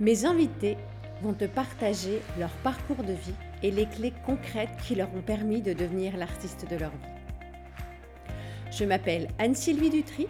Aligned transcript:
Mes 0.00 0.24
invités 0.24 0.78
vont 1.20 1.34
te 1.34 1.44
partager 1.44 2.22
leur 2.38 2.50
parcours 2.62 3.04
de 3.04 3.12
vie 3.12 3.34
et 3.62 3.70
les 3.70 3.84
clés 3.84 4.14
concrètes 4.24 4.74
qui 4.86 4.94
leur 4.94 5.14
ont 5.14 5.20
permis 5.20 5.60
de 5.60 5.74
devenir 5.74 6.16
l'artiste 6.16 6.66
de 6.70 6.76
leur 6.76 6.90
vie. 6.90 8.32
Je 8.72 8.86
m'appelle 8.86 9.28
Anne-Sylvie 9.38 9.90
Dutry 9.90 10.26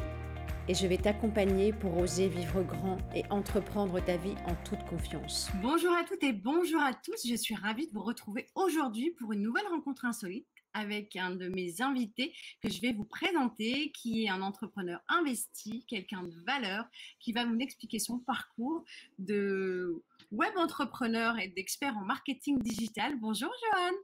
et 0.67 0.75
je 0.75 0.89
vais 0.89 0.97
t'accompagner 0.97 1.73
pour 1.73 1.97
oser 1.99 2.27
vivre 2.27 2.65
grand 2.65 2.99
et 3.15 3.23
entreprendre 3.31 4.01
ta 4.01 4.17
vie 4.17 4.35
en 4.49 4.57
toute 4.65 4.83
confiance. 4.89 5.49
Bonjour 5.63 5.93
à 5.93 6.03
toutes 6.03 6.25
et 6.25 6.33
bonjour 6.33 6.83
à 6.83 6.93
tous, 6.93 7.25
je 7.29 7.37
suis 7.37 7.55
ravie 7.55 7.87
de 7.87 7.93
vous 7.93 8.03
retrouver 8.03 8.49
aujourd'hui 8.57 9.13
pour 9.21 9.33
une 9.33 9.43
nouvelle 9.43 9.69
rencontre 9.69 10.05
insolite 10.05 10.49
avec 10.75 11.17
un 11.17 11.31
de 11.31 11.49
mes 11.49 11.83
invités 11.83 12.35
que 12.63 12.69
je 12.69 12.81
vais 12.81 12.93
vous 12.93 13.05
présenter, 13.05 13.93
qui 13.93 14.25
est 14.25 14.29
un 14.29 14.43
entrepreneur 14.43 15.01
investi, 15.09 15.85
quelqu'un 15.87 16.23
de 16.23 16.37
valeur, 16.47 16.85
qui 17.21 17.33
va 17.33 17.45
nous 17.45 17.59
expliquer 17.59 17.99
son 17.99 18.19
parcours 18.19 18.85
de 19.19 20.03
web 20.31 20.57
entrepreneur 20.57 21.39
et 21.39 21.49
d'expert 21.49 21.97
en 21.97 22.05
marketing 22.05 22.61
digital. 22.61 23.19
Bonjour 23.21 23.53
Johan. 23.63 23.97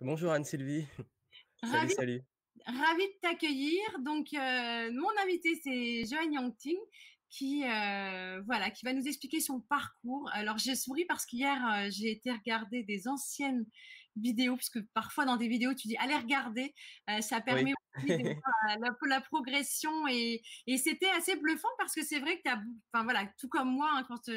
Bonjour 0.00 0.32
Anne-Sylvie. 0.32 0.86
Salut, 1.62 1.90
salut. 1.90 2.22
Ravi 2.66 3.04
de 3.06 3.18
t'accueillir. 3.20 3.80
Donc, 4.00 4.28
euh, 4.34 4.90
mon 4.92 5.10
invité, 5.22 5.54
c'est 5.62 6.04
Johan 6.04 6.30
Yangting, 6.30 6.76
qui 7.34 7.64
euh, 7.64 8.40
voilà, 8.46 8.70
qui 8.70 8.84
va 8.84 8.92
nous 8.92 9.06
expliquer 9.06 9.40
son 9.40 9.60
parcours. 9.60 10.30
Alors 10.32 10.58
j'ai 10.58 10.76
souri 10.76 11.04
parce 11.04 11.26
qu'hier 11.26 11.58
euh, 11.68 11.88
j'ai 11.90 12.12
été 12.12 12.30
regarder 12.30 12.84
des 12.84 13.08
anciennes 13.08 13.66
vidéos, 14.16 14.56
puisque 14.56 14.80
parfois 14.92 15.24
dans 15.24 15.36
des 15.36 15.48
vidéos 15.48 15.74
tu 15.74 15.88
dis 15.88 15.96
allez 15.98 16.16
regarder, 16.16 16.74
euh, 17.10 17.20
ça 17.20 17.40
permet 17.40 17.72
aussi 17.96 18.06
de 18.06 18.34
voir 18.34 18.92
la, 19.08 19.20
progression 19.20 20.08
et, 20.08 20.42
et 20.66 20.76
c'était 20.76 21.10
assez 21.10 21.36
bluffant 21.36 21.68
parce 21.78 21.94
que 21.94 22.04
c'est 22.04 22.18
vrai 22.18 22.36
que 22.38 22.42
tu 22.42 22.50
as, 22.50 22.62
enfin 22.92 23.04
voilà, 23.04 23.26
tout 23.38 23.48
comme 23.48 23.70
moi 23.70 23.90
hein, 23.94 24.04
quand 24.08 24.30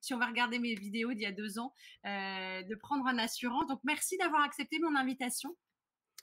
si 0.00 0.14
on 0.14 0.18
va 0.18 0.26
regarder 0.26 0.58
mes 0.58 0.74
vidéos 0.74 1.12
d'il 1.12 1.22
y 1.22 1.26
a 1.26 1.32
deux 1.32 1.58
ans, 1.58 1.72
de 2.04 2.74
prendre 2.76 3.06
un 3.06 3.18
assurant. 3.18 3.64
Donc 3.66 3.80
merci 3.84 4.16
d'avoir 4.18 4.42
accepté 4.42 4.78
mon 4.80 4.96
invitation. 4.96 5.56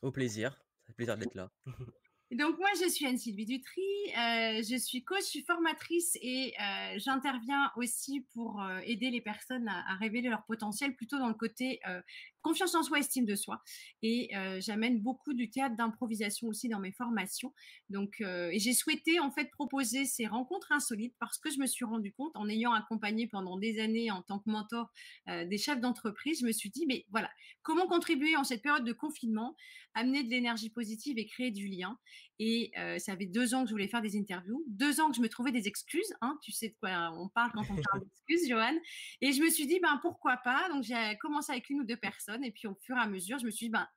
Au 0.02 0.12
plaisir, 0.12 0.60
ça 0.88 0.94
plaisir 0.94 1.18
d'être 1.18 1.36
là. 1.36 1.52
donc 2.32 2.58
moi, 2.58 2.70
je 2.82 2.90
suis 2.90 3.06
Anne-Sylvie 3.06 3.46
Dutry, 3.46 3.82
euh, 4.18 4.64
je 4.64 4.78
suis 4.78 5.04
coach, 5.04 5.22
je 5.22 5.30
suis 5.30 5.44
formatrice 5.44 6.18
et 6.22 6.54
euh, 6.60 6.98
j'interviens 6.98 7.72
aussi 7.76 8.26
pour 8.34 8.62
euh, 8.62 8.80
aider 8.84 9.12
les 9.12 9.22
personnes 9.22 9.68
à, 9.68 9.92
à, 9.92 9.96
révéler 9.96 10.30
leur 10.30 10.44
potentiel 10.46 10.96
plutôt 10.96 11.20
dans 11.20 11.28
le 11.28 11.36
côté 11.36 11.80
euh, 11.88 12.02
confiance 12.42 12.76
en 12.76 12.84
soi, 12.84 13.00
estime 13.00 13.26
de 13.26 13.36
soi. 13.36 13.62
Et 14.02 14.36
euh, 14.36 14.60
j'amène 14.62 15.00
beaucoup 15.00 15.34
du 15.34 15.50
théâtre 15.50 15.76
d'improvisation 15.76 16.48
aussi 16.48 16.70
dans 16.70 16.80
mes 16.80 16.92
formations. 16.92 17.54
Donc, 17.90 18.22
euh, 18.22 18.50
et 18.52 18.60
j'ai 18.60 18.74
souhaité 18.74 19.20
en 19.20 19.32
fait 19.32 19.50
proposer 19.52 20.06
ces 20.06 20.28
rencontres 20.28 20.72
insolites 20.72 21.16
parce 21.20 21.38
que 21.38 21.50
je 21.50 21.60
me 21.60 21.68
suis 21.68 21.86
rendu 21.86 22.12
compte, 22.14 22.32
en 22.36 22.48
ayant 22.50 22.74
accompagné 22.74 23.28
pendant 23.28 23.58
des 23.58 23.80
années 23.80 24.12
en 24.12 24.22
tant 24.22 24.40
que 24.40 24.50
mentor 24.50 24.90
euh, 25.30 25.46
des 25.46 25.58
chefs 25.58 25.80
d'entreprise, 25.80 26.40
je 26.42 26.46
me 26.46 26.52
suis 26.52 26.70
dit, 26.70 26.86
mais 26.88 27.06
voilà, 27.12 27.30
comment 27.62 27.88
contribuer 27.88 28.36
en 28.36 28.44
cette 28.44 28.62
période 28.62 28.86
de 28.86 28.94
confinement, 28.94 29.56
amener 29.94 30.24
de 30.24 30.30
l'énergie 30.30 30.70
positive 30.70 31.18
et 31.18 31.26
créer 31.26 31.52
du 31.52 31.68
lien. 31.68 31.98
Et 32.44 32.72
ça 32.98 33.16
fait 33.16 33.28
deux 33.28 33.54
ans 33.54 33.62
que 33.62 33.70
je 33.70 33.74
voulais 33.76 33.88
faire 33.88 34.02
des 34.02 34.18
interviews, 34.18 34.64
deux 34.68 35.00
ans 35.00 35.12
que 35.12 35.16
je 35.16 35.22
me 35.22 35.30
trouvais 35.30 35.52
des 35.52 35.68
excuses. 35.68 36.12
Hein, 36.22 36.40
tu 36.42 36.52
sais 36.52 36.70
de 36.70 36.76
quoi 36.80 37.12
on 37.16 37.30
parle 37.30 37.52
quand 37.52 37.62
on 37.70 37.76
parle 37.76 38.02
d'excuses, 38.02 38.50
Johan. 38.50 38.74
Et 39.22 39.32
je 39.32 39.44
me 39.44 39.50
suis 39.52 39.68
dit, 39.68 39.80
ben 39.80 40.00
pourquoi 40.02 40.38
pas? 40.38 40.68
Donc 40.70 40.82
j'ai 40.82 41.18
commencé 41.20 41.52
avec 41.52 41.70
une 41.70 41.82
ou 41.82 41.84
deux 41.84 41.98
personnes 41.98 42.31
et 42.44 42.52
puis 42.52 42.68
au 42.68 42.76
fur 42.76 42.96
et 42.98 43.00
à 43.00 43.08
mesure, 43.08 43.40
je 43.40 43.46
me 43.46 43.52
suis 43.52 43.68
dit, 43.68 43.72
ben, 43.72 43.88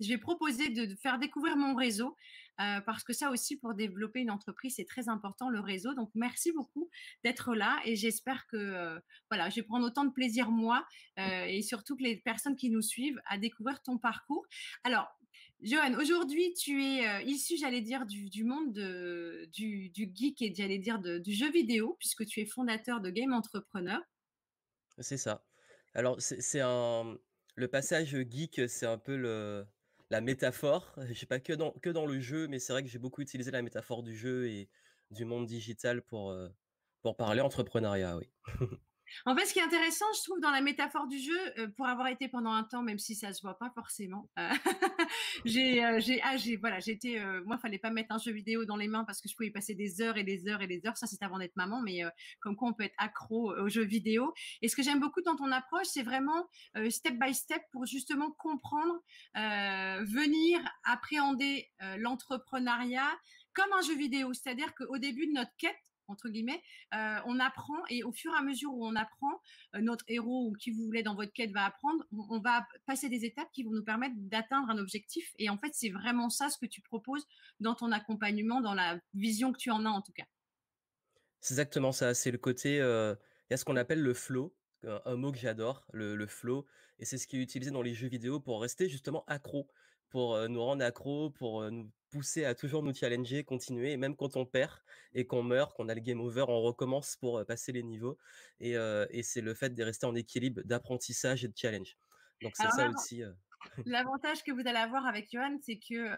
je 0.00 0.08
vais 0.08 0.18
proposer 0.18 0.68
de, 0.70 0.94
faire 0.96 1.18
découvrir 1.18 1.56
mon 1.56 1.74
réseau 1.74 2.16
euh, 2.60 2.80
parce 2.82 3.04
que 3.04 3.12
ça 3.12 3.30
aussi, 3.30 3.56
pour 3.56 3.74
développer 3.74 4.20
une 4.20 4.30
entreprise, 4.30 4.74
c'est 4.76 4.84
très 4.84 5.08
important 5.08 5.48
le 5.48 5.60
réseau. 5.60 5.94
Donc, 5.94 6.10
merci 6.14 6.52
beaucoup 6.52 6.88
d'être 7.22 7.54
là 7.54 7.80
et 7.84 7.96
j'espère 7.96 8.46
que 8.46 8.56
euh, 8.56 8.98
voilà, 9.30 9.50
je 9.50 9.56
vais 9.56 9.62
prendre 9.62 9.86
autant 9.86 10.04
de 10.04 10.12
plaisir 10.12 10.50
moi 10.50 10.86
euh, 11.18 11.44
et 11.44 11.62
surtout 11.62 11.96
que 11.96 12.02
les 12.02 12.16
personnes 12.16 12.56
qui 12.56 12.70
nous 12.70 12.82
suivent 12.82 13.20
à 13.26 13.38
découvrir 13.38 13.82
ton 13.82 13.98
parcours. 13.98 14.46
Alors, 14.84 15.08
Johan, 15.60 15.94
aujourd'hui, 15.94 16.52
tu 16.54 16.84
es 16.84 17.24
issu, 17.24 17.56
j'allais 17.56 17.80
dire, 17.80 18.04
du, 18.04 18.44
monde 18.44 18.72
de, 18.72 19.48
du, 19.52 19.88
du, 19.90 20.10
geek 20.12 20.42
et 20.42 20.54
j'allais 20.54 20.78
dire 20.78 20.98
du 20.98 21.32
jeu 21.32 21.50
vidéo 21.50 21.96
puisque 21.98 22.26
tu 22.26 22.40
es 22.40 22.46
fondateur 22.46 23.00
de 23.00 23.08
Game 23.08 23.32
Entrepreneur. 23.32 24.00
C'est 24.98 25.16
ça. 25.16 25.42
Alors, 25.94 26.20
c'est 26.20 26.60
un 26.60 27.16
le 27.54 27.68
passage 27.68 28.16
geek, 28.30 28.68
c'est 28.68 28.86
un 28.86 28.98
peu 28.98 29.16
la 30.10 30.20
métaphore. 30.20 30.94
Je 31.06 31.14
sais 31.14 31.26
pas 31.26 31.40
que 31.40 31.52
dans 31.52 31.72
que 31.72 31.90
dans 31.90 32.06
le 32.06 32.20
jeu, 32.20 32.48
mais 32.48 32.58
c'est 32.58 32.72
vrai 32.72 32.82
que 32.82 32.88
j'ai 32.88 32.98
beaucoup 32.98 33.22
utilisé 33.22 33.50
la 33.50 33.62
métaphore 33.62 34.02
du 34.02 34.16
jeu 34.16 34.48
et 34.48 34.70
du 35.10 35.24
monde 35.24 35.46
digital 35.46 36.02
pour, 36.02 36.36
pour 37.02 37.16
parler 37.16 37.40
entrepreneuriat, 37.40 38.16
oui. 38.16 38.32
En 39.26 39.36
fait, 39.36 39.46
ce 39.46 39.52
qui 39.52 39.58
est 39.58 39.62
intéressant, 39.62 40.06
je 40.16 40.24
trouve, 40.24 40.40
dans 40.40 40.50
la 40.50 40.60
métaphore 40.60 41.06
du 41.06 41.18
jeu, 41.18 41.38
euh, 41.58 41.68
pour 41.76 41.86
avoir 41.86 42.08
été 42.08 42.28
pendant 42.28 42.52
un 42.52 42.64
temps, 42.64 42.82
même 42.82 42.98
si 42.98 43.14
ça 43.14 43.32
se 43.32 43.42
voit 43.42 43.58
pas 43.58 43.70
forcément, 43.74 44.30
euh, 44.38 44.48
j'ai, 45.44 45.84
euh, 45.84 46.00
j'ai, 46.00 46.20
ah, 46.22 46.36
j'ai, 46.36 46.56
voilà, 46.56 46.80
j'étais, 46.80 47.22
moi, 47.44 47.58
fallait 47.58 47.78
pas 47.78 47.90
mettre 47.90 48.14
un 48.14 48.18
jeu 48.18 48.32
vidéo 48.32 48.64
dans 48.64 48.76
les 48.76 48.88
mains 48.88 49.04
parce 49.04 49.20
que 49.20 49.28
je 49.28 49.34
pouvais 49.34 49.48
y 49.48 49.52
passer 49.52 49.74
des 49.74 50.00
heures 50.00 50.16
et 50.16 50.24
des 50.24 50.48
heures 50.48 50.62
et 50.62 50.66
des 50.66 50.86
heures. 50.86 50.96
Ça, 50.96 51.06
c'est 51.06 51.22
avant 51.22 51.38
d'être 51.38 51.56
maman, 51.56 51.80
mais 51.80 52.02
comme 52.40 52.56
quoi 52.56 52.68
on 52.68 52.72
peut 52.72 52.84
être 52.84 52.94
accro 52.98 53.54
aux 53.54 53.68
jeux 53.68 53.84
vidéo. 53.84 54.32
Et 54.62 54.68
ce 54.68 54.76
que 54.76 54.82
j'aime 54.82 55.00
beaucoup 55.00 55.22
dans 55.22 55.36
ton 55.36 55.50
approche, 55.52 55.86
c'est 55.86 56.02
vraiment 56.02 56.48
step 56.90 57.14
by 57.18 57.34
step 57.34 57.62
pour 57.72 57.86
justement 57.86 58.32
comprendre, 58.32 59.00
venir 59.34 60.60
appréhender 60.84 61.70
l'entrepreneuriat 61.98 63.10
comme 63.54 63.72
un 63.72 63.82
jeu 63.82 63.96
vidéo. 63.96 64.32
C'est-à-dire 64.34 64.74
qu'au 64.74 64.98
début 64.98 65.26
de 65.26 65.32
notre 65.32 65.52
quête, 65.56 65.76
entre 66.08 66.28
guillemets, 66.28 66.62
euh, 66.94 67.18
on 67.26 67.38
apprend 67.40 67.84
et 67.88 68.02
au 68.04 68.12
fur 68.12 68.32
et 68.32 68.36
à 68.36 68.42
mesure 68.42 68.72
où 68.72 68.86
on 68.86 68.96
apprend, 68.96 69.40
euh, 69.74 69.80
notre 69.80 70.04
héros 70.08 70.48
ou 70.48 70.52
qui 70.52 70.70
vous 70.70 70.84
voulez 70.84 71.02
dans 71.02 71.14
votre 71.14 71.32
quête 71.32 71.52
va 71.52 71.66
apprendre, 71.66 72.04
on, 72.12 72.40
va 72.40 72.66
passer 72.86 73.08
des 73.08 73.24
étapes 73.24 73.48
qui 73.52 73.62
vont 73.62 73.70
nous 73.70 73.84
permettre 73.84 74.14
d'atteindre 74.18 74.70
un 74.70 74.78
objectif. 74.78 75.32
Et 75.38 75.48
en 75.48 75.58
fait, 75.58 75.70
c'est 75.72 75.90
vraiment 75.90 76.30
ça 76.30 76.50
ce 76.50 76.58
que 76.58 76.66
tu 76.66 76.80
proposes 76.80 77.26
dans 77.60 77.74
ton 77.74 77.92
accompagnement, 77.92 78.60
dans 78.60 78.74
la 78.74 78.98
vision 79.14 79.52
que 79.52 79.58
tu 79.58 79.70
en 79.70 79.84
as 79.84 79.90
en 79.90 80.02
tout 80.02 80.12
cas. 80.12 80.24
C'est 81.40 81.54
exactement 81.54 81.92
ça. 81.92 82.14
C'est 82.14 82.30
le 82.30 82.38
côté, 82.38 82.80
euh, 82.80 83.14
il 83.48 83.52
y 83.52 83.54
a 83.54 83.56
ce 83.56 83.64
qu'on 83.64 83.76
appelle 83.76 84.00
le 84.00 84.14
flow, 84.14 84.54
un 85.06 85.16
mot 85.16 85.32
que 85.32 85.38
j'adore, 85.38 85.86
le, 85.92 86.14
le, 86.14 86.26
flow, 86.26 86.66
et 86.98 87.06
c'est 87.06 87.16
ce 87.16 87.26
qui 87.26 87.38
est 87.38 87.40
utilisé 87.40 87.70
dans 87.70 87.80
les 87.80 87.94
jeux 87.94 88.08
vidéo 88.08 88.38
pour 88.38 88.60
rester 88.60 88.86
justement 88.90 89.24
accro, 89.26 89.66
pour 90.10 90.46
nous 90.46 90.62
rendre 90.62 90.84
accro, 90.84 91.30
pour 91.30 91.70
nous 91.70 91.90
pousser 92.14 92.44
à 92.44 92.54
toujours 92.54 92.84
nous 92.84 92.94
challenger, 92.94 93.42
continuer, 93.42 93.92
et 93.92 93.96
même 93.96 94.14
quand 94.14 94.36
on 94.36 94.46
perd 94.46 94.72
et 95.14 95.26
qu'on 95.26 95.42
meurt, 95.42 95.74
qu'on 95.74 95.88
a 95.88 95.94
le 95.94 96.00
game 96.00 96.20
over, 96.20 96.44
on 96.46 96.62
recommence 96.62 97.16
pour 97.16 97.44
passer 97.44 97.72
les 97.72 97.82
niveaux. 97.82 98.16
Et, 98.60 98.76
c'est 99.22 99.40
le 99.40 99.54
fait 99.54 99.74
de 99.74 99.82
rester 99.82 100.06
en 100.06 100.14
équilibre 100.14 100.62
d'apprentissage 100.64 101.44
et 101.44 101.48
de 101.48 101.54
challenge. 101.56 101.96
Donc 102.40 102.52
c'est 102.56 102.70
ça 102.70 102.88
aussi. 102.88 103.22
L'avantage 103.86 104.44
que 104.44 104.52
vous 104.52 104.60
allez 104.60 104.78
avoir 104.78 105.06
avec 105.06 105.28
Johan, 105.32 105.56
c'est 105.62 105.78
que 105.78 106.16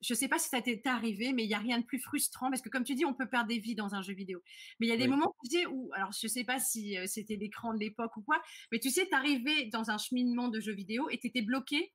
je 0.00 0.12
ne 0.12 0.16
sais 0.16 0.28
pas 0.28 0.38
si 0.38 0.48
ça 0.48 0.62
t'est 0.62 0.86
arrivé, 0.86 1.32
mais 1.34 1.44
il 1.44 1.48
n'y 1.48 1.54
a 1.54 1.58
rien 1.58 1.78
de 1.78 1.84
plus 1.84 1.98
frustrant 1.98 2.48
parce 2.48 2.62
que 2.62 2.70
comme 2.70 2.84
tu 2.84 2.94
dis, 2.94 3.04
on 3.04 3.12
peut 3.12 3.28
perdre 3.28 3.48
des 3.48 3.58
vies 3.58 3.74
dans 3.74 3.94
un 3.94 4.00
jeu 4.00 4.14
vidéo. 4.14 4.40
Mais 4.80 4.86
il 4.86 4.90
y 4.90 4.92
a 4.92 4.96
des 4.96 5.08
moments 5.08 5.34
tu 5.50 5.58
sais, 5.58 5.66
où, 5.66 5.90
alors 5.92 6.12
je 6.12 6.26
ne 6.26 6.30
sais 6.30 6.44
pas 6.44 6.58
si 6.60 6.96
c'était 7.06 7.36
l'écran 7.36 7.74
de 7.74 7.80
l'époque 7.80 8.16
ou 8.16 8.22
quoi, 8.22 8.40
mais 8.72 8.78
tu 8.78 8.90
sais, 8.90 9.06
tu 9.06 9.14
arrivais 9.14 9.66
dans 9.66 9.90
un 9.90 9.98
cheminement 9.98 10.48
de 10.48 10.60
jeu 10.60 10.72
vidéo 10.72 11.10
et 11.10 11.18
tu 11.18 11.26
étais 11.26 11.42
bloqué 11.42 11.92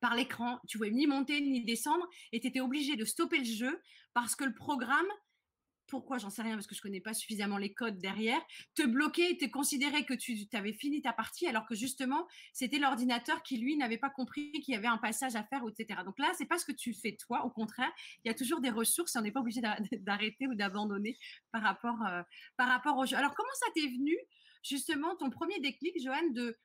par 0.00 0.14
l'écran, 0.14 0.58
tu 0.68 0.78
pouvais 0.78 0.90
ni 0.90 1.06
monter 1.06 1.40
ni 1.40 1.64
descendre 1.64 2.06
et 2.32 2.40
tu 2.40 2.46
étais 2.46 2.60
obligé 2.60 2.96
de 2.96 3.04
stopper 3.04 3.38
le 3.38 3.44
jeu 3.44 3.80
parce 4.14 4.36
que 4.36 4.44
le 4.44 4.54
programme 4.54 5.08
pourquoi 5.88 6.18
j'en 6.18 6.30
sais 6.30 6.42
rien 6.42 6.54
parce 6.54 6.66
que 6.66 6.74
je 6.74 6.80
connais 6.80 7.00
pas 7.00 7.14
suffisamment 7.14 7.56
les 7.56 7.72
codes 7.72 7.98
derrière, 7.98 8.40
te 8.74 8.82
bloquer, 8.86 9.36
te 9.36 9.46
considérer 9.46 10.04
que 10.04 10.14
tu 10.14 10.46
avais 10.52 10.72
fini 10.72 11.02
ta 11.02 11.12
partie 11.12 11.46
alors 11.46 11.66
que 11.66 11.74
justement 11.74 12.28
c'était 12.52 12.78
l'ordinateur 12.78 13.42
qui 13.42 13.56
lui 13.56 13.76
n'avait 13.76 13.98
pas 13.98 14.10
compris 14.10 14.52
qu'il 14.52 14.74
y 14.74 14.76
avait 14.76 14.86
un 14.86 14.98
passage 14.98 15.34
à 15.34 15.42
faire, 15.44 15.62
etc. 15.68 16.00
Donc 16.04 16.18
là 16.18 16.30
c'est 16.36 16.46
pas 16.46 16.58
ce 16.58 16.64
que 16.64 16.72
tu 16.72 16.94
fais 16.94 17.16
toi, 17.16 17.44
au 17.44 17.50
contraire, 17.50 17.90
il 18.24 18.28
y 18.28 18.30
a 18.30 18.34
toujours 18.34 18.60
des 18.60 18.70
ressources 18.70 19.16
et 19.16 19.18
on 19.18 19.22
n'est 19.22 19.32
pas 19.32 19.40
obligé 19.40 19.60
d'arrêter 20.00 20.46
ou 20.46 20.54
d'abandonner 20.54 21.18
par 21.50 21.62
rapport 21.62 22.00
euh, 22.06 22.22
par 22.56 22.68
rapport 22.68 22.96
au 22.98 23.06
jeu. 23.06 23.16
Alors 23.16 23.34
comment 23.34 23.54
ça 23.54 23.66
t'est 23.74 23.88
venu 23.88 24.16
justement 24.62 25.16
ton 25.16 25.30
premier 25.30 25.58
déclic, 25.60 26.00
Johan, 26.00 26.30
de 26.30 26.56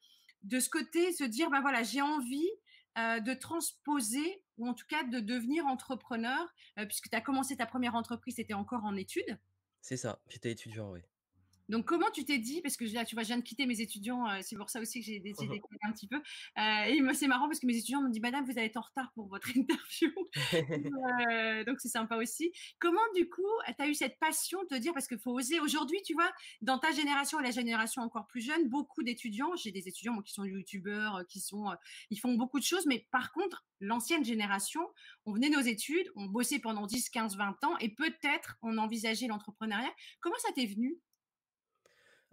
de 0.44 0.60
ce 0.60 0.70
côté, 0.70 1.14
se 1.14 1.24
dire 1.24 1.50
ben 1.50 1.62
voilà 1.62 1.84
j'ai 1.84 2.02
envie 2.02 2.50
euh, 2.98 3.20
de 3.20 3.34
transposer 3.34 4.44
ou 4.58 4.68
en 4.68 4.74
tout 4.74 4.86
cas 4.88 5.04
de 5.04 5.20
devenir 5.20 5.66
entrepreneur, 5.66 6.54
euh, 6.78 6.86
puisque 6.86 7.10
tu 7.10 7.16
as 7.16 7.22
commencé 7.22 7.58
ta 7.58 7.66
première 7.66 7.96
entreprise, 7.96 8.36
c'était 8.36 8.54
encore 8.54 8.86
en 8.86 8.96
études. 8.96 9.40
C'est 9.82 9.98
ça, 9.98 10.22
j'étais 10.30 10.52
étudiant, 10.52 10.92
oui. 10.92 11.02
Donc, 11.74 11.86
comment 11.86 12.12
tu 12.12 12.24
t'es 12.24 12.38
dit, 12.38 12.62
parce 12.62 12.78
que 12.78 12.86
là, 12.94 13.04
tu 13.04 13.16
vois, 13.16 13.24
je 13.24 13.30
viens 13.30 13.40
de 13.40 13.42
quitter 13.42 13.66
mes 13.66 13.82
étudiants, 13.82 14.30
euh, 14.30 14.42
c'est 14.44 14.56
pour 14.56 14.70
ça 14.70 14.80
aussi 14.80 15.00
que 15.00 15.08
j'ai 15.08 15.20
décidé 15.20 15.48
d'écouter 15.60 15.80
un 15.82 15.92
petit 15.92 16.08
peu. 16.08 16.18
Euh, 16.18 16.84
et 16.86 17.02
c'est 17.16 17.26
marrant 17.26 17.48
parce 17.48 17.60
que 17.60 17.66
mes 17.66 17.76
étudiants 17.76 18.04
m'ont 18.04 18.10
dit, 18.10 18.20
Madame, 18.20 18.46
vous 18.46 18.52
allez 18.52 18.68
être 18.68 18.78
en 18.78 18.82
retard 18.82 19.12
pour 19.16 19.26
votre 19.26 19.48
interview. 19.58 20.12
euh, 20.54 21.64
donc, 21.64 21.80
c'est 21.80 21.90
sympa 21.90 22.18
aussi. 22.18 22.52
Comment, 22.78 23.02
du 23.16 23.28
coup, 23.28 23.42
tu 23.66 23.84
as 23.84 23.88
eu 23.88 23.96
cette 23.96 24.20
passion 24.20 24.62
de 24.62 24.68
te 24.68 24.76
dire, 24.76 24.94
parce 24.94 25.08
qu'il 25.08 25.18
faut 25.18 25.32
oser, 25.32 25.60
aujourd'hui, 25.62 25.98
tu 26.06 26.14
vois, 26.14 26.32
dans 26.62 26.78
ta 26.78 26.92
génération 26.92 27.40
et 27.40 27.44
la 27.44 27.50
génération 27.50 28.04
encore 28.04 28.28
plus 28.28 28.42
jeune, 28.42 28.70
beaucoup 28.70 29.02
d'étudiants, 29.02 29.56
j'ai 29.56 29.72
des 29.72 29.88
étudiants 29.88 30.14
moi, 30.14 30.22
qui 30.22 30.34
sont 30.34 30.44
youtubeurs, 30.44 31.26
qui 31.28 31.40
sont, 31.40 31.72
ils 32.12 32.20
font 32.20 32.36
beaucoup 32.36 32.60
de 32.60 32.66
choses, 32.66 32.86
mais 32.86 33.08
par 33.10 33.32
contre, 33.32 33.66
l'ancienne 33.80 34.24
génération, 34.24 34.82
on 35.26 35.34
venait 35.34 35.50
nos 35.50 35.62
études, 35.62 36.06
on 36.16 36.26
bossait 36.26 36.60
pendant 36.60 36.86
10, 36.86 37.10
15, 37.10 37.36
20 37.36 37.64
ans 37.64 37.78
et 37.80 37.90
peut-être 37.90 38.58
on 38.62 38.78
envisageait 38.78 39.26
l'entrepreneuriat. 39.26 39.92
Comment 40.20 40.38
ça 40.38 40.52
t'est 40.54 40.68
venu? 40.68 41.00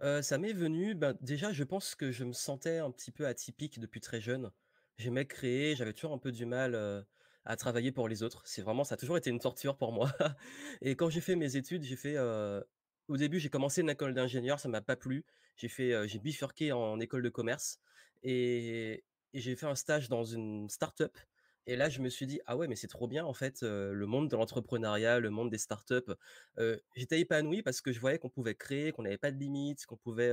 Ça 0.01 0.37
m'est 0.39 0.53
venu, 0.53 0.95
ben, 0.95 1.15
déjà, 1.21 1.53
je 1.53 1.63
pense 1.63 1.93
que 1.95 2.11
je 2.11 2.23
me 2.23 2.33
sentais 2.33 2.79
un 2.79 2.89
petit 2.91 3.11
peu 3.11 3.27
atypique 3.27 3.79
depuis 3.79 4.01
très 4.01 4.19
jeune. 4.19 4.51
J'aimais 4.97 5.25
créer, 5.25 5.75
j'avais 5.75 5.93
toujours 5.93 6.13
un 6.13 6.17
peu 6.17 6.31
du 6.31 6.45
mal, 6.45 7.05
à 7.45 7.55
travailler 7.55 7.91
pour 7.91 8.07
les 8.07 8.23
autres. 8.23 8.41
C'est 8.45 8.61
vraiment 8.61 8.83
ça 8.83 8.95
a 8.95 8.97
toujours 8.97 9.17
été 9.17 9.29
une 9.29 9.39
torture 9.39 9.77
pour 9.77 9.91
moi 9.91 10.11
et 10.81 10.95
quand 10.95 11.09
j'ai 11.09 11.21
fait 11.21 11.35
mes 11.35 11.55
études, 11.55 11.83
j'ai 11.83 11.95
fait, 11.95 12.17
au 13.07 13.17
début, 13.17 13.39
j'ai 13.39 13.49
commencé 13.49 13.81
une 13.81 13.89
école 13.89 14.13
d'ingénieur, 14.13 14.59
ça 14.59 14.69
m'a 14.69 14.81
pas 14.81 14.95
plu. 14.95 15.25
J'ai 15.57 15.67
fait, 15.67 16.07
j'ai 16.07 16.19
bifurqué 16.19 16.71
en 16.71 16.99
école 16.99 17.21
de 17.21 17.29
commerce 17.29 17.79
et 18.23 19.03
j'ai 19.33 19.55
fait 19.55 19.65
un 19.65 19.75
stage 19.75 20.09
dans 20.09 20.23
une 20.23 20.69
start-up 20.69 21.17
et 21.67 21.75
là, 21.75 21.89
je 21.89 22.01
me 22.01 22.09
suis 22.09 22.25
dit: 22.27 22.39
«Ah 22.45 22.57
ouais, 22.57 22.67
mais 22.67 22.75
c'est 22.75 22.87
trop 22.87 23.07
bien 23.07 23.25
en 23.25 23.33
fait, 23.33 23.61
le 23.63 24.05
monde 24.05 24.29
de 24.29 24.35
l'entrepreneuriat, 24.35 25.19
le 25.19 25.29
monde 25.29 25.49
des 25.51 25.57
startups». 25.57 26.11
J'étais 26.95 27.19
épanoui 27.21 27.61
parce 27.63 27.81
que 27.81 27.91
je 27.91 27.99
voyais 27.99 28.19
qu'on 28.19 28.29
pouvait 28.29 28.55
créer, 28.55 28.91
qu'on 28.91 29.03
n'avait 29.03 29.17
pas 29.17 29.31
de 29.31 29.37
limites, 29.37 29.85
qu'on 29.85 29.97
pouvait, 29.97 30.31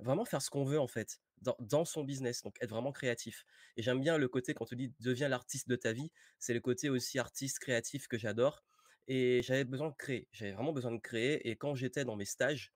vraiment 0.00 0.24
faire 0.24 0.42
ce 0.42 0.50
qu'on 0.50 0.64
veut 0.64 0.80
en 0.80 0.88
fait, 0.88 1.20
dans 1.60 1.84
son 1.84 2.04
business, 2.04 2.42
donc 2.42 2.56
être 2.60 2.70
vraiment 2.70 2.92
créatif 2.92 3.44
et 3.76 3.82
j'aime 3.82 4.00
bien 4.00 4.18
le 4.18 4.28
côté 4.28 4.54
quand 4.54 4.72
on 4.72 4.76
dit: 4.76 4.94
«Deviens 5.00 5.28
l'artiste 5.28 5.68
de 5.68 5.76
ta 5.76 5.92
vie», 5.92 6.10
c'est 6.38 6.54
le 6.54 6.60
côté 6.60 6.90
aussi 6.90 7.18
artiste 7.18 7.58
créatif 7.60 8.08
que 8.08 8.18
j'adore 8.18 8.64
et 9.08 9.40
j'avais 9.42 9.64
besoin 9.64 9.90
de 9.90 9.94
créer. 9.96 10.28
J'avais 10.32 10.52
vraiment 10.52 10.72
besoin 10.72 10.92
de 10.92 11.00
créer 11.00 11.48
et 11.48 11.56
quand 11.56 11.74
j'étais 11.74 12.04
dans 12.04 12.16
mes 12.16 12.24
stages, 12.24 12.72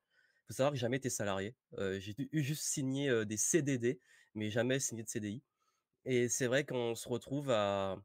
faut 0.46 0.54
savoir 0.54 0.72
que 0.72 0.78
jamais 0.78 0.96
été 0.98 1.10
salarié. 1.10 1.56
J'ai 1.98 2.14
dû 2.14 2.28
juste 2.42 2.62
heu, 2.78 3.26
des 3.26 3.36
CDD, 3.36 4.00
mais 4.34 4.50
jamais 4.50 4.78
signé 4.80 5.02
de 5.02 5.08
CDI 5.08 5.42
et 6.08 6.28
c'est 6.28 6.46
vrai 6.46 6.64
qu'on 6.64 6.94
se 6.94 7.08
retrouve 7.08 7.50
à 7.50 7.98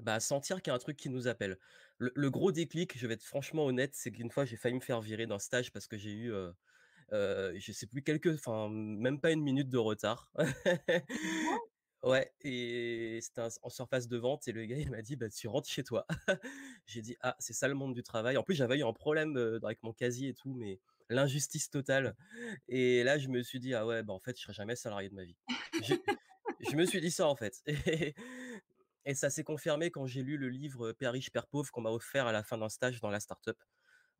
bah, 0.00 0.20
sentir 0.20 0.62
qu'il 0.62 0.70
y 0.70 0.72
a 0.72 0.76
un 0.76 0.78
truc 0.78 0.96
qui 0.98 1.10
nous 1.10 1.28
appelle. 1.28 1.58
Le 1.98 2.12
le 2.14 2.30
gros 2.30 2.52
déclic, 2.52 2.98
je 2.98 3.06
vais 3.06 3.14
être 3.14 3.24
franchement 3.24 3.66
honnête, 3.66 3.94
c'est 3.94 4.12
qu'une 4.12 4.30
fois, 4.30 4.44
j'ai 4.46 4.56
failli 4.56 4.74
me 4.76 4.80
faire 4.80 5.00
virer 5.02 5.26
d'un 5.26 5.38
stage 5.40 5.72
parce 5.72 5.88
que 5.88 5.98
j'ai 5.98 6.12
eu, 6.12 6.30
heu 6.32 6.54
heu, 7.12 7.54
je 7.58 7.72
sais 7.72 7.86
plus 7.88 8.02
quelques 8.04 8.34
enfin, 8.34 8.68
même 8.70 9.20
pas 9.20 9.32
une 9.32 9.42
minute 9.42 9.70
de 9.70 9.78
retard. 9.78 10.32
Ouais 12.04 12.32
et 12.42 13.18
c'était 13.22 13.42
en 13.62 13.68
surface 13.70 14.06
de 14.08 14.16
vente 14.18 14.46
et 14.46 14.52
le 14.52 14.64
gars, 14.66 14.76
il 14.76 14.90
m'a 14.90 15.02
dit: 15.02 15.16
«Bah, 15.16 15.28
tu 15.28 15.48
rentres 15.48 15.68
chez 15.68 15.82
toi». 15.82 16.06
J'ai 16.86 17.02
dit: 17.02 17.16
«Ah, 17.22 17.34
c'est 17.40 17.52
ça 17.54 17.66
le 17.68 17.74
monde 17.74 17.92
du 17.94 18.04
travail». 18.04 18.36
En 18.36 18.44
plus, 18.44 18.54
j'avais 18.54 18.78
eu 18.78 18.84
un 18.84 18.92
problème, 18.92 19.36
avec 19.64 19.82
mon 19.82 19.92
casier 19.92 20.28
et 20.30 20.34
tout, 20.34 20.54
mais 20.54 20.80
l'injustice 21.10 21.70
totale 21.70 22.16
et 22.68 23.02
là, 23.04 23.18
je 23.18 23.28
me 23.28 23.42
suis 23.42 23.58
dit: 23.60 23.74
«Ah 23.74 23.84
ouais, 23.86 24.02
bah, 24.04 24.12
en 24.14 24.20
fait, 24.20 24.36
je 24.36 24.42
serai 24.42 24.52
jamais 24.54 24.76
salarié 24.76 25.08
de 25.08 25.14
ma 25.14 25.24
vie». 25.24 25.36
Je 26.60 26.76
me 26.76 26.84
suis 26.86 27.00
dit 27.00 27.10
ça, 27.10 27.28
en 27.28 27.36
fait 27.36 27.62
et 29.04 29.14
ça 29.14 29.30
s'est 29.30 29.44
confirmé 29.44 29.90
quand 29.90 30.06
j'ai 30.06 30.22
lu 30.22 30.36
le 30.36 30.50
livre, 30.50 30.92
Père 30.92 31.12
riche, 31.12 31.30
père 31.30 31.46
pauvre 31.46 31.70
qu'on 31.70 31.80
m'a 31.80 31.90
offert 31.90 32.26
à 32.26 32.32
la 32.32 32.42
fin 32.42 32.58
d'un 32.58 32.68
stage 32.68 33.00
dans 33.00 33.08
la 33.10 33.20
start-up. 33.20 33.56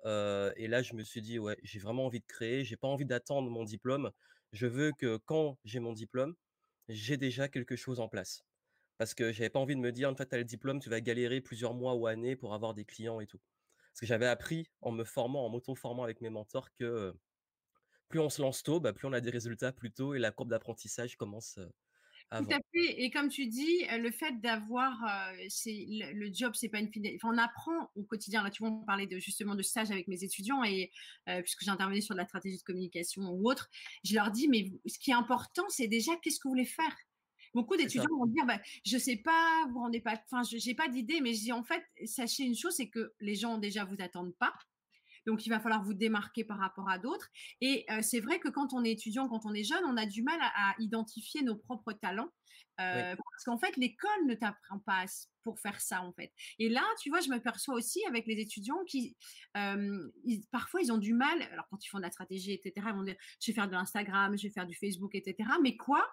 Et 0.04 0.68
là, 0.68 0.82
je 0.82 0.94
me 0.94 1.02
suis 1.04 1.22
dit: 1.22 1.38
«Ouais, 1.38 1.58
j'ai 1.62 1.78
vraiment 1.78 2.06
envie 2.06 2.20
de 2.20 2.26
créer, 2.26 2.64
j'ai 2.64 2.76
pas 2.76 2.88
envie 2.88 3.04
d'attendre 3.06 3.50
mon 3.50 3.64
diplôme. 3.64 4.12
Je 4.52 4.66
veux 4.66 4.92
que 4.92 5.18
quand 5.18 5.58
j'ai 5.64 5.80
mon 5.80 5.92
diplôme, 5.92 6.36
j'ai 6.88 7.16
déjà 7.18 7.48
quelque 7.48 7.76
chose 7.76 8.00
en 8.00 8.08
place». 8.08 8.44
Parce 8.98 9.14
que 9.14 9.32
j'avais 9.32 9.50
pas 9.50 9.60
envie 9.60 9.76
de 9.76 9.80
me 9.80 9.92
dire: 9.92 10.10
«Une 10.10 10.16
fois 10.16 10.26
que 10.26 10.30
tu 10.30 10.36
as 10.36 10.38
le 10.40 10.44
diplôme, 10.44 10.80
tu 10.80 10.90
vas 10.90 11.00
galérer 11.02 11.40
plusieurs 11.42 11.74
mois 11.74 11.94
ou 11.96 12.06
années 12.06 12.36
pour 12.36 12.54
avoir 12.54 12.74
des 12.74 12.84
clients 12.86 13.20
et 13.20 13.26
tout». 13.26 13.40
Parce 13.92 14.00
que 14.00 14.06
j'avais 14.06 14.26
appris 14.28 14.68
en 14.82 14.92
me 14.92 15.04
formant, 15.04 15.46
en 15.46 15.50
m'auto-formant 15.50 16.04
avec 16.04 16.20
mes 16.22 16.30
mentors 16.30 16.72
que, 16.74 17.14
plus 18.08 18.20
on 18.20 18.30
se 18.30 18.42
lance 18.42 18.62
tôt, 18.62 18.80
bah, 18.80 18.92
plus 18.94 19.08
on 19.08 19.12
a 19.14 19.20
des 19.20 19.30
résultats 19.30 19.72
plus 19.72 19.92
tôt 19.92 20.14
et 20.14 20.18
la 20.20 20.32
courbe 20.32 20.50
d'apprentissage 20.50 21.16
commence, 21.16 21.58
Tout 22.36 22.46
à 22.50 22.58
fait 22.72 23.02
et 23.02 23.10
comme 23.10 23.28
tu 23.30 23.46
dis, 23.48 23.84
heu, 23.92 23.98
le 23.98 24.12
fait 24.12 24.40
d'avoir, 24.40 24.92
c'est 25.48 25.84
le 25.88 26.12
le 26.12 26.30
job, 26.32 26.52
c'est 26.54 26.68
pas 26.68 26.78
une 26.78 26.92
fina 26.92 27.08
enfin, 27.16 27.30
on 27.34 27.38
apprend 27.38 27.90
au 27.96 28.04
quotidien. 28.04 28.44
Là, 28.44 28.50
tu 28.50 28.62
vois, 28.62 28.70
on 28.70 28.84
parlait 28.84 29.08
de 29.08 29.18
justement 29.18 29.56
de 29.56 29.62
stage 29.62 29.90
avec 29.90 30.06
mes 30.06 30.22
étudiants 30.22 30.62
et 30.62 30.92
heu, 31.28 31.42
puisque 31.42 31.64
j'intervenais 31.64 32.00
sur 32.00 32.14
de 32.14 32.20
la 32.20 32.26
stratégie 32.26 32.58
de 32.58 32.62
communication 32.62 33.22
ou 33.32 33.50
autre, 33.50 33.68
je 34.04 34.14
leur 34.14 34.30
dis: 34.30 34.46
«Mais 34.46 34.70
ce 34.86 34.98
qui 35.00 35.10
est 35.10 35.14
important, 35.14 35.64
c'est 35.68 35.88
déjà 35.88 36.12
qu'est-ce 36.22 36.38
que 36.38 36.44
vous 36.46 36.50
voulez 36.52 36.64
faire?» 36.64 36.94
Beaucoup 37.54 37.76
d'étudiants 37.76 38.16
vont 38.18 38.26
dire: 38.26 38.46
«Bah, 38.46 38.60
je 38.86 38.98
sais 38.98 39.16
pas, 39.16 39.66
vous 39.72 39.80
rendez 39.80 40.00
pas 40.00 40.14
enfin, 40.30 40.42
je 40.44 40.58
j'ai 40.58 40.74
pas 40.74 40.88
d'idée», 40.88 41.20
mais 41.20 41.34
je 41.34 41.40
dis: 41.40 41.52
«En 41.52 41.64
fait, 41.64 41.82
sachez 42.04 42.44
une 42.44 42.54
chose, 42.56 42.74
c'est 42.76 42.88
que 42.88 43.14
les 43.20 43.34
gens 43.34 43.58
déjà 43.58 43.84
vous 43.84 43.96
attendent 44.00 44.36
pas, 44.38 44.54
donc 45.28 45.46
il 45.46 45.50
va 45.50 45.60
falloir 45.60 45.84
vous 45.84 45.94
démarquer 45.94 46.44
par 46.44 46.58
rapport 46.58 46.88
à 46.90 46.98
d'autres. 46.98 47.28
Et 47.60 47.86
heu, 47.92 48.02
c'est 48.02 48.20
vrai 48.20 48.40
que 48.40 48.48
quand 48.48 48.72
on 48.74 48.84
est 48.84 48.92
étudiant, 48.92 49.28
quand 49.28 49.46
on 49.46 49.54
est 49.54 49.64
jeune, 49.64 49.84
on 49.86 49.96
a 49.96 50.06
du 50.06 50.22
mal 50.24 50.38
à 50.40 50.70
à 50.70 50.74
identifier 50.80 51.42
nos 51.42 51.56
propres 51.56 51.92
talents, 51.92 52.30
Oui, 52.90 53.04
heu, 53.06 53.16
parce 53.16 53.44
qu'en 53.44 53.58
fait, 53.58 53.76
l'école 53.76 54.26
ne 54.26 54.34
t'apprend 54.34 54.78
pas 54.80 55.04
pour 55.44 55.60
faire 55.60 55.80
ça, 55.80 56.02
en 56.02 56.12
fait. 56.12 56.32
Et 56.58 56.68
là, 56.68 56.82
tu 57.00 57.10
vois, 57.10 57.20
je 57.20 57.28
m'aperçois 57.28 57.74
aussi 57.74 58.00
avec 58.06 58.26
les 58.26 58.40
étudiants 58.40 58.84
qui, 58.86 59.16
ils 59.54 60.42
parfois, 60.50 60.80
ils 60.82 60.92
ont 60.92 60.98
du 60.98 61.14
mal 61.14 61.42
alors 61.42 61.66
quand 61.70 61.84
ils 61.84 61.88
font 61.88 61.98
de 61.98 62.02
la 62.02 62.10
stratégie 62.10 62.52
et 62.52 62.60
cetera, 62.62 62.90
ils 62.90 62.96
vont 62.96 63.02
dire: 63.04 63.16
«Je 63.40 63.50
vais 63.50 63.54
faire 63.54 63.68
de 63.68 63.72
l'Instagram, 63.72 64.36
je 64.36 64.44
vais 64.46 64.52
faire 64.52 64.66
du 64.66 64.76
Facebook 64.76 65.14
et 65.14 65.22
cetera», 65.24 65.58
mais 65.62 65.76
quoi? 65.76 66.06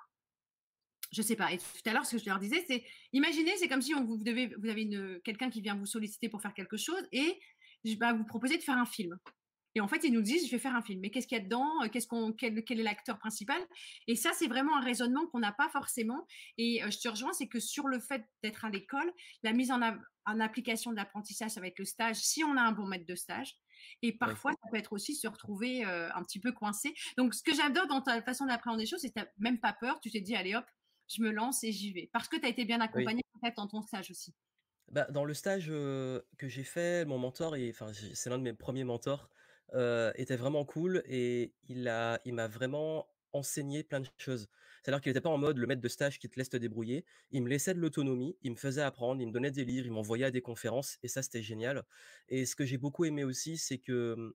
Je 1.12 1.22
sais 1.22 1.36
pas. 1.36 1.54
Et 1.54 1.58
tout 1.60 1.66
à 1.86 1.94
l'heure, 1.94 2.06
ce 2.06 2.16
que 2.18 2.22
je 2.22 2.26
leur 2.30 2.40
disais, 2.40 2.64
c'est 2.68 2.84
imaginez, 3.14 3.56
c'est 3.58 3.68
comme 3.68 3.82
si 3.82 3.94
on 3.94 4.04
vous 4.04 4.18
devez 4.18 4.48
vous 4.48 4.68
avez 4.68 4.90
quelqu'un 5.24 5.50
qui 5.50 5.62
vient 5.62 5.76
vous 5.76 5.86
solliciter 5.86 6.30
pour 6.30 6.42
faire 6.42 6.54
quelque 6.54 6.78
chose 6.78 7.02
et 7.12 7.40
je 7.86 7.96
bah, 7.98 8.14
vous 8.14 8.26
proposer 8.26 8.58
de 8.58 8.64
faire 8.64 8.78
un 8.78 8.86
film 8.86 9.18
et 9.78 9.82
en 9.82 9.90
fait, 9.90 10.06
ils 10.06 10.14
nous 10.14 10.22
disent: 10.22 10.48
«Je 10.48 10.52
vais 10.52 10.60
faire 10.60 10.74
un 10.76 10.82
film». 10.82 11.02
Mais 11.02 11.10
qu'est-ce 11.12 11.28
qu'il 11.28 11.38
y 11.38 11.42
a 11.42 11.44
dedans? 11.44 11.70
Qu'est-ce 11.92 12.08
qu'on 12.08 12.32
quel 12.32 12.64
quel 12.64 12.80
est 12.80 12.84
l'acteur 12.84 13.20
principal? 13.20 13.62
Et 14.08 14.16
ça, 14.16 14.32
c'est 14.34 14.48
vraiment 14.48 14.78
un 14.78 14.82
raisonnement 14.82 15.28
qu'on 15.28 15.40
n'a 15.40 15.52
pas 15.52 15.68
forcément 15.70 16.26
et 16.58 16.82
heu, 16.84 16.90
je 16.92 17.00
te 17.00 17.10
rejoins, 17.10 17.34
c'est 17.34 17.48
que 17.50 17.60
sur 17.60 17.88
le 17.88 18.00
fait 18.00 18.24
d'être 18.42 18.64
à 18.64 18.70
l'école, 18.70 19.12
la 19.44 19.52
mise 19.54 19.72
en 19.72 19.82
en 20.28 20.40
application 20.40 20.92
de 20.92 20.96
l'apprentissage, 20.96 21.52
ça 21.52 21.62
va 21.62 21.68
être 21.68 21.78
le 21.78 21.86
stage, 21.86 22.16
si 22.16 22.44
on 22.44 22.58
a 22.58 22.62
un 22.62 22.72
bon 22.72 22.88
maître 22.88 23.06
de 23.06 23.16
stage 23.16 23.54
et 24.02 24.18
parfois, 24.18 24.52
ça 24.54 24.70
peut 24.72 24.78
être 24.78 24.94
aussi 24.94 25.14
se 25.16 25.28
retrouver, 25.28 25.84
heu, 25.86 26.10
un 26.16 26.24
petit 26.24 26.40
peu 26.40 26.52
coincé. 26.54 26.94
Donc 27.18 27.34
ce 27.36 27.44
que 27.44 27.54
j'adore 27.54 27.88
dans 27.88 28.02
ta 28.02 28.22
façon 28.22 28.46
d'appréhender 28.46 28.84
les 28.84 28.90
choses, 28.90 29.02
c'est 29.02 29.10
que 29.10 29.20
tu 29.20 29.26
as 29.26 29.30
même 29.38 29.60
pas 29.60 29.74
peur, 29.74 30.00
tu 30.00 30.10
t'es 30.12 30.22
dit: 30.22 30.36
«Allez 30.36 30.56
hop, 30.56 30.66
je 31.10 31.22
me 31.22 31.31
lance 31.31 31.64
et 31.66 31.72
j'y 31.74 31.92
vais». 31.94 32.10
Parce 32.14 32.28
que 32.30 32.38
tu 32.38 32.46
as 32.46 32.50
été 32.50 32.66
bien 32.66 32.80
Oui. 32.94 33.12
accompagné 33.12 33.22
peut-être 33.42 33.58
dans 33.58 33.68
ton 33.68 33.81
stage 33.81 34.10
aussi. 34.12 34.34
Bah, 34.92 35.08
dans 35.10 35.26
le 35.26 35.34
stage, 35.34 35.68
que 35.68 36.48
j'ai 36.48 36.64
fait, 36.64 37.06
mon 37.06 37.18
mentor 37.18 37.56
c'est 38.14 38.30
l'un 38.30 38.38
de 38.38 38.44
mes 38.44 38.54
premiers 38.54 38.84
mentors, 38.84 39.30
était 40.16 40.36
vraiment 40.36 40.64
cool 40.66 41.02
et 41.06 41.56
il 41.68 41.88
a 41.88 42.20
il 42.26 42.34
m'a 42.34 42.48
vraiment 42.48 43.08
enseigné 43.34 43.84
plein 43.84 44.00
de 44.00 44.07
choses. 44.18 44.48
C'est-à-dire 44.83 45.02
qu'il 45.02 45.09
était 45.09 45.19
pas 45.21 45.30
en 45.30 45.38
mode 45.38 45.57
le 45.57 45.68
maître 45.68 45.81
de 45.81 45.88
stage 45.90 46.19
qui 46.19 46.30
te 46.30 46.38
laisse 46.40 46.50
te 46.50 46.56
débrouiller. 46.57 47.04
Il 47.31 47.44
me 47.44 47.50
laissait 47.50 47.74
de 47.74 47.80
l'autonomie, 47.80 48.38
il 48.42 48.52
me 48.52 48.56
faisait 48.56 48.81
apprendre, 48.81 49.21
il 49.21 49.28
me 49.28 49.31
donnait 49.33 49.52
des 49.52 49.66
livres, 49.66 49.88
il 49.88 49.92
m'envoyait 49.92 50.26
à 50.26 50.31
des 50.31 50.42
conférences 50.42 50.98
et 51.04 51.07
ça, 51.09 51.21
c'était 51.24 51.42
génial 51.42 51.83
et 52.30 52.45
ce 52.45 52.56
que 52.56 52.66
j'ai 52.66 52.78
beaucoup 52.78 53.06
aimé 53.06 53.24
aussi, 53.24 53.57
c'est 53.57 53.80
que, 53.80 54.16
mmh, 54.16 54.33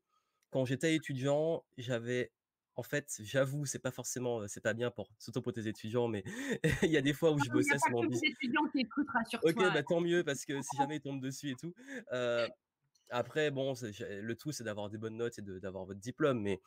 quand 0.50 0.64
j'étais 0.64 0.94
étudiant, 0.96 1.64
j'avais 1.78 2.32
en 2.80 2.82
fait, 2.82 3.20
j'avoue, 3.20 3.66
c'est 3.66 3.78
pas 3.78 3.90
forcément, 3.90 4.48
c'est 4.48 4.62
pas 4.62 4.72
bien 4.72 4.90
pour 4.90 5.10
surtout 5.18 5.42
pour 5.42 5.52
tes 5.52 5.68
étudiants, 5.68 6.08
mais 6.08 6.24
il 6.82 6.90
y 6.90 6.96
a 6.96 7.02
des 7.02 7.12
fois 7.12 7.30
où 7.30 7.38
je 7.38 7.44
Il 7.44 7.48
n'y 7.48 7.50
a 7.50 7.52
bossais 7.52 7.78
sur 7.78 7.90
mon 7.90 8.02
les 8.04 8.16
étudiants 8.24 8.66
qui 8.72 8.80
écoutent, 8.80 9.06
OK, 9.06 9.12
rassure-toi. 9.12 9.70
bah, 9.70 9.82
tant 9.82 10.00
mieux 10.00 10.24
parce 10.24 10.46
que 10.46 10.62
si 10.62 10.78
jamais 10.78 10.96
ils 10.96 11.00
tombent 11.02 11.20
dessus 11.20 11.50
et 11.50 11.56
tout, 11.56 11.74
après 13.10 13.50
bon, 13.50 13.74
le 13.82 14.32
tout, 14.34 14.50
c'est 14.50 14.64
d'avoir 14.64 14.88
des 14.88 14.96
bonnes 14.96 15.18
notes 15.18 15.38
et 15.38 15.42
d'avoir 15.42 15.84
votre 15.84 16.00
diplôme, 16.00 16.40
mais 16.40 16.58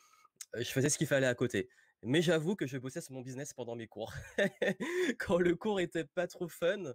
je 0.56 0.70
faisais 0.70 0.88
ce 0.88 0.98
qu'il 0.98 1.08
fallait 1.08 1.26
à 1.26 1.34
côté. 1.34 1.68
Mais 2.04 2.22
j'avoue 2.22 2.54
que 2.54 2.66
je 2.68 2.78
bossais 2.78 3.00
sur 3.00 3.14
mon 3.14 3.22
business 3.22 3.52
pendant 3.52 3.74
mes 3.74 3.88
cours. 3.88 4.12
Quand 5.18 5.38
le 5.38 5.56
cours 5.56 5.80
était 5.80 6.04
pas 6.04 6.28
trop 6.28 6.46
fun, 6.46 6.94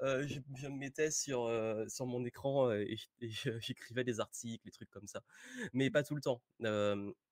je 0.00 0.38
je 0.54 0.68
me 0.68 0.76
mettais 0.76 1.10
sur, 1.10 1.50
sur 1.88 2.06
mon 2.06 2.24
écran, 2.24 2.70
et 2.70 2.96
je 3.20 3.58
j'écrivais 3.58 4.04
des 4.04 4.20
articles, 4.20 4.62
des 4.62 4.70
trucs 4.70 4.90
comme 4.90 5.08
ça. 5.08 5.24
Mais 5.72 5.90
pas 5.90 6.04
tout 6.04 6.14
le 6.14 6.20
temps. 6.20 6.40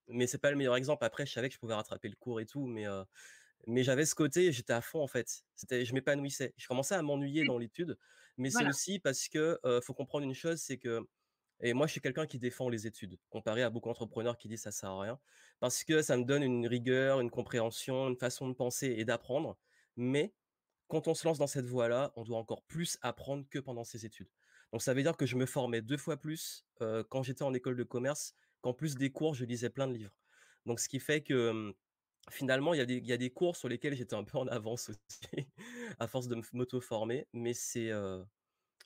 Mais 0.09 0.27
c'est 0.27 0.39
pas 0.39 0.51
le 0.51 0.57
meilleur 0.57 0.77
exemple. 0.77 1.05
Après, 1.05 1.27
je 1.27 1.33
savais 1.33 1.49
que 1.49 1.55
je 1.55 1.61
pouvais 1.61 1.75
rattraper 1.75 2.09
le 2.09 2.17
cours 2.17 2.41
et 2.41 2.47
tout, 2.47 2.67
mais 2.67 2.85
mais 3.67 3.83
j'avais 3.83 4.07
ce 4.07 4.15
côté, 4.15 4.53
j'étais 4.53 4.73
à 4.73 4.81
fond 4.81 5.03
en 5.03 5.09
fait. 5.09 5.45
C'était 5.55 5.85
je 5.85 5.95
m'épanouissais. 5.95 6.55
Je 6.57 6.67
commençais 6.67 6.95
à 6.95 7.03
m'ennuyer 7.03 7.45
dans 7.45 7.59
l'étude, 7.59 7.99
mais 8.37 8.51
c'est 8.51 8.67
aussi 8.67 8.99
parce 8.99 9.29
que, 9.29 9.59
faut 9.83 9.95
comprendre 9.95 10.25
une 10.25 10.35
chose, 10.35 10.59
c'est 10.61 10.79
que 10.79 11.07
et 11.61 11.73
moi 11.73 11.87
je 11.89 11.93
suis 11.93 12.01
quelqu'un 12.01 12.27
qui 12.27 12.39
défend 12.39 12.69
les 12.69 12.87
études, 12.87 13.19
comparé 13.31 13.63
à 13.65 13.71
beaucoup 13.71 13.89
d'entrepreneurs 13.89 14.39
qui 14.39 14.49
disent: 14.49 14.63
«Ça 14.63 14.71
sert 14.71 14.91
à 14.91 15.01
rien». 15.03 15.21
Parce 15.61 15.83
que 15.83 16.03
ça 16.03 16.17
me 16.17 16.25
donne 16.25 16.45
une 16.45 16.69
rigueur, 16.69 17.21
une 17.21 17.31
compréhension, 17.31 18.09
une 18.09 18.17
façon 18.17 18.49
de 18.49 18.55
penser 18.55 18.95
et 18.97 19.05
d'apprendre. 19.05 19.59
Mais 19.97 20.35
quand 20.87 21.09
on 21.09 21.15
se 21.15 21.27
lance 21.27 21.39
dans 21.39 21.49
cette 21.49 21.67
voie-là, 21.67 22.13
on 22.15 22.23
doit 22.23 22.39
encore 22.39 22.63
plus 22.63 22.97
apprendre 23.03 23.45
que 23.51 23.59
pendant 23.59 23.83
ses 23.85 24.07
études. 24.07 24.29
Donc 24.73 24.83
ça 24.83 24.95
veut 24.95 25.03
dire 25.03 25.17
que 25.17 25.27
je 25.27 25.35
me 25.35 25.47
formais 25.47 25.83
2 25.83 25.97
fois 25.97 26.17
plus, 26.17 26.65
quand 27.09 27.25
j'étais 27.25 27.43
en 27.43 27.53
école 27.55 27.77
de 27.77 27.83
commerce, 27.83 28.35
qu'en 28.63 28.75
plus 28.75 28.95
des 28.97 29.11
cours, 29.11 29.35
je 29.35 29.45
lisais 29.45 29.71
plein 29.71 29.89
de 29.89 29.95
livres. 29.95 30.13
Donc 30.67 30.81
ce 30.81 30.89
qui 30.89 31.01
fait 31.01 31.23
que, 31.23 31.75
finalement, 32.31 32.75
il 32.75 32.79
y 33.07 33.13
a 33.13 33.17
des 33.19 33.31
cours 33.31 33.57
sur 33.57 33.69
lesquels 33.69 33.95
j'étais 33.97 34.17
un 34.17 34.25
peu 34.25 34.39
en 34.39 34.47
avance 34.49 34.91
aussi, 34.91 34.99
à 36.01 36.09
force 36.09 36.29
de 36.29 36.41
m'auto-former. 36.55 37.29
Mais 37.35 37.55
c'est, 37.55 37.93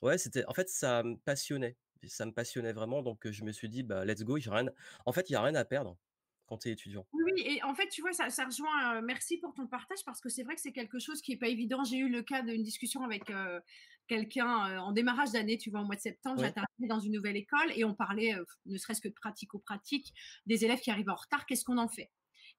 ouais, 0.01 0.17
c'était 0.17 0.45
en 0.47 0.53
fait, 0.53 0.69
ça 0.69 1.03
me 1.03 1.17
passionnait. 1.17 1.77
Ça 2.07 2.25
me 2.25 2.33
passionnait 2.33 2.73
vraiment, 2.73 3.01
donc 3.01 3.29
je 3.31 3.43
me 3.45 3.51
suis 3.53 3.69
dit: 3.69 3.83
«Bah, 3.83 4.03
let's 4.05 4.23
go, 4.23 4.35
rien» 4.35 4.65
en 5.05 5.11
fait, 5.13 5.29
il 5.29 5.33
y 5.33 5.35
a 5.37 5.41
rien 5.41 5.55
à 5.55 5.65
perdre 5.65 5.97
quand 6.45 6.57
tu 6.59 6.69
es 6.69 6.71
étudiant. 6.73 7.07
Oui, 7.11 7.31
et 7.45 7.61
en 7.63 7.75
fait, 7.75 7.89
tu 7.89 8.01
vois, 8.01 8.11
ça 8.11 8.29
ça 8.31 8.45
rejoint, 8.45 8.95
heu, 8.97 9.01
merci 9.03 9.37
pour 9.37 9.53
ton 9.53 9.67
partage 9.67 9.99
parce 10.03 10.19
que 10.19 10.29
c'est 10.29 10.41
vrai 10.43 10.55
que 10.55 10.61
c'est 10.61 10.71
quelque 10.73 10.97
chose 10.97 11.21
qui 11.21 11.33
est 11.33 11.37
pas 11.37 11.47
évident. 11.47 11.83
J'ai 11.83 11.97
eu 11.97 12.09
le 12.09 12.23
cas 12.23 12.41
d'une 12.41 12.63
discussion 12.63 13.03
avec, 13.03 13.29
heu, 13.29 13.61
quelqu'un, 14.07 14.71
heu, 14.77 14.79
en 14.79 14.91
démarrage 14.93 15.31
d'année, 15.31 15.57
tu 15.59 15.69
vois? 15.69 15.81
Au 15.81 15.85
mois 15.85 15.95
de 15.95 16.01
septembre, 16.01 16.37
Oui, 16.37 16.39
j'intervenais 16.39 16.87
dans 16.87 16.99
une 16.99 17.11
nouvelle 17.13 17.37
école 17.37 17.71
et 17.75 17.83
on 17.85 17.93
parlait, 17.93 18.35
ne 18.65 18.77
serait-ce 18.77 18.99
que 19.01 19.09
de 19.09 19.13
pratico-pratique, 19.13 20.13
des 20.47 20.65
élèves 20.65 20.79
qui 20.79 20.89
arrivent 20.89 21.09
en 21.09 21.15
retard, 21.15 21.45
qu'est-ce 21.45 21.63
qu'on 21.65 21.77
en 21.77 21.87
fait? 21.87 22.09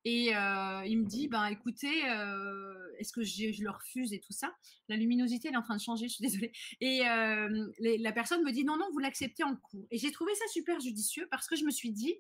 Et 0.05 0.31
il 0.87 0.99
me 0.99 1.07
dit, 1.07 1.29
ben 1.29 1.47
écoutez, 1.47 2.03
est-ce 2.99 3.13
que 3.13 3.23
je 3.23 3.63
le 3.63 3.71
refuse 3.71 4.13
et 4.13 4.21
tout 4.21 4.33
ça? 4.33 4.55
La 4.89 4.97
luminosité, 4.97 5.49
elle 5.49 5.55
est 5.55 5.59
en 5.59 5.63
train 5.63 5.77
de 5.77 5.83
changer, 5.83 6.09
je 6.09 6.15
suis 6.15 6.23
désolée. 6.23 6.53
Et 6.81 7.01
la 7.01 8.13
personne 8.13 8.43
me 8.45 8.53
dit, 8.53 8.65
non, 8.65 8.77
non, 8.77 8.87
vous 8.93 8.99
l'acceptez 8.99 9.45
en 9.45 9.57
cours. 9.57 9.87
Et 9.91 9.99
j'ai 9.99 10.11
trouvé 10.11 10.35
ça 10.35 10.47
super 10.49 10.81
judicieux 10.81 11.27
parce 11.31 11.47
que 11.49 11.57
je 11.57 11.65
me 11.65 11.71
suis 11.71 11.91
dit, 11.91 12.15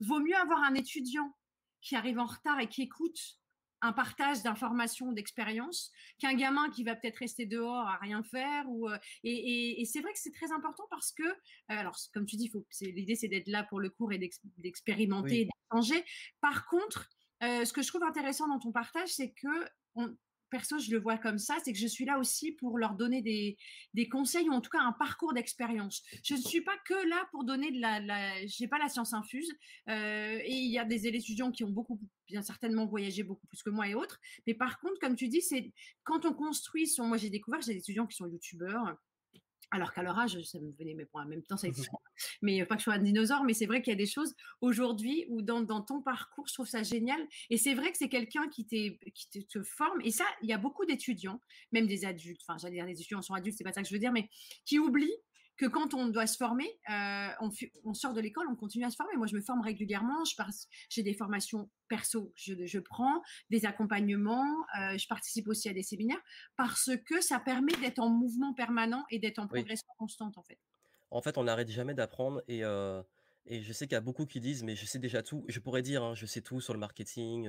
vaut 0.00 0.20
mieux 0.20 0.36
avoir 0.36 0.62
un 0.62 0.74
étudiant 0.74 1.36
qui 1.82 1.94
arrive 1.94 2.18
en 2.18 2.26
retard 2.26 2.58
et 2.60 2.68
qui 2.68 2.82
écoute 2.82 3.38
un 3.82 3.92
partage 3.92 4.42
d'informations, 4.42 5.12
d'expériences, 5.12 5.92
qu'un 6.18 6.32
gamin 6.34 6.70
qui 6.70 6.82
va 6.82 6.96
peut-être 6.96 7.18
rester 7.18 7.44
dehors 7.44 7.86
à 7.86 7.98
rien 7.98 8.22
faire. 8.22 8.64
Ou, 8.68 8.88
et, 9.22 9.84
c'est 9.84 10.00
vrai 10.00 10.12
que 10.12 10.18
c'est 10.18 10.32
très 10.32 10.50
important 10.50 10.84
parce 10.90 11.12
que, 11.12 11.22
alors 11.68 11.96
comme 12.14 12.24
tu 12.24 12.36
dis, 12.36 12.50
l'idée 12.80 13.14
c'est 13.14 13.28
d'être 13.28 13.48
là 13.48 13.64
pour 13.64 13.78
le 13.78 13.90
cours 13.90 14.12
et 14.14 14.18
d'expérimenter, 14.56 15.42
et 15.42 15.48
d'échanger. 15.70 16.02
Par 16.40 16.66
contre, 16.66 17.10
ce 17.40 17.72
que 17.72 17.82
je 17.82 17.88
trouve 17.88 18.04
intéressant 18.04 18.48
dans 18.48 18.58
ton 18.58 18.72
partage, 18.72 19.08
c'est 19.08 19.32
que 19.32 19.48
perso, 20.50 20.78
je 20.78 20.90
le 20.90 20.98
vois 20.98 21.18
comme 21.18 21.38
ça, 21.38 21.56
c'est 21.64 21.72
que 21.72 21.78
je 21.78 21.86
suis 21.86 22.04
là 22.04 22.18
aussi 22.18 22.52
pour 22.52 22.78
leur 22.78 22.94
donner 22.94 23.22
des, 23.22 24.08
conseils 24.08 24.48
ou 24.48 24.52
en 24.52 24.60
tout 24.60 24.70
cas 24.70 24.80
un 24.80 24.92
parcours 24.92 25.34
d'expérience. 25.34 26.02
Je 26.22 26.34
ne 26.34 26.40
suis 26.40 26.60
pas 26.60 26.76
que 26.86 27.08
là 27.08 27.26
pour 27.32 27.44
donner 27.44 27.70
de 27.72 27.80
la, 27.80 28.46
j'ai 28.46 28.68
pas 28.68 28.78
la 28.78 28.88
science 28.88 29.12
infuse. 29.12 29.50
et 29.88 30.52
il 30.52 30.70
y 30.70 30.78
a 30.78 30.84
des 30.84 31.06
étudiants 31.06 31.50
qui 31.50 31.64
ont 31.64 31.70
beaucoup, 31.70 32.00
bien 32.28 32.42
certainement 32.42 32.86
voyagé 32.86 33.22
beaucoup 33.22 33.46
plus 33.46 33.62
que 33.62 33.70
moi 33.70 33.88
et 33.88 33.94
autres. 33.94 34.20
Mais 34.46 34.54
par 34.54 34.78
contre, 34.78 34.98
comme 35.00 35.16
tu 35.16 35.28
dis, 35.28 35.42
c'est 35.42 35.72
quand 36.04 36.24
on 36.24 36.32
construit 36.32 36.86
son, 36.86 37.06
moi 37.06 37.16
j'ai 37.16 37.30
découvert, 37.30 37.60
j'ai 37.62 37.74
des 37.74 37.80
étudiants 37.80 38.06
qui 38.06 38.16
sont 38.16 38.26
youtubeurs 38.26 38.96
alors 39.70 39.92
qu'à 39.92 40.02
leur 40.02 40.18
âge, 40.18 40.40
ça 40.44 40.60
me 40.60 40.72
venait, 40.72 40.94
mais 40.94 41.06
bon, 41.12 41.20
en 41.20 41.26
même 41.26 41.42
temps, 41.42 41.56
ça 41.56 41.66
existe. 41.66 41.90
mais 42.42 42.64
pas 42.64 42.76
que 42.76 42.80
je 42.80 42.84
sois 42.84 42.94
un 42.94 42.98
dinosaure, 42.98 43.44
mais 43.44 43.54
c'est 43.54 43.66
vrai 43.66 43.82
qu'il 43.82 43.92
y 43.92 43.94
a 43.94 43.98
des 43.98 44.06
choses 44.06 44.34
aujourd'hui 44.60 45.26
où 45.28 45.42
dans, 45.42 45.64
ton 45.82 46.02
parcours, 46.02 46.46
je 46.46 46.54
trouve 46.54 46.68
ça 46.68 46.82
génial. 46.82 47.20
Et 47.50 47.56
c'est 47.56 47.74
vrai 47.74 47.90
que 47.90 47.98
c'est 47.98 48.08
quelqu'un 48.08 48.48
qui, 48.48 48.66
qui 48.66 49.46
te, 49.46 49.62
forme. 49.62 50.00
Et 50.02 50.10
ça, 50.10 50.24
il 50.42 50.48
y 50.48 50.52
a 50.52 50.58
beaucoup 50.58 50.84
d'étudiants, 50.84 51.40
même 51.72 51.86
des 51.86 52.04
adultes, 52.04 52.40
enfin, 52.46 52.58
j'allais 52.58 52.76
dire, 52.76 52.86
les 52.86 53.00
étudiants 53.00 53.22
sont 53.22 53.34
adultes, 53.34 53.56
c'est 53.58 53.64
pas 53.64 53.72
ça 53.72 53.82
que 53.82 53.88
je 53.88 53.94
veux 53.94 54.00
dire, 54.00 54.12
mais 54.12 54.28
qui 54.64 54.78
oublient 54.78 55.16
que 55.56 55.66
quand 55.66 55.94
on 55.94 56.08
doit 56.08 56.26
se 56.26 56.36
former, 56.36 56.68
euh, 56.90 57.28
on, 57.84 57.94
sort 57.94 58.12
de 58.12 58.20
l'école, 58.20 58.46
on 58.50 58.56
continue 58.56 58.84
à 58.84 58.90
se 58.90 58.96
former. 58.96 59.16
Moi, 59.16 59.26
je 59.26 59.34
me 59.34 59.40
forme 59.40 59.62
régulièrement. 59.62 60.22
J'ai 60.90 61.02
des 61.02 61.14
formations 61.14 61.70
perso, 61.88 62.32
je, 62.34 62.78
prends 62.78 63.22
des 63.48 63.64
accompagnements, 63.64 64.44
euh, 64.78 64.98
je 64.98 65.06
participe 65.06 65.48
aussi 65.48 65.68
à 65.68 65.72
des 65.72 65.84
séminaires 65.84 66.20
parce 66.56 66.90
que 67.06 67.20
ça 67.20 67.38
permet 67.38 67.72
d'être 67.80 68.00
en 68.00 68.10
mouvement 68.10 68.54
permanent 68.54 69.04
et 69.10 69.18
d'être 69.18 69.38
en 69.38 69.46
progression 69.46 69.86
constante, 69.98 70.36
en 70.36 70.42
fait. 70.42 70.58
En 71.10 71.22
fait, 71.22 71.38
on 71.38 71.44
n'arrête 71.44 71.70
jamais 71.70 71.94
d'apprendre 71.94 72.42
et, 72.48 72.64
euh, 72.64 73.02
et 73.46 73.62
je 73.62 73.72
sais 73.72 73.86
qu'il 73.86 73.94
y 73.94 73.98
a 73.98 74.00
beaucoup 74.00 74.26
qui 74.26 74.40
disent, 74.40 74.64
mais 74.64 74.74
je 74.74 74.84
sais 74.84 74.98
déjà 74.98 75.22
tout. 75.22 75.44
Je 75.46 75.60
pourrais 75.60 75.82
dire, 75.82 76.02
hein, 76.02 76.14
je 76.14 76.26
sais 76.26 76.40
tout 76.40 76.60
sur 76.60 76.74
le 76.74 76.80
marketing, 76.80 77.48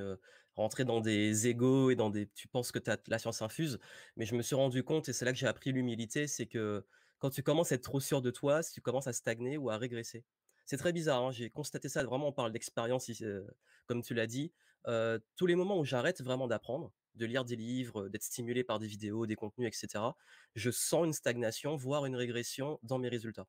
rentrer 0.54 0.84
dans 0.84 1.00
des 1.00 1.48
égos 1.48 1.90
et 1.90 1.96
dans 1.96 2.08
des. 2.08 2.28
Tu 2.28 2.46
penses 2.46 2.70
que 2.70 2.78
tu 2.78 2.90
as 2.90 2.98
la 3.08 3.18
science 3.18 3.42
infuse, 3.42 3.80
mais 4.16 4.24
je 4.24 4.36
me 4.36 4.42
suis 4.42 4.54
rendu 4.54 4.84
compte, 4.84 5.08
et 5.08 5.12
c'est 5.12 5.24
là 5.24 5.32
que 5.32 5.38
j'ai 5.38 5.48
appris 5.48 5.72
l'humilité, 5.72 6.28
c'est 6.28 6.46
que 6.46 6.86
quand 7.18 7.30
tu 7.30 7.42
commences 7.42 7.72
à 7.72 7.76
être 7.76 7.82
trop 7.82 8.00
sûr 8.00 8.22
de 8.22 8.30
toi, 8.30 8.62
si 8.62 8.72
tu 8.72 8.80
commences 8.80 9.06
à 9.06 9.12
stagner 9.12 9.56
ou 9.56 9.70
à 9.70 9.76
régresser. 9.76 10.24
C'est 10.66 10.76
très 10.76 10.92
bizarre, 10.92 11.24
hein, 11.24 11.30
j'ai 11.30 11.50
constaté 11.50 11.88
ça, 11.88 12.04
vraiment 12.04 12.28
on 12.28 12.32
parle 12.32 12.52
d'expérience, 12.52 13.10
comme 13.86 14.02
tu 14.02 14.14
l'as 14.14 14.26
dit. 14.26 14.52
tous 15.36 15.46
les 15.46 15.54
moments 15.54 15.78
où 15.78 15.84
j'arrête 15.84 16.22
vraiment 16.22 16.46
d'apprendre, 16.46 16.92
de 17.14 17.26
lire 17.26 17.44
des 17.44 17.56
livres, 17.56 18.08
d'être 18.08 18.22
stimulé 18.22 18.64
par 18.64 18.78
des 18.78 18.86
vidéos, 18.86 19.26
des 19.26 19.36
contenus, 19.36 19.68
etc., 19.68 20.04
je 20.54 20.70
sens 20.70 21.06
une 21.06 21.12
stagnation, 21.12 21.76
voire 21.76 22.06
une 22.06 22.16
régression 22.16 22.78
dans 22.82 22.98
mes 22.98 23.08
résultats. 23.08 23.46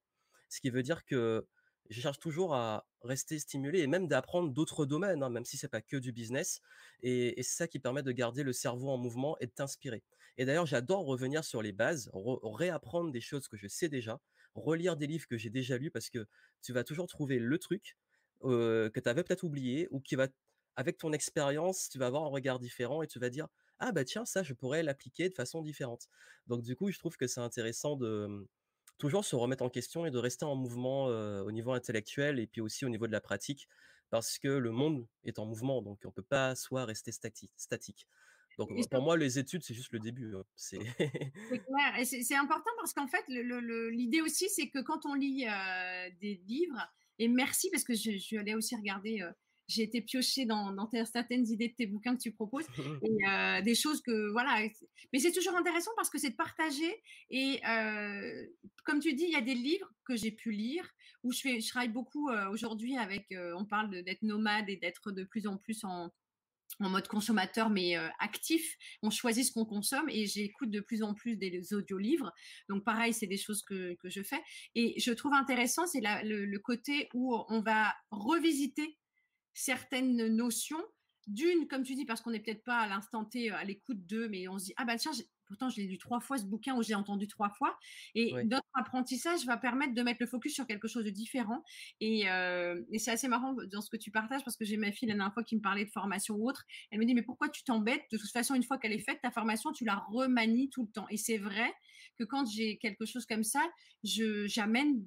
Ce 0.50 0.60
qui 0.60 0.70
veut 0.70 0.84
dire 0.84 1.06
que 1.06 1.48
je 1.90 2.02
cherche 2.02 2.20
toujours 2.20 2.54
à 2.54 2.86
rester 3.02 3.40
stimulé 3.40 3.80
et 3.80 3.88
même 3.88 4.08
d'apprendre 4.08 4.52
d'autres 4.52 4.86
domaines, 4.86 5.24
hein, 5.24 5.30
même 5.30 5.46
si 5.46 5.58
c'est 5.58 5.68
pas 5.68 5.82
que 5.82 5.98
du 5.98 6.12
business. 6.12 6.62
Et, 7.02 7.34
c'est 7.38 7.58
ça 7.58 7.68
qui 7.68 7.80
permet 7.80 8.04
de 8.04 8.12
garder 8.12 8.44
le 8.44 8.54
cerveau 8.54 8.90
en 8.90 8.98
mouvement 8.98 9.38
et 9.40 9.48
de 9.48 9.52
t'inspirer. 9.52 10.04
Et 10.40 10.46
d'ailleurs, 10.46 10.66
j'adore 10.66 11.06
revenir 11.06 11.44
sur 11.44 11.62
les 11.62 11.74
bases, 11.74 12.10
réapprendre 12.14 13.12
des 13.12 13.22
choses 13.22 13.48
que 13.50 13.58
je 13.58 13.68
sais 13.68 13.90
déjà, 13.90 14.22
relire 14.56 14.96
des 14.98 15.06
livres 15.06 15.28
que 15.28 15.38
j'ai 15.38 15.52
déjà 15.52 15.78
lus 15.78 15.92
parce 15.92 16.10
que 16.10 16.26
tu 16.64 16.74
vas 16.74 16.84
toujours 16.84 17.08
trouver 17.08 17.40
le 17.40 17.60
truc 17.60 17.98
que 18.42 18.92
tu 19.00 19.10
avais 19.10 19.24
peut-être 19.24 19.44
oublié 19.44 19.88
ou 19.92 20.00
qui 20.00 20.16
va, 20.16 20.28
avec 20.78 20.98
ton 20.98 21.12
expérience, 21.14 21.90
tu 21.90 22.00
vas 22.00 22.08
avoir 22.08 22.24
un 22.24 22.30
regard 22.30 22.58
différent 22.60 23.04
et 23.04 23.08
tu 23.08 23.20
vas 23.20 23.30
dire 23.30 23.48
ah 23.80 23.92
bah 23.92 24.06
tiens 24.06 24.26
ça 24.26 24.44
je 24.44 24.54
pourrais 24.54 24.82
l'appliquer 24.84 25.30
de 25.30 25.34
façon 25.36 25.62
différente. 25.62 26.08
Donc 26.48 26.64
du 26.64 26.76
coup, 26.76 26.90
je 26.92 27.00
trouve 27.00 27.18
que 27.18 27.28
c'est 27.28 27.42
intéressant 27.42 27.98
de 27.98 28.48
toujours 28.98 29.26
se 29.26 29.36
remettre 29.36 29.64
en 29.64 29.70
question 29.70 30.06
et 30.06 30.12
de 30.12 30.18
rester 30.18 30.46
en 30.46 30.56
mouvement 30.56 31.06
au 31.08 31.52
niveau 31.52 31.74
intellectuel 31.74 32.40
et 32.40 32.48
puis 32.48 32.62
aussi 32.62 32.86
au 32.86 32.90
niveau 32.90 33.08
de 33.08 33.12
la 33.12 33.22
pratique, 33.22 33.68
parce 34.10 34.40
que 34.40 34.48
le 34.48 34.72
monde 34.72 35.06
est 35.26 35.40
en 35.40 35.46
mouvement, 35.46 35.82
donc 35.82 36.00
on 36.06 36.10
ne 36.10 36.14
peut 36.14 36.22
pas 36.24 36.56
soit 36.56 36.86
rester 36.86 37.12
statique. 37.12 38.08
Donc 38.60 38.90
pour 38.90 39.02
moi, 39.02 39.16
les 39.16 39.40
études, 39.40 39.64
c'est 39.64 39.74
juste 39.74 39.94
le 39.94 40.00
début. 40.00 40.36
Hein, 40.36 40.44
c'est 40.56 40.80
clair, 41.50 41.96
et 41.98 42.04
c'est 42.04 42.36
important 42.36 42.72
parce 42.78 42.94
qu'en 42.94 43.08
fait, 43.08 43.24
l'idée 43.28 44.22
aussi, 44.22 44.50
c'est 44.50 44.70
que 44.70 44.80
quand 44.80 45.06
on 45.06 45.14
lit 45.14 45.46
des 46.20 46.42
livres, 46.46 46.86
et 47.20 47.28
merci 47.28 47.70
parce 47.72 47.84
que 47.84 47.94
je, 47.94 48.12
je 48.12 48.18
suis 48.18 48.38
allée 48.38 48.56
aussi 48.56 48.76
regarder 48.76 49.26
j'ai 49.70 49.84
été 49.84 50.02
piochée 50.02 50.46
dans, 50.46 50.76
certaines 51.06 51.48
idées 51.48 51.70
de 51.70 51.76
tes 51.76 51.86
bouquins 51.86 52.16
que 52.16 52.22
tu 52.22 52.32
proposes 52.32 52.66
et 53.04 53.28
euh, 53.30 53.62
des 53.62 53.76
choses 53.76 54.02
que 54.02 54.32
voilà. 54.32 54.68
Mais 55.14 55.20
c'est 55.20 55.32
toujours 55.32 55.56
intéressant 55.56 55.92
parce 55.96 56.10
que 56.10 56.18
c'est 56.18 56.32
de 56.32 56.36
partager 56.36 57.02
et 57.30 57.62
comme 58.84 59.00
tu 59.00 59.14
dis, 59.14 59.24
il 59.24 59.32
y 59.32 59.36
a 59.36 59.42
des 59.42 59.54
livres 59.54 59.90
que 60.04 60.18
j'ai 60.18 60.32
pu 60.32 60.52
lire 60.52 60.84
où 61.24 61.32
je 61.32 61.42
fais, 61.42 61.62
je 61.62 61.70
travaille 61.70 61.90
beaucoup 61.90 62.30
aujourd'hui 62.52 62.98
avec, 62.98 63.34
on 63.56 63.66
parle 63.66 64.04
d'être 64.04 64.24
nomade 64.24 64.70
et 64.70 64.76
d'être 64.76 65.12
de 65.12 65.24
plus 65.24 65.48
en 65.48 65.58
plus 65.58 65.84
en, 65.84 66.12
en 66.80 66.90
mode 66.90 67.08
consommateur 67.08 67.70
mais 67.70 67.96
actif. 68.20 68.78
On 69.02 69.10
choisit 69.10 69.46
ce 69.46 69.52
qu'on 69.52 69.66
consomme 69.66 70.08
et 70.10 70.26
j'écoute 70.26 70.72
de 70.72 70.80
plus 70.80 71.04
en 71.04 71.14
plus 71.14 71.36
des 71.36 71.74
audiolivres. 71.74 72.32
Donc 72.70 72.84
pareil, 72.84 73.14
c'est 73.14 73.28
des 73.28 73.38
choses 73.38 73.64
que, 73.64 73.96
que, 73.96 74.10
je 74.10 74.24
fais. 74.24 74.42
Et 74.76 75.00
je 75.00 75.12
trouve 75.12 75.34
intéressant, 75.34 75.88
c'est 75.88 76.02
le, 76.02 76.46
le, 76.46 76.60
côté 76.60 77.10
où 77.14 77.36
on 77.50 77.62
va 77.62 77.94
revisiter 78.12 78.98
certaines 79.54 80.28
notions. 80.28 80.84
D'une, 81.28 81.68
comme 81.68 81.84
tu 81.84 81.94
dis, 81.94 82.06
parce 82.06 82.22
qu'on 82.22 82.32
n'est 82.32 82.40
peut-être 82.40 82.64
pas 82.64 82.80
à 82.80 82.88
l'instant 82.88 83.24
T 83.24 83.52
euh, 83.52 83.56
à 83.56 83.64
l'écoute 83.64 84.04
d'eux, 84.08 84.28
mais 84.30 84.48
on 84.48 84.58
se 84.58 84.66
dit, 84.66 84.74
ah 84.78 84.86
bah 84.86 84.98
tiens, 84.98 85.12
pourtant 85.50 85.70
je 85.70 85.78
l'ai 85.78 85.88
lu 85.88 85.98
trois 85.98 86.22
fois 86.22 86.38
ce 86.38 86.46
bouquin 86.46 86.76
ou 86.76 86.84
j'ai 86.84 86.96
entendu 86.96 87.28
trois 87.28 87.50
fois. 87.50 87.78
Et 88.16 88.32
notre 88.46 88.68
apprentissage 88.76 89.46
va 89.46 89.58
permettre 89.58 89.94
de 89.94 90.02
mettre 90.02 90.20
le 90.22 90.28
focus 90.28 90.54
sur 90.54 90.66
quelque 90.66 90.88
chose 90.88 91.04
de 91.04 91.10
différent. 91.10 91.64
Euh, 92.02 92.82
et, 92.92 93.00
c'est 93.00 93.12
assez 93.12 93.28
marrant 93.28 93.56
dans 93.72 93.82
ce 93.82 93.90
que 93.90 93.98
tu 93.98 94.12
partages 94.12 94.44
parce 94.46 94.56
que 94.56 94.64
j'ai 94.64 94.78
ma 94.78 94.92
fille 94.92 95.10
la 95.10 95.16
dernière 95.16 95.34
fois 95.34 95.44
qui 95.44 95.56
me 95.56 95.62
parlait 95.62 95.86
de 95.86 95.90
formation 95.90 96.36
ou 96.36 96.48
autre. 96.48 96.64
Elle 96.92 97.00
me 97.00 97.06
dit, 97.06 97.14
mais 97.14 97.24
pourquoi 97.24 97.50
tu 97.50 97.64
t'embêtes? 97.64 98.04
De 98.12 98.18
toute 98.18 98.32
façon, 98.32 98.56
une 98.56 98.64
fois 98.64 98.78
qu'elle 98.78 98.94
est 98.94 99.04
faite, 99.04 99.20
ta 99.22 99.32
formation, 99.32 99.72
tu 99.72 99.84
la 99.84 99.96
remanies 100.12 100.70
tout 100.70 100.84
le 100.84 100.92
temps. 100.92 101.08
Et 101.10 101.18
c'est 101.18 101.38
vrai 101.38 101.74
que 102.18 102.24
quand 102.24 102.46
j'ai 102.50 102.78
quelque 102.78 103.06
chose 103.06 103.26
comme 103.26 103.44
ça, 103.44 103.68
je 104.04 104.48
j'amène, 104.48 105.06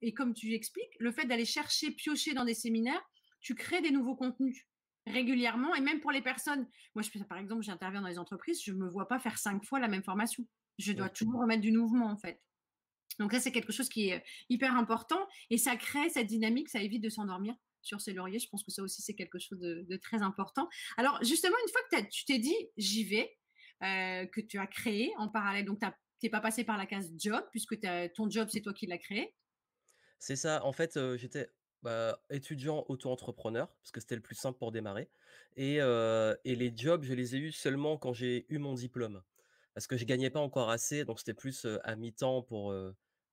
et 0.00 0.14
comme 0.14 0.34
tu 0.34 0.54
expliques, 0.54 0.96
le 0.98 1.12
fait 1.12 1.26
d'aller 1.26 1.44
chercher, 1.44 1.90
piocher 1.90 2.34
dans 2.34 2.44
des 2.44 2.54
séminaires, 2.54 3.02
tu 3.40 3.54
crées 3.54 3.82
des 3.82 3.90
nouveaux 3.90 4.16
contenus 4.16 4.66
régulièrement 5.06 5.74
et 5.74 5.80
même 5.80 6.00
pour 6.00 6.12
les 6.12 6.22
personnes. 6.22 6.66
Moi, 6.94 7.02
je, 7.02 7.18
par 7.24 7.38
exemple, 7.38 7.62
j'interviens 7.62 8.00
dans 8.00 8.08
les 8.08 8.18
entreprises, 8.18 8.62
je 8.62 8.72
ne 8.72 8.78
me 8.78 8.88
vois 8.88 9.08
pas 9.08 9.18
faire 9.18 9.38
cinq 9.38 9.64
fois 9.64 9.80
la 9.80 9.88
même 9.88 10.02
formation. 10.02 10.46
Je 10.78 10.92
dois 10.92 11.08
toujours 11.08 11.40
remettre 11.40 11.60
du 11.60 11.72
mouvement 11.72 12.10
en 12.10 12.16
fait. 12.16 12.40
Donc 13.18 13.32
ça, 13.32 13.40
c'est 13.40 13.52
quelque 13.52 13.72
chose 13.72 13.88
qui 13.88 14.08
est 14.08 14.24
hyper 14.48 14.74
important 14.74 15.28
et 15.50 15.58
ça 15.58 15.76
crée 15.76 16.08
cette 16.08 16.28
dynamique, 16.28 16.68
ça 16.68 16.80
évite 16.80 17.02
de 17.02 17.10
s'endormir 17.10 17.54
sur 17.82 18.00
ses 18.00 18.12
lauriers. 18.12 18.38
Je 18.38 18.48
pense 18.48 18.64
que 18.64 18.70
ça 18.70 18.82
aussi, 18.82 19.02
c'est 19.02 19.14
quelque 19.14 19.38
chose 19.38 19.58
de, 19.58 19.96
très 19.96 20.22
important. 20.22 20.68
Alors 20.96 21.22
justement, 21.22 21.56
une 21.66 21.72
fois 21.72 22.00
que 22.00 22.08
tu 22.08 22.24
t'es 22.24 22.38
dit, 22.38 22.56
j'y 22.76 23.04
vais, 23.04 23.36
euh, 23.82 24.26
que 24.26 24.40
tu 24.40 24.58
as 24.58 24.66
créé 24.66 25.12
en 25.18 25.28
parallèle, 25.28 25.66
donc 25.66 25.80
tu 25.80 25.86
n'es 26.22 26.30
pas 26.30 26.40
passé 26.40 26.64
par 26.64 26.78
la 26.78 26.86
case 26.86 27.12
job, 27.18 27.44
puisque 27.50 27.78
ton 28.14 28.30
job, 28.30 28.48
c'est 28.50 28.60
toi 28.60 28.72
qui 28.72 28.86
l'as 28.86 28.98
créé. 28.98 29.34
C'est 30.18 30.36
ça. 30.36 30.64
En 30.64 30.72
fait, 30.72 30.96
euh, 30.96 31.16
j'étais 31.16 31.48
bah, 31.82 32.20
étudiant 32.30 32.84
auto-entrepreneur, 32.88 33.68
parce 33.68 33.90
que 33.90 34.00
c'était 34.00 34.14
le 34.14 34.22
plus 34.22 34.34
simple 34.34 34.58
pour 34.58 34.72
démarrer. 34.72 35.10
Et, 35.56 35.78
les 36.44 36.72
jobs, 36.76 37.02
je 37.02 37.14
les 37.14 37.36
ai 37.36 37.38
eus 37.38 37.52
seulement 37.52 37.98
quand 37.98 38.12
j'ai 38.12 38.46
eu 38.48 38.58
mon 38.58 38.74
diplôme. 38.74 39.22
Parce 39.74 39.86
que 39.86 39.96
je 39.96 40.04
gagnais 40.04 40.30
pas 40.30 40.40
encore 40.40 40.70
assez, 40.70 41.04
donc 41.04 41.18
c'était 41.18 41.34
plus 41.34 41.66
à 41.84 41.96
mi-temps 41.96 42.42
pour. 42.42 42.74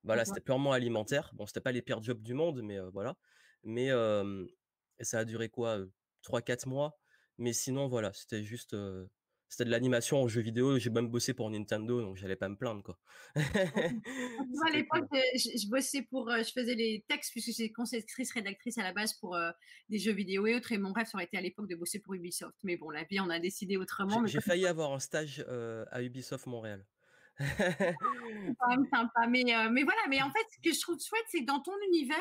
voilà, 0.03 0.25
c'était 0.25 0.41
purement 0.41 0.71
alimentaire. 0.71 1.31
Bon, 1.33 1.45
c'était 1.45 1.61
pas 1.61 1.71
les 1.71 1.81
pires 1.81 2.01
jobs 2.01 2.21
du 2.21 2.33
monde, 2.33 2.61
mais 2.61 2.79
voilà. 2.93 3.15
Mais 3.63 3.89
ça 5.01 5.19
a 5.19 5.25
duré 5.25 5.49
quoi 5.49 5.79
3-4 6.23 6.67
mois. 6.67 6.99
Mais 7.37 7.53
sinon, 7.53 7.87
voilà, 7.87 8.11
c'était 8.13 8.43
juste 8.43 8.75
c'était 9.49 9.65
de 9.65 9.71
l'animation 9.71 10.21
en 10.21 10.27
jeu 10.27 10.41
vidéo. 10.41 10.77
J'ai 10.77 10.91
même 10.91 11.07
bossé 11.07 11.33
pour 11.33 11.49
Nintendo, 11.49 12.01
donc 12.01 12.17
j'allais 12.17 12.35
pas 12.35 12.47
me 12.47 12.55
plaindre, 12.55 12.83
quoi. 12.83 12.99
Moi, 13.35 14.65
à 14.67 14.71
l'époque, 14.71 15.07
je, 15.11 15.67
bossais 15.69 16.03
pour, 16.03 16.29
euh, 16.29 16.43
je 16.43 16.51
faisais 16.51 16.75
les 16.75 17.03
textes 17.07 17.31
puisque 17.31 17.57
j'étais 17.57 17.71
conceptrice, 17.71 18.31
rédactrice 18.31 18.77
à 18.77 18.83
la 18.83 18.93
base 18.93 19.13
pour 19.13 19.35
euh, 19.35 19.49
des 19.89 19.97
jeux 19.97 20.13
vidéo 20.13 20.45
et 20.45 20.55
autres. 20.55 20.71
Et 20.71 20.77
mon 20.77 20.93
rêve, 20.93 21.07
ça 21.07 21.17
aurait 21.17 21.25
été 21.25 21.37
à 21.37 21.41
l'époque 21.41 21.67
de 21.67 21.75
bosser 21.75 21.99
pour 21.99 22.13
Ubisoft. 22.13 22.57
Mais 22.63 22.77
bon, 22.77 22.91
la 22.91 23.03
vie, 23.05 23.19
on 23.19 23.29
a 23.29 23.39
décidé 23.39 23.75
autrement. 23.75 24.23
J'ai 24.27 24.39
failli 24.39 24.67
avoir 24.67 24.93
un 24.93 24.99
stage 24.99 25.43
euh, 25.47 25.83
à 25.89 26.03
Ubisoft 26.03 26.45
Montréal. 26.45 26.85
Quand 28.59 28.69
même 28.69 28.85
sympa, 28.93 29.27
mais 29.27 29.43
heu, 29.53 29.69
mais 29.69 29.83
voilà, 29.83 30.01
mais 30.09 30.21
en 30.21 30.31
fait, 30.31 30.45
ce 30.51 30.69
que 30.69 30.73
je 30.75 30.81
trouve 30.81 30.99
chouette, 30.99 31.23
c'est 31.29 31.41
que 31.41 31.45
dans 31.45 31.59
ton 31.61 31.73
univers, 31.87 32.17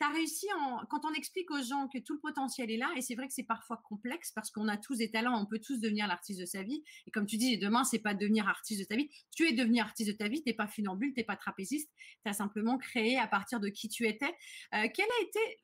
tu 0.00 0.06
as 0.06 0.10
réussi 0.10 0.46
quand 0.90 1.04
on 1.04 1.12
explique 1.12 1.50
aux 1.50 1.62
gens 1.62 1.88
que 1.88 1.98
tout 1.98 2.14
le 2.14 2.20
potentiel 2.20 2.70
est 2.70 2.76
là 2.76 2.90
et 2.96 3.00
c'est 3.02 3.14
vrai 3.14 3.28
que 3.28 3.32
c'est 3.34 3.44
parfois 3.44 3.80
complexe 3.88 4.32
parce 4.32 4.50
qu'on 4.50 4.66
a 4.66 4.76
tous 4.76 4.96
des 4.96 5.10
talents, 5.10 5.40
on 5.40 5.46
peut 5.46 5.60
tous 5.60 5.80
devenir 5.80 6.08
l'artiste 6.08 6.40
de 6.40 6.46
sa 6.46 6.62
vie 6.64 6.82
et 7.06 7.10
comme 7.12 7.26
tu 7.26 7.36
dis, 7.36 7.58
demain, 7.58 7.84
c'est 7.84 8.00
pas 8.00 8.14
devenir 8.14 8.48
artiste 8.48 8.80
de 8.80 8.86
ta 8.86 8.96
vie, 8.96 9.08
tu 9.34 9.46
es 9.46 9.52
devenir 9.52 9.84
artiste 9.84 10.10
de 10.10 10.16
ta 10.16 10.28
vie, 10.28 10.42
tu 10.42 10.50
es 10.50 10.54
pas 10.54 10.66
funambule, 10.66 11.12
tu 11.14 11.20
es 11.20 11.24
pas 11.24 11.36
trapéziste, 11.36 11.92
tu 12.24 12.30
as 12.30 12.32
simplement 12.32 12.76
créé 12.78 13.18
à 13.18 13.28
partir 13.28 13.60
de 13.60 13.68
qui 13.68 13.88
tu 13.88 14.06
étais. 14.08 14.34
Heu, 14.74 14.88
quelle 14.92 15.06
a 15.06 15.22
été 15.22 15.60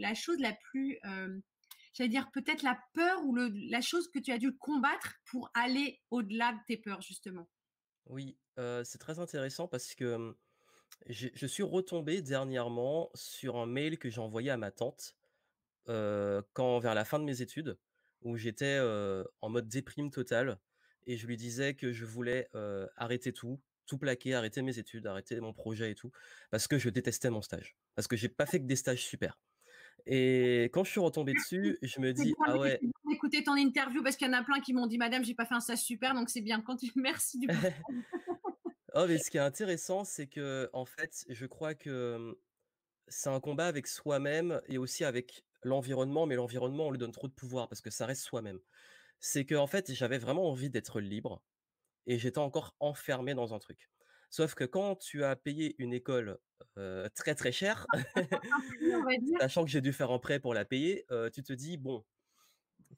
la 0.00 0.14
chose 0.14 0.38
la 0.40 0.52
plus, 0.52 0.98
hem, 1.04 1.40
j'allais 1.94 2.10
dire 2.10 2.30
peut-être 2.32 2.62
la 2.62 2.80
peur 2.94 3.24
ou 3.24 3.34
la 3.36 3.80
chose 3.80 4.08
que 4.12 4.18
tu 4.18 4.32
as 4.32 4.38
dû 4.38 4.56
combattre 4.56 5.14
pour 5.30 5.50
aller 5.54 6.00
au-delà 6.10 6.52
de 6.52 6.58
tes 6.66 6.76
peurs 6.78 7.00
justement? 7.02 7.48
Oui, 8.06 8.36
c'est 8.56 8.98
très 8.98 9.18
intéressant 9.18 9.68
parce 9.68 9.94
que, 9.94 10.34
je 11.06 11.46
suis 11.46 11.62
retombé 11.62 12.20
dernièrement 12.20 13.10
sur 13.14 13.56
un 13.56 13.66
mail 13.66 13.98
que 13.98 14.10
j'ai 14.10 14.20
envoyé 14.20 14.50
à 14.50 14.56
ma 14.56 14.70
tante, 14.70 15.16
quand 15.86 16.78
vers 16.78 16.94
la 16.94 17.04
fin 17.04 17.18
de 17.18 17.24
mes 17.24 17.42
études, 17.42 17.78
où 18.22 18.36
j'étais, 18.36 18.78
en 19.40 19.48
mode 19.48 19.68
déprime 19.68 20.10
totale 20.10 20.58
et 21.06 21.16
je 21.16 21.26
lui 21.26 21.36
disais 21.36 21.74
que 21.74 21.92
je 21.92 22.04
voulais, 22.04 22.48
arrêter 22.96 23.32
tout, 23.32 23.60
tout 23.86 23.98
plaquer, 23.98 24.34
arrêter 24.34 24.62
mes 24.62 24.78
études, 24.78 25.06
arrêter 25.06 25.40
mon 25.40 25.52
projet 25.52 25.90
et 25.90 25.94
tout, 25.94 26.12
parce 26.50 26.68
que 26.68 26.78
je 26.78 26.90
détestais 26.90 27.30
mon 27.30 27.42
stage. 27.42 27.76
Parce 27.94 28.06
que 28.06 28.16
j'ai 28.16 28.28
pas 28.28 28.46
fait 28.46 28.60
que 28.60 28.66
des 28.66 28.76
stages 28.76 29.04
super 29.04 29.38
et 30.06 30.64
quand 30.72 30.84
je 30.84 30.90
suis 30.90 31.00
retombé 31.00 31.32
Merci. 31.32 31.56
dessus, 31.56 31.78
je 31.82 32.00
me 32.00 32.12
dis: 32.12 32.34
«Ah 32.46 32.58
ouais» 32.58 32.78
bien 32.80 32.90
d'écouter 33.08 33.42
ton 33.44 33.56
interview 33.56 34.02
parce 34.02 34.16
qu'il 34.16 34.26
y 34.26 34.30
en 34.30 34.34
a 34.34 34.42
plein 34.42 34.60
qui 34.60 34.72
m'ont 34.72 34.86
dit: 34.86 34.98
«Madame, 34.98 35.24
j'ai 35.24 35.34
pas 35.34 35.46
fait 35.46 35.54
un 35.54 35.60
stage 35.60 35.78
super», 35.78 36.14
donc 36.14 36.30
c'est 36.30 36.40
bien. 36.40 36.60
Continue 36.60 36.92
merci 36.96 37.38
du. 37.38 37.48
Oh 38.94 39.04
mais 39.06 39.18
ce 39.18 39.30
qui 39.30 39.36
est 39.36 39.40
intéressant, 39.40 40.02
c'est 40.02 40.26
qu'en 40.26 40.84
fait, 40.84 41.24
je 41.28 41.46
crois 41.46 41.76
que, 41.76 42.36
c'est 43.08 43.28
un 43.30 43.40
combat 43.40 43.66
avec 43.66 43.86
soi-même 43.86 44.60
et 44.68 44.78
aussi 44.78 45.04
avec 45.04 45.44
l'environnement, 45.62 46.26
mais 46.26 46.36
l'environnement, 46.36 46.86
on 46.86 46.90
lui 46.90 46.98
donne 46.98 47.12
trop 47.12 47.28
de 47.28 47.32
pouvoir 47.32 47.68
parce 47.68 47.80
que 47.80 47.90
ça 47.90 48.06
reste 48.06 48.22
soi-même. 48.22 48.60
C'est 49.20 49.46
qu'en 49.46 49.66
fait, 49.66 49.92
j'avais 49.92 50.18
vraiment 50.18 50.48
envie 50.50 50.70
d'être 50.70 51.00
libre 51.00 51.42
et 52.06 52.18
j'étais 52.18 52.38
encore 52.38 52.76
enfermé 52.80 53.34
dans 53.34 53.54
un 53.54 53.58
truc. 53.58 53.90
Sauf 54.30 54.54
que 54.54 54.64
quand 54.64 54.96
tu 54.96 55.24
as 55.24 55.34
payé 55.36 55.74
une 55.78 55.92
école, 55.92 56.38
très, 57.14 57.34
très 57.34 57.52
va 59.04 59.16
dire. 59.18 59.38
sachant 59.40 59.64
que 59.64 59.70
j'ai 59.70 59.80
dû 59.80 59.92
faire 59.92 60.10
un 60.10 60.18
prêt 60.18 60.38
pour 60.40 60.54
la 60.54 60.64
payer, 60.64 61.04
tu 61.32 61.42
te 61.42 61.52
dis: 61.52 61.76
«Bon, 61.76 62.04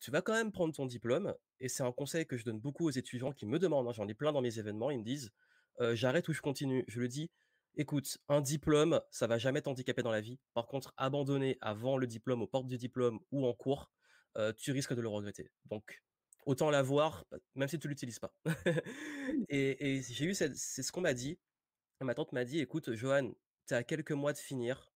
tu 0.00 0.10
vas 0.10 0.22
quand 0.22 0.34
même 0.34 0.52
prendre 0.52 0.74
ton 0.74 0.86
diplôme» 0.86 1.34
et 1.60 1.68
c'est 1.68 1.82
un 1.82 1.92
conseil 1.92 2.26
que 2.26 2.36
je 2.36 2.44
donne 2.44 2.58
beaucoup 2.58 2.86
aux 2.86 2.90
étudiants 2.90 3.32
qui 3.32 3.46
me 3.46 3.58
demandent, 3.58 3.88
hein, 3.88 3.92
j'en 3.92 4.08
ai 4.08 4.14
plein 4.14 4.32
dans 4.32 4.42
mes 4.42 4.58
événements, 4.58 4.90
ils 4.90 4.98
me 4.98 5.04
disent: 5.04 5.30
«Heu, 5.80 5.94
j'arrête 5.94 6.28
ou 6.28 6.32
je 6.32 6.42
continue?» 6.42 6.84
je 6.88 7.00
lui 7.00 7.08
dis: 7.08 7.30
«Écoute, 7.76 8.18
un 8.28 8.42
diplôme, 8.42 9.00
ça 9.10 9.26
va 9.26 9.38
jamais 9.38 9.62
t'handicaper 9.62 10.02
dans 10.02 10.10
la 10.12 10.20
vie. 10.20 10.38
Par 10.52 10.66
contre, 10.66 10.92
abandonner 10.98 11.56
avant 11.62 11.96
le 11.96 12.06
diplôme, 12.06 12.42
aux 12.42 12.46
portes 12.46 12.66
du 12.66 12.76
diplôme 12.76 13.20
ou 13.30 13.46
en 13.46 13.54
cours, 13.54 13.90
tu 14.58 14.72
risques 14.72 14.94
de 14.94 15.00
le 15.00 15.08
regretter. 15.08 15.50
Donc 15.66 16.02
autant 16.46 16.70
l'avoir, 16.70 17.24
bah, 17.30 17.38
même 17.54 17.68
si 17.68 17.78
tu 17.78 17.88
l'utilises 17.88 18.18
pas». 18.20 18.34
Mmh. 18.46 19.44
Et 19.48 19.96
et 19.98 20.02
j'ai 20.02 20.24
eu 20.26 20.34
c'est 20.34 20.54
ce 20.82 20.92
qu'on 20.92 21.00
m'a 21.02 21.14
dit. 21.14 21.38
Ma 22.00 22.14
tante 22.14 22.32
m'a 22.32 22.44
dit: 22.44 22.60
«Écoute, 22.60 22.92
Johan, 22.94 23.32
tu 23.68 23.74
à 23.74 23.84
quelques 23.84 24.12
mois 24.12 24.32
de 24.32 24.38
finir, 24.38 24.92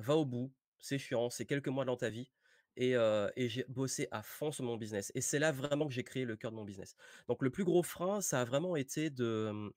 va 0.00 0.16
au 0.16 0.24
bout, 0.26 0.52
c'est 0.80 0.98
chiant, 0.98 1.30
c'est 1.30 1.46
quelques 1.46 1.68
mois 1.68 1.84
dans 1.84 1.96
ta 1.96 2.10
vie» 2.10 2.32
et 2.78 2.94
heu 2.96 3.30
et 3.36 3.48
j'ai 3.48 3.64
bossé 3.68 4.08
à 4.12 4.22
fond 4.22 4.52
sur 4.52 4.64
mon 4.64 4.76
business 4.76 5.12
et 5.14 5.20
c'est 5.22 5.38
là 5.40 5.52
vraiment 5.52 5.88
que 5.88 5.94
j'ai 5.94 6.04
créé 6.04 6.24
le 6.26 6.36
cœur 6.36 6.50
de 6.52 6.56
mon 6.56 6.64
business. 6.64 6.96
Donc 7.28 7.42
le 7.42 7.50
plus 7.50 7.64
gros 7.64 7.82
frein, 7.82 8.20
ça 8.22 8.42
a 8.42 8.44
vraiment 8.46 8.76
été 8.76 9.10
de, 9.10 9.50
mmh, 9.52 9.70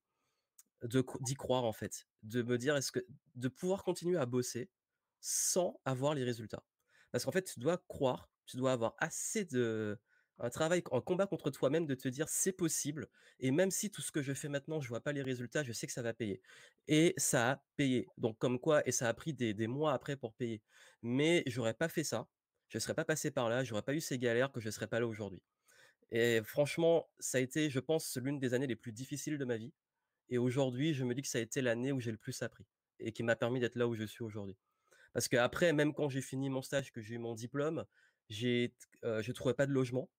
d'y 1.22 1.36
croire 1.36 1.64
en 1.66 1.74
fait, 1.74 2.08
de 2.24 2.42
me 2.44 2.58
dire: 2.58 2.76
«Est-ce 2.76 2.92
que» 2.92 3.00
de 3.36 3.48
pouvoir 3.48 3.84
continuer 3.84 4.18
à 4.18 4.26
bosser 4.26 4.70
sans 5.22 5.80
avoir 5.86 6.14
les 6.16 6.24
résultats. 6.24 6.64
Parce 7.12 7.26
qu'en 7.26 7.32
fait, 7.32 7.44
tu 7.44 7.60
dois 7.60 7.78
croire, 7.90 8.32
tu 8.46 8.58
dois 8.58 8.72
avoir 8.74 8.96
assez 9.00 9.46
de 9.46 10.00
un 10.40 10.50
travail, 10.50 10.84
un 10.92 11.02
combat 11.02 11.28
contre 11.28 11.50
toi-même 11.52 11.86
de 11.86 11.96
te 11.96 12.08
dire: 12.08 12.30
«C'est 12.30 12.52
possible 12.54 13.08
et 13.40 13.52
même 13.52 13.72
si 13.72 13.92
tout 13.92 14.02
ce 14.02 14.12
que 14.12 14.22
je 14.22 14.34
fais 14.34 14.50
maintenant, 14.50 14.82
je 14.82 14.90
vois 14.90 15.02
pas 15.02 15.12
les 15.14 15.22
résultats, 15.22 15.64
je 15.64 15.72
sais 15.74 15.88
que 15.88 15.94
ça 15.94 16.02
va 16.02 16.14
payer» 16.14 16.42
et 16.88 17.14
ça 17.18 17.52
a 17.52 17.64
payé. 17.78 18.08
Donc 18.18 18.38
comme 18.40 18.60
quoi 18.60 18.88
et 18.88 18.92
ça 18.92 19.08
a 19.10 19.14
pris 19.14 19.34
des 19.34 19.54
des 19.54 19.68
mois 19.68 19.94
après 19.94 20.16
pour 20.18 20.34
payer. 20.36 20.64
Mais 21.02 21.44
j'aurais 21.48 21.74
pas 21.74 21.90
fait 21.90 22.04
ça, 22.04 22.30
je 22.70 22.80
serais 22.80 22.96
pas 22.96 23.06
passé 23.06 23.32
par 23.32 23.50
là, 23.50 23.64
j'aurais 23.64 23.82
pas 23.84 23.94
eu 23.96 24.02
ces 24.02 24.18
galères 24.20 24.52
que 24.52 24.60
je 24.60 24.70
serais 24.70 24.88
pas 24.88 25.00
là 25.00 25.08
aujourd'hui 25.08 25.42
et 26.12 26.42
franchement, 26.44 27.10
ça 27.20 27.38
a 27.38 27.42
été, 27.42 27.70
je 27.70 27.80
pense, 27.80 28.18
l'une 28.18 28.40
des 28.40 28.54
années 28.54 28.68
les 28.68 28.76
plus 28.76 28.92
difficiles 28.92 29.38
de 29.38 29.46
ma 29.46 29.58
vie 29.58 29.74
et 30.30 30.38
aujourd'hui, 30.40 30.94
je 30.94 31.06
me 31.06 31.14
dis 31.16 31.22
que 31.24 31.28
ça 31.30 31.40
a 31.40 31.42
été 31.42 31.62
l'année 31.62 31.92
où 31.94 32.00
j'ai 32.02 32.12
le 32.12 32.18
plus 32.18 32.42
appris 32.44 32.68
et 33.00 33.12
qui 33.14 33.24
m'a 33.24 33.36
permis 33.36 33.60
d'être 33.60 33.76
là 33.76 33.88
où 33.88 33.96
je 33.96 34.06
suis 34.06 34.24
aujourd'hui. 34.24 34.58
Parce 35.14 35.28
qu'après, 35.30 35.74
même 35.74 35.94
quand 35.94 36.10
j'ai 36.10 36.22
fini 36.22 36.50
mon 36.50 36.62
stage, 36.64 36.92
que 36.94 37.02
j'ai 37.02 37.16
eu 37.16 37.20
mon 37.20 37.36
diplôme, 37.36 37.86
j'ai 38.30 38.76
heu, 39.06 39.22
je 39.24 39.32
trouvais 39.34 39.56
pas 39.56 39.68
de 39.68 39.74
logement. 39.74 40.10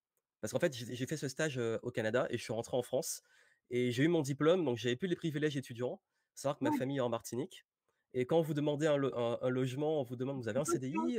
Parce 0.40 0.52
qu'en 0.52 0.58
fait, 0.60 0.74
j'ai 0.74 1.06
fait 1.06 1.16
ce 1.16 1.28
stage, 1.28 1.58
au 1.82 1.90
Canada 1.90 2.26
et 2.30 2.38
je 2.38 2.42
suis 2.42 2.52
rentré 2.52 2.76
en 2.76 2.82
France 2.82 3.22
et 3.70 3.92
j'ai 3.92 4.04
eu 4.04 4.08
mon 4.08 4.22
diplôme, 4.22 4.64
donc 4.64 4.78
j'avais 4.78 4.96
plus 4.96 5.08
les 5.08 5.16
privilèges 5.16 5.56
étudiants. 5.56 6.02
Savoir 6.34 6.58
que 6.58 6.64
ma 6.64 6.72
famille 6.72 6.98
est 6.98 7.00
en 7.00 7.08
Martinique 7.10 7.66
et 8.14 8.26
quand 8.26 8.40
vous 8.40 8.54
demandez 8.54 8.86
un 8.88 8.96
lo 8.96 9.14
un 9.16 9.38
un 9.42 9.48
logement, 9.50 10.00
on 10.00 10.02
vous 10.04 10.16
demande: 10.16 10.38
«Vous 10.38 10.48
avez 10.48 10.58
un 10.60 10.64
CDI? 10.64 11.18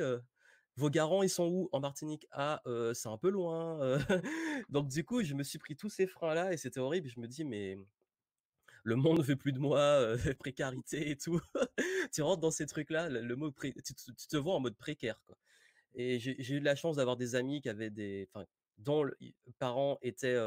Vos 0.78 0.90
garants, 0.90 1.24
ils 1.24 1.30
sont 1.30 1.48
où?» 1.50 1.70
«En 1.74 1.80
Martinique». 1.82 2.28
«Ah, 2.32 2.62
c'est 2.94 3.10
un 3.10 3.18
peu 3.18 3.30
loin, 3.30 3.80
heu». 3.82 4.00
Donc 4.70 4.90
du 4.90 5.04
coup, 5.06 5.24
je 5.24 5.34
me 5.36 5.44
suis 5.44 5.60
pris 5.60 5.76
tous 5.78 5.90
ces 5.90 6.08
freins-là 6.08 6.54
et 6.54 6.58
c'était 6.58 6.80
horrible. 6.82 7.08
Je 7.10 7.20
me 7.20 7.28
dis: 7.28 7.46
«Mais 7.46 7.78
le 8.84 8.96
monde 8.96 9.20
ne 9.20 9.24
veut 9.24 9.36
plus 9.36 9.52
de 9.54 9.60
moi, 9.60 10.16
précarité 10.40 11.10
et 11.12 11.18
tout». 11.18 11.40
Tu 12.14 12.22
rentres 12.22 12.42
dans 12.42 12.52
ces 12.52 12.66
trucs-là, 12.68 13.10
le 13.10 13.22
le 13.22 13.36
mot 13.36 13.52
pré 13.52 13.74
tu 13.86 13.94
te 13.96 14.12
tu 14.12 14.28
te 14.28 14.38
vois 14.38 14.56
en 14.56 14.60
mode 14.60 14.78
précaire, 14.78 15.22
quoi 15.26 15.38
et 15.96 16.20
j'ai 16.20 16.56
eu 16.56 16.60
la 16.62 16.76
chance 16.76 16.98
d'avoir 16.98 17.18
des 17.18 17.36
amis 17.36 17.62
qui 17.62 17.70
avaient 17.70 17.90
des 17.92 18.30
dont 18.82 19.04
le 19.04 19.15
i 19.22 19.34
parents 19.60 19.98
étaient, 20.02 20.38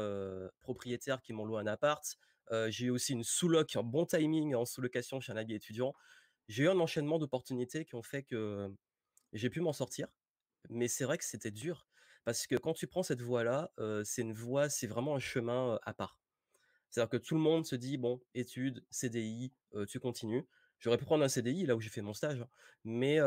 propriétaires 0.61 1.21
qui 1.21 1.33
m'ont 1.33 1.45
loué 1.45 1.59
un 1.61 1.67
appart. 1.67 2.05
J'ai 2.67 2.85
eu 2.85 2.89
aussi 2.91 3.13
une 3.13 3.23
sous-loc, 3.23 3.75
un 3.75 3.83
bon 3.83 4.05
timing 4.05 4.55
en 4.55 4.65
sous-location 4.65 5.19
chez 5.19 5.31
un 5.31 5.37
ami 5.37 5.53
étudiant. 5.53 5.93
J'ai 6.47 6.63
eu 6.65 6.69
un 6.69 6.79
enchaînement 6.79 7.17
d'opportunités 7.17 7.85
qui 7.85 7.95
ont 7.95 8.03
fait 8.03 8.23
que 8.23 8.69
j'ai 9.33 9.49
pu 9.49 9.61
m'en 9.61 9.73
sortir, 9.73 10.07
mais 10.69 10.87
c'est 10.87 11.05
vrai 11.05 11.17
que 11.17 11.25
c'était 11.25 11.51
dur 11.51 11.87
parce 12.23 12.47
que 12.47 12.55
quand 12.55 12.73
tu 12.73 12.87
prends 12.87 13.03
cette 13.03 13.21
voie-là, 13.21 13.71
c'est 14.03 14.21
une 14.21 14.33
voie 14.33 14.69
c'est 14.69 14.87
vraiment 14.87 15.15
un 15.15 15.19
chemin, 15.19 15.79
à 15.83 15.93
part. 15.93 16.19
C'est-à-dire 16.89 17.09
que 17.09 17.17
tout 17.17 17.35
le 17.35 17.41
monde 17.41 17.65
se 17.65 17.75
dit: 17.75 17.97
«Bon, 17.97 18.21
études, 18.33 18.85
CDI, 18.89 19.51
tu 19.87 19.99
continues». 19.99 20.45
J'aurais 20.85 20.99
pu 20.99 21.05
prendre 21.05 21.23
un 21.23 21.27
CDI 21.27 21.65
là 21.65 21.75
où 21.75 21.81
j'ai 21.81 21.89
fait 21.89 22.03
mon 22.03 22.13
stage, 22.13 22.39
hein, 22.41 22.47
mais 22.83 23.17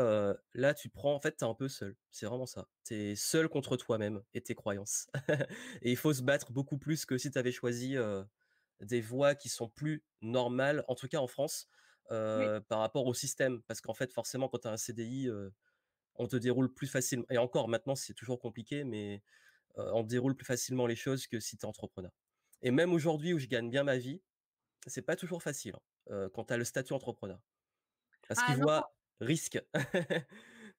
là 0.53 0.73
tu 0.73 0.87
prends 0.87 1.13
en 1.13 1.19
fait, 1.19 1.35
tu 1.35 1.43
es 1.43 1.47
un 1.47 1.53
peu 1.53 1.67
seul. 1.67 1.93
C'est 2.09 2.25
vraiment 2.25 2.45
ça. 2.45 2.69
Tu 2.85 2.93
es 2.93 3.15
seul 3.17 3.49
contre 3.49 3.75
toi-même 3.75 4.23
et 4.33 4.39
tes 4.39 4.55
croyances 4.55 5.09
et 5.81 5.91
il 5.91 5.97
faut 5.97 6.13
se 6.13 6.21
battre 6.21 6.53
beaucoup 6.53 6.77
plus 6.77 7.05
que 7.05 7.17
si 7.17 7.29
tu 7.29 7.37
avais 7.37 7.51
choisi, 7.51 7.97
des 8.79 9.01
voies 9.01 9.35
qui 9.35 9.49
sont 9.49 9.67
plus 9.67 10.05
normales, 10.21 10.85
en 10.87 10.95
tout 10.95 11.09
cas 11.09 11.17
en 11.17 11.27
France, 11.27 11.67
oui. 12.09 12.45
par 12.69 12.79
rapport 12.79 13.05
au 13.05 13.13
système. 13.13 13.61
Parce 13.63 13.81
qu'en 13.81 13.93
fait, 13.93 14.13
forcément, 14.13 14.47
quand 14.47 14.59
tu 14.59 14.67
as 14.69 14.71
un 14.71 14.77
CDI, 14.77 15.29
on 16.15 16.27
te 16.27 16.37
déroule 16.37 16.73
plus 16.73 16.87
facilement 16.87 17.25
et 17.29 17.37
encore 17.37 17.67
maintenant, 17.67 17.95
c'est 17.95 18.13
toujours 18.13 18.39
compliqué, 18.39 18.85
mais 18.85 19.21
on 19.75 20.03
déroule 20.03 20.33
plus 20.33 20.45
facilement 20.45 20.87
les 20.87 20.95
choses 20.95 21.27
que 21.27 21.41
si 21.41 21.57
tu 21.57 21.65
es 21.65 21.67
entrepreneur. 21.67 22.13
Et 22.61 22.71
même 22.71 22.93
aujourd'hui 22.93 23.33
où 23.33 23.37
je 23.37 23.47
gagne 23.47 23.69
bien 23.69 23.83
ma 23.83 23.97
vie, 23.97 24.21
c'est 24.87 25.01
pas 25.01 25.17
toujours 25.17 25.43
facile, 25.43 25.75
hein, 26.09 26.29
quand 26.33 26.45
tu 26.45 26.53
as 26.53 26.57
le 26.57 26.63
statut 26.63 26.93
entrepreneur. 26.93 27.41
Parce 28.29 28.43
qu'ils 28.43 28.55
Ah 28.55 28.57
non, 28.57 28.67
voient 28.67 28.93
risque. 29.21 29.59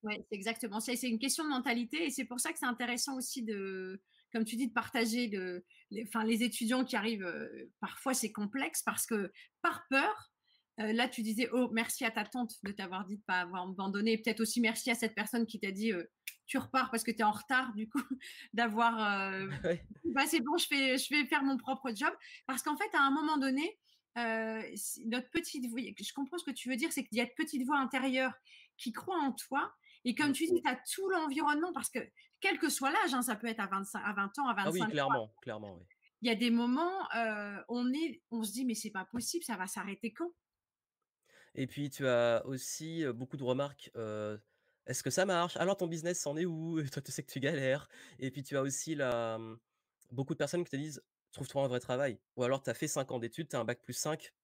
ouais, 0.03 0.25
c'est 0.29 0.37
exactement 0.37 0.81
ça. 0.81 0.97
C'est 0.97 1.09
une 1.09 1.19
question 1.19 1.45
de 1.45 1.51
mentalité 1.51 2.07
et 2.07 2.11
c'est 2.11 2.25
pour 2.25 2.41
ça 2.41 2.53
que 2.53 2.59
c'est 2.59 2.67
intéressant 2.67 3.17
aussi 3.17 3.43
de, 3.43 4.03
comme 4.33 4.45
tu 4.45 4.57
dis, 4.57 4.69
de 4.69 4.73
partager 4.73 5.29
de, 5.29 5.65
les, 5.91 6.05
enfin, 6.09 6.25
les 6.25 6.43
étudiants 6.43 6.85
qui 6.85 6.97
arrivent. 6.97 7.25
euh, 7.25 7.71
parfois, 7.81 8.15
c'est 8.15 8.33
complexe 8.33 8.83
parce 8.83 9.07
que 9.07 9.33
par 9.63 9.87
peur. 9.91 10.33
euh, 10.81 10.93
là, 10.95 11.09
tu 11.09 11.23
disais, 11.23 11.49
oh, 11.53 11.71
merci 11.73 12.05
à 12.07 12.11
ta 12.11 12.25
tante 12.25 12.55
de 12.65 12.73
t'avoir 12.73 13.07
dit 13.07 13.19
de 13.19 13.23
pas 13.27 13.41
avoir 13.43 13.65
abandonné. 13.69 14.19
Peut-être 14.19 14.41
aussi 14.41 14.61
merci 14.61 14.91
à 14.91 14.95
cette 14.95 15.15
personne 15.15 15.47
qui 15.47 15.61
t'a 15.61 15.73
dit, 15.73 15.93
euh, 15.93 16.05
tu 16.47 16.59
repars 16.59 16.91
parce 16.91 17.05
que 17.05 17.11
tu 17.13 17.19
es 17.21 17.23
en 17.25 17.33
retard, 17.33 17.75
du 17.75 17.89
coup, 17.89 18.01
d'avoir 18.55 19.33
Ouais, 19.65 19.87
bah, 20.05 20.27
c'est 20.27 20.41
bon, 20.41 20.57
je 20.59 20.67
fais, 20.67 20.99
je 20.99 21.09
vais 21.15 21.27
faire 21.27 21.43
mon 21.43 21.57
propre 21.59 21.91
job. 21.95 22.11
Parce 22.47 22.63
qu'en 22.63 22.77
fait, 22.77 22.89
à 22.95 23.03
un 23.03 23.11
moment 23.11 23.37
donné, 23.39 23.79
euh, 24.18 24.62
notre 25.07 25.31
petite 25.31 25.66
voix, 25.70 25.81
je 25.81 26.12
comprends 26.12 26.38
ce 26.38 26.44
que 26.44 26.51
tu 26.51 26.68
veux 26.68 26.77
dire, 26.77 26.92
c'est 26.92 27.05
qu'il 27.05 27.18
y 27.18 27.20
a 27.20 27.25
une 27.25 27.35
petite 27.37 27.64
voix 27.64 27.79
intérieure 27.79 28.33
qui 28.77 28.92
croit 28.92 29.18
en 29.18 29.33
toi. 29.33 29.73
Et 30.05 30.14
comme 30.14 30.33
tu 30.33 30.46
dis, 30.46 30.62
tu 30.62 30.68
as 30.68 30.79
tout 30.94 31.09
l'environnement, 31.11 31.73
parce 31.73 31.90
que 31.90 31.99
quel 32.40 32.59
que 32.59 32.68
soit 32.68 32.90
l'âge, 32.90 33.14
hein, 33.14 33.23
ça 33.23 33.37
peut 33.37 33.46
être 33.46 33.61
à 33.61 33.66
25, 33.66 34.01
à 34.05 34.12
20 34.12 34.38
ans, 34.38 34.49
à 34.49 34.55
Ah 34.57 34.70
oui, 34.70 34.81
25 34.81 34.85
ans, 34.85 34.90
clairement, 34.90 35.35
clairement, 35.42 35.77
oui. 35.77 35.85
il 36.23 36.29
y 36.29 36.33
a 36.33 36.35
des 36.35 36.51
moments, 36.51 37.09
euh, 37.14 37.62
on, 37.68 37.92
est, 37.92 38.23
on 38.31 38.42
se 38.42 38.53
dit, 38.53 38.64
mais 38.64 38.75
c'est 38.75 38.90
pas 38.90 39.05
possible, 39.05 39.44
ça 39.44 39.57
va 39.57 39.66
s'arrêter 39.66 40.12
quand? 40.12 40.31
Et 41.55 41.66
puis 41.66 41.90
tu 41.90 42.07
as 42.07 42.44
aussi, 42.46 43.05
beaucoup 43.12 43.37
de 43.37 43.44
remarques, 43.44 43.90
«Est-ce 44.87 45.03
que 45.05 45.11
ça 45.11 45.25
marche? 45.25 45.57
Alors 45.57 45.77
ton 45.77 45.87
business, 45.87 46.20
c'en 46.20 46.37
est 46.37 46.46
où? 46.46 46.83
Toi, 46.92 47.03
tu 47.03 47.12
sais 47.12 47.23
que 47.23 47.31
tu 47.31 47.38
galères» 47.38 47.88
et 48.18 48.31
puis 48.31 48.42
tu 48.42 48.57
as 48.57 48.62
aussi 48.62 48.94
la, 48.94 49.38
mmh, 49.38 49.59
beaucoup 50.11 50.33
de 50.35 50.38
personnes 50.38 50.64
qui 50.64 50.70
te 50.70 50.77
disent: 50.77 51.03
trouve-toi 51.33 51.64
un 51.64 51.69
vrai 51.69 51.81
travail? 51.81 52.21
Ou 52.37 52.45
alors 52.45 52.62
tu 52.62 52.71
as 52.71 52.75
fait 52.75 52.88
5 52.88 53.11
ans 53.12 53.19
d'études, 53.19 53.49
tu 53.49 53.57
as 53.57 53.61
un 53.61 53.64
bac 53.64 53.83
plus 53.83 53.95
5, 53.95 54.35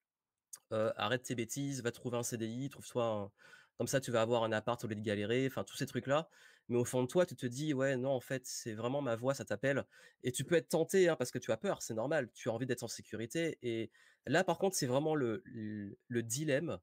heu, 0.73 0.93
arrête 0.97 1.23
tes 1.25 1.35
bêtises, 1.35 1.83
va 1.83 1.93
trouver 1.93 2.19
un 2.19 2.23
CDI, 2.23 2.71
trouve-toi 2.71 3.05
un 3.07 3.33
comme 3.79 3.87
ça 3.89 4.01
tu 4.01 4.11
vas 4.11 4.23
avoir 4.23 4.43
un 4.45 4.53
appart 4.53 4.83
au 4.85 4.89
lieu 4.89 4.95
de 4.97 5.03
galérer, 5.03 5.47
enfin 5.47 5.63
tous 5.65 5.77
ces 5.77 5.87
trucs-là. 5.87 6.31
Mais 6.69 6.77
au 6.79 6.85
fond 6.87 7.03
de 7.03 7.09
toi, 7.09 7.27
tu 7.27 7.37
te 7.37 7.47
dis: 7.47 7.75
«Ouais, 7.75 7.97
non, 7.99 8.11
en 8.11 8.21
fait, 8.21 8.47
c'est 8.47 8.73
vraiment 8.75 9.03
ma 9.03 9.17
voix, 9.17 9.35
ça 9.35 9.45
t'appelle» 9.45 9.85
et 10.23 10.33
tu 10.33 10.45
peux 10.45 10.55
être 10.57 10.69
tenté, 10.71 11.09
hein, 11.09 11.17
parce 11.17 11.31
que 11.31 11.39
tu 11.39 11.53
as 11.53 11.57
peur, 11.59 11.83
c'est 11.83 11.95
normal, 11.95 12.31
tu 12.33 12.49
as 12.49 12.53
envie 12.53 12.67
d'être 12.67 12.83
en 12.85 12.89
sécurité 12.89 13.59
et 13.63 13.93
là, 14.27 14.45
par 14.45 14.59
contre, 14.59 14.77
c'est 14.77 14.87
vraiment 14.87 15.15
le 15.15 15.43
le 15.47 16.23
dilemme 16.23 16.79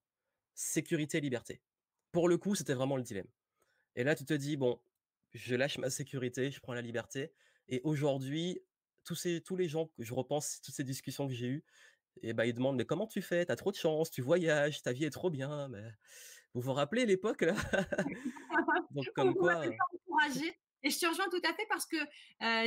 sécurité, 0.55 1.21
liberté. 1.21 1.61
Pour 2.11 2.29
le 2.29 2.37
coup, 2.37 2.55
c'était 2.55 2.73
vraiment 2.75 2.97
le 2.97 3.03
dilemme 3.03 3.29
et 3.95 4.03
là, 4.03 4.15
tu 4.15 4.25
te 4.25 4.33
dis: 4.33 4.57
«Bon, 4.57 4.81
je 5.33 5.55
lâche 5.55 5.77
ma 5.77 5.89
sécurité, 5.89 6.51
je 6.51 6.59
prends 6.61 6.73
la 6.73 6.81
liberté» 6.81 7.33
et 7.67 7.81
aujourd'hui, 7.83 8.61
tous 9.03 9.15
ces 9.15 9.41
tous 9.41 9.55
les 9.55 9.67
gens 9.69 9.87
que 9.87 10.03
je 10.03 10.13
repense, 10.13 10.61
toutes 10.63 10.75
ces 10.75 10.83
discussions 10.83 11.27
que 11.27 11.33
j'ai 11.33 11.47
eues 11.47 11.63
et 12.21 12.33
bah, 12.33 12.45
ils 12.45 12.53
demandent: 12.53 12.77
«Mais 12.77 12.85
comment 12.85 13.07
tu 13.07 13.21
fais? 13.21 13.45
Tu 13.45 13.51
as 13.51 13.55
trop 13.55 13.71
de 13.71 13.75
chance, 13.75 14.11
tu 14.11 14.21
voyages, 14.21 14.81
ta 14.81 14.93
vie 14.93 15.05
est 15.05 15.09
trop 15.09 15.29
bien, 15.29 15.67
mais» 15.69 15.83
vous 16.53 16.61
vous 16.61 16.73
rappelez 16.73 17.05
l'époque 17.07 17.41
là? 17.41 17.55
Donc 18.91 19.07
comme 19.15 19.33
quoi, 19.33 19.65
et 20.85 20.89
je 20.89 20.99
te 20.99 21.05
rejoins 21.05 21.29
tout 21.29 21.41
à 21.43 21.53
fait 21.53 21.65
parce 21.69 21.85
que, 21.85 21.97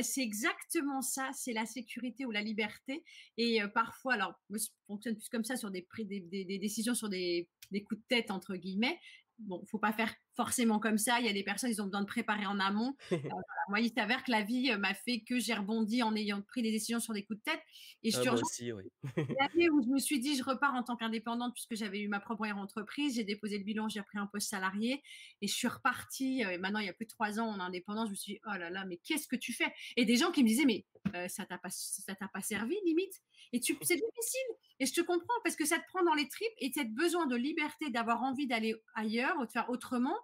c'est 0.03 0.21
exactement 0.21 1.01
ça, 1.01 1.29
c'est 1.33 1.53
la 1.53 1.65
sécurité 1.65 2.25
ou 2.25 2.31
la 2.31 2.41
liberté 2.41 3.03
et 3.37 3.61
parfois 3.73 4.15
alors 4.15 4.33
moi 4.49 4.59
je 4.59 4.67
fonctionne 4.87 5.15
plus 5.15 5.29
comme 5.29 5.43
ça 5.43 5.55
sur 5.55 5.71
des 5.71 5.87
des 5.99 6.45
des 6.45 6.59
décisions 6.59 6.95
sur 6.95 7.09
des 7.09 7.47
des 7.71 7.83
«coups 7.83 8.01
de 8.01 8.05
tête» 8.07 8.31
entre 8.31 8.55
guillemets. 8.55 8.99
Bon, 9.39 9.63
faut 9.67 9.79
pas 9.79 9.93
faire 9.93 10.13
forcément 10.37 10.79
comme 10.79 10.99
ça, 10.99 11.19
il 11.21 11.27
y 11.27 11.29
a 11.29 11.33
des 11.33 11.43
personnes, 11.43 11.71
ils 11.71 11.81
ont 11.83 11.87
besoin 11.87 12.01
de 12.03 12.07
préparer 12.07 12.47
en 12.47 12.59
amont. 12.61 12.95
Voilà, 13.29 13.43
moi 13.69 13.81
il 13.81 13.91
s'avère 13.93 14.23
que 14.23 14.31
la 14.31 14.43
vie, 14.43 14.71
heu, 14.71 14.77
m'a 14.79 14.93
fait 14.95 15.21
que 15.23 15.39
j'ai 15.39 15.55
rebondi 15.55 16.03
en 16.03 16.15
ayant 16.15 16.41
pris 16.43 16.61
des 16.63 16.71
décisions 16.71 16.99
sur 17.01 17.13
des 17.13 17.25
coups 17.25 17.39
de 17.39 17.43
tête 17.43 17.61
et 18.03 18.11
je 18.11 18.19
Ah 18.19 18.23
te 18.23 18.29
moi 18.29 18.37
rejoins 18.37 18.41
aussi, 18.41 18.71
oui. 18.73 18.91
l'année 19.39 19.69
où 19.69 19.81
je 19.83 19.89
me 19.89 19.99
suis 19.99 20.19
dit: 20.19 20.35
«Je 20.37 20.43
repars 20.43 20.73
en 20.75 20.83
tant 20.83 20.95
qu'indépendante» 20.95 21.53
puisque 21.53 21.75
j'avais 21.75 21.99
eu 22.01 22.07
ma 22.07 22.19
propre 22.19 22.47
entreprise, 22.47 23.15
j'ai 23.15 23.23
déposé 23.25 23.57
le 23.57 23.63
bilan, 23.65 23.89
j'ai 23.89 23.99
repris 23.99 24.17
un 24.19 24.27
poste 24.27 24.49
salarié 24.49 25.03
et 25.41 25.47
je 25.47 25.53
suis 25.53 25.67
repartie, 25.67 26.43
heu, 26.45 26.57
maintenant 26.59 26.79
il 26.79 26.85
y 26.87 26.89
a 26.89 26.93
plus 26.93 27.05
de 27.05 27.11
3 27.11 27.39
ans 27.39 27.47
en 27.49 27.59
indépendant, 27.59 28.05
je 28.05 28.11
me 28.11 28.15
suis 28.15 28.33
dit: 28.33 28.39
«Oh 28.47 28.57
là 28.57 28.69
là, 28.69 28.85
mais 28.85 28.97
qu'est-ce 28.97 29.27
que 29.27 29.35
tu 29.35 29.53
fais?» 29.53 29.73
et 29.97 30.05
des 30.05 30.15
gens 30.17 30.31
qui 30.31 30.43
me 30.43 30.47
disaient: 30.47 30.65
«Mais, 30.65 30.85
ça 31.29 31.45
t'a 31.45 31.57
pas 31.57 31.69
ça 31.69 32.15
t'a 32.15 32.27
pas 32.27 32.41
servi 32.41 32.75
limite?» 32.85 33.13
et 33.53 33.59
tu 33.59 33.77
c'est 33.81 33.95
difficile 33.95 34.55
et 34.79 34.85
je 34.85 34.93
te 34.93 35.01
comprends 35.01 35.33
parce 35.43 35.55
que 35.55 35.65
ça 35.65 35.77
te 35.79 35.85
prend 35.87 36.03
dans 36.03 36.13
les 36.13 36.27
tripes 36.29 36.47
et 36.59 36.71
cette 36.73 36.93
besoin 36.93 37.25
de 37.27 37.35
liberté, 37.35 37.89
d'avoir 37.89 38.21
envie 38.23 38.47
d'aller 38.47 38.75
ailleurs 38.95 39.37
ou 39.39 39.45
de 39.45 39.51
faire 39.51 39.69
autrement, 39.69 40.15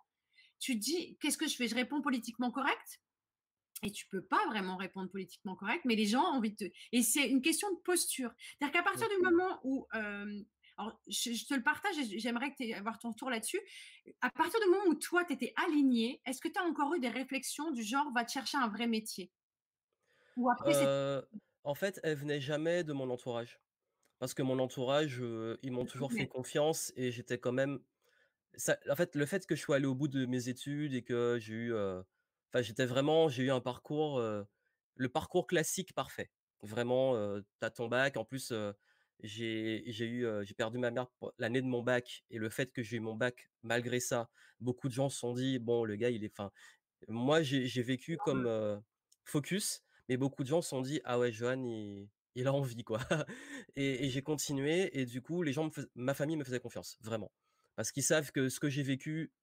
tu 0.63 0.76
dis: 0.76 1.17
«Qu'est-ce 1.21 1.38
que 1.38 1.47
je 1.47 1.56
fais? 1.56 1.67
Je 1.67 1.76
réponds 1.76 2.02
politiquement 2.02 2.52
correct?» 2.52 3.02
et 3.84 3.91
tu 3.91 4.08
peux 4.08 4.23
pas 4.23 4.45
vraiment 4.47 4.78
répondre 4.78 5.10
politiquement 5.12 5.56
correct, 5.56 5.82
mais 5.86 5.95
les 5.95 6.06
gens 6.06 6.23
ont 6.23 6.38
envie 6.38 6.52
de 6.52 6.56
te 6.67 6.73
et 6.93 7.02
c'est 7.04 7.28
une 7.28 7.41
question 7.41 7.69
de 7.73 7.80
posture. 7.82 8.32
C'est-à-dire 8.38 8.71
qu'à 8.73 8.84
partir 8.84 9.10
du 9.10 9.17
moment 9.21 9.60
où, 9.63 9.88
hem, 9.93 10.45
alors 10.78 10.99
je 11.08 11.34
je 11.34 11.45
te 11.45 11.54
le 11.54 11.63
partage 11.63 11.97
et 11.99 12.19
j'aimerais 12.19 12.54
que 12.54 12.73
avoir 12.78 12.97
ton 12.97 13.10
retour 13.12 13.30
là-dessus. 13.30 13.60
À 14.21 14.30
partir 14.32 14.60
du 14.62 14.67
moment 14.69 14.86
où 14.88 14.95
toi, 14.95 15.26
tu 15.26 15.34
étais 15.34 15.54
aligné, 15.67 16.21
est-ce 16.26 16.39
que 16.39 16.47
tu 16.47 16.60
as 16.60 16.63
encore 16.63 16.93
eu 16.95 16.99
des 16.99 17.10
réflexions 17.10 17.71
du 17.71 17.84
genre: 17.84 18.12
«Va 18.13 18.23
te 18.23 18.32
chercher 18.32 18.58
un 18.58 18.69
vrai 18.69 18.88
métier»? 18.88 19.32
Ou 20.38 20.49
après 20.49 20.73
en 21.63 21.76
fait, 21.76 21.99
elle 22.04 22.17
venait 22.17 22.41
jamais 22.41 22.84
de 22.84 22.93
mon 22.93 23.10
entourage 23.10 23.60
parce 24.19 24.34
que 24.34 24.43
mon 24.43 24.60
entourage, 24.60 25.21
ils 25.63 25.71
m'ont 25.71 25.86
toujours 25.86 26.13
fait 26.13 26.28
confiance 26.28 26.93
et 26.95 27.12
j'étais 27.12 27.39
quand 27.39 27.52
même 27.52 27.80
Ça 28.56 28.78
en 28.89 28.96
fait, 28.96 29.16
le 29.16 29.26
fait 29.26 29.46
que 29.48 29.56
je 29.56 29.62
sois 29.62 29.78
allé 29.78 29.86
au 29.86 29.96
bout 29.96 30.08
de 30.08 30.26
mes 30.26 30.50
études 30.50 30.94
et 30.94 31.04
que 31.04 31.38
j'ai 31.39 31.54
eu, 31.54 31.74
heu, 31.74 32.04
enfin, 32.54 32.62
j'étais 32.62 32.86
vraiment 32.86 33.28
j'ai 33.30 33.44
eu 33.44 33.52
un 33.52 33.62
parcours, 33.62 34.20
heu, 34.20 34.46
le 34.96 35.10
parcours 35.10 35.48
classique 35.48 35.94
parfait. 35.94 36.32
Vraiment, 36.62 37.16
heu, 37.18 37.46
tu 37.60 37.66
as 37.66 37.72
ton 37.72 37.88
bac, 37.88 38.16
en 38.18 38.26
plus, 38.26 38.54
j'ai 39.22 39.84
j'ai 39.88 40.06
eu, 40.08 40.28
j'ai 40.44 40.54
perdu 40.54 40.78
ma 40.80 40.92
mère 40.92 41.08
l'année 41.39 41.62
de 41.62 41.68
mon 41.68 41.82
bac 41.84 42.24
et 42.30 42.38
le 42.39 42.50
fait 42.50 42.72
que 42.72 42.84
j'ai 42.84 42.98
eu 42.98 43.00
mon 43.00 43.16
bac 43.16 43.50
malgré 43.63 44.00
ça, 44.00 44.30
beaucoup 44.60 44.88
de 44.89 44.94
gens 44.94 45.10
se 45.10 45.18
sont 45.20 45.34
dit: 45.34 45.58
«Bon, 45.60 45.84
le 45.86 45.96
gars, 45.96 46.10
il 46.12 46.24
est» 46.24 46.32
enfin, 46.39 46.52
moi, 47.10 47.42
j'ai 47.44 47.84
vécu 47.84 48.20
comme, 48.20 48.48
heu, 48.48 48.80
focus, 49.26 49.84
mais 50.10 50.18
beaucoup 50.18 50.44
de 50.44 50.50
gens 50.50 50.62
se 50.63 50.70
sont 50.70 50.82
dit: 50.82 51.02
«Ah 51.06 51.20
ouais, 51.20 51.32
Johan, 51.34 51.63
il 51.63 52.10
il 52.36 52.48
a 52.48 52.54
envie, 52.54 52.84
quoi» 52.86 53.00
et 53.78 54.06
et 54.08 54.10
j'ai 54.12 54.24
continué 54.24 55.00
et 55.00 55.06
du 55.08 55.22
coup, 55.24 55.44
les 55.44 55.54
gens 55.54 55.66
me 55.66 55.72
fais 55.72 55.84
ma 55.96 56.13
famille 56.16 56.38
me 56.38 56.44
faisait 56.46 56.60
confiance, 56.62 56.98
vraiment. 57.02 57.32
Parce 57.75 57.91
qu'ils 57.91 58.03
savent 58.03 58.31
que 58.31 58.49
ce 58.49 58.59
que 58.59 58.69
j'ai 58.69 58.83
vécu, 58.83 59.33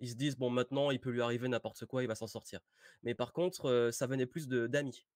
ils 0.00 0.10
se 0.10 0.14
disent: 0.16 0.36
«Bon, 0.38 0.50
maintenant, 0.50 0.90
il 0.92 1.00
peut 1.00 1.10
lui 1.10 1.22
arriver 1.22 1.48
n'importe 1.48 1.86
quoi, 1.86 2.02
il 2.04 2.08
va 2.08 2.14
s'en 2.16 2.26
sortir». 2.28 2.60
Mais 3.02 3.14
par 3.14 3.32
contre, 3.32 3.90
ça 3.92 4.06
venait 4.06 4.26
plus 4.26 4.48
d'amis, 4.48 5.06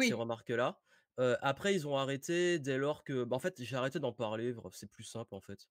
ces 0.00 0.14
oui, 0.14 0.14
remarques-là. 0.14 0.80
Heu, 1.20 1.36
après, 1.42 1.74
ils 1.74 1.88
ont 1.88 1.96
arrêté 1.98 2.58
dès 2.60 2.78
lors 2.78 3.04
que 3.04 3.24
bah, 3.24 3.36
en 3.36 3.40
fait, 3.40 3.62
j'ai 3.62 3.76
arrêté 3.76 4.00
d'en 4.00 4.12
parler, 4.14 4.54
c'est 4.72 4.90
plus 4.90 5.04
simple, 5.04 5.34
en 5.34 5.40
fait. 5.42 5.68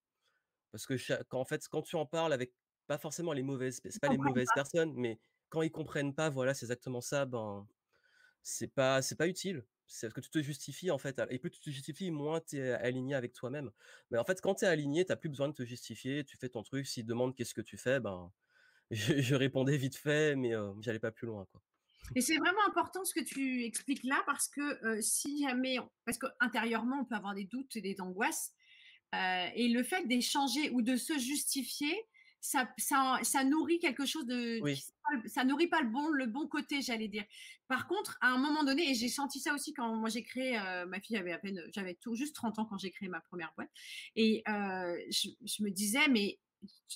Parce 0.71 0.85
que 0.87 0.95
quand 1.25 1.39
en 1.39 1.45
fait, 1.45 1.67
quand 1.69 1.81
tu 1.83 1.95
en 1.95 2.05
parles 2.05 2.33
avec 2.33 2.55
pas 2.87 2.97
forcément 2.97 3.33
les 3.33 3.43
mauvaises 3.43 3.81
c'est 3.89 3.99
pas 4.01 4.09
les 4.09 4.17
mauvaises 4.17 4.51
personnes, 4.51 4.93
mais 4.95 5.19
quand 5.49 5.61
ils 5.61 5.71
comprennent 5.71 6.15
pas, 6.15 6.29
voilà, 6.29 6.53
c'est 6.53 6.65
exactement 6.65 7.01
ça, 7.01 7.25
ben, 7.25 7.67
c'est 8.43 8.67
pas 8.73 9.01
c'est 9.01 9.15
pas 9.17 9.27
utile. 9.27 9.65
C'est 9.93 10.07
parce 10.07 10.15
que 10.15 10.21
tu 10.21 10.31
te 10.31 10.41
justifies, 10.41 10.89
en 10.89 10.97
fait, 10.97 11.21
et 11.29 11.37
plus 11.37 11.51
tu 11.51 11.59
te 11.59 11.69
justifies, 11.69 12.09
moins 12.09 12.41
tu 12.41 12.57
es 12.57 12.71
aligné 12.71 13.13
avec 13.13 13.31
toi-même. 13.31 13.69
Mais 14.09 14.17
en 14.17 14.23
fait, 14.23 14.41
quand 14.41 14.55
tu 14.55 14.65
es 14.65 14.67
aligné, 14.67 15.05
tu 15.05 15.11
as 15.11 15.15
plus 15.15 15.29
besoin 15.29 15.49
de 15.49 15.53
te 15.53 15.63
justifier, 15.63 16.23
tu 16.23 16.35
fais 16.35 16.49
ton 16.49 16.63
truc. 16.63 16.87
S'ils 16.87 17.05
demandent: 17.05 17.35
«Qu'est-ce 17.35 17.53
que 17.53 17.61
tu 17.61 17.77
fais?» 17.77 17.99
ben, 17.99 18.31
je 18.91 19.35
répondais 19.35 19.77
vite 19.77 19.95
fait, 19.95 20.35
mais 20.35 20.53
j'allais 20.81 20.97
pas 20.97 21.11
plus 21.11 21.27
loin. 21.27 21.45
Et 22.15 22.21
c'est 22.21 22.37
vraiment 22.37 22.65
important 22.67 23.05
ce 23.05 23.13
que 23.13 23.23
tu 23.23 23.63
expliques 23.65 24.03
là 24.03 24.21
parce 24.25 24.47
que, 24.47 24.99
si 24.99 25.43
jamais 25.47 25.77
parce 26.05 26.17
qu'intérieurement, 26.17 27.01
on 27.01 27.05
peut 27.05 27.15
avoir 27.15 27.35
des 27.35 27.45
doutes 27.45 27.75
et 27.75 27.81
des 27.81 28.01
angoisses, 28.01 28.51
et 29.13 29.67
le 29.67 29.83
fait 29.83 30.07
d'échanger 30.07 30.71
ou 30.71 30.81
de 30.81 30.95
se 30.95 31.19
justifier, 31.19 31.95
ça 32.43 32.69
ça 32.77 33.19
ça 33.23 33.43
nourrit 33.45 33.79
quelque 33.79 34.05
chose 34.05 34.25
de 34.25 34.61
Oui. 34.61 34.83
ça 35.27 35.43
nourrit 35.45 35.67
pas 35.67 35.81
le 35.81 35.89
bon 35.89 36.09
le 36.09 36.27
bon 36.27 36.47
côté, 36.47 36.81
j'allais 36.81 37.07
dire. 37.07 37.23
Par 37.67 37.87
contre, 37.87 38.17
à 38.21 38.29
un 38.29 38.37
moment 38.37 38.63
donné 38.63 38.89
et 38.91 38.93
j'ai 38.95 39.09
senti 39.09 39.39
ça 39.39 39.53
aussi 39.53 39.73
quand 39.73 39.95
moi 39.95 40.09
j'ai 40.09 40.23
créé, 40.23 40.57
heu, 40.57 40.85
ma 40.85 40.99
fille 41.01 41.17
avait 41.17 41.31
à 41.33 41.39
peine 41.39 41.61
j'avais 41.73 41.95
tout 41.95 42.15
juste 42.15 42.35
30 42.35 42.59
ans 42.59 42.65
quand 42.65 42.77
j'ai 42.77 42.91
créé 42.91 43.09
ma 43.09 43.21
première 43.21 43.53
boîte 43.57 43.71
et 44.15 44.43
heu, 44.47 44.97
je 45.09 45.29
je 45.45 45.63
me 45.63 45.69
disais: 45.71 46.07
«Mais 46.09 46.39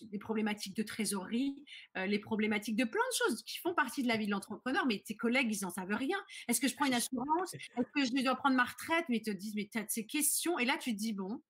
des 0.01 0.19
problématiques 0.19 0.75
de 0.75 0.83
trésorerie, 0.83 1.63
heu, 1.97 2.05
les 2.05 2.19
problématiques 2.19 2.75
de 2.77 2.86
plein 2.86 3.01
de 3.12 3.15
choses 3.27 3.43
qui 3.43 3.57
font 3.57 3.73
partie 3.73 4.03
de 4.03 4.07
la 4.07 4.17
vie 4.17 4.25
de 4.27 4.31
l'entrepreneur, 4.31 4.86
mais 4.86 4.99
tes 5.05 5.15
collègues, 5.17 5.49
ils 5.53 5.65
en 5.65 5.69
savent 5.71 5.91
rien. 5.93 6.17
Est-ce 6.47 6.62
que 6.62 6.67
je 6.69 6.75
prends 6.75 6.86
une 6.86 6.93
assurance? 6.93 7.55
Est-ce 7.77 7.91
que 7.93 8.05
je 8.17 8.23
dois 8.23 8.36
prendre 8.36 8.55
ma 8.55 8.63
retraite? 8.65 9.05
Mais 9.10 9.17
ils 9.17 9.21
te 9.23 9.31
disent: 9.31 9.55
«Mais 9.55 9.69
tu 9.71 9.77
as 9.79 9.83
de 9.83 9.89
ces 9.91 10.05
questions» 10.05 10.60
et 10.60 10.65
là, 10.65 10.77
tu 10.77 10.93
te 10.93 10.97
dis: 10.99 11.13
«Bon», 11.13 11.41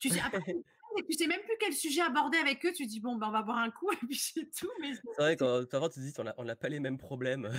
tu 0.00 0.10
sais 0.10 0.20
après 0.20 0.38
tu 1.06 1.16
sais 1.16 1.26
même 1.26 1.40
plus 1.42 1.56
quel 1.60 1.72
sujet 1.74 2.00
aborder 2.02 2.38
avec 2.38 2.64
eux, 2.66 2.72
tu 2.72 2.86
dis: 2.86 3.00
«Bon, 3.00 3.16
ben, 3.16 3.28
on 3.28 3.32
va 3.32 3.42
boire 3.42 3.58
un 3.58 3.70
coup 3.70 3.90
et 3.92 3.96
puis 4.06 4.16
c'est 4.16 4.50
tout», 4.50 4.70
mais 4.80 4.92
c'est 5.16 5.22
vrai 5.22 5.36
quand 5.36 5.88
tu 5.88 5.94
te 5.96 6.00
dis: 6.00 6.12
«On 6.18 6.26
a 6.26 6.34
on 6.38 6.48
a 6.48 6.56
pas 6.56 6.68
les 6.68 6.80
mêmes 6.80 6.98
problèmes». 6.98 7.50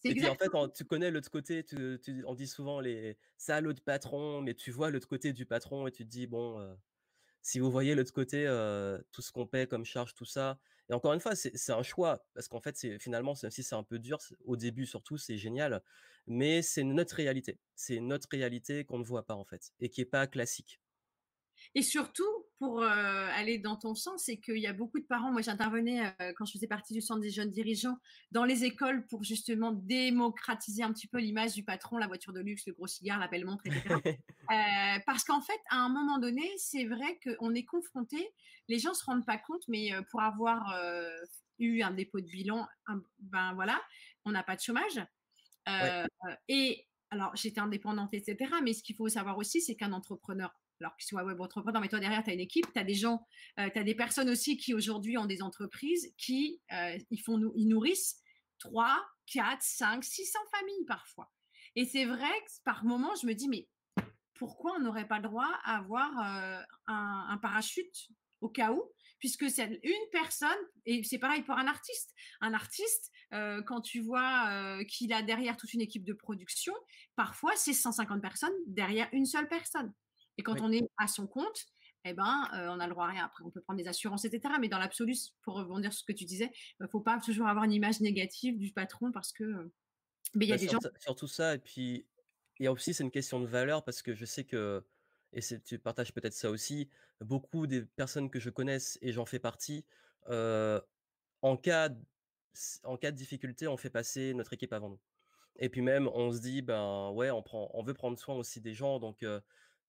c'est 0.00 0.10
Et 0.10 0.16
puis, 0.16 0.28
en 0.28 0.34
fait, 0.36 0.54
en 0.54 0.68
tu 0.68 0.84
connais 0.84 1.10
l'autre 1.10 1.30
côté, 1.30 1.64
tu 1.64 1.98
tu 2.02 2.24
on 2.26 2.34
dit 2.34 2.48
souvent 2.48 2.80
les 2.80 3.18
salauds 3.36 3.72
de 3.72 3.80
patron, 3.80 4.42
mais 4.42 4.54
tu 4.54 4.70
vois 4.72 4.90
l'autre 4.90 5.06
côté 5.08 5.32
du 5.32 5.46
patron 5.46 5.86
et 5.86 5.92
tu 5.92 6.04
te 6.04 6.10
dis: 6.10 6.26
«Bon, 6.26 6.60
heu» 6.60 6.76
Si 7.42 7.60
vous 7.60 7.70
voyez 7.72 7.94
l'autre 7.96 8.12
côté, 8.14 8.46
heu, 8.48 9.06
tout 9.12 9.22
ce 9.22 9.32
qu'on 9.32 9.46
paie 9.48 9.66
comme 9.68 9.84
charge, 9.86 10.14
tout 10.14 10.26
ça 10.26 10.60
et 10.90 10.94
encore 10.94 11.14
une 11.14 11.20
fois, 11.20 11.36
c'est 11.36 11.72
un 11.72 11.82
choix 11.84 12.26
parce 12.34 12.48
qu'en 12.48 12.60
fait, 12.60 12.98
finalement, 13.00 13.34
même 13.42 13.52
si 13.52 13.62
c'est 13.64 13.76
un 13.76 13.84
peu 13.84 13.98
dur, 14.00 14.18
au 14.44 14.56
début 14.56 14.86
surtout, 14.86 15.18
c'est 15.18 15.38
génial, 15.38 15.82
mais 16.26 16.62
c'est 16.62 16.84
notre 16.84 17.16
réalité. 17.16 17.60
C'est 17.76 18.00
notre 18.00 18.28
réalité 18.30 18.84
qu'on 18.86 18.98
ne 19.00 19.04
voit 19.04 19.26
pas, 19.26 19.34
en 19.36 19.44
fait 19.46 19.72
et 19.80 19.90
qui 19.90 20.02
est 20.02 20.06
pas 20.06 20.26
classique. 20.28 20.81
Et 21.74 21.82
surtout, 21.82 22.24
pour, 22.58 22.82
heu, 22.82 22.86
aller 22.88 23.58
dans 23.58 23.76
ton 23.76 23.94
sens, 23.94 24.24
c'est 24.26 24.38
qu'il 24.38 24.58
y 24.58 24.66
a 24.66 24.72
beaucoup 24.74 25.00
de 25.00 25.06
parents 25.06 25.32
moi 25.32 25.40
j'intervenais, 25.42 26.06
heu, 26.20 26.32
quand 26.36 26.44
je 26.44 26.52
faisais 26.52 26.66
partie 26.68 26.92
du 26.94 27.00
centre 27.00 27.20
des 27.20 27.30
jeunes 27.30 27.50
dirigeants, 27.50 27.96
dans 28.30 28.44
les 28.44 28.64
écoles 28.64 29.06
pour 29.06 29.24
justement 29.24 29.72
démocratiser 29.72 30.82
un 30.82 30.92
petit 30.92 31.08
peu 31.08 31.18
l'image 31.18 31.54
du 31.54 31.64
patron, 31.64 31.96
la 31.98 32.06
voiture 32.08 32.32
de 32.34 32.40
luxe, 32.40 32.66
le 32.66 32.74
gros 32.74 32.86
cigare, 32.86 33.18
la 33.18 33.28
belle 33.28 33.46
montre 33.46 33.66
et 33.66 33.70
cetera. 33.72 34.02
Heu, 34.52 35.00
parce 35.06 35.24
qu'en 35.24 35.40
fait, 35.40 35.60
à 35.70 35.78
un 35.78 35.88
moment 35.88 36.18
donné, 36.18 36.50
c'est 36.58 36.84
vrai 36.84 37.18
qu'on 37.24 37.54
est 37.54 37.64
confronté, 37.64 38.28
les 38.68 38.78
gens 38.78 38.94
se 38.94 39.04
rendent 39.04 39.26
pas 39.26 39.38
compte, 39.38 39.62
mais, 39.68 39.92
pour 40.10 40.20
avoir, 40.22 40.74
eu 41.58 41.82
un 41.82 41.92
dépôt 41.92 42.20
de 42.20 42.26
bilan, 42.26 42.66
un 42.86 43.02
ben 43.20 43.54
voilà, 43.54 43.80
on 44.24 44.32
n'a 44.32 44.42
pas 44.42 44.56
de 44.56 44.60
chômage. 44.60 45.00
Ouais, 45.80 45.92
et 46.48 46.86
alors 47.10 47.36
j'étais 47.36 47.60
indépendante 47.60 48.14
et 48.14 48.22
cetera, 48.24 48.60
mais 48.62 48.72
ce 48.74 48.82
qu'il 48.82 48.96
faut 48.96 49.08
savoir 49.08 49.38
aussi, 49.38 49.60
c'est 49.60 49.76
qu'un 49.76 49.92
entrepreneur, 49.92 50.52
alors 50.82 50.96
qu'il 50.96 51.06
soit 51.06 51.24
web 51.24 51.40
entrepreneur, 51.40 51.80
mais 51.80 51.88
toi 51.88 52.00
derrière 52.00 52.22
tu 52.22 52.30
as 52.30 52.34
une 52.34 52.40
équipe, 52.40 52.66
tu 52.72 52.78
as 52.78 52.84
des 52.84 52.94
gens, 52.94 53.26
heu, 53.58 53.70
tu 53.72 53.78
as 53.78 53.84
des 53.84 53.94
personnes 53.94 54.28
aussi 54.28 54.56
qui 54.56 54.74
aujourd'hui 54.74 55.16
ont 55.18 55.26
des 55.26 55.42
entreprises 55.42 56.12
qui, 56.18 56.60
heu, 56.72 56.98
ils 57.10 57.20
font 57.20 57.40
ils 57.56 57.68
nourrissent 57.68 58.20
3-4-5-600 58.60 60.36
familles 60.52 60.84
parfois 60.86 61.30
et 61.76 61.84
c'est 61.84 62.04
vrai 62.04 62.30
que 62.46 62.52
par 62.64 62.84
moment 62.84 63.14
je 63.20 63.26
me 63.26 63.34
dis: 63.34 63.48
«Mais 63.48 63.68
pourquoi 64.34 64.74
on 64.76 64.80
n'aurait 64.80 65.08
pas 65.08 65.18
le 65.18 65.28
droit 65.28 65.48
à 65.64 65.78
avoir, 65.78 66.10
heu, 66.10 66.64
un 66.88 67.38
parachute 67.40 68.08
au 68.40 68.48
cas 68.48 68.72
où?» 68.72 68.82
puisque 69.22 69.48
c'est 69.48 69.78
une 69.84 70.10
personne, 70.10 70.50
et 70.84 71.04
c'est 71.04 71.20
pareil 71.20 71.42
pour 71.42 71.56
un 71.56 71.68
artiste. 71.68 72.12
Un 72.40 72.54
artiste, 72.54 73.12
euh, 73.32 73.62
quand 73.62 73.80
tu 73.80 74.00
vois 74.00 74.48
euh, 74.50 74.84
qu'il 74.84 75.12
a 75.12 75.22
derrière 75.22 75.56
toute 75.56 75.72
une 75.74 75.80
équipe 75.80 76.02
de 76.02 76.12
production, 76.12 76.74
parfois 77.14 77.52
c'est 77.54 77.72
150 77.72 78.20
personnes 78.20 78.52
derrière 78.66 79.08
une 79.12 79.24
seule 79.24 79.46
personne. 79.46 79.92
Et 80.38 80.42
quand 80.42 80.60
on 80.62 80.72
est 80.72 80.82
à 80.98 81.06
son 81.08 81.26
compte, 81.26 81.66
eh 82.04 82.14
ben, 82.14 82.48
euh, 82.54 82.68
on 82.70 82.80
a 82.80 82.86
le 82.86 82.92
droit 82.92 83.06
à 83.06 83.10
rien. 83.10 83.24
Après, 83.24 83.44
on 83.44 83.50
peut 83.50 83.60
prendre 83.62 83.78
des 83.80 83.88
assurances, 83.88 84.24
etc. 84.24 84.58
Mais 84.60 84.68
dans 84.68 84.78
l'absolu, 84.78 85.14
pour 85.42 85.54
rebondir 85.54 85.92
sur 85.92 86.00
ce 86.00 86.04
que 86.12 86.16
tu 86.16 86.24
disais, 86.24 86.50
il 86.80 86.82
ne 86.84 86.88
faut 86.88 87.00
pas 87.00 87.20
toujours 87.20 87.46
avoir 87.48 87.64
une 87.64 87.72
image 87.72 88.00
négative 88.00 88.58
du 88.58 88.72
patron 88.72 89.12
parce 89.12 89.32
que 89.32 89.72
mais 90.34 90.46
il 90.46 90.50
y 90.50 90.54
a 90.54 90.56
Bah, 90.56 90.58
des 90.58 90.68
gens. 90.68 90.80
surtout 90.98 91.26
ça 91.28 91.54
et 91.54 91.58
puis 91.58 92.06
il 92.58 92.64
y 92.64 92.66
a 92.66 92.72
aussi 92.72 92.94
c'est 92.94 93.04
une 93.04 93.10
question 93.10 93.40
de 93.40 93.46
valeur 93.46 93.84
parce 93.84 94.02
que 94.02 94.14
je 94.14 94.24
sais 94.24 94.44
que 94.44 94.84
et 95.32 95.40
tu 95.64 95.78
partages 95.78 96.12
peut-être 96.12 96.34
ça 96.34 96.50
aussi, 96.50 96.90
beaucoup 97.22 97.66
des 97.66 97.86
personnes 97.86 98.28
que 98.30 98.38
je 98.38 98.50
connaisse 98.50 98.98
et 99.00 99.12
j'en 99.12 99.24
fais 99.24 99.38
partie, 99.38 99.86
en 101.42 101.56
cas 101.56 101.90
en 102.84 102.96
cas 102.96 103.10
de 103.12 103.16
difficulté, 103.16 103.66
on 103.68 103.76
fait 103.76 103.90
passer 103.90 104.34
notre 104.34 104.52
équipe 104.52 104.72
avant 104.72 104.90
nous 104.90 105.00
et 105.58 105.68
puis 105.70 105.82
même 105.82 106.08
on 106.08 106.32
se 106.32 106.40
dit: 106.40 106.62
«Ben, 106.62 107.10
ouais, 107.12 107.30
on 107.32 107.42
prend 107.42 107.70
on 107.74 107.82
veut 107.82 107.94
prendre 107.94 108.18
soin 108.18 108.36
aussi 108.36 108.60
des 108.62 108.74
gens» 108.74 109.00
donc 109.00 109.24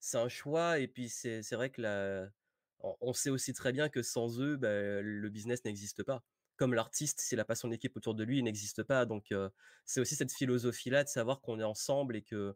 c'est 0.04 0.18
un 0.18 0.28
choix 0.30 0.80
et 0.80 0.88
puis 0.88 1.10
c'est 1.10 1.42
vrai 1.54 1.70
que 1.72 1.82
la 1.82 2.30
on 2.80 2.96
on 3.02 3.14
sait 3.14 3.30
aussi 3.30 3.54
très 3.54 3.72
bien 3.74 3.90
que 3.90 4.02
sans 4.04 4.40
eux, 4.42 4.58
bah, 4.58 5.02
le 5.02 5.30
business 5.30 5.64
n'existe 5.66 6.04
pas. 6.04 6.24
Comme 6.58 6.74
l'artiste, 6.74 7.22
s'il 7.22 7.40
a 7.40 7.46
pas 7.46 7.56
son 7.56 7.72
équipe 7.72 7.96
autour 7.98 8.14
de 8.16 8.24
lui, 8.24 8.40
il 8.40 8.44
n'existe 8.44 8.84
pas 8.84 9.06
donc 9.06 9.32
heu, 9.32 9.50
c'est 9.86 10.02
aussi 10.02 10.16
cette 10.16 10.34
philosophie-là 10.34 11.04
de 11.06 11.10
savoir 11.10 11.42
qu'on 11.42 11.60
est 11.60 11.64
ensemble 11.64 12.16
et 12.18 12.24
que 12.24 12.56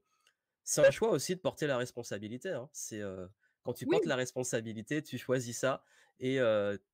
c'est 0.63 0.81
un 0.85 0.91
choix 0.91 1.11
aussi 1.11 1.35
de 1.35 1.41
porter 1.41 1.67
la 1.67 1.77
responsabilité, 1.77 2.51
hein. 2.51 2.69
C'est, 2.73 3.01
heu, 3.01 3.29
quand 3.63 3.73
tu 3.73 3.85
Oui, 3.85 3.97
portes 3.97 4.05
la 4.05 4.15
responsabilité, 4.15 5.01
tu 5.03 5.17
choisis 5.17 5.57
ça 5.59 5.83
et 6.19 6.39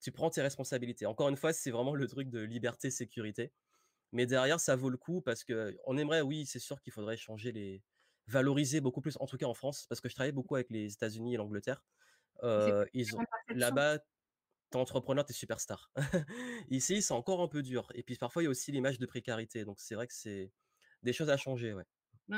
tu 0.02 0.12
prends 0.12 0.30
tes 0.30 0.42
responsabilités. 0.42 1.06
Encore 1.06 1.30
une 1.30 1.38
fois, 1.38 1.54
c'est 1.54 1.72
vraiment 1.72 1.96
le 1.96 2.08
truc 2.08 2.30
de 2.30 2.40
liberté, 2.42 2.92
sécurité, 2.92 3.54
mais 4.12 4.26
derrière, 4.28 4.60
ça 4.60 4.76
vaut 4.76 4.90
le 4.90 4.98
coup 4.98 5.22
parce 5.22 5.44
qu'on 5.46 5.98
aimerait, 5.98 6.22
oui, 6.22 6.46
c'est 6.46 6.60
sûr 6.60 6.82
qu'il 6.82 6.94
faudrait 6.94 7.18
changer 7.18 7.52
les 7.52 7.84
valoriser 8.28 8.82
beaucoup 8.82 9.02
plus, 9.02 9.18
en 9.20 9.28
tout 9.28 9.38
cas 9.38 9.46
en 9.46 9.54
France, 9.54 9.86
parce 9.88 10.02
que 10.02 10.10
je 10.10 10.16
travaille 10.16 10.32
beaucoup 10.32 10.56
avec 10.56 10.70
les 10.70 10.94
États-Unis 10.94 11.36
et 11.36 11.38
l'Angleterre. 11.38 11.84
ils 12.94 13.16
ont 13.16 13.20
là-bas, 13.50 14.00
tu 14.00 14.06
es 14.74 14.76
entrepreneur, 14.76 15.26
tu 15.26 15.32
es 15.32 15.36
superstar. 15.36 15.92
Ici, 16.70 17.02
c'est 17.02 17.14
encore 17.14 17.42
un 17.42 17.48
peu 17.48 17.62
dur 17.62 17.90
et 17.94 18.04
puis 18.04 18.16
parfois, 18.16 18.42
il 18.42 18.46
y 18.46 18.48
a 18.48 18.52
aussi 18.52 18.72
l'image 18.72 19.00
de 19.00 19.06
précarité, 19.06 19.66
donc 19.66 19.80
c'est 19.80 19.96
vrai 19.96 20.08
que 20.08 20.14
c'est 20.14 20.52
des 21.04 21.14
choses 21.14 21.30
à 21.30 21.38
changer, 21.38 21.74
ouais. 21.74 21.86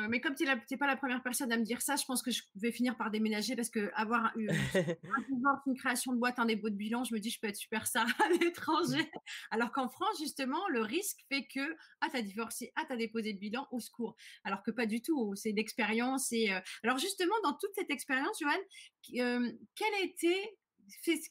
Mais 0.09 0.19
comme 0.21 0.35
tu 0.35 0.43
es 0.45 0.77
pas 0.77 0.87
la 0.87 0.95
première 0.95 1.21
personne 1.23 1.51
à 1.51 1.57
me 1.57 1.63
dire 1.63 1.81
ça, 1.81 1.95
je 1.95 2.05
pense 2.05 2.21
que 2.21 2.31
je 2.31 2.41
vais 2.55 2.71
finir 2.71 2.97
par 2.97 3.11
déménager 3.11 3.55
parce 3.55 3.69
qu'avoir 3.69 4.31
eu 4.35 4.47
un 5.09 5.21
divorce, 5.29 5.61
une 5.67 5.77
création 5.77 6.13
de 6.13 6.17
boîte, 6.17 6.39
un 6.39 6.45
dépôt 6.45 6.69
de 6.69 6.75
bilan, 6.75 7.03
je 7.03 7.13
me 7.13 7.19
dis: 7.19 7.29
«Je 7.29 7.39
peux 7.39 7.47
être 7.47 7.55
super 7.55 7.87
star 7.87 8.07
à 8.21 8.29
l'étranger». 8.29 9.09
Alors 9.51 9.71
qu'en 9.71 9.89
France, 9.89 10.17
justement, 10.19 10.67
le 10.69 10.81
risque 10.81 11.19
fait 11.29 11.45
que: 11.47 11.75
«Ah, 12.01 12.07
tu 12.09 12.17
as 12.17 12.21
divorcé, 12.21 12.71
ah, 12.75 12.83
tu 12.87 12.93
as 12.93 12.97
déposé 12.97 13.33
le 13.33 13.39
bilan, 13.39 13.67
au 13.71 13.79
secours». 13.79 14.15
Alors 14.43 14.63
que 14.63 14.71
pas 14.71 14.85
du 14.85 15.01
tout, 15.01 15.35
c'est 15.35 15.51
l'expérience 15.51 16.31
et 16.31 16.51
heu 16.51 16.61
alors 16.83 16.97
justement, 16.97 17.35
dans 17.43 17.53
toute 17.53 17.73
cette 17.75 17.89
expérience, 17.89 18.37
Joanne, 18.39 18.61
q 19.03 19.17
hem, 19.17 19.57
quelle 19.75 19.93
a 19.95 20.03
été 20.03 20.57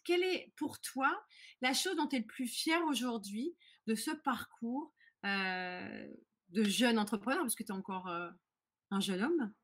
quelle 0.04 0.24
est 0.24 0.52
pour 0.56 0.80
toi 0.80 1.24
la 1.60 1.72
chose 1.72 1.96
dont 1.96 2.08
tu 2.08 2.16
es 2.16 2.18
le 2.18 2.26
plus 2.26 2.48
fier 2.48 2.82
aujourd'hui 2.86 3.54
de 3.86 3.94
ce 3.94 4.10
parcours, 4.10 4.92
heu, 5.24 6.16
de 6.48 6.64
jeune 6.64 6.98
entrepreneur? 6.98 7.40
Parce 7.40 7.54
que 7.54 7.62
tu 7.62 7.70
es 7.70 7.74
encore, 7.74 8.08
un 8.94 9.00
jeune 9.00 9.22
homme? 9.22 9.54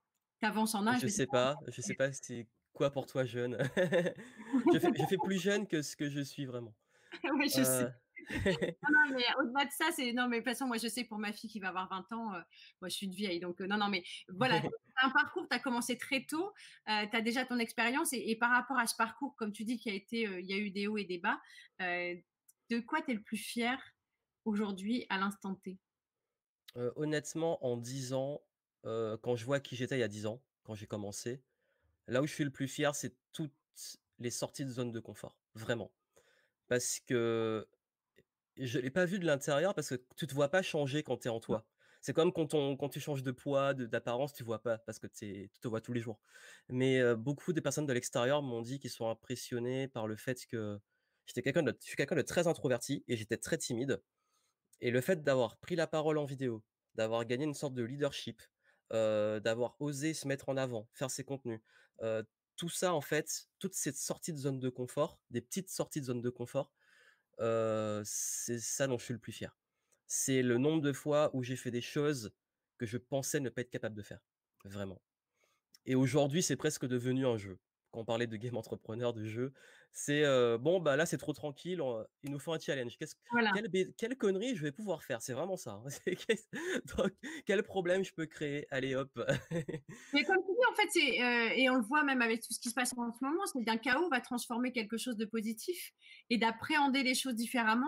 Tu 0.40 0.46
avances 0.46 0.74
en 0.74 0.86
âge, 0.86 1.02
Je 1.02 1.06
sais 1.06 1.26
pas, 1.26 1.60
je 1.68 1.80
sais 1.80 1.94
pas 1.94 2.12
c'est 2.12 2.48
quoi 2.72 2.90
pour 2.90 3.06
toi 3.06 3.24
jeune? 3.24 3.56
Je 4.72 4.78
fais 4.78 4.92
je 4.94 5.06
fais 5.06 5.18
plus 5.18 5.38
jeune 5.38 5.66
que 5.66 5.82
ce 5.82 5.96
que 5.96 6.08
je 6.08 6.20
suis 6.20 6.44
vraiment. 6.46 6.76
oui, 7.34 7.48
je 7.48 7.64
sais. 7.64 7.86
Heu, 7.86 8.30
Non, 8.82 8.90
non, 8.92 9.16
mais 9.16 9.24
au-delà 9.40 9.66
de 9.66 9.70
ça, 9.72 9.92
c'est 9.92 10.12
non, 10.12 10.28
mais 10.28 10.38
de 10.38 10.42
toute 10.44 10.52
façon, 10.52 10.66
moi, 10.66 10.78
je 10.78 10.88
sais 10.88 11.04
pour 11.04 11.18
ma 11.18 11.32
fille 11.32 11.50
qui 11.50 11.60
va 11.60 11.68
avoir 11.68 11.88
20 11.90 12.10
ans, 12.12 12.34
heu, 12.34 12.42
moi, 12.80 12.88
je 12.88 12.96
suis 12.96 13.06
une 13.06 13.14
vieille, 13.14 13.40
donc 13.40 13.60
heu, 13.60 13.66
non, 13.66 13.76
non, 13.78 13.88
mais 13.88 14.04
voilà, 14.28 14.62
un 15.02 15.10
parcours, 15.10 15.48
tu 15.50 15.56
as 15.56 15.60
commencé 15.60 15.98
très 15.98 16.24
tôt, 16.26 16.52
tu 16.86 16.92
as 16.92 17.20
déjà 17.22 17.44
ton 17.46 17.58
expérience 17.58 18.12
et 18.14 18.30
et 18.30 18.36
par 18.36 18.50
rapport 18.52 18.78
à 18.78 18.86
ce 18.86 18.96
parcours, 18.96 19.36
comme 19.36 19.52
tu 19.52 19.64
dis, 19.64 19.78
qui 19.78 19.90
a 19.90 19.94
été, 19.94 20.26
heu, 20.28 20.40
il 20.40 20.46
y 20.46 20.54
a 20.54 20.58
eu 20.58 20.70
des 20.70 20.86
hauts 20.88 20.98
et 20.98 21.04
des 21.04 21.18
bas, 21.18 21.40
de 21.80 22.80
quoi 22.80 23.02
tu 23.02 23.10
es 23.10 23.14
le 23.14 23.22
plus 23.22 23.36
fier 23.36 23.78
aujourd'hui, 24.46 25.06
à 25.10 25.18
l'instant 25.18 25.54
T? 25.56 25.78
honnêtement, 26.96 27.64
en 27.64 27.76
10 27.76 28.12
ans, 28.12 28.42
quand 28.84 29.36
je 29.36 29.44
vois 29.44 29.60
qui 29.60 29.76
j'étais 29.76 29.96
il 29.96 30.00
y 30.00 30.04
a 30.04 30.08
10 30.08 30.26
ans, 30.26 30.42
quand 30.62 30.74
j'ai 30.74 30.86
commencé, 30.86 31.42
là 32.06 32.22
où 32.22 32.26
je 32.26 32.32
suis 32.32 32.44
le 32.44 32.50
plus 32.50 32.68
fier, 32.68 32.94
c'est 32.94 33.14
toutes 33.32 33.52
les 34.18 34.30
sorties 34.30 34.64
de 34.64 34.70
zone 34.70 34.92
de 34.92 35.00
confort, 35.00 35.38
vraiment. 35.54 35.92
Parce 36.68 37.00
que 37.00 37.66
je 38.56 38.78
l'ai 38.78 38.90
pas 38.90 39.04
vu 39.04 39.18
de 39.18 39.26
l'intérieur 39.26 39.74
parce 39.74 39.88
que 39.88 40.02
tu 40.16 40.26
te 40.26 40.34
vois 40.34 40.48
pas 40.50 40.62
changer 40.62 41.02
quand 41.02 41.16
tu 41.18 41.28
es 41.28 41.30
en 41.30 41.40
toi. 41.40 41.66
C'est 42.02 42.12
comme 42.12 42.32
quand 42.32 42.54
on 42.54 42.76
quand 42.76 42.88
tu 42.88 43.00
changes 43.00 43.22
de 43.22 43.30
poids, 43.30 43.74
d'apparence, 43.74 44.32
tu 44.32 44.42
vois 44.42 44.62
pas 44.62 44.78
parce 44.78 44.98
que 44.98 45.06
tu 45.06 45.50
te 45.60 45.68
vois 45.68 45.80
tous 45.80 45.92
les 45.92 46.00
jours. 46.00 46.20
Mais 46.68 47.14
beaucoup 47.14 47.52
de 47.52 47.60
personnes 47.60 47.86
de 47.86 47.92
l'extérieur 47.92 48.42
m'ont 48.42 48.62
dit 48.62 48.78
qu'ils 48.78 48.90
sont 48.90 49.08
impressionnés 49.08 49.88
par 49.88 50.06
le 50.06 50.16
fait 50.16 50.46
que 50.46 50.78
j'étais 51.26 51.42
quelqu'un 51.42 51.62
de 51.62 51.76
je 51.80 51.86
suis 51.86 51.96
quelqu'un 51.96 52.16
de 52.16 52.22
très 52.22 52.46
introverti 52.46 53.04
et 53.08 53.16
j'étais 53.16 53.36
très 53.36 53.58
timide 53.58 54.02
et 54.80 54.90
le 54.90 55.00
fait 55.00 55.22
d'avoir 55.22 55.58
pris 55.58 55.76
la 55.76 55.86
parole 55.86 56.18
en 56.18 56.24
vidéo, 56.24 56.62
d'avoir 56.94 57.24
gagné 57.24 57.44
une 57.44 57.54
sorte 57.54 57.74
de 57.74 57.82
leadership, 57.82 58.42
d'avoir 58.90 59.76
osé 59.80 60.14
se 60.14 60.26
mettre 60.26 60.48
en 60.48 60.56
avant, 60.56 60.88
faire 60.92 61.10
ses 61.10 61.24
contenus, 61.24 61.60
tout 62.56 62.68
ça 62.68 62.92
en 62.94 63.00
fait, 63.00 63.48
toute 63.58 63.74
cette 63.74 63.96
sortie 63.96 64.32
de 64.32 64.38
zone 64.38 64.60
de 64.60 64.68
confort, 64.68 65.20
des 65.30 65.40
petites 65.40 65.70
sorties 65.70 66.00
de 66.00 66.06
zone 66.06 66.20
de 66.20 66.30
confort, 66.30 66.72
c'est 67.38 68.58
ça 68.58 68.86
dont 68.86 68.98
je 68.98 69.04
suis 69.04 69.14
le 69.14 69.20
plus 69.20 69.32
fier. 69.32 69.56
C'est 70.06 70.42
le 70.42 70.58
nombre 70.58 70.82
de 70.82 70.92
fois 70.92 71.30
où 71.34 71.42
j'ai 71.42 71.56
fait 71.56 71.70
des 71.70 71.80
choses 71.82 72.32
que 72.78 72.86
je 72.86 72.98
pensais 72.98 73.40
ne 73.40 73.48
pas 73.48 73.60
être 73.60 73.70
capable 73.70 73.94
de 73.94 74.02
faire, 74.02 74.20
vraiment 74.64 75.00
et 75.86 75.94
aujourd'hui, 75.94 76.42
c'est 76.42 76.56
presque 76.56 76.86
devenu 76.86 77.26
un 77.26 77.36
jeu. 77.36 77.58
Quand 77.92 78.00
on 78.00 78.04
parlait 78.04 78.26
de 78.28 78.36
game 78.36 78.56
entrepreneur, 78.56 79.12
de 79.12 79.24
jeu, 79.24 79.52
c'est, 79.92 80.22
«Bon, 80.58 80.80
bah, 80.80 80.96
là, 80.96 81.06
c'est 81.06 81.18
trop 81.18 81.32
tranquille, 81.32 81.80
on 81.82 82.04
il 82.22 82.30
nous 82.30 82.38
faut 82.38 82.52
un 82.52 82.58
challenge. 82.60 82.96
Qu'est-ce 82.98 83.14
Voilà. 83.30 83.60
quelle 83.96 84.16
connerie 84.16 84.54
je 84.56 84.62
vais 84.62 84.72
pouvoir 84.72 85.02
faire?» 85.04 85.22
c'est 85.22 85.32
vraiment 85.32 85.56
ça, 85.56 85.72
hein. 85.84 85.84
Donc 86.96 87.12
quel 87.46 87.62
problème 87.62 88.04
je 88.04 88.12
peux 88.14 88.26
créer? 88.26 88.66
Allez 88.70 88.94
hop! 88.94 89.18
Mais 90.12 90.24
comme 90.24 90.38
tu 90.44 90.52
dis, 90.52 90.66
en 90.72 90.74
fait, 90.74 90.88
c'est, 90.90 91.60
et 91.60 91.70
on 91.70 91.76
le 91.76 91.82
voit 91.82 92.02
même 92.02 92.20
avec 92.20 92.40
tout 92.42 92.52
ce 92.52 92.58
qui 92.58 92.68
se 92.68 92.74
passe 92.74 92.92
en 92.96 93.12
ce 93.12 93.24
moment, 93.24 93.46
c'est 93.46 93.62
d'un 93.62 93.76
chaos 93.76 94.08
va 94.10 94.20
transformer 94.20 94.72
quelque 94.72 94.98
chose 94.98 95.16
de 95.16 95.24
positif 95.24 95.92
et 96.30 96.38
d'appréhender 96.38 97.04
les 97.04 97.14
choses 97.14 97.34
différemment, 97.36 97.86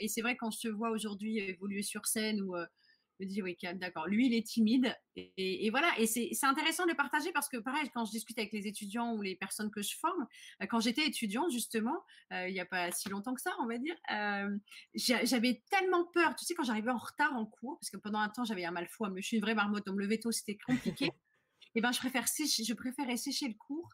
et 0.00 0.08
c'est 0.08 0.20
vrai 0.20 0.36
quand 0.36 0.50
je 0.50 0.58
te 0.60 0.68
vois 0.68 0.90
aujourd'hui 0.90 1.38
évoluer 1.38 1.82
sur 1.82 2.06
scène 2.06 2.40
ou, 2.42 2.56
me 3.20 3.26
dis: 3.26 3.42
«Oui, 3.42 3.56
d'accord, 3.74 4.06
lui, 4.06 4.26
il 4.26 4.34
est 4.34 4.46
timide» 4.46 4.96
et 5.16 5.32
et 5.36 5.66
et 5.66 5.70
voilà. 5.70 5.92
Et 5.98 6.06
c'est 6.06 6.30
intéressant 6.44 6.84
de 6.84 6.90
le 6.90 6.96
partager 6.96 7.32
parce 7.32 7.48
que 7.48 7.58
pareil, 7.58 7.90
quand 7.94 8.04
je 8.04 8.10
discute 8.10 8.38
avec 8.38 8.52
les 8.52 8.66
étudiants 8.66 9.14
ou 9.14 9.22
les 9.22 9.36
personnes 9.36 9.70
que 9.70 9.82
je 9.82 9.96
forme, 9.96 10.26
heu, 10.62 10.66
quand 10.66 10.80
j'étais 10.80 11.06
étudiante 11.06 11.50
justement, 11.50 12.02
heu, 12.32 12.48
il 12.48 12.54
y 12.54 12.60
a 12.60 12.66
pas 12.66 12.90
si 12.92 13.08
longtemps 13.08 13.34
que 13.34 13.40
ça, 13.40 13.52
on 13.60 13.66
va 13.66 13.78
dire, 13.78 13.96
j'a 14.94 15.24
j'avais 15.24 15.62
tellement 15.70 16.04
peur, 16.12 16.34
tu 16.36 16.44
sais, 16.44 16.54
quand 16.54 16.64
j'arrivais 16.64 16.90
en 16.90 16.98
retard 16.98 17.34
en 17.34 17.46
cours, 17.46 17.78
parce 17.80 17.90
que 17.90 17.96
pendant 17.96 18.20
un 18.20 18.28
temps, 18.28 18.44
j'avais 18.44 18.64
un 18.64 18.70
mal 18.70 18.88
fou 18.88 19.04
je 19.16 19.20
suis 19.22 19.36
une 19.36 19.42
vraie 19.42 19.54
marmotte, 19.54 19.86
donc 19.86 19.96
me 19.96 20.02
lever 20.02 20.18
tôt, 20.20 20.32
c'était 20.32 20.58
compliqué. 20.66 21.10
Eh 21.74 21.80
ben, 21.80 21.90
je 21.90 21.98
préfère 21.98 22.28
sécher, 22.28 22.64
je 22.64 22.74
préférais 22.74 23.16
sécher 23.16 23.48
le 23.48 23.54
cours 23.54 23.88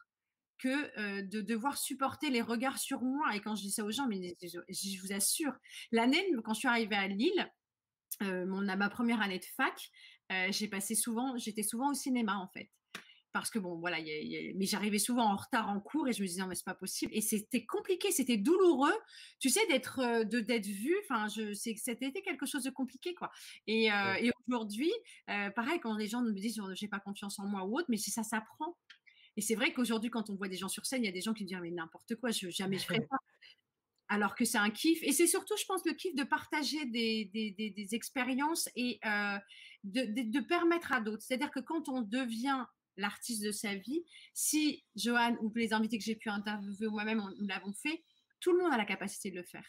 que 0.57 0.99
euh, 0.99 1.21
de 1.21 1.41
devoir 1.41 1.77
supporter 1.77 2.29
les 2.29 2.41
regards 2.41 2.77
sur 2.77 3.01
moi. 3.01 3.35
Et 3.35 3.39
quand 3.39 3.55
je 3.55 3.61
dis 3.61 3.71
ça 3.71 3.83
aux 3.83 3.91
gens, 3.91 4.07
mais 4.07 4.35
je, 4.43 4.59
je 4.69 5.01
vous 5.01 5.13
assure, 5.13 5.53
l'année, 5.91 6.23
quand 6.43 6.53
je 6.53 6.59
suis 6.59 6.67
arrivée 6.67 6.97
à 6.97 7.07
Lille, 7.07 7.49
euh, 8.21 8.45
mon, 8.45 8.67
à 8.67 8.75
ma 8.75 8.89
première 8.89 9.21
année 9.21 9.39
de 9.39 9.45
fac, 9.45 9.89
euh, 10.31 10.47
j'ai 10.51 10.67
passé 10.67 10.95
souvent, 10.95 11.37
j'étais 11.37 11.63
souvent 11.63 11.91
au 11.91 11.93
cinéma 11.93 12.35
en 12.37 12.47
fait. 12.47 12.69
Parce 13.31 13.51
que 13.51 13.59
bon, 13.59 13.77
voilà, 13.79 13.99
y 13.99 14.09
a, 14.09 14.19
y 14.21 14.49
a, 14.49 14.53
mais 14.55 14.65
j'arrivais 14.65 14.97
souvent 14.97 15.23
en 15.31 15.35
retard 15.35 15.69
en 15.69 15.79
cours 15.79 16.07
et 16.07 16.13
je 16.13 16.21
me 16.23 16.27
disais 16.27 16.41
non 16.41 16.47
mais 16.47 16.55
c'est 16.55 16.65
pas 16.65 16.73
possible. 16.73 17.11
Et 17.15 17.21
c'était 17.21 17.63
compliqué, 17.63 18.11
c'était 18.11 18.37
douloureux, 18.37 18.93
tu 19.39 19.49
sais, 19.51 19.65
d'être 19.67 19.99
euh, 19.99 20.23
de 20.23 20.39
d'être 20.39 20.65
vu. 20.65 20.95
Enfin, 21.03 21.27
je 21.27 21.53
c'est 21.53 21.75
c'était 21.75 22.11
quelque 22.11 22.47
chose 22.47 22.63
de 22.63 22.71
compliqué 22.71 23.13
quoi. 23.13 23.31
Et, 23.67 23.91
euh, 23.91 23.95
Ouais. 24.13 24.25
et 24.25 24.31
aujourd'hui, 24.47 24.91
pareil, 25.27 25.79
quand 25.79 25.95
les 25.95 26.07
gens 26.07 26.23
me 26.23 26.31
disent 26.33 26.59
j'ai 26.73 26.87
pas 26.87 26.99
confiance 26.99 27.37
en 27.39 27.45
moi 27.47 27.65
ou 27.65 27.77
autre, 27.77 27.87
mais 27.89 27.97
si 27.97 28.09
ça 28.11 28.23
s'apprend. 28.23 28.77
Et 29.37 29.41
c'est 29.41 29.55
vrai 29.55 29.73
qu'aujourd'hui, 29.73 30.09
quand 30.09 30.29
on 30.31 30.35
voit 30.35 30.49
des 30.49 30.57
gens 30.57 30.67
sur 30.67 30.85
scène, 30.87 31.03
il 31.03 31.05
y 31.05 31.09
a 31.09 31.13
des 31.13 31.21
gens 31.21 31.33
qui 31.33 31.45
disent 31.45 31.57
mais 31.61 31.71
n'importe 31.71 32.15
quoi, 32.15 32.31
je, 32.31 32.49
jamais 32.49 32.77
je 32.79 32.85
ferai 32.85 32.99
ça. 33.11 33.17
Alors 34.09 34.35
que 34.35 34.43
c'est 34.43 34.57
un 34.57 34.71
kiff. 34.71 35.01
Et 35.03 35.11
c'est 35.11 35.27
surtout, 35.27 35.55
je 35.57 35.65
pense, 35.65 35.85
le 35.85 35.93
kiff 35.93 36.15
de 36.15 36.23
partager 36.23 36.83
des, 36.85 37.25
des, 37.25 37.51
des, 37.51 37.69
des 37.69 37.95
expériences 37.95 38.67
et 38.75 38.99
euh, 39.05 39.37
de, 39.83 40.01
de, 40.01 40.31
de, 40.31 40.39
permettre 40.45 40.91
à 40.91 40.99
d'autres. 40.99 41.21
C'est-à-dire 41.21 41.51
que 41.51 41.59
quand 41.59 41.89
on 41.89 42.01
devient 42.01 42.65
l'artiste 42.97 43.43
de 43.43 43.51
sa 43.51 43.75
vie, 43.75 44.03
si 44.33 44.83
Johan 44.95 45.37
ou 45.41 45.51
les 45.55 45.73
invités 45.73 45.97
que 45.97 46.03
j'ai 46.03 46.15
pu 46.15 46.29
interviewer 46.29 46.87
ou 46.87 46.91
moi-même, 46.91 47.21
nous 47.39 47.47
l'avons 47.47 47.73
fait, 47.73 48.03
tout 48.39 48.51
le 48.51 48.63
monde 48.63 48.73
a 48.73 48.77
la 48.77 48.85
capacité 48.85 49.31
de 49.31 49.35
le 49.35 49.43
faire. 49.43 49.65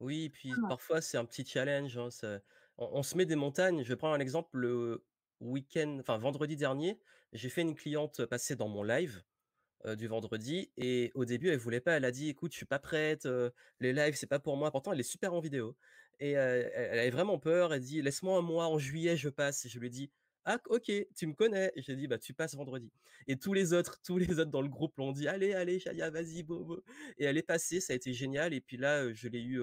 Oui, 0.00 0.30
puis 0.30 0.50
Vraiment. 0.50 0.68
parfois 0.68 1.00
c'est 1.02 1.18
un 1.18 1.24
petit 1.24 1.44
challenge, 1.44 1.96
hein, 1.98 2.10
ça 2.10 2.40
on 2.78 2.88
on 2.94 3.02
se 3.02 3.16
met 3.16 3.26
des 3.26 3.36
montagnes. 3.36 3.82
Je 3.82 3.88
vais 3.88 3.96
prendre 3.96 4.14
un 4.14 4.20
exemple, 4.20 4.56
le 4.56 5.04
week-end 5.40 5.98
enfin 6.00 6.18
vendredi 6.18 6.56
dernier, 6.56 6.98
j'ai 7.32 7.48
fait 7.50 7.62
une 7.62 7.74
cliente 7.74 8.24
passer 8.26 8.56
dans 8.56 8.68
mon 8.68 8.82
live 8.82 9.22
du 9.96 10.06
vendredi 10.08 10.70
et 10.76 11.10
au 11.14 11.24
début, 11.24 11.48
elle 11.48 11.58
voulait 11.58 11.80
pas. 11.80 11.92
Elle 11.96 12.04
a 12.04 12.10
dit: 12.10 12.28
«Écoute, 12.28 12.52
je 12.52 12.56
suis 12.58 12.66
pas 12.66 12.78
prête, 12.78 13.26
les 13.80 13.92
lives, 13.92 14.14
c'est 14.16 14.26
pas 14.26 14.38
pour 14.40 14.56
moi». 14.56 14.70
Pourtant, 14.70 14.92
elle 14.92 15.00
est 15.00 15.02
super 15.02 15.34
en 15.34 15.40
vidéo 15.40 15.76
et 16.20 16.32
elle 16.32 16.98
avait 16.98 17.10
vraiment 17.10 17.38
peur. 17.38 17.72
Elle 17.72 17.80
dit: 17.82 18.02
«Laisse-moi 18.02 18.38
un 18.38 18.42
mois, 18.42 18.66
en 18.68 18.78
juillet, 18.78 19.16
je 19.16 19.28
passe» 19.28 19.64
et 19.64 19.68
je 19.68 19.78
lui 19.78 19.86
ai 19.88 19.90
dit: 19.90 20.10
«Ah 20.44 20.58
OK, 20.68 20.90
tu 21.16 21.26
me 21.26 21.34
connais» 21.34 21.70
et 21.76 21.82
j'ai 21.82 21.96
dit: 21.96 22.06
«Bah, 22.08 22.18
tu 22.18 22.34
passes 22.34 22.54
vendredi» 22.54 22.90
et 23.26 23.36
tous 23.36 23.52
les 23.52 23.72
autres 23.74 24.00
tous 24.02 24.16
les 24.18 24.38
autres 24.40 24.50
dans 24.50 24.62
le 24.62 24.68
groupe 24.68 24.96
l'ont 24.96 25.12
dit: 25.12 25.28
«Allez, 25.28 25.52
allez, 25.54 25.78
Chaya, 25.80 26.10
vas-y, 26.10 26.44
go, 26.44 26.82
et 27.18 27.24
elle 27.24 27.36
est 27.38 27.42
passée, 27.42 27.80
ça 27.80 27.92
a 27.92 27.96
été 27.96 28.12
génial 28.14 28.54
et 28.54 28.60
puis 28.60 28.76
là, 28.78 29.12
je 29.12 29.28
l'ai 29.28 29.42
eu 29.42 29.62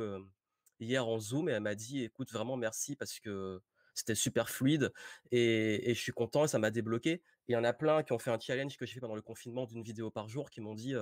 hier 0.80 1.08
en 1.08 1.20
Zoom 1.20 1.50
et 1.50 1.54
elle 1.54 1.62
m'a 1.64 1.76
dit: 1.76 2.04
«Écoute, 2.04 2.32
vraiment 2.32 2.58
merci 2.58 2.96
parce 2.96 3.20
que 3.20 3.60
c'était 3.96 4.16
super 4.16 4.50
fluide 4.50 4.92
et, 5.32 5.94
je 5.96 6.00
suis 6.00 6.12
content 6.12 6.46
et 6.46 6.48
ça 6.48 6.60
m'a 6.60 6.72
débloqué». 6.72 7.22
Il 7.48 7.54
y 7.54 7.56
en 7.56 7.64
a 7.64 7.74
plein 7.74 8.04
qui 8.04 8.14
ont 8.14 8.20
fait 8.20 8.32
un 8.32 8.40
challenge 8.40 8.78
que 8.78 8.86
j'ai 8.86 8.94
fait 8.94 9.00
pendant 9.00 9.16
le 9.16 9.22
confinement 9.22 9.66
d'une 9.66 9.84
vidéo 9.84 10.12
par 10.12 10.28
jour 10.28 10.50
qui 10.50 10.62
m'ont 10.62 10.76
dit: 10.76 10.94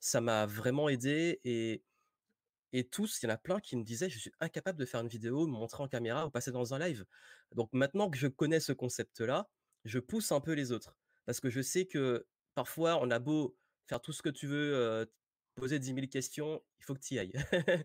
«Ça 0.00 0.20
m'a 0.20 0.46
vraiment 0.46 0.88
aidé» 0.88 1.40
et 1.44 1.82
et 2.72 2.84
tous, 2.84 3.22
il 3.22 3.26
y 3.26 3.28
en 3.28 3.34
a 3.34 3.38
plein 3.38 3.60
qui 3.60 3.76
me 3.76 3.84
disaient: 3.84 4.10
«Je 4.10 4.18
suis 4.18 4.32
incapable 4.40 4.78
de 4.78 4.84
faire 4.84 5.00
une 5.00 5.08
vidéo, 5.08 5.46
me 5.46 5.52
montrer 5.52 5.82
en 5.82 5.88
caméra 5.88 6.26
ou 6.26 6.30
passer 6.30 6.50
dans 6.50 6.74
un 6.74 6.78
live». 6.78 7.04
Donc 7.54 7.70
maintenant 7.72 8.10
que 8.10 8.18
je 8.18 8.26
connais 8.26 8.60
ce 8.60 8.72
concept-là, 8.72 9.48
je 9.84 9.98
pousse 9.98 10.32
un 10.32 10.40
peu 10.40 10.52
les 10.52 10.72
autres 10.72 10.96
parce 11.26 11.40
que 11.40 11.50
je 11.50 11.60
sais 11.60 11.86
que 11.86 12.26
parfois 12.54 12.98
on 13.02 13.10
a 13.10 13.18
beau 13.18 13.56
faire 13.86 14.00
tout 14.00 14.12
ce 14.12 14.22
que 14.22 14.30
tu 14.30 14.46
veux, 14.46 15.06
poser 15.56 15.78
10 15.78 15.94
000 15.94 16.06
questions, 16.06 16.62
il 16.78 16.84
faut 16.84 16.94
que 16.94 17.00
tu 17.00 17.14
y 17.14 17.18
ailles. 17.18 17.32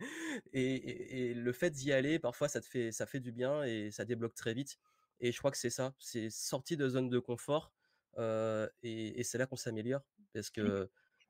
et, 0.54 1.34
le 1.34 1.54
fait 1.54 1.72
d'y 1.72 1.92
aller, 1.92 2.20
parfois, 2.20 2.48
ça 2.48 2.62
te 2.62 2.66
fait, 2.66 2.92
ça 2.92 3.06
fait 3.06 3.20
du 3.20 3.32
bien 3.32 3.64
et 3.64 3.92
ça 3.92 4.06
débloque 4.06 4.36
très 4.36 4.54
vite. 4.54 4.78
Et 5.20 5.32
je 5.32 5.38
crois 5.40 5.52
que 5.52 5.58
c'est 5.58 5.70
ça, 5.70 5.94
c'est 6.00 6.30
sortir 6.30 6.78
de 6.78 6.90
zone 6.90 7.10
de 7.10 7.20
confort. 7.20 7.72
Et, 8.18 9.24
c'est 9.24 9.38
là 9.38 9.46
qu'on 9.46 9.56
s'améliore. 9.56 10.02
Parce 10.34 10.50
que 10.50 10.90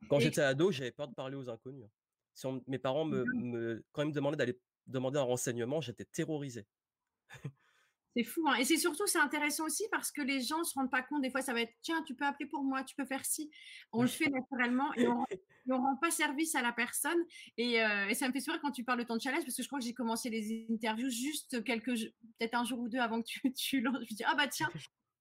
quand 0.09 0.19
j'étais 0.19 0.41
ado, 0.41 0.71
j'avais 0.71 0.91
peur 0.91 1.07
de 1.07 1.15
parler 1.15 1.35
aux 1.35 1.49
inconnus. 1.49 1.85
Si 2.33 2.47
mes 2.67 2.79
parents 2.79 3.05
me, 3.05 3.83
quand 3.91 4.03
ils 4.03 4.09
me 4.09 4.13
demandaient 4.13 4.37
d'aller 4.37 4.59
demander 4.87 5.19
un 5.19 5.23
renseignement, 5.23 5.81
j'étais 5.81 6.05
terrorisé. 6.05 6.65
C'est 8.15 8.23
fou. 8.23 8.45
Hein. 8.47 8.55
Et 8.55 8.65
c'est 8.65 8.77
surtout, 8.77 9.07
c'est 9.07 9.19
intéressant 9.19 9.65
aussi 9.65 9.85
parce 9.89 10.11
que 10.11 10.21
les 10.21 10.41
gens 10.41 10.59
ne 10.59 10.63
se 10.63 10.73
rendent 10.75 10.91
pas 10.91 11.01
compte. 11.01 11.21
Des 11.21 11.31
fois, 11.31 11.41
ça 11.41 11.53
va 11.53 11.61
être 11.61 11.73
tiens, 11.81 12.03
tu 12.03 12.13
peux 12.13 12.25
appeler 12.25 12.47
pour 12.49 12.63
moi, 12.63 12.83
tu 12.83 12.95
peux 12.95 13.05
faire 13.05 13.25
ci. 13.25 13.49
On 13.93 14.01
le 14.01 14.09
fait 14.09 14.29
naturellement 14.29 14.93
et 14.95 15.07
on 15.07 15.23
ne 15.67 15.73
rend 15.75 15.95
pas 15.95 16.11
service 16.11 16.53
à 16.55 16.61
la 16.61 16.73
personne. 16.73 17.17
Euh, 17.59 18.07
et, 18.09 18.13
ça 18.13 18.27
me 18.27 18.33
fait 18.33 18.41
sourire 18.41 18.59
quand 18.61 18.71
tu 18.71 18.83
parles 18.83 18.99
de 18.99 19.05
ton 19.05 19.17
challenge 19.17 19.43
parce 19.43 19.55
que 19.55 19.63
je 19.63 19.67
crois 19.67 19.79
que 19.79 19.85
j'ai 19.85 19.93
commencé 19.93 20.29
les 20.29 20.67
interviews 20.69 21.09
juste 21.09 21.63
quelques, 21.63 21.95
peut-être 22.37 22.55
un 22.55 22.65
jour 22.65 22.79
ou 22.79 22.89
deux 22.89 22.99
avant 22.99 23.21
que 23.21 23.27
tu, 23.27 23.53
tu 23.53 23.79
lances. 23.79 23.99
Je 23.99 24.13
me 24.13 24.17
dis, 24.17 24.23
ah 24.25 24.35
bah 24.35 24.47
tiens, 24.47 24.69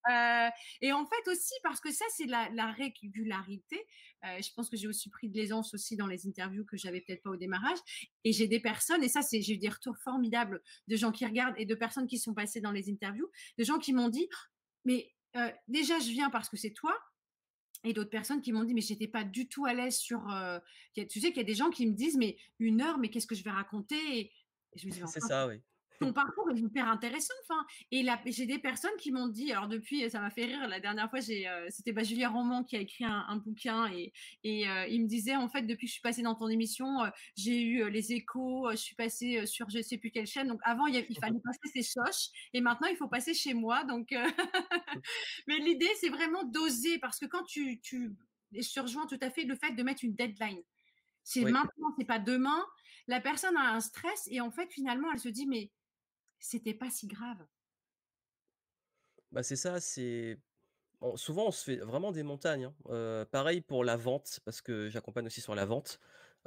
euh, 0.08 0.48
et 0.80 0.92
en 0.92 1.04
fait 1.04 1.30
aussi 1.30 1.52
parce 1.62 1.80
que 1.80 1.92
ça 1.92 2.04
c'est 2.16 2.26
la, 2.26 2.72
régularité. 2.72 3.78
Euh, 4.24 4.40
je 4.42 4.52
pense 4.54 4.70
que 4.70 4.76
j'ai 4.76 4.88
aussi 4.88 5.10
pris 5.10 5.28
de 5.28 5.36
l'aisance 5.36 5.74
aussi 5.74 5.96
dans 5.96 6.06
les 6.06 6.26
interviews 6.26 6.64
que 6.64 6.76
j'avais 6.76 7.00
peut-être 7.00 7.22
pas 7.22 7.30
au 7.30 7.36
démarrage. 7.36 7.78
Et 8.24 8.32
j'ai 8.32 8.48
des 8.48 8.60
personnes 8.60 9.02
et 9.02 9.08
ça 9.08 9.22
c'est 9.22 9.42
j'ai 9.42 9.54
eu 9.54 9.58
des 9.58 9.68
retours 9.68 9.96
formidables 9.98 10.62
de 10.88 10.96
gens 10.96 11.12
qui 11.12 11.26
regardent 11.26 11.54
et 11.58 11.66
de 11.66 11.74
personnes 11.74 12.06
qui 12.06 12.18
sont 12.18 12.34
passées 12.34 12.60
dans 12.60 12.72
les 12.72 12.90
interviews, 12.90 13.30
de 13.58 13.64
gens 13.64 13.78
qui 13.78 13.92
m'ont 13.92 14.08
dit 14.08 14.28
mais 14.84 15.12
euh, 15.36 15.50
déjà 15.68 15.98
je 15.98 16.10
viens 16.10 16.30
parce 16.30 16.48
que 16.48 16.56
c'est 16.56 16.72
toi. 16.72 16.96
Et 17.82 17.94
d'autres 17.94 18.10
personnes 18.10 18.42
qui 18.42 18.52
m'ont 18.52 18.64
dit 18.64 18.74
mais 18.74 18.82
j'étais 18.82 19.08
pas 19.08 19.24
du 19.24 19.48
tout 19.48 19.64
à 19.64 19.74
l'aise 19.74 19.96
sur. 19.96 20.26
tu 20.94 21.20
sais 21.20 21.28
qu'il 21.28 21.38
y 21.38 21.40
a 21.40 21.44
des 21.44 21.54
gens 21.54 21.70
qui 21.70 21.86
me 21.86 21.94
disent 21.94 22.16
mais 22.16 22.36
une 22.58 22.82
heure 22.82 22.98
mais 22.98 23.08
qu'est-ce 23.08 23.26
que 23.26 23.34
je 23.34 23.44
vais 23.44 23.50
raconter 23.50 24.18
et, 24.18 24.32
je 24.76 24.86
me 24.86 24.92
dis, 24.92 25.00
c'est 25.08 25.20
ça 25.20 25.48
oui 25.48 25.60
ton 26.00 26.12
parcours 26.14 26.50
est 26.50 26.58
hyper 26.58 26.88
intéressant. 26.88 27.34
Enfin, 27.44 27.64
et 27.90 28.04
j'ai 28.26 28.46
des 28.46 28.58
personnes 28.58 28.96
qui 28.98 29.12
m'ont 29.12 29.28
dit, 29.28 29.52
alors 29.52 29.68
depuis, 29.68 30.08
ça 30.10 30.20
m'a 30.20 30.30
fait 30.30 30.46
rire. 30.46 30.66
La 30.66 30.80
dernière 30.80 31.10
fois, 31.10 31.20
j'ai, 31.20 31.46
euh, 31.46 31.66
c'était 31.68 31.92
bah, 31.92 32.02
Julien 32.02 32.30
Roman 32.30 32.64
qui 32.64 32.76
a 32.76 32.80
écrit 32.80 33.04
un, 33.04 33.36
bouquin 33.36 33.90
et, 33.92 34.12
et 34.42 34.68
euh, 34.68 34.86
il 34.86 35.02
me 35.02 35.06
disait 35.06 35.36
en 35.36 35.48
fait, 35.48 35.62
depuis 35.62 35.86
que 35.86 35.88
je 35.88 35.92
suis 35.94 36.02
passée 36.02 36.22
dans 36.22 36.34
ton 36.34 36.48
émission, 36.48 37.04
euh, 37.04 37.10
j'ai 37.36 37.60
eu 37.62 37.90
les 37.90 38.12
échos, 38.12 38.70
je 38.70 38.76
suis 38.76 38.94
passée 38.94 39.46
sur 39.46 39.68
je 39.68 39.82
sais 39.82 39.98
plus 39.98 40.10
quelle 40.10 40.26
chaîne. 40.26 40.48
Donc 40.48 40.60
avant, 40.64 40.86
il, 40.86 41.04
il 41.08 41.18
fallait 41.18 41.40
passer 41.44 41.82
ses 41.82 42.00
choches 42.00 42.28
et 42.54 42.60
maintenant, 42.60 42.88
il 42.88 42.96
faut 42.96 43.08
passer 43.08 43.34
chez 43.34 43.52
moi. 43.52 43.84
Donc, 43.84 44.08
mais 45.46 45.58
l'idée, 45.58 45.90
c'est 46.00 46.08
vraiment 46.08 46.44
d'oser 46.44 46.98
parce 46.98 47.18
que 47.18 47.26
quand 47.26 47.44
tu, 47.44 47.78
tu, 47.80 48.12
je 48.52 48.80
rejoins 48.80 49.06
tout 49.06 49.18
à 49.20 49.30
fait 49.30 49.44
le 49.44 49.54
fait 49.54 49.72
de 49.72 49.82
mettre 49.82 50.04
une 50.04 50.14
deadline. 50.14 50.62
C'est 51.22 51.42
maintenant, 51.42 51.94
c'est 51.98 52.06
pas 52.06 52.18
demain. 52.18 52.64
La 53.06 53.20
personne 53.20 53.56
a 53.56 53.74
un 53.74 53.80
stress 53.80 54.28
et 54.30 54.40
en 54.40 54.50
fait, 54.50 54.72
finalement, 54.72 55.08
elle 55.12 55.18
se 55.18 55.28
dit 55.28 55.46
mais 55.46 55.70
c'était 56.40 56.74
pas 56.74 56.90
si 56.90 57.06
grave. 57.06 57.46
Bah, 59.32 59.42
c'est 59.42 59.56
ça, 59.56 59.80
c'est 59.80 60.38
souvent 61.16 61.46
on 61.48 61.50
se 61.52 61.64
fait 61.64 61.76
vraiment 61.76 62.12
des 62.12 62.22
montagnes, 62.22 62.72
hein. 62.90 63.26
pareil 63.32 63.60
pour 63.62 63.84
la 63.84 63.96
vente, 63.96 64.40
parce 64.44 64.60
que 64.62 64.88
j'accompagne 64.90 65.26
aussi 65.26 65.40
sur 65.40 65.54
la 65.54 65.64
vente. 65.66 66.00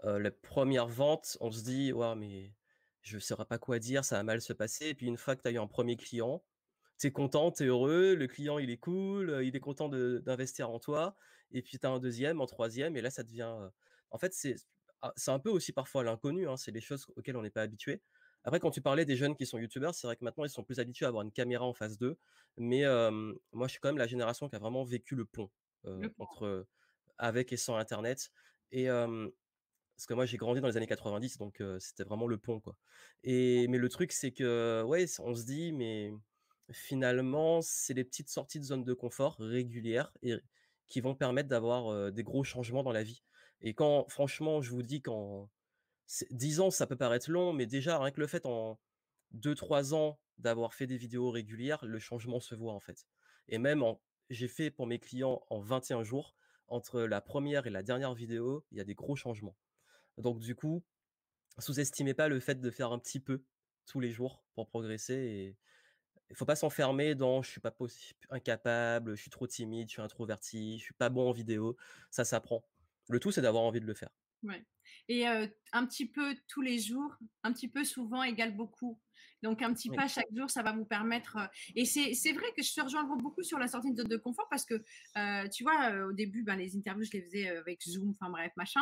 la 0.03 0.31
première 0.31 0.87
vente, 0.87 1.37
on 1.41 1.51
se 1.51 1.63
dit: 1.63 1.93
«Waouh, 1.93 2.15
mais 2.15 2.55
je 3.01 3.15
ne 3.17 3.21
saurais 3.21 3.45
pas 3.45 3.57
quoi 3.59 3.79
dire, 3.79 4.05
ça 4.05 4.17
va 4.17 4.23
mal 4.23 4.41
se 4.41 4.53
passer» 4.53 4.87
et 4.89 4.95
puis 4.95 5.07
une 5.07 5.17
fois 5.17 5.35
que 5.35 5.41
tu 5.43 5.47
as 5.49 5.51
eu 5.51 5.59
un 5.59 5.67
premier 5.67 5.97
client, 5.97 6.43
tu 6.99 7.07
es 7.07 7.11
content, 7.11 7.51
tu 7.51 7.63
es 7.63 7.67
heureux, 7.67 8.15
le 8.15 8.27
client 8.27 8.59
il 8.59 8.69
est 8.71 8.77
cool, 8.77 9.41
il 9.43 9.55
est 9.55 9.59
content 9.61 9.89
d'investir 9.89 10.69
en 10.71 10.79
toi 10.79 11.15
et 11.51 11.61
puis 11.63 11.79
tu 11.79 11.85
as 11.87 11.91
un 11.91 11.99
deuxième, 11.99 12.41
un 12.41 12.45
troisième 12.47 12.97
et 12.97 13.01
là 13.01 13.11
ça 13.11 13.23
devient, 13.23 13.55
en 14.11 14.17
fait 14.19 14.33
c'est 14.33 14.55
ah, 15.01 15.13
c'est 15.17 15.31
un 15.31 15.39
peu 15.39 15.49
aussi 15.49 15.73
parfois 15.73 16.03
l'inconnu, 16.03 16.47
hein, 16.47 16.57
c'est 16.57 16.71
les 16.71 16.81
choses 16.81 17.07
auxquelles 17.17 17.35
on 17.37 17.41
n'est 17.43 17.49
pas 17.51 17.61
habitué. 17.63 18.01
Après, 18.43 18.59
quand 18.59 18.71
tu 18.71 18.81
parlais 18.81 19.05
des 19.05 19.15
jeunes 19.15 19.35
qui 19.35 19.45
sont 19.45 19.57
youtubeurs, 19.57 19.95
c'est 19.95 20.07
vrai 20.07 20.15
que 20.15 20.23
maintenant, 20.23 20.43
ils 20.43 20.49
sont 20.49 20.63
plus 20.63 20.79
habitués 20.79 21.05
à 21.05 21.09
avoir 21.09 21.23
une 21.23 21.31
caméra 21.31 21.65
en 21.65 21.73
face 21.73 21.97
d'eux. 21.97 22.17
Mais 22.57 22.83
moi, 23.51 23.67
je 23.67 23.71
suis 23.71 23.79
quand 23.79 23.89
même 23.89 23.97
la 23.97 24.07
génération 24.07 24.49
qui 24.49 24.55
a 24.55 24.59
vraiment 24.59 24.83
vécu 24.83 25.15
le 25.15 25.25
pont, 25.25 25.49
entre 26.19 26.67
avec 27.17 27.53
et 27.53 27.57
sans 27.57 27.77
Internet. 27.77 28.31
Et 28.71 28.87
parce 28.87 30.07
que 30.07 30.13
moi, 30.13 30.25
j'ai 30.25 30.37
grandi 30.37 30.59
dans 30.59 30.67
les 30.67 30.75
années 30.75 30.87
90, 30.87 31.37
donc 31.37 31.61
c'était 31.79 32.03
vraiment 32.03 32.27
le 32.27 32.37
pont, 32.37 32.59
quoi. 32.59 32.75
Et 33.23 33.67
mais 33.67 33.77
le 33.77 33.89
truc, 33.89 34.11
c'est 34.11 34.31
que 34.31 34.83
ouais, 34.85 35.05
on 35.19 35.35
se 35.35 35.45
dit, 35.45 35.71
mais 35.71 36.11
finalement, 36.71 37.61
c'est 37.61 37.93
les 37.93 38.03
petites 38.03 38.29
sorties 38.29 38.59
de 38.59 38.65
zone 38.65 38.83
de 38.83 38.93
confort 38.93 39.35
régulières 39.39 40.11
et 40.21 40.33
qui 40.87 40.99
vont 40.99 41.15
permettre 41.15 41.47
d'avoir 41.47 42.11
des 42.11 42.23
gros 42.23 42.43
changements 42.43 42.83
dans 42.83 42.91
la 42.91 43.03
vie. 43.03 43.23
Et 43.61 43.73
quand, 43.73 44.09
franchement, 44.09 44.61
je 44.61 44.71
vous 44.71 44.83
dis, 44.83 45.01
quand 45.01 45.49
10 46.31 46.59
ans, 46.59 46.71
ça 46.71 46.87
peut 46.87 46.95
paraître 46.95 47.29
long, 47.31 47.53
mais 47.53 47.65
déjà, 47.65 47.99
rien 47.99 48.11
que 48.11 48.19
le 48.19 48.27
fait 48.27 48.45
en 48.45 48.79
2-3 49.35 49.93
ans 49.93 50.19
d'avoir 50.37 50.73
fait 50.73 50.87
des 50.87 50.97
vidéos 50.97 51.31
régulières, 51.31 51.85
le 51.85 51.99
changement 51.99 52.39
se 52.39 52.55
voit 52.55 52.73
en 52.73 52.79
fait. 52.79 53.05
Et 53.47 53.57
même, 53.57 53.83
j'ai 54.29 54.47
fait 54.47 54.71
pour 54.71 54.87
mes 54.87 54.99
clients 54.99 55.45
en 55.49 55.59
21 55.59 56.03
jours, 56.03 56.35
entre 56.67 57.01
la 57.01 57.21
première 57.21 57.67
et 57.67 57.69
la 57.69 57.83
dernière 57.83 58.13
vidéo, 58.13 58.65
il 58.71 58.77
y 58.77 58.81
a 58.81 58.83
des 58.83 58.95
gros 58.95 59.15
changements. 59.15 59.55
Donc 60.17 60.39
du 60.39 60.55
coup, 60.55 60.83
sous-estimez 61.59 62.13
pas 62.13 62.27
le 62.27 62.39
fait 62.39 62.59
de 62.59 62.71
faire 62.71 62.91
un 62.91 62.99
petit 62.99 63.19
peu 63.19 63.43
tous 63.85 63.99
les 63.99 64.11
jours 64.11 64.43
pour 64.55 64.67
progresser 64.67 65.13
et 65.13 65.57
il 66.29 66.35
faut 66.35 66.45
pas 66.45 66.55
s'enfermer 66.55 67.15
dans 67.15 67.43
je 67.43 67.51
suis 67.51 67.61
pas 67.61 67.75
incapable, 68.29 69.15
je 69.15 69.21
suis 69.21 69.29
trop 69.29 69.45
timide, 69.45 69.87
je 69.89 69.93
suis 69.93 70.01
introverti, 70.01 70.79
je 70.79 70.83
suis 70.83 70.93
pas 70.93 71.09
bon 71.09 71.29
en 71.29 71.31
vidéo, 71.31 71.75
ça 72.09 72.25
s'apprend. 72.25 72.65
Le 73.09 73.19
tout 73.19 73.31
c'est 73.31 73.41
d'avoir 73.41 73.63
envie 73.63 73.81
de 73.81 73.85
le 73.85 73.93
faire. 73.93 74.09
Et 75.09 75.25
un 75.27 75.85
petit 75.85 76.07
peu 76.07 76.35
tous 76.47 76.61
les 76.61 76.79
jours, 76.79 77.15
un 77.43 77.51
petit 77.51 77.67
peu 77.67 77.83
souvent 77.83 78.23
égale 78.23 78.55
beaucoup. 78.55 78.99
Donc 79.41 79.61
un 79.61 79.73
petit 79.73 79.89
pas 79.89 80.07
chaque 80.07 80.33
jour, 80.33 80.49
ça 80.49 80.63
va 80.63 80.71
vous 80.71 80.85
permettre. 80.85 81.37
et 81.75 81.85
c'est 81.85 82.31
vrai 82.31 82.45
que 82.55 82.63
je 82.63 82.73
te 82.73 82.81
rejoins 82.81 83.03
beaucoup 83.03 83.43
sur 83.43 83.59
la 83.59 83.67
sortie 83.67 83.91
de 83.91 83.97
zone 83.97 84.07
de 84.07 84.17
confort 84.17 84.47
parce 84.49 84.65
que 84.65 84.75
tu 85.49 85.63
vois, 85.63 86.07
au 86.07 86.13
début, 86.13 86.43
ben, 86.43 86.55
les 86.55 86.77
interviews, 86.77 87.03
je 87.03 87.11
les 87.17 87.21
faisais 87.21 87.49
avec 87.49 87.81
Zoom, 87.83 88.11
enfin 88.11 88.31
bref, 88.31 88.51
machin. 88.55 88.81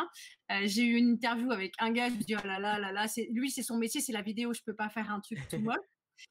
J'ai 0.64 0.84
eu 0.84 0.96
une 0.96 1.10
interview 1.10 1.50
avec 1.50 1.74
un 1.80 1.90
gars, 1.90 2.08
je 2.08 2.14
me 2.14 2.22
dis 2.22 2.36
oh 2.36 2.46
là 2.46 2.60
là 2.60 2.78
là 2.78 2.92
là, 2.92 3.06
lui 3.30 3.50
c'est 3.50 3.62
son 3.62 3.76
métier, 3.78 4.00
c'est 4.00 4.12
la 4.12 4.22
vidéo, 4.22 4.52
je 4.52 4.62
peux 4.64 4.76
pas 4.76 4.88
faire 4.88 5.10
un 5.10 5.20
truc 5.20 5.40
tout 5.48 5.58
moche. 5.58 5.76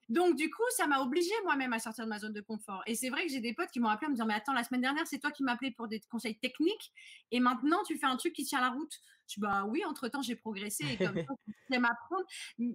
Donc, 0.10 0.36
du 0.36 0.50
coup, 0.50 0.64
ça 0.76 0.88
m'a 0.88 1.02
obligée 1.02 1.34
moi-même 1.44 1.74
à 1.74 1.80
sortir 1.80 2.06
de 2.06 2.10
ma 2.10 2.20
zone 2.20 2.34
de 2.34 2.42
confort. 2.42 2.82
Et 2.86 2.96
c'est 2.96 3.10
vrai 3.10 3.26
que 3.26 3.32
j'ai 3.32 3.40
des 3.40 3.54
potes 3.54 3.70
qui 3.72 3.80
m'ont 3.80 3.90
appelé 3.90 4.08
en 4.08 4.10
me 4.10 4.16
disant 4.16 4.26
Mais 4.26 4.34
attends, 4.34 4.54
la 4.54 4.64
semaine 4.64 4.82
dernière, 4.82 5.08
c'est 5.08 5.20
toi 5.20 5.32
qui 5.32 5.44
appelé 5.48 5.72
pour 5.72 5.88
des 5.88 6.00
conseils 6.12 6.38
techniques. 6.40 6.92
Et 7.32 7.40
maintenant, 7.40 7.84
tu 7.86 7.98
fais 7.98 8.06
un 8.06 8.18
truc 8.18 8.34
qui 8.34 8.46
tient 8.46 8.62
la 8.62 8.70
route. 8.70 8.94
Je 9.28 9.36
dis 9.36 9.42
Bah 9.42 9.66
oui, 9.68 9.84
entre-temps, 9.86 10.22
j'ai 10.22 10.36
progressé. 10.36 10.86
Et 10.86 10.98
comme 10.98 11.16
ça, 11.28 11.34
tu 11.72 11.80
m'apprendre. 11.80 12.26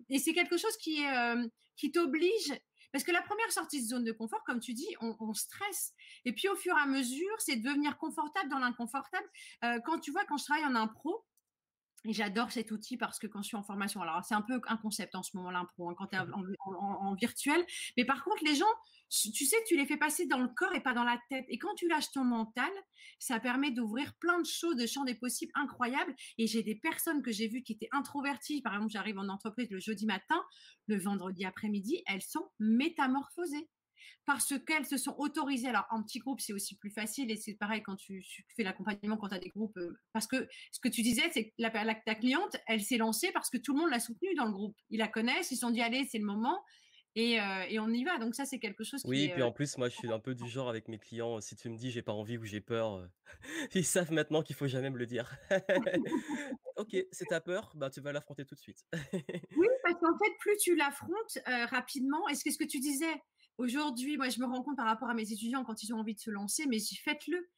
Et 0.08 0.18
c'est 0.18 0.32
quelque 0.32 0.56
chose 0.56 0.76
qui, 0.78 1.04
euh, 1.06 1.46
qui 1.76 1.90
t'oblige. 1.92 2.52
Parce 2.92 3.04
que 3.04 3.12
la 3.12 3.22
première 3.22 3.52
sortie 3.52 3.82
de 3.82 3.86
zone 3.86 4.04
de 4.04 4.12
confort, 4.12 4.42
comme 4.44 4.60
tu 4.60 4.72
dis, 4.72 4.88
on, 5.00 5.34
stresse. 5.34 5.92
Et 6.24 6.32
puis, 6.32 6.48
au 6.48 6.56
fur 6.56 6.74
et 6.76 6.80
à 6.80 6.86
mesure, 6.86 7.34
c'est 7.38 7.56
de 7.56 7.62
devenir 7.62 7.98
confortable 7.98 8.48
dans 8.48 8.58
l'inconfortable. 8.58 9.28
Euh, 9.64 9.80
quand 9.84 9.98
tu 9.98 10.12
vois, 10.12 10.24
quand 10.24 10.38
je 10.38 10.44
travaille 10.44 10.64
en 10.64 10.74
impro, 10.74 11.24
j'adore 12.12 12.50
cet 12.50 12.70
outil 12.70 12.96
parce 12.96 13.18
que 13.18 13.26
quand 13.26 13.42
je 13.42 13.48
suis 13.48 13.56
en 13.56 13.62
formation, 13.62 14.00
alors 14.02 14.24
c'est 14.24 14.34
un 14.34 14.42
peu 14.42 14.60
un 14.68 14.76
concept 14.76 15.14
en 15.14 15.22
ce 15.22 15.36
moment-là, 15.36 15.60
hein, 15.60 15.94
quand 15.96 16.06
tu 16.06 16.16
es 16.16 16.20
mmh 16.20 16.56
en, 16.66 17.14
virtuel, 17.14 17.64
mais 17.96 18.04
par 18.04 18.24
contre, 18.24 18.44
les 18.44 18.54
gens, 18.54 18.66
tu 19.08 19.44
sais, 19.44 19.56
tu 19.66 19.76
les 19.76 19.86
fais 19.86 19.96
passer 19.96 20.26
dans 20.26 20.38
le 20.38 20.48
corps 20.48 20.74
et 20.74 20.82
pas 20.82 20.92
dans 20.92 21.04
la 21.04 21.18
tête. 21.30 21.44
Et 21.48 21.58
quand 21.58 21.74
tu 21.74 21.88
lâches 21.88 22.10
ton 22.12 22.24
mental, 22.24 22.70
ça 23.18 23.40
permet 23.40 23.70
d'ouvrir 23.70 24.14
plein 24.18 24.40
de 24.40 24.46
choses, 24.46 24.76
de 24.76 24.86
champs 24.86 25.04
des 25.04 25.14
possibles 25.14 25.52
incroyables. 25.54 26.14
Et 26.38 26.46
j'ai 26.46 26.62
des 26.62 26.74
personnes 26.74 27.22
que 27.22 27.30
j'ai 27.30 27.48
vues 27.48 27.62
qui 27.62 27.72
étaient 27.72 27.88
introverties. 27.92 28.62
Par 28.62 28.74
exemple, 28.74 28.92
j'arrive 28.92 29.18
en 29.18 29.28
entreprise 29.28 29.70
le 29.70 29.78
jeudi 29.78 30.06
matin, 30.06 30.42
le 30.86 30.98
vendredi 30.98 31.44
après-midi, 31.44 32.02
elles 32.06 32.22
sont 32.22 32.50
métamorphosées 32.58 33.68
parce 34.26 34.52
qu'elles 34.66 34.86
se 34.86 34.96
sont 34.96 35.14
autorisées. 35.18 35.68
Alors, 35.68 35.86
en 35.90 36.02
petit 36.02 36.18
groupe, 36.18 36.40
c'est 36.40 36.52
aussi 36.52 36.76
plus 36.76 36.90
facile 36.90 37.30
et 37.30 37.36
c'est 37.36 37.54
pareil 37.54 37.82
quand 37.82 37.96
tu, 37.96 38.24
fais 38.56 38.64
l'accompagnement, 38.64 39.16
quand 39.16 39.28
tu 39.28 39.34
as 39.34 39.38
des 39.38 39.50
groupes. 39.50 39.76
Euh, 39.76 39.96
parce 40.12 40.26
que 40.26 40.48
ce 40.72 40.80
que 40.80 40.88
tu 40.88 41.02
disais, 41.02 41.30
c'est 41.32 41.46
que 41.46 41.52
la, 41.58 41.70
ta 41.70 42.14
cliente, 42.14 42.56
elle 42.66 42.82
s'est 42.82 42.98
lancée 42.98 43.30
parce 43.32 43.50
que 43.50 43.56
tout 43.56 43.72
le 43.72 43.80
monde 43.80 43.90
l'a 43.90 44.00
soutenue 44.00 44.34
dans 44.34 44.44
le 44.44 44.52
groupe. 44.52 44.76
Ils 44.90 44.98
la 44.98 45.08
connaissent, 45.08 45.50
ils 45.52 45.56
se 45.56 45.60
sont 45.60 45.70
dit, 45.70 45.80
allez, 45.80 46.06
c'est 46.10 46.18
le 46.18 46.24
moment. 46.24 46.58
Et, 47.14 47.40
euh, 47.40 47.64
et, 47.68 47.78
on 47.78 47.88
y 47.88 48.04
va. 48.04 48.18
Donc 48.18 48.34
ça, 48.34 48.44
c'est 48.44 48.58
quelque 48.58 48.84
chose 48.84 49.00
oui, 49.06 49.16
qui. 49.16 49.26
Oui, 49.28 49.32
puis 49.32 49.42
en 49.42 49.50
plus, 49.50 49.78
moi, 49.78 49.88
je 49.88 49.94
suis 49.96 50.12
un 50.12 50.18
peu 50.18 50.34
du 50.34 50.46
genre 50.48 50.68
avec 50.68 50.88
mes 50.88 50.98
clients. 50.98 51.40
Si 51.40 51.56
tu 51.56 51.70
me 51.70 51.76
dis, 51.78 51.90
j'ai 51.90 52.02
pas 52.02 52.12
envie 52.12 52.36
ou 52.36 52.44
j'ai 52.44 52.60
peur, 52.60 53.08
ils 53.74 53.86
savent 53.86 54.12
maintenant 54.12 54.42
qu'il 54.42 54.54
faut 54.54 54.66
jamais 54.66 54.90
me 54.90 54.98
le 54.98 55.06
dire. 55.06 55.34
ok, 56.76 56.94
c'est 57.12 57.24
ta 57.24 57.40
peur, 57.40 57.72
bah 57.74 57.88
tu 57.88 58.02
vas 58.02 58.12
l'affronter 58.12 58.44
tout 58.44 58.54
de 58.54 58.60
suite. 58.60 58.84
oui, 58.92 59.66
parce 59.82 59.94
qu'en 59.94 60.18
fait, 60.18 60.32
plus 60.40 60.56
tu 60.58 60.76
l'affrontes 60.76 61.38
rapidement, 61.70 62.28
et 62.28 62.34
ce 62.34 62.44
que 62.44 62.64
tu 62.64 62.80
disais, 62.80 63.14
Aujourd'hui, 63.58 64.16
moi, 64.16 64.28
je 64.28 64.38
me 64.38 64.46
rends 64.46 64.62
compte 64.62 64.76
par 64.76 64.86
rapport 64.86 65.08
à 65.08 65.14
mes 65.14 65.32
étudiants 65.32 65.64
quand 65.64 65.82
ils 65.82 65.94
ont 65.94 65.98
envie 65.98 66.14
de 66.14 66.20
se 66.20 66.30
lancer, 66.30 66.66
mais 66.66 66.78
faites-le. 66.78 67.48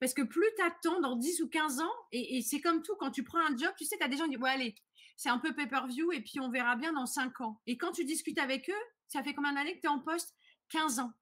Parce 0.00 0.14
que 0.14 0.22
plus 0.22 0.46
tu 0.56 0.62
attends 0.62 1.00
dans 1.00 1.16
10 1.16 1.42
ou 1.42 1.48
15 1.48 1.80
ans, 1.80 1.92
et, 2.12 2.40
c'est 2.42 2.60
comme 2.60 2.82
tout, 2.82 2.94
quand 2.96 3.10
tu 3.10 3.24
prends 3.24 3.40
un 3.40 3.56
job, 3.56 3.72
tu 3.76 3.84
sais, 3.84 3.96
tu 3.98 4.04
as 4.04 4.08
des 4.08 4.16
gens 4.16 4.24
qui 4.24 4.30
disent, 4.30 4.40
ouais, 4.40 4.50
allez, 4.50 4.76
c'est 5.16 5.28
un 5.28 5.38
peu 5.38 5.52
pay-per-view, 5.54 6.12
et 6.12 6.20
puis 6.20 6.38
on 6.40 6.50
verra 6.50 6.76
bien 6.76 6.92
dans 6.92 7.06
5 7.06 7.40
ans. 7.40 7.60
Et 7.66 7.76
quand 7.76 7.90
tu 7.90 8.04
discutes 8.04 8.38
avec 8.38 8.70
eux, 8.70 8.84
ça 9.08 9.24
fait 9.24 9.34
combien 9.34 9.52
d'années 9.52 9.74
que 9.74 9.80
tu 9.80 9.86
es 9.86 9.90
en 9.90 9.98
poste? 9.98 10.36
15 10.70 11.00
ans. 11.00 11.12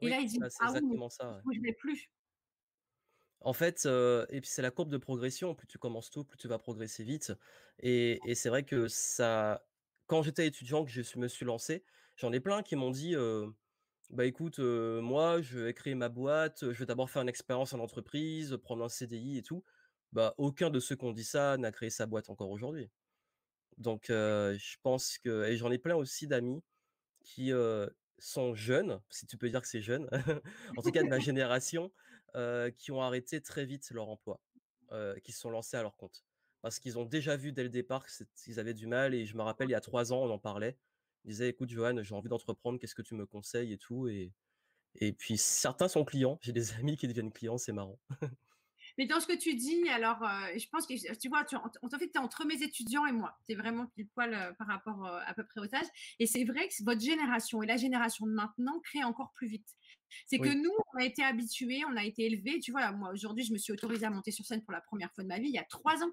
Et 0.00 0.10
là, 0.10 0.20
ils 0.20 0.26
disent, 0.26 0.40
bah, 0.40 0.48
ah 0.60 0.66
exactement 0.66 1.08
ça. 1.08 1.40
je 1.50 1.58
ne 1.58 1.64
vais 1.64 1.72
plus. 1.72 2.10
En 3.40 3.52
fait, 3.52 3.86
et 3.86 4.40
puis 4.40 4.50
c'est 4.50 4.62
la 4.62 4.70
courbe 4.70 4.90
de 4.90 4.98
progression. 4.98 5.54
Plus 5.54 5.66
tu 5.66 5.78
commences 5.78 6.10
tôt, 6.10 6.24
plus 6.24 6.36
tu 6.36 6.48
vas 6.48 6.58
progresser 6.58 7.04
vite. 7.04 7.32
Et, 7.78 8.18
et 8.26 8.34
c'est 8.34 8.48
vrai 8.48 8.64
que 8.64 8.88
ça, 8.88 9.64
quand 10.06 10.22
j'étais 10.22 10.46
étudiant, 10.46 10.84
que 10.84 10.90
je 10.90 11.18
me 11.18 11.28
suis 11.28 11.46
lancé, 11.46 11.84
J'en 12.16 12.32
ai 12.32 12.40
plein 12.40 12.62
qui 12.62 12.76
m'ont 12.76 12.90
dit, 12.90 13.14
«Bah, 14.10 14.24
écoute, 14.24 14.58
moi, 14.58 15.40
je 15.42 15.60
vais 15.60 15.74
créer 15.74 15.94
ma 15.94 16.08
boîte, 16.08 16.70
je 16.72 16.78
vais 16.78 16.86
d'abord 16.86 17.10
faire 17.10 17.22
une 17.22 17.28
expérience 17.28 17.72
en 17.72 17.80
entreprise, 17.80 18.56
prendre 18.62 18.84
un 18.84 18.88
CDI 18.88 19.38
et 19.38 19.42
tout». 19.42 19.64
Bah, 20.12 20.32
aucun 20.38 20.70
de 20.70 20.78
ceux 20.78 20.94
qui 20.94 21.04
ont 21.04 21.12
dit 21.12 21.24
ça 21.24 21.56
n'a 21.56 21.72
créé 21.72 21.90
sa 21.90 22.06
boîte 22.06 22.30
encore 22.30 22.50
aujourd'hui. 22.50 22.88
Donc 23.78 24.06
je 24.08 24.76
pense 24.82 25.18
que 25.18 25.44
et 25.48 25.56
j'en 25.56 25.72
ai 25.72 25.78
plein 25.78 25.96
aussi 25.96 26.28
d'amis 26.28 26.62
qui, 27.22 27.52
sont 28.18 28.54
jeunes, 28.54 29.00
si 29.10 29.26
tu 29.26 29.36
peux 29.36 29.50
dire 29.50 29.60
que 29.60 29.66
c'est 29.66 29.82
jeune, 29.82 30.08
en 30.78 30.82
tout 30.82 30.92
cas 30.92 31.02
de 31.02 31.08
ma 31.08 31.18
génération, 31.18 31.90
qui 32.76 32.92
ont 32.92 33.02
arrêté 33.02 33.40
très 33.40 33.64
vite 33.64 33.90
leur 33.90 34.08
emploi, 34.08 34.40
qui 35.24 35.32
se 35.32 35.40
sont 35.40 35.50
lancés 35.50 35.76
à 35.76 35.82
leur 35.82 35.96
compte. 35.96 36.24
Parce 36.62 36.78
qu'ils 36.78 36.98
ont 36.98 37.04
déjà 37.04 37.36
vu 37.36 37.52
dès 37.52 37.64
le 37.64 37.68
départ 37.68 38.06
qu'ils 38.36 38.60
avaient 38.60 38.72
du 38.72 38.86
mal 38.86 39.14
et 39.14 39.26
je 39.26 39.36
me 39.36 39.42
rappelle 39.42 39.68
il 39.68 39.72
y 39.72 39.76
a 39.76 39.80
trois 39.80 40.12
ans, 40.12 40.22
on 40.22 40.30
en 40.30 40.38
parlait 40.38 40.78
il 41.24 41.30
disait 41.30 41.48
«Écoute 41.48 41.70
Johan, 41.70 42.02
j'ai 42.02 42.14
envie 42.14 42.28
d'entreprendre, 42.28 42.78
qu'est-ce 42.78 42.94
que 42.94 43.02
tu 43.02 43.14
me 43.14 43.26
conseilles?» 43.26 43.72
et 43.72 43.78
tout 43.78 44.08
et 44.08 44.32
et 44.96 45.12
puis 45.12 45.36
certains 45.36 45.88
sont 45.88 46.04
clients. 46.04 46.38
J'ai 46.40 46.52
des 46.52 46.72
amis 46.74 46.96
qui 46.96 47.08
deviennent 47.08 47.32
clients, 47.32 47.58
c'est 47.58 47.72
marrant. 47.72 47.98
Mais 48.98 49.06
dans 49.06 49.18
ce 49.18 49.26
que 49.26 49.36
tu 49.36 49.54
dis, 49.54 49.88
alors, 49.88 50.18
je 50.56 50.68
pense 50.68 50.86
que 50.86 50.94
tu 51.16 51.28
vois, 51.28 51.44
tu, 51.44 51.56
en, 51.56 51.98
fait, 51.98 52.10
tu 52.10 52.14
es 52.14 52.18
entre 52.18 52.44
mes 52.44 52.62
étudiants 52.62 53.04
et 53.06 53.12
moi. 53.12 53.36
Tu 53.44 53.52
es 53.52 53.54
vraiment 53.56 53.86
pile 53.86 54.08
poil 54.08 54.54
par 54.56 54.68
rapport 54.68 55.04
à 55.06 55.34
peu 55.34 55.44
près 55.44 55.60
au 55.60 55.74
âge. 55.74 55.86
Et 56.20 56.26
c'est 56.26 56.44
vrai 56.44 56.68
que 56.68 56.84
votre 56.84 57.00
génération 57.00 57.60
et 57.62 57.66
la 57.66 57.76
génération 57.76 58.24
de 58.26 58.32
maintenant 58.32 58.78
crée 58.80 59.02
encore 59.02 59.32
plus 59.32 59.48
vite. 59.48 59.68
C'est 60.26 60.38
que 60.38 60.54
nous, 60.54 60.70
on 60.94 61.00
a 61.00 61.04
été 61.04 61.24
habitués, 61.24 61.82
on 61.90 61.96
a 61.96 62.04
été 62.04 62.26
élevés. 62.26 62.60
Tu 62.60 62.70
vois, 62.70 62.92
moi, 62.92 63.10
aujourd'hui, 63.10 63.44
je 63.44 63.52
me 63.52 63.58
suis 63.58 63.72
autorisée 63.72 64.06
à 64.06 64.10
monter 64.10 64.30
sur 64.30 64.44
scène 64.44 64.62
pour 64.62 64.72
la 64.72 64.80
première 64.80 65.12
fois 65.12 65.24
de 65.24 65.28
ma 65.28 65.40
vie 65.40 65.48
il 65.48 65.54
y 65.54 65.58
a 65.58 65.64
trois 65.64 66.04
ans. 66.04 66.12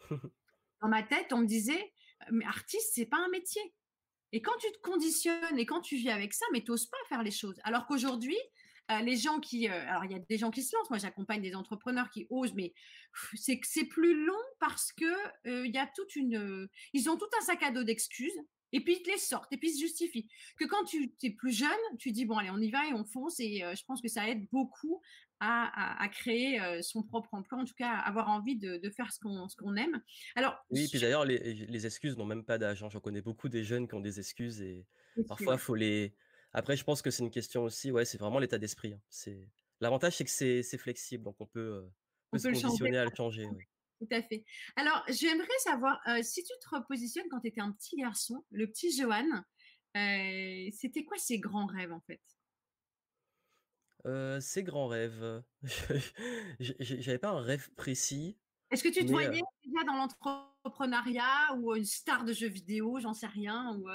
Dans 0.82 0.88
ma 0.88 1.02
tête, 1.02 1.32
on 1.32 1.38
me 1.38 1.46
disait, 1.46 1.94
mais 2.30 2.44
artiste, 2.44 2.90
c'est 2.94 3.06
pas 3.06 3.18
un 3.18 3.28
métier. 3.30 3.62
Et 4.32 4.42
quand 4.42 4.56
tu 4.60 4.70
te 4.72 4.78
conditionnes 4.78 5.58
et 5.58 5.66
quand 5.66 5.80
tu 5.80 5.96
vis 5.96 6.10
avec 6.10 6.32
ça, 6.32 6.46
mais 6.52 6.62
tu 6.62 6.70
n'oses 6.70 6.86
pas 6.86 6.96
faire 7.08 7.22
les 7.22 7.30
choses. 7.30 7.58
Alors 7.64 7.86
qu'aujourd'hui, 7.86 8.38
euh, 8.90 9.00
les 9.00 9.16
gens 9.16 9.38
qui. 9.38 9.68
Euh, 9.68 9.88
alors, 9.88 10.04
il 10.04 10.12
y 10.12 10.14
a 10.14 10.18
des 10.18 10.38
gens 10.38 10.50
qui 10.50 10.62
se 10.62 10.74
lancent. 10.76 10.90
Moi, 10.90 10.98
j'accompagne 10.98 11.42
des 11.42 11.54
entrepreneurs 11.54 12.10
qui 12.10 12.26
osent, 12.30 12.54
mais 12.54 12.72
c'est 13.34 13.84
plus 13.84 14.24
long 14.24 14.42
parce 14.58 14.92
que 14.92 15.04
euh, 15.46 15.66
y 15.66 15.78
a 15.78 15.86
toute 15.94 16.16
une. 16.16 16.68
ils 16.92 17.08
ont 17.08 17.16
tout 17.16 17.28
un 17.40 17.44
sac 17.44 17.62
à 17.62 17.70
dos 17.70 17.84
d'excuses. 17.84 18.38
Et 18.72 18.80
puis 18.80 18.96
ils 18.96 19.02
te 19.02 19.10
les 19.10 19.18
sortent 19.18 19.52
et 19.52 19.56
puis 19.56 19.70
ils 19.70 19.74
se 19.74 19.80
justifient. 19.80 20.28
Que 20.58 20.64
quand 20.64 20.84
tu 20.84 21.12
es 21.22 21.30
plus 21.30 21.52
jeune, 21.52 21.68
tu 21.98 22.12
dis 22.12 22.24
bon 22.24 22.36
allez 22.38 22.50
on 22.50 22.58
y 22.58 22.70
va 22.70 22.86
et 22.88 22.92
on 22.92 23.04
fonce 23.04 23.40
et 23.40 23.62
je 23.74 23.84
pense 23.84 24.00
que 24.00 24.08
ça 24.08 24.28
aide 24.28 24.46
beaucoup 24.52 25.00
à, 25.40 26.08
créer 26.12 26.60
son 26.82 27.02
propre 27.02 27.32
emploi, 27.32 27.58
en 27.58 27.64
tout 27.64 27.74
cas 27.74 27.90
avoir 27.90 28.28
envie 28.28 28.56
de, 28.56 28.90
faire 28.90 29.12
ce 29.12 29.18
qu'on 29.18 29.76
aime. 29.76 30.02
Alors 30.36 30.56
oui, 30.70 30.86
puis 30.88 31.00
d'ailleurs 31.00 31.24
les, 31.24 31.86
excuses 31.86 32.16
n'ont 32.16 32.26
même 32.26 32.44
pas 32.44 32.58
d'âge. 32.58 32.82
Hein. 32.82 32.88
J'en 32.90 33.00
connais 33.00 33.22
beaucoup 33.22 33.48
des 33.48 33.64
jeunes 33.64 33.88
qui 33.88 33.94
ont 33.94 34.00
des 34.00 34.18
excuses 34.18 34.60
et 34.60 34.86
parfois 35.28 35.58
faut 35.58 35.74
les. 35.74 36.14
Après 36.52 36.76
je 36.76 36.84
pense 36.84 37.00
que 37.00 37.10
c'est 37.10 37.22
une 37.22 37.30
question 37.30 37.64
aussi, 37.64 37.90
ouais, 37.90 38.04
c'est 38.04 38.18
vraiment 38.18 38.38
l'état 38.38 38.58
d'esprit. 38.58 38.92
Hein. 38.92 39.00
C'est 39.08 39.48
l'avantage 39.80 40.16
c'est 40.16 40.24
que 40.24 40.62
c'est 40.62 40.78
flexible 40.78 41.24
donc 41.24 41.36
on 41.40 41.46
peut, 41.46 41.86
se 42.36 42.48
conditionner 42.48 42.98
à 42.98 43.04
le 43.04 43.10
changer. 43.16 43.48
Tout 44.00 44.08
à 44.10 44.22
fait. 44.22 44.44
Alors, 44.76 45.04
j'aimerais 45.08 45.46
savoir, 45.58 46.00
si 46.22 46.42
tu 46.42 46.52
te 46.62 46.74
repositionnes 46.74 47.28
quand 47.30 47.40
tu 47.40 47.48
étais 47.48 47.60
un 47.60 47.72
petit 47.72 47.96
garçon, 47.96 48.44
le 48.50 48.66
petit 48.66 48.96
Johan, 48.96 49.26
c'était 49.94 51.04
quoi 51.04 51.18
ses 51.18 51.38
grands 51.38 51.66
rêves 51.66 51.92
en 51.92 52.00
fait? 52.00 52.20
Ses 54.40 54.62
grands 54.62 54.86
rêves, 54.86 55.42
j'avais 56.60 57.18
pas 57.18 57.30
un 57.30 57.40
rêve 57.40 57.70
précis, 57.74 58.38
Est-ce 58.70 58.82
que 58.82 58.88
tu 58.88 59.04
te 59.04 59.10
voyais 59.10 59.42
déjà 59.64 59.84
dans 59.84 59.94
l'entrepreneuriat 59.94 61.54
ou 61.58 61.74
une 61.74 61.84
star 61.84 62.24
de 62.24 62.32
jeux 62.32 62.48
vidéo, 62.48 62.98
j'en 63.00 63.12
sais 63.12 63.26
rien 63.26 63.76
ou, 63.76 63.86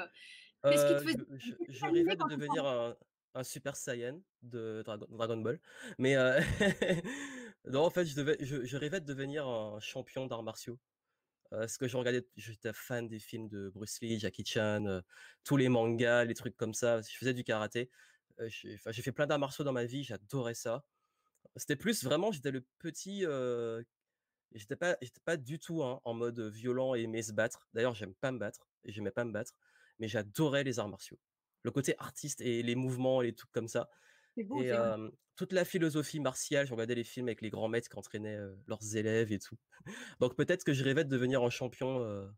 Qu'est-ce 0.64 0.86
qui 0.86 0.94
te 0.94 1.00
faisait 1.00 1.26
je 1.70 1.86
rêvais 1.86 2.16
de 2.16 2.30
devenir 2.30 2.66
un 2.66 2.96
Super 3.44 3.76
Saiyan 3.76 4.22
de 4.42 4.84
Dragon 4.86 5.38
Ball, 5.38 5.60
mais 5.98 6.16
non, 7.66 7.82
en 7.82 7.90
fait, 7.90 8.06
je 8.06 8.16
devais 8.16 8.38
je 8.40 8.78
rêvais 8.78 9.02
de 9.02 9.06
devenir 9.06 9.48
un 9.48 9.80
champion 9.80 10.28
d'arts 10.28 10.44
martiaux, 10.44 10.80
parce 11.50 11.78
que 11.78 11.88
je 11.88 11.98
regardais 11.98 12.26
j'étais 12.36 12.74
fan 12.74 13.08
des 13.08 13.20
films 13.20 13.50
de 13.50 13.70
Bruce 13.70 14.00
Lee, 14.02 14.20
Jackie 14.20 14.46
Chan, 14.46 15.02
tous 15.44 15.58
les 15.58 15.70
mangas, 15.70 16.26
les 16.26 16.36
trucs 16.36 16.58
comme 16.58 16.74
ça. 16.74 17.02
Je 17.02 17.18
faisais 17.18 17.34
du 17.34 17.44
karaté 17.44 17.90
j'ai 18.48 18.78
fait 18.78 19.12
plein 19.12 19.28
d'arts 19.28 19.40
martiaux 19.40 19.64
dans 19.64 19.74
ma 19.74 19.86
vie, 19.86 20.04
j'adorais 20.04 20.54
ça. 20.56 20.86
C'était 21.56 21.76
plus 21.76 22.04
vraiment, 22.04 22.32
j'étais 22.32 22.52
le 22.52 22.66
petit. 22.80 23.26
j'étais 24.54 24.76
pas, 24.76 24.98
pas 25.26 25.38
du 25.38 25.60
tout 25.60 25.84
hein, 25.84 26.02
en 26.04 26.14
mode 26.14 26.40
violent 26.40 26.96
et 26.96 27.02
aimé 27.02 27.22
se 27.24 27.34
battre. 27.34 27.68
D'ailleurs, 27.74 27.96
j'aime 27.96 28.16
pas 28.16 28.32
me 28.32 28.40
battre, 28.40 28.68
j'aimais 28.86 29.12
pas 29.12 29.26
me 29.26 29.32
battre, 29.32 29.54
mais 30.00 30.08
j'adorais 30.08 30.64
les 30.64 30.80
arts 30.80 30.90
martiaux. 30.90 31.20
Le 31.66 31.72
côté 31.72 31.96
artiste 31.98 32.42
et 32.42 32.62
les 32.64 32.76
mouvements 32.76 33.22
et 33.22 33.26
les 33.26 33.34
trucs 33.34 33.52
comme 33.52 33.68
ça. 33.68 33.90
et 34.38 34.72
toute 35.36 35.52
la 35.52 35.66
philosophie 35.66 36.22
martiale, 36.22 36.66
je 36.66 36.72
regardais 36.72 36.96
les 36.96 37.04
films 37.04 37.28
avec 37.28 37.42
les 37.42 37.50
grands 37.50 37.68
maîtres 37.68 37.90
qui 37.90 37.98
entraînaient 37.98 38.40
leurs 38.68 38.96
élèves 38.96 39.34
et 39.34 39.40
tout. 39.40 39.58
Donc 40.22 40.36
peut-être 40.38 40.64
que 40.64 40.72
je 40.72 40.82
rêvais 40.82 41.04
de 41.04 41.10
devenir 41.10 41.44
un 41.44 41.50
champion 41.50 42.30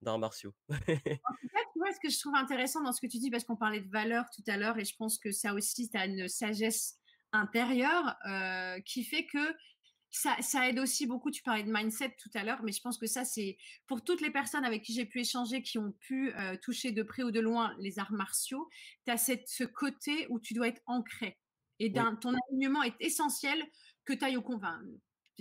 d'arts 0.00 0.18
martiaux. 0.18 0.54
en 0.70 0.76
tout 0.76 0.84
cas, 0.86 1.60
tu 1.72 1.78
vois, 1.78 1.92
ce 1.92 2.00
que 2.00 2.08
je 2.08 2.18
trouve 2.18 2.36
intéressant 2.36 2.82
dans 2.82 2.92
ce 2.92 3.02
que 3.02 3.06
tu 3.06 3.18
dis, 3.18 3.30
parce 3.30 3.44
qu'on 3.44 3.56
parlait 3.56 3.82
de 3.82 3.90
valeur 3.90 4.24
tout 4.34 4.44
à 4.46 4.56
l'heure, 4.56 4.78
et 4.78 4.84
je 4.86 4.96
pense 4.96 5.18
que 5.18 5.30
ça 5.30 5.52
aussi, 5.52 5.90
tu 5.90 5.98
as 5.98 6.06
une 6.06 6.26
sagesse 6.28 6.98
intérieure 7.32 8.16
qui 8.86 9.04
fait 9.04 9.26
que 9.26 9.54
ça, 10.10 10.36
ça, 10.40 10.68
aide 10.68 10.78
aussi 10.78 11.06
beaucoup. 11.06 11.30
Tu 11.30 11.42
parlais 11.42 11.62
de 11.62 11.72
mindset 11.72 12.16
tout 12.22 12.30
à 12.34 12.44
l'heure, 12.44 12.62
mais 12.62 12.72
je 12.72 12.80
pense 12.80 12.98
que 12.98 13.06
ça, 13.06 13.24
c'est 13.24 13.58
pour 13.86 14.02
toutes 14.02 14.20
les 14.20 14.30
personnes 14.30 14.64
avec 14.64 14.82
qui 14.82 14.94
j'ai 14.94 15.04
pu 15.04 15.20
échanger, 15.20 15.62
qui 15.62 15.78
ont 15.78 15.92
pu 15.92 16.32
euh, 16.34 16.56
toucher 16.62 16.92
de 16.92 17.02
près 17.02 17.22
ou 17.22 17.30
de 17.30 17.40
loin 17.40 17.74
les 17.78 17.98
arts 17.98 18.12
martiaux, 18.12 18.68
tu 19.04 19.10
as 19.10 19.16
cette, 19.16 19.48
ce 19.48 19.64
côté 19.64 20.26
où 20.30 20.40
tu 20.40 20.54
dois 20.54 20.68
être 20.68 20.82
ancré. 20.86 21.38
Et 21.80 21.92
ton 21.92 22.34
alignement 22.48 22.82
est 22.82 22.96
essentiel 22.98 23.64
que 24.04 24.12
tu 24.12 24.24
ailles 24.24 24.36
au 24.36 24.42
convainc 24.42 24.82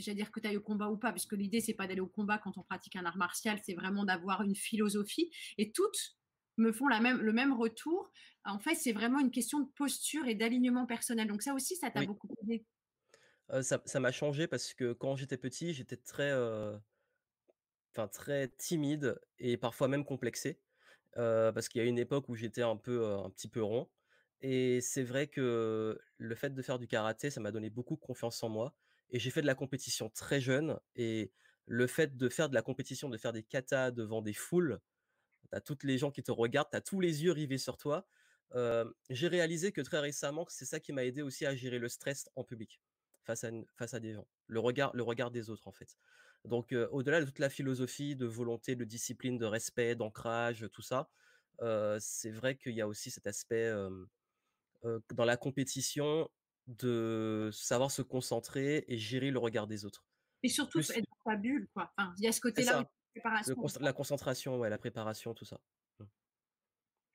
à 0.07 0.13
dire 0.13 0.31
que 0.31 0.39
tu 0.39 0.47
ailles 0.47 0.57
au 0.57 0.61
combat 0.61 0.89
ou 0.89 0.97
pas, 0.97 1.11
puisque 1.11 1.33
l'idée, 1.33 1.59
c'est 1.59 1.73
pas 1.73 1.87
d'aller 1.87 2.01
au 2.01 2.07
combat 2.07 2.37
quand 2.37 2.57
on 2.57 2.63
pratique 2.63 2.95
un 2.95 3.05
art 3.05 3.17
martial, 3.17 3.59
c'est 3.65 3.73
vraiment 3.73 4.05
d'avoir 4.05 4.43
une 4.43 4.55
philosophie. 4.55 5.31
Et 5.57 5.71
toutes 5.71 6.17
me 6.57 6.71
font 6.71 6.87
la 6.87 6.99
même, 6.99 7.17
le 7.17 7.33
même 7.33 7.53
retour. 7.53 8.11
En 8.45 8.59
fait, 8.59 8.75
c'est 8.75 8.93
vraiment 8.93 9.19
une 9.19 9.31
question 9.31 9.59
de 9.59 9.69
posture 9.75 10.27
et 10.27 10.35
d'alignement 10.35 10.85
personnel. 10.85 11.27
Donc 11.27 11.41
ça 11.41 11.53
aussi, 11.53 11.75
ça 11.75 11.89
t'a 11.89 12.05
beaucoup 12.05 12.27
aidé. 12.43 12.65
Ça 13.61 13.99
m'a 13.99 14.11
changé 14.11 14.47
parce 14.47 14.73
que 14.73 14.93
quand 14.93 15.15
j'étais 15.15 15.37
petit, 15.37 15.73
j'étais 15.73 15.97
très, 15.97 16.33
très 18.11 18.49
timide 18.57 19.19
et 19.39 19.57
parfois 19.57 19.87
même 19.87 20.05
complexé. 20.05 20.59
parce 21.15 21.69
qu'il 21.69 21.81
y 21.81 21.85
a 21.85 21.87
une 21.87 21.99
époque 21.99 22.29
où 22.29 22.35
j'étais 22.35 22.61
un 22.61 22.77
peu, 22.77 23.05
un 23.05 23.29
petit 23.29 23.47
peu 23.47 23.63
rond. 23.63 23.89
Et 24.41 24.81
c'est 24.81 25.03
vrai 25.03 25.27
que 25.27 25.99
le 26.17 26.35
fait 26.35 26.53
de 26.53 26.61
faire 26.61 26.77
du 26.77 26.87
karaté, 26.87 27.29
ça 27.29 27.39
m'a 27.39 27.51
donné 27.51 27.69
beaucoup 27.69 27.95
de 27.95 28.01
confiance 28.01 28.43
en 28.43 28.49
moi. 28.49 28.75
Et 29.09 29.19
j'ai 29.19 29.31
fait 29.31 29.41
de 29.41 29.47
la 29.47 29.55
compétition 29.55 30.09
très 30.09 30.39
jeune. 30.41 30.79
Et 30.95 31.31
le 31.65 31.87
fait 31.87 32.15
de 32.17 32.29
faire 32.29 32.49
de 32.49 32.53
la 32.53 32.61
compétition, 32.61 33.09
de 33.09 33.17
faire 33.17 33.33
des 33.33 33.43
katas 33.43 33.91
devant 33.91 34.21
des 34.21 34.33
foules, 34.33 34.79
tu 35.49 35.57
as 35.57 35.61
toutes 35.61 35.83
les 35.83 35.97
gens 35.97 36.11
qui 36.11 36.23
te 36.23 36.31
regardent, 36.31 36.69
tu 36.71 36.77
as 36.77 36.81
tous 36.81 36.99
les 36.99 37.23
yeux 37.23 37.31
rivés 37.31 37.57
sur 37.57 37.77
toi. 37.77 38.07
j'ai 39.09 39.27
réalisé 39.27 39.71
que 39.71 39.81
très 39.81 39.99
récemment, 39.99 40.45
c'est 40.49 40.65
ça 40.65 40.79
qui 40.79 40.93
m'a 40.93 41.03
aidé 41.05 41.21
aussi 41.21 41.45
à 41.45 41.55
gérer 41.55 41.79
le 41.79 41.89
stress 41.89 42.29
en 42.35 42.43
public, 42.43 42.81
face 43.27 43.43
à, 43.43 43.51
face 43.75 43.93
à 43.93 43.99
des 43.99 44.13
gens. 44.13 44.27
Le 44.47 44.59
regard, 44.59 44.91
le 44.95 45.03
regard 45.03 45.29
des 45.29 45.51
autres, 45.51 45.67
en 45.67 45.71
fait. 45.71 45.95
Donc, 46.45 46.73
au-delà 46.91 47.19
de 47.19 47.25
toute 47.25 47.39
la 47.39 47.49
philosophie 47.49 48.15
de 48.15 48.25
volonté, 48.25 48.75
de 48.75 48.85
discipline, 48.85 49.37
de 49.37 49.45
respect, 49.45 49.95
d'ancrage, 49.95 50.65
tout 50.71 50.81
ça, 50.81 51.09
c'est 51.99 52.31
vrai 52.31 52.55
qu'il 52.55 52.73
y 52.73 52.81
a 52.81 52.87
aussi 52.87 53.11
cet 53.11 53.27
aspect 53.27 53.71
dans 54.83 55.25
la 55.25 55.37
compétition, 55.37 56.29
de 56.67 57.49
savoir 57.53 57.91
se 57.91 58.01
concentrer 58.01 58.83
et 58.87 58.97
gérer 58.97 59.31
le 59.31 59.39
regard 59.39 59.67
des 59.67 59.85
autres. 59.85 60.03
Et 60.43 60.49
surtout 60.49 60.79
être 60.79 60.95
dans 60.95 61.31
ta 61.31 61.37
bulle, 61.37 61.67
quoi. 61.73 61.93
Enfin, 61.97 62.13
il 62.17 62.25
y 62.25 62.27
a 62.27 62.31
ce 62.31 62.41
côté-là 62.41 62.85
la 63.79 63.93
concentration, 63.93 64.59
ouais, 64.59 64.69
la 64.69 64.77
préparation, 64.77 65.33
tout 65.33 65.45
ça. 65.45 65.59
Mmh. 65.99 66.05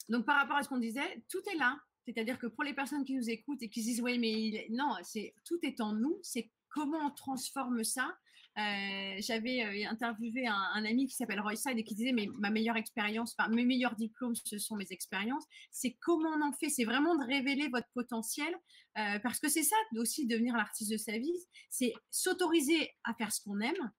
Donc 0.08 0.26
par 0.26 0.36
rapport 0.36 0.56
à 0.56 0.62
ce 0.62 0.68
qu'on 0.68 0.78
disait, 0.78 1.22
tout 1.28 1.42
est 1.48 1.56
là. 1.56 1.78
C'est-à-dire 2.06 2.38
que 2.38 2.46
pour 2.46 2.64
les 2.64 2.74
personnes 2.74 3.04
qui 3.04 3.14
nous 3.14 3.30
écoutent 3.30 3.62
et 3.62 3.68
qui 3.68 3.82
se 3.82 3.88
disent 3.88 4.02
oui 4.02 4.18
mais 4.18 4.66
non, 4.70 4.94
c'est 5.02 5.34
tout 5.44 5.58
est 5.62 5.80
en 5.80 5.92
nous, 5.92 6.18
c'est 6.22 6.50
comment 6.68 7.06
on 7.06 7.10
transforme 7.10 7.84
ça 7.84 8.12
euh, 8.58 9.14
j'avais 9.20 9.64
euh, 9.64 9.90
interviewé 9.90 10.46
un, 10.46 10.84
ami 10.84 11.06
qui 11.06 11.14
s'appelle 11.14 11.40
Roy 11.40 11.56
Side 11.56 11.78
et 11.78 11.84
qui 11.84 11.94
disait 11.94 12.12
mais 12.12 12.28
ma 12.38 12.50
meilleure 12.50 12.76
expérience, 12.76 13.34
enfin 13.38 13.48
mes 13.48 13.64
meilleurs 13.64 13.96
diplômes, 13.96 14.34
ce 14.34 14.58
sont 14.58 14.76
mes 14.76 14.90
expériences. 14.90 15.44
C'est 15.70 15.96
comment 16.00 16.28
on 16.36 16.46
en 16.46 16.52
fait. 16.52 16.68
C'est 16.68 16.84
vraiment 16.84 17.16
de 17.16 17.24
révéler 17.24 17.68
votre 17.68 17.88
potentiel 17.94 18.54
euh, 18.98 19.18
parce 19.20 19.38
que 19.40 19.48
c'est 19.48 19.62
ça 19.62 19.76
aussi 19.96 20.26
devenir 20.26 20.54
l'artiste 20.54 20.92
de 20.92 20.98
sa 20.98 21.16
vie, 21.16 21.32
c'est 21.70 21.94
s'autoriser 22.10 22.90
à 23.04 23.14
faire 23.14 23.32
ce 23.32 23.40
qu'on 23.42 23.60
aime 23.60 23.90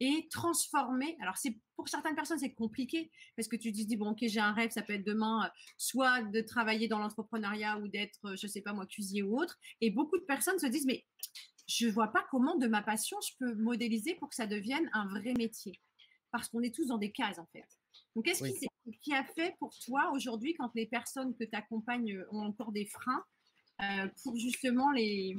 et 0.00 0.28
transformer. 0.30 1.16
Alors 1.20 1.36
c'est 1.36 1.56
pour 1.76 1.88
certaines 1.88 2.14
personnes 2.14 2.38
c'est 2.38 2.52
compliqué 2.52 3.10
parce 3.36 3.48
que 3.48 3.56
tu 3.56 3.72
te 3.72 3.76
dis 3.76 3.96
bon 3.96 4.10
ok 4.10 4.18
j'ai 4.22 4.40
un 4.40 4.52
rêve, 4.52 4.70
ça 4.70 4.82
peut 4.82 4.94
être 4.94 5.06
demain 5.06 5.50
soit 5.76 6.22
de 6.22 6.40
travailler 6.40 6.88
dans 6.88 6.98
l'entrepreneuriat 6.98 7.78
ou 7.78 7.88
d'être 7.88 8.34
je 8.36 8.46
sais 8.46 8.62
pas 8.62 8.72
moi 8.72 8.86
cuisinier 8.86 9.22
ou 9.22 9.38
autre. 9.38 9.58
Et 9.80 9.90
beaucoup 9.90 10.18
de 10.18 10.24
personnes 10.24 10.58
se 10.58 10.66
disent 10.66 10.86
mais 10.86 11.04
je 11.68 11.86
ne 11.86 11.92
vois 11.92 12.08
pas 12.08 12.24
comment 12.30 12.56
de 12.56 12.66
ma 12.66 12.82
passion 12.82 13.18
je 13.20 13.34
peux 13.38 13.54
modéliser 13.54 14.14
pour 14.16 14.28
que 14.28 14.34
ça 14.34 14.46
devienne 14.46 14.88
un 14.92 15.06
vrai 15.06 15.34
métier. 15.34 15.80
Parce 16.32 16.48
qu'on 16.48 16.62
est 16.62 16.74
tous 16.74 16.86
dans 16.86 16.98
des 16.98 17.12
cases 17.12 17.38
en 17.38 17.46
fait. 17.46 17.66
Donc, 18.14 18.24
qu'est-ce 18.24 18.42
qui, 19.02 19.14
a 19.14 19.24
fait 19.24 19.56
pour 19.58 19.76
toi 19.84 20.10
aujourd'hui, 20.12 20.54
quand 20.54 20.70
les 20.74 20.86
personnes 20.86 21.34
que 21.36 21.44
tu 21.44 21.54
accompagnes 21.56 22.24
ont 22.32 22.42
encore 22.42 22.72
des 22.72 22.86
freins, 22.86 23.24
euh, 23.82 24.08
pour 24.22 24.36
justement 24.36 24.90
les, 24.90 25.36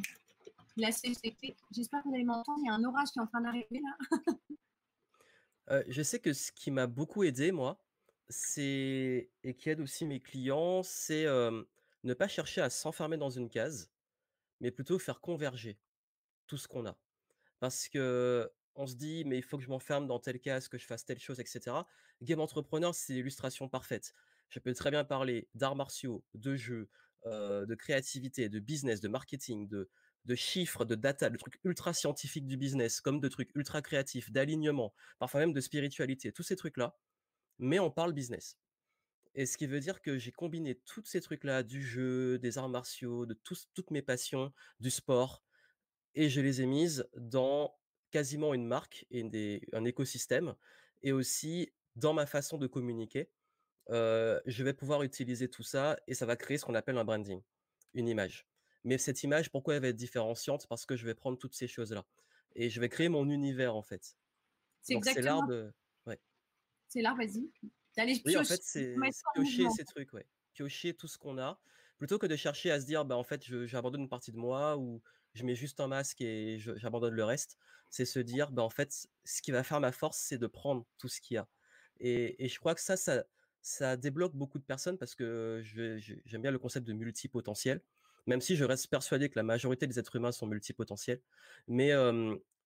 la 0.78 0.92
CCT 0.92 1.56
J'espère 1.72 2.02
que 2.04 2.10
vous 2.10 2.16
allez 2.16 2.24
m'entendre, 2.24 2.60
il 2.64 2.68
y 2.68 2.70
a 2.70 2.74
un 2.74 2.84
orage 2.84 3.10
qui 3.10 3.20
est 3.20 3.22
en 3.22 3.28
train 3.28 3.42
d'arriver 3.42 3.82
là. 3.82 4.34
Euh, 5.70 5.84
je 5.88 6.02
sais 6.02 6.20
que 6.20 6.34
ce 6.34 6.52
qui 6.52 6.70
m'a 6.70 6.86
beaucoup 6.86 7.24
aidé, 7.24 7.52
moi, 7.52 7.82
c'est, 8.30 9.30
et 9.44 9.56
qui 9.56 9.70
aide 9.70 9.80
aussi 9.80 10.06
mes 10.06 10.20
clients, 10.20 10.84
c'est 10.84 11.26
euh, 11.26 11.64
ne 12.04 12.14
pas 12.14 12.28
chercher 12.28 12.60
à 12.62 12.70
s'enfermer 12.70 13.18
dans 13.18 13.30
une 13.30 13.50
case, 13.50 13.90
mais 14.60 14.72
plutôt 14.72 15.00
faire 15.00 15.22
converger 15.22 15.80
tout 16.48 16.58
ce 16.58 16.68
qu'on 16.68 16.86
a. 16.86 16.98
Parce 17.60 17.88
que 17.88 18.52
on 18.76 18.88
se 18.88 18.96
dit, 18.96 19.24
mais 19.26 19.38
il 19.38 19.44
faut 19.44 19.58
que 19.58 19.64
je 19.64 19.70
m'enferme 19.70 20.08
dans 20.08 20.20
tel 20.20 20.40
cas, 20.40 20.60
que 20.62 20.78
je 20.78 20.86
fasse 20.86 21.06
telle 21.06 21.20
chose, 21.20 21.40
etc. 21.40 21.76
Game 22.22 22.40
Entrepreneur, 22.40 22.96
c'est 22.96 23.14
l'illustration 23.14 23.70
parfaite. 23.70 24.14
Je 24.50 24.60
peux 24.60 24.74
très 24.74 24.92
bien 24.92 25.04
parler 25.04 25.48
d'arts 25.56 25.76
martiaux, 25.76 26.24
de 26.34 26.56
jeux, 26.56 26.90
de 27.26 27.76
créativité, 27.76 28.48
de 28.50 28.60
business, 28.60 29.02
de 29.02 29.10
marketing, 29.10 29.68
de, 29.68 29.90
de 30.26 30.36
chiffres, 30.36 30.86
de 30.86 30.96
data, 30.96 31.30
de 31.30 31.38
trucs 31.38 31.60
ultra 31.64 31.94
scientifiques 31.94 32.48
du 32.48 32.58
business, 32.58 33.02
comme 33.02 33.20
de 33.20 33.28
trucs 33.28 33.52
ultra 33.56 33.82
créatifs, 33.82 34.32
d'alignement, 34.32 34.94
parfois 35.20 35.40
même 35.42 35.54
de 35.54 35.62
spiritualité, 35.62 36.32
tous 36.32 36.44
ces 36.44 36.56
trucs-là. 36.56 36.98
Mais 37.60 37.80
on 37.80 37.92
parle 37.92 38.14
business. 38.14 38.58
Et 39.34 39.46
ce 39.46 39.58
qui 39.58 39.66
veut 39.66 39.80
dire 39.80 40.02
que 40.02 40.18
j'ai 40.18 40.32
combiné 40.32 40.76
tous 40.86 41.06
ces 41.06 41.22
trucs-là, 41.22 41.64
du 41.64 41.82
jeu, 41.82 42.38
des 42.40 42.58
arts 42.58 42.70
martiaux, 42.70 43.26
de 43.26 43.34
toutes 43.74 43.92
mes 43.92 44.02
passions, 44.02 44.54
du 44.80 44.92
sport, 44.92 45.44
et 46.16 46.30
je 46.30 46.42
les 46.42 46.62
ai 46.62 46.66
mises 46.66 47.08
dans 47.16 47.78
quasiment 48.12 48.54
une 48.54 48.66
marque 48.66 49.06
et 49.10 49.62
un 49.74 49.86
écosystème 49.86 50.56
et 51.02 51.14
aussi 51.14 51.72
dans 51.96 52.14
ma 52.14 52.26
façon 52.26 52.58
de 52.58 52.68
communiquer. 52.68 53.32
je 53.90 54.64
vais 54.64 54.74
pouvoir 54.74 55.04
utiliser 55.04 55.50
tout 55.50 55.64
ça 55.64 55.98
et 56.08 56.14
ça 56.14 56.26
va 56.26 56.36
créer 56.36 56.58
ce 56.58 56.66
qu'on 56.66 56.76
appelle 56.76 56.98
un 56.98 57.06
branding, 57.06 57.42
une 57.94 58.08
image. 58.08 58.51
Mais 58.84 58.98
cette 58.98 59.24
image, 59.24 59.52
pourquoi 59.52 59.76
elle 59.76 59.82
va 59.82 59.90
être 59.90 59.96
différenciante? 59.96 60.68
Parce 60.68 60.86
que 60.86 60.96
je 60.96 61.06
vais 61.06 61.14
prendre 61.14 61.38
toutes 61.38 61.54
ces 61.56 61.68
choses-là 61.68 62.06
et 62.56 62.70
je 62.70 62.80
vais 62.80 62.90
créer 62.90 63.10
mon 63.10 63.30
univers 63.30 63.76
en 63.76 63.82
fait. 63.82 64.18
C'est 64.82 65.22
l'art 65.22 65.46
de. 65.48 65.72
C'est 66.88 67.02
l'art, 67.02 67.16
vas-y. 67.16 67.50
Oui, 68.26 68.38
en 68.38 68.44
fait, 68.44 68.62
c'est 68.64 68.96
piocher 69.34 69.70
ces 69.70 69.86
trucs, 69.86 70.12
ouais. 70.14 70.26
Piocher 70.54 70.94
tout 70.94 71.08
ce 71.08 71.18
qu'on 71.18 71.38
a, 71.38 71.58
plutôt 71.98 72.18
que 72.18 72.26
de 72.26 72.36
chercher 72.36 72.70
à 72.72 72.82
se 72.82 72.86
dire, 72.86 73.06
bah 73.06 73.16
en 73.16 73.24
fait, 73.24 73.44
j'abandonne 73.66 74.02
une 74.02 74.10
partie 74.10 74.34
de 74.34 74.38
moi 74.38 74.78
ou 74.78 75.02
je 75.34 75.46
mets 75.46 75.56
juste 75.56 75.80
un 75.80 75.88
masque 75.88 76.20
et 76.20 76.58
j'abandonne 76.60 77.14
le 77.14 77.24
reste. 77.24 77.58
C'est 77.90 78.06
se 78.06 78.20
dire, 78.20 78.52
bah, 78.52 78.64
en 78.64 78.70
fait, 78.70 79.08
ce 79.24 79.42
qui 79.42 79.52
va 79.52 79.64
faire 79.64 79.80
ma 79.80 79.92
force, 79.92 80.18
c'est 80.18 80.38
de 80.38 80.48
prendre 80.48 80.86
tout 80.98 81.08
ce 81.08 81.22
qu'il 81.22 81.36
y 81.36 81.38
a. 81.38 81.48
Et, 82.00 82.50
je 82.50 82.60
crois 82.60 82.76
que 82.76 82.82
ça, 82.82 82.96
ça, 83.62 83.98
débloque 83.98 84.36
beaucoup 84.36 84.60
de 84.60 84.64
personnes 84.64 84.98
parce 84.98 85.16
que 85.16 85.62
j'aime 85.64 86.42
bien 86.42 86.52
le 86.52 86.60
concept 86.60 86.86
de 86.86 86.94
multipotentiel, 86.94 87.82
même 88.28 88.42
si 88.42 88.56
je 88.56 88.64
reste 88.64 88.88
persuadé 88.88 89.30
que 89.30 89.38
la 89.38 89.44
majorité 89.44 89.88
des 89.88 90.00
êtres 90.00 90.16
humains 90.16 90.32
sont 90.32 90.48
multipotentiels. 90.48 91.22
Mais 91.68 91.92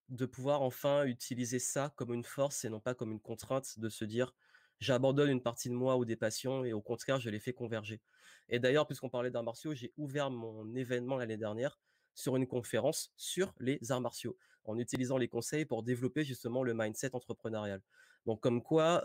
de 0.09 0.25
pouvoir 0.25 0.61
enfin 0.61 1.05
utiliser 1.05 1.59
ça 1.59 1.91
comme 1.95 2.13
une 2.13 2.23
force 2.23 2.63
et 2.63 2.69
non 2.69 2.79
pas 2.79 2.93
comme 2.93 3.11
une 3.11 3.19
contrainte 3.19 3.79
de 3.79 3.89
se 3.89 4.05
dire, 4.05 4.35
j'abandonne 4.79 5.29
une 5.29 5.41
partie 5.41 5.69
de 5.69 5.73
moi 5.73 5.97
ou 5.97 6.05
des 6.05 6.15
passions 6.15 6.63
et 6.63 6.73
au 6.73 6.81
contraire, 6.81 7.19
je 7.19 7.29
les 7.29 7.39
fais 7.39 7.53
converger. 7.53 8.01
Et 8.49 8.59
d'ailleurs, 8.59 8.85
puisqu'on 8.85 9.09
parlait 9.09 9.31
d'arts 9.31 9.43
martiaux, 9.43 9.73
j'ai 9.73 9.93
ouvert 9.97 10.29
mon 10.29 10.75
événement 10.75 11.17
l'année 11.17 11.37
dernière 11.37 11.79
sur 12.13 12.35
une 12.35 12.45
conférence 12.45 13.11
sur 13.17 13.53
les 13.59 13.79
arts 13.91 14.01
martiaux, 14.01 14.37
en 14.65 14.77
utilisant 14.77 15.17
les 15.17 15.27
conseils 15.27 15.65
pour 15.65 15.81
développer 15.81 16.23
justement 16.23 16.61
le 16.61 16.73
mindset 16.75 17.15
entrepreneurial. 17.15 17.81
Donc 18.27 18.41
comme 18.41 18.61
quoi, 18.61 19.03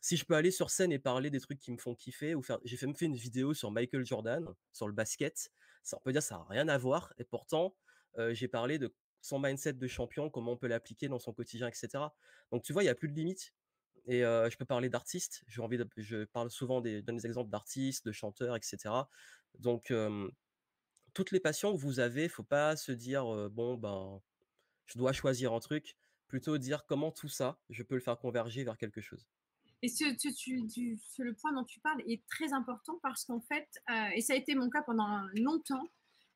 si 0.00 0.16
je 0.16 0.24
peux 0.24 0.34
aller 0.34 0.50
sur 0.50 0.70
scène 0.70 0.92
et 0.92 0.98
parler 0.98 1.30
des 1.30 1.40
trucs 1.40 1.58
qui 1.58 1.72
me 1.72 1.78
font 1.78 1.94
kiffer, 1.94 2.34
ou 2.34 2.42
faire, 2.42 2.58
j'ai 2.64 2.76
fait, 2.76 2.92
fait 2.94 3.06
une 3.06 3.16
vidéo 3.16 3.54
sur 3.54 3.70
Michael 3.70 4.04
Jordan, 4.04 4.46
sur 4.72 4.86
le 4.86 4.92
basket, 4.92 5.50
ça 5.82 5.96
on 5.96 6.00
peut 6.00 6.12
dire 6.12 6.22
ça 6.22 6.36
n'a 6.36 6.44
rien 6.48 6.68
à 6.68 6.78
voir, 6.78 7.12
et 7.18 7.24
pourtant 7.24 7.74
j'ai 8.30 8.48
parlé 8.48 8.78
de 8.78 8.94
son 9.20 9.38
mindset 9.38 9.74
de 9.74 9.86
champion, 9.86 10.30
comment 10.30 10.52
on 10.52 10.56
peut 10.56 10.68
l'appliquer 10.68 11.08
dans 11.08 11.18
son 11.18 11.32
quotidien, 11.32 11.68
etc. 11.68 12.04
Donc 12.50 12.62
tu 12.62 12.72
vois, 12.72 12.82
il 12.82 12.86
n'y 12.86 12.90
a 12.90 12.94
plus 12.94 13.08
de 13.08 13.14
limites. 13.14 13.52
Et 14.08 14.20
je 14.20 14.56
peux 14.56 14.64
parler 14.64 14.88
d'artistes. 14.88 15.42
J'ai 15.48 15.60
envie 15.60 15.78
de, 15.78 15.88
je 15.96 16.24
parle 16.24 16.48
souvent 16.48 16.80
des, 16.80 17.02
donne 17.02 17.16
des 17.16 17.26
exemples 17.26 17.50
d'artistes, 17.50 18.06
de 18.06 18.12
chanteurs, 18.12 18.54
etc. 18.54 18.78
Donc 19.58 19.92
toutes 21.12 21.30
les 21.32 21.40
passions 21.40 21.72
que 21.72 21.80
vous 21.80 21.98
avez, 21.98 22.28
faut 22.28 22.44
pas 22.44 22.76
se 22.76 22.92
dire 22.92 23.24
bon 23.50 23.74
ben 23.74 24.22
je 24.86 24.96
dois 24.96 25.12
choisir 25.12 25.52
un 25.52 25.60
truc, 25.60 25.96
plutôt 26.28 26.56
dire 26.56 26.86
comment 26.86 27.10
tout 27.10 27.28
ça 27.28 27.58
je 27.68 27.82
peux 27.82 27.96
le 27.96 28.00
faire 28.00 28.18
converger 28.18 28.62
vers 28.62 28.78
quelque 28.78 29.00
chose. 29.00 29.26
Et 29.82 29.88
ce, 29.88 30.04
le 31.22 31.34
point 31.34 31.52
dont 31.52 31.64
tu 31.64 31.80
parles 31.80 32.02
est 32.06 32.26
très 32.28 32.52
important 32.52 32.98
parce 33.02 33.24
qu'en 33.24 33.40
fait, 33.40 33.68
et 34.14 34.20
ça 34.20 34.32
a 34.32 34.36
été 34.36 34.54
mon 34.54 34.70
cas 34.70 34.82
pendant 34.82 35.20
longtemps, 35.34 35.86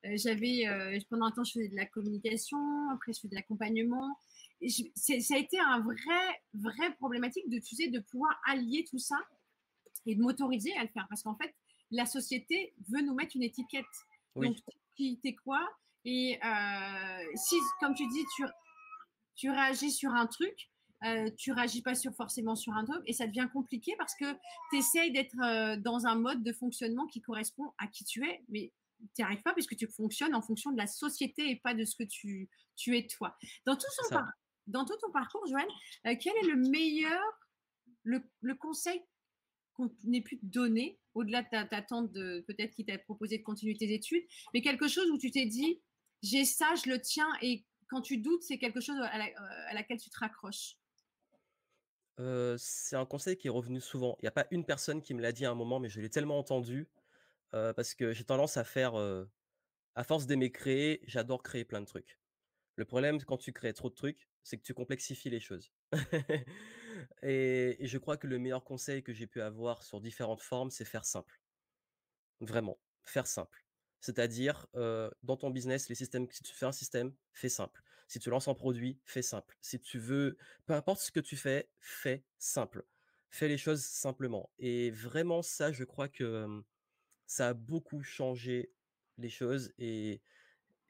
j'avais 0.05 0.65
pendant 1.09 1.27
un 1.27 1.31
temps 1.31 1.45
je 1.45 1.53
faisais 1.53 1.69
de 1.69 1.77
la 1.77 1.87
communication, 1.87 2.91
après 2.91 3.13
je 3.13 3.19
faisais 3.21 3.31
de 3.31 3.35
l'accompagnement. 3.35 4.17
Ça 4.95 5.15
a 5.15 5.39
été 5.39 5.59
un 5.59 5.81
vrai, 5.81 6.43
vrai 6.55 6.95
problématique 6.97 7.49
de, 7.49 7.59
tu 7.59 7.77
sais, 7.77 7.89
de 7.89 8.01
pouvoir 8.01 8.39
allier 8.47 8.85
tout 8.89 8.99
ça 8.99 9.17
et 10.07 10.15
de 10.15 10.23
m'autoriser 10.23 10.77
à 10.77 10.83
le 10.83 10.89
faire. 10.89 11.07
Parce 11.09 11.23
qu'en 11.23 11.37
fait, 11.37 11.55
la 11.91 12.07
société 12.07 12.75
veut 12.89 13.03
nous 13.03 13.15
mettre 13.15 13.37
une 13.37 13.43
étiquette. 13.43 13.85
Donc, 14.37 14.57
qui 14.97 15.19
t'es 15.23 15.35
quoi 15.35 15.67
Et 16.05 16.39
euh, 16.45 17.25
si, 17.35 17.57
comme 17.81 17.95
tu 17.95 18.07
dis, 18.07 18.25
tu, 18.37 18.45
tu 19.35 19.51
réagis 19.51 19.91
sur 19.91 20.13
un 20.13 20.27
truc, 20.27 20.71
euh, 21.05 21.31
tu 21.37 21.53
réagis 21.53 21.83
pas 21.83 21.95
sur, 21.95 22.15
forcément 22.15 22.57
sur 22.57 22.73
un 22.75 22.85
truc 22.85 23.03
et 23.07 23.13
ça 23.13 23.27
devient 23.27 23.49
compliqué 23.53 23.95
parce 23.97 24.15
que 24.15 24.33
tu 24.71 24.79
essayes 24.79 25.13
d'être 25.13 25.35
euh, 25.43 25.77
dans 25.77 26.07
un 26.07 26.15
mode 26.15 26.43
de 26.43 26.53
fonctionnement 26.53 27.07
qui 27.07 27.21
correspond 27.21 27.73
à 27.79 27.87
qui 27.87 28.05
tu 28.05 28.25
es, 28.29 28.43
mais 28.49 28.73
tu 28.99 29.07
n'y 29.23 29.25
arrives 29.25 29.43
pas 29.43 29.55
puisque 29.55 29.77
tu 29.77 29.87
fonctionnes 29.87 30.35
en 30.35 30.43
fonction 30.43 30.73
de 30.73 30.77
la 30.77 30.87
société 30.87 31.51
et 31.51 31.57
pas 31.57 31.75
de 31.75 31.85
ce 31.85 31.97
que 31.97 32.05
tu, 32.05 32.51
tu 32.77 32.97
es 32.99 33.07
toi. 33.07 33.37
Dans 33.65 33.77
tout, 33.77 33.87
son 34.09 34.17
dans 34.67 34.85
tout 34.85 34.97
ton 35.01 35.11
parcours, 35.11 35.47
Joanne, 35.47 36.17
quel 36.19 36.37
est 36.37 36.47
le 36.47 36.57
meilleur, 36.57 37.23
le, 38.03 38.23
le 38.43 38.55
conseil 38.55 39.03
qu'on 39.73 39.91
ait 40.13 40.21
pu 40.21 40.39
te 40.39 40.45
donner 40.45 40.99
au-delà 41.15 41.43
de 41.43 41.49
ta, 41.49 41.83
tante 41.83 42.13
de 42.13 42.45
peut-être 42.47 42.75
qui 42.75 42.85
t'a 42.85 42.99
proposé 42.99 43.39
de 43.39 43.43
continuer 43.43 43.77
tes 43.77 43.93
études, 43.93 44.25
mais 44.55 44.61
quelque 44.61 44.89
chose 44.89 45.11
où 45.11 45.19
tu 45.19 45.31
t'es 45.31 45.47
dit, 45.47 45.81
j'ai 46.23 46.45
ça, 46.45 46.75
je 46.75 46.91
le 46.91 47.01
tiens, 47.01 47.29
et 47.41 47.65
quand 47.89 48.03
tu 48.03 48.19
doutes, 48.19 48.43
c'est 48.43 48.59
quelque 48.59 48.81
chose 48.81 48.97
à, 49.01 49.19
euh, 49.19 49.73
laquelle 49.73 49.99
tu 49.99 50.11
te 50.11 50.19
raccroches? 50.19 50.77
C'est 52.59 52.97
un 52.97 53.07
conseil 53.07 53.37
qui 53.37 53.47
est 53.47 53.51
revenu 53.51 53.81
souvent. 53.81 54.17
Il 54.21 54.25
n'y 54.25 54.29
a 54.29 54.33
pas 54.33 54.47
une 54.51 54.65
personne 54.65 55.01
qui 55.01 55.15
me 55.15 55.23
l'a 55.23 55.33
dit 55.33 55.47
à 55.47 55.51
un 55.51 55.55
moment, 55.55 55.81
mais 55.81 55.89
je 55.89 56.01
l'ai 56.01 56.11
tellement 56.11 56.39
entendu, 56.39 56.89
parce 57.51 57.95
que 57.95 58.13
j'ai 58.13 58.25
tendance 58.25 58.57
à 58.57 58.65
faire, 58.65 58.95
à 59.95 60.05
force 60.05 60.27
d'aimer 60.27 60.53
créer, 60.53 61.01
j'adore 61.07 61.43
créer 61.43 61.65
plein 61.65 61.81
de 61.81 61.87
trucs. 61.87 62.19
Le 62.77 62.85
problème, 62.85 63.23
quand 63.23 63.37
tu 63.37 63.53
crées 63.53 63.75
trop 63.75 63.91
de 63.91 63.95
trucs, 63.95 64.29
c'est 64.43 64.57
que 64.57 64.63
tu 64.63 64.75
complexifies 64.75 65.31
les 65.31 65.41
choses. 65.41 65.73
et, 67.23 67.77
je 67.81 67.99
crois 67.99 68.17
que 68.17 68.27
le 68.27 68.39
meilleur 68.39 68.65
conseil 68.65 69.03
que 69.03 69.13
j'ai 69.13 69.27
pu 69.27 69.41
avoir 69.41 69.83
sur 69.83 70.01
différentes 70.01 70.41
formes, 70.41 70.71
c'est 70.71 70.85
faire 70.85 71.05
simple. 71.05 71.41
Vraiment, 72.41 72.79
faire 73.05 73.27
simple. 73.27 73.65
C'est-à-dire, 74.01 74.67
dans 74.75 75.37
ton 75.37 75.51
business, 75.51 75.89
les 75.89 75.95
systèmes, 75.95 76.27
si 76.31 76.43
tu 76.43 76.55
fais 76.55 76.67
un 76.67 76.73
système, 76.73 77.15
fais 77.33 77.51
simple. 77.51 77.83
Si 78.11 78.19
tu 78.21 78.31
lances 78.31 78.49
un 78.49 78.55
produit, 78.55 79.01
fais 79.07 79.23
simple. 79.23 79.57
Si 79.63 79.81
tu 79.81 80.01
veux, 80.01 80.37
peu 80.67 80.75
importe 80.75 81.01
ce 81.01 81.13
que 81.13 81.21
tu 81.21 81.37
fais, 81.37 81.71
fais 81.81 82.25
simple. 82.39 82.85
Fais 83.31 83.49
les 83.49 83.59
choses 83.59 83.85
simplement. 83.85 84.51
Et 84.59 84.91
vraiment, 84.91 85.43
ça, 85.43 85.73
je 85.73 85.85
crois 85.85 86.09
que 86.09 86.65
ça 87.27 87.49
a 87.51 87.55
beaucoup 87.55 88.03
changé 88.03 88.73
les 89.19 89.31
choses 89.31 89.73
et 89.79 90.23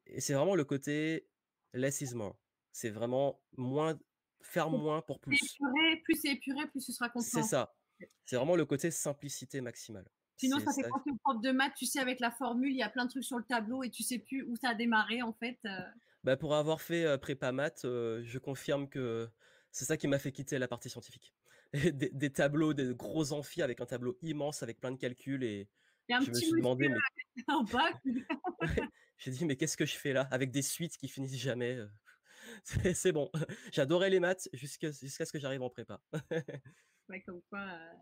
et 0.07 0.21
c'est 0.21 0.35
vraiment 0.35 0.57
le 0.57 0.65
côté 0.65 1.29
less 1.75 2.01
is 2.03 2.15
more. 2.15 2.39
C'est 2.73 2.91
vraiment 2.91 3.43
moins 3.57 3.99
faire 4.43 4.71
moins 4.71 5.03
pour 5.03 5.21
C'est 5.31 5.37
plus. 5.37 5.61
épuré, 5.65 6.01
plus 6.05 6.15
c'est 6.21 6.29
épuré, 6.33 6.69
plus 6.69 6.81
ce 6.83 6.93
sera 6.93 7.09
C'est 7.17 7.43
compréhensible. 7.43 7.45
ça. 7.45 7.77
C'est 8.25 8.37
vraiment 8.37 8.57
le 8.57 8.65
côté 8.67 8.91
simplicité 8.91 9.61
maximale. 9.61 10.11
Sinon, 10.37 10.59
C'est 10.59 10.65
ça 10.65 10.73
fait 10.75 10.85
penser 10.89 11.11
au 11.11 11.17
prof 11.19 11.41
de 11.43 11.53
maths, 11.53 11.75
tu 11.77 11.87
sais, 11.87 12.01
avec 12.01 12.19
la 12.19 12.31
formule, 12.31 12.71
il 12.73 12.79
y 12.79 12.83
a 12.83 12.89
plein 12.89 13.05
de 13.05 13.11
trucs 13.11 13.25
sur 13.25 13.37
le 13.39 13.45
tableau 13.45 13.83
et 13.83 13.91
tu 13.91 14.03
sais 14.03 14.19
plus 14.19 14.43
où 14.43 14.57
ça 14.57 14.71
a 14.71 14.75
démarré 14.75 15.23
en 15.23 15.33
fait. 15.35 15.59
Bah, 16.25 16.37
pour 16.37 16.55
avoir 16.55 16.81
fait, 16.81 17.19
prépa 17.19 17.53
maths, 17.53 17.83
je 17.85 18.39
confirme 18.39 18.89
que 18.89 19.29
c'est 19.71 19.85
ça 19.85 19.97
qui 19.97 20.09
m'a 20.09 20.19
fait 20.19 20.33
quitter 20.33 20.59
la 20.59 20.69
partie 20.69 20.91
scientifique. 20.91 21.35
Des 21.73 22.11
des 22.13 22.33
tableaux, 22.33 22.75
des 22.75 22.95
gros 22.95 23.33
amphis 23.33 23.63
avec 23.63 23.81
un 23.81 23.87
tableau 23.87 24.19
immense 24.23 24.65
avec 24.65 24.81
plein 24.81 24.91
de 24.91 24.97
calculs 24.97 25.45
et 25.45 25.69
un 26.11 26.21
je 26.21 26.31
me 26.31 26.35
suis 26.35 26.51
demandé: 26.53 26.89
«Mais» 26.89 26.97
j'ai 29.19 29.31
dit: 29.31 29.45
«Mais 29.45 29.57
qu'est-ce 29.57 29.77
que 29.77 29.87
je 29.87 29.97
fais 29.97 30.13
là?» 30.13 30.23
avec 30.33 30.51
des 30.51 30.63
suites 30.63 30.97
qui 30.97 31.09
finissent 31.09 31.37
jamais, 31.39 31.79
c'est 32.95 33.13
bon. 33.13 33.31
J'adorais 33.73 34.11
les 34.11 34.21
maths 34.21 34.49
jusqu'à 34.53 34.93
ce 34.93 35.33
que 35.33 35.39
j'arrive 35.39 35.63
en 35.63 35.71
prépa. 35.71 36.01
ouais, 37.09 37.23
comme 37.23 37.41
quoi. 37.49 37.61
euh. 37.61 37.93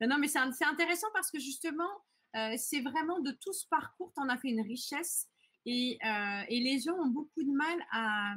Non, 0.00 0.08
non, 0.08 0.18
mais 0.18 0.28
c'est 0.28 0.38
intéressant 0.38 1.08
parce 1.14 1.30
que 1.30 1.38
justement, 1.38 1.88
euh, 2.36 2.54
c'est 2.58 2.80
vraiment 2.82 3.20
de 3.20 3.30
tout 3.30 3.52
ce 3.52 3.66
parcours, 3.68 4.12
tu 4.14 4.20
en 4.20 4.28
as 4.28 4.36
fait 4.36 4.48
une 4.48 4.60
richesse 4.60 5.28
et, 5.66 5.98
euh, 6.04 6.42
et 6.48 6.60
les 6.60 6.80
gens 6.80 6.94
ont 6.94 7.08
beaucoup 7.10 7.42
de 7.42 7.50
mal 7.52 7.78
à, 7.92 8.34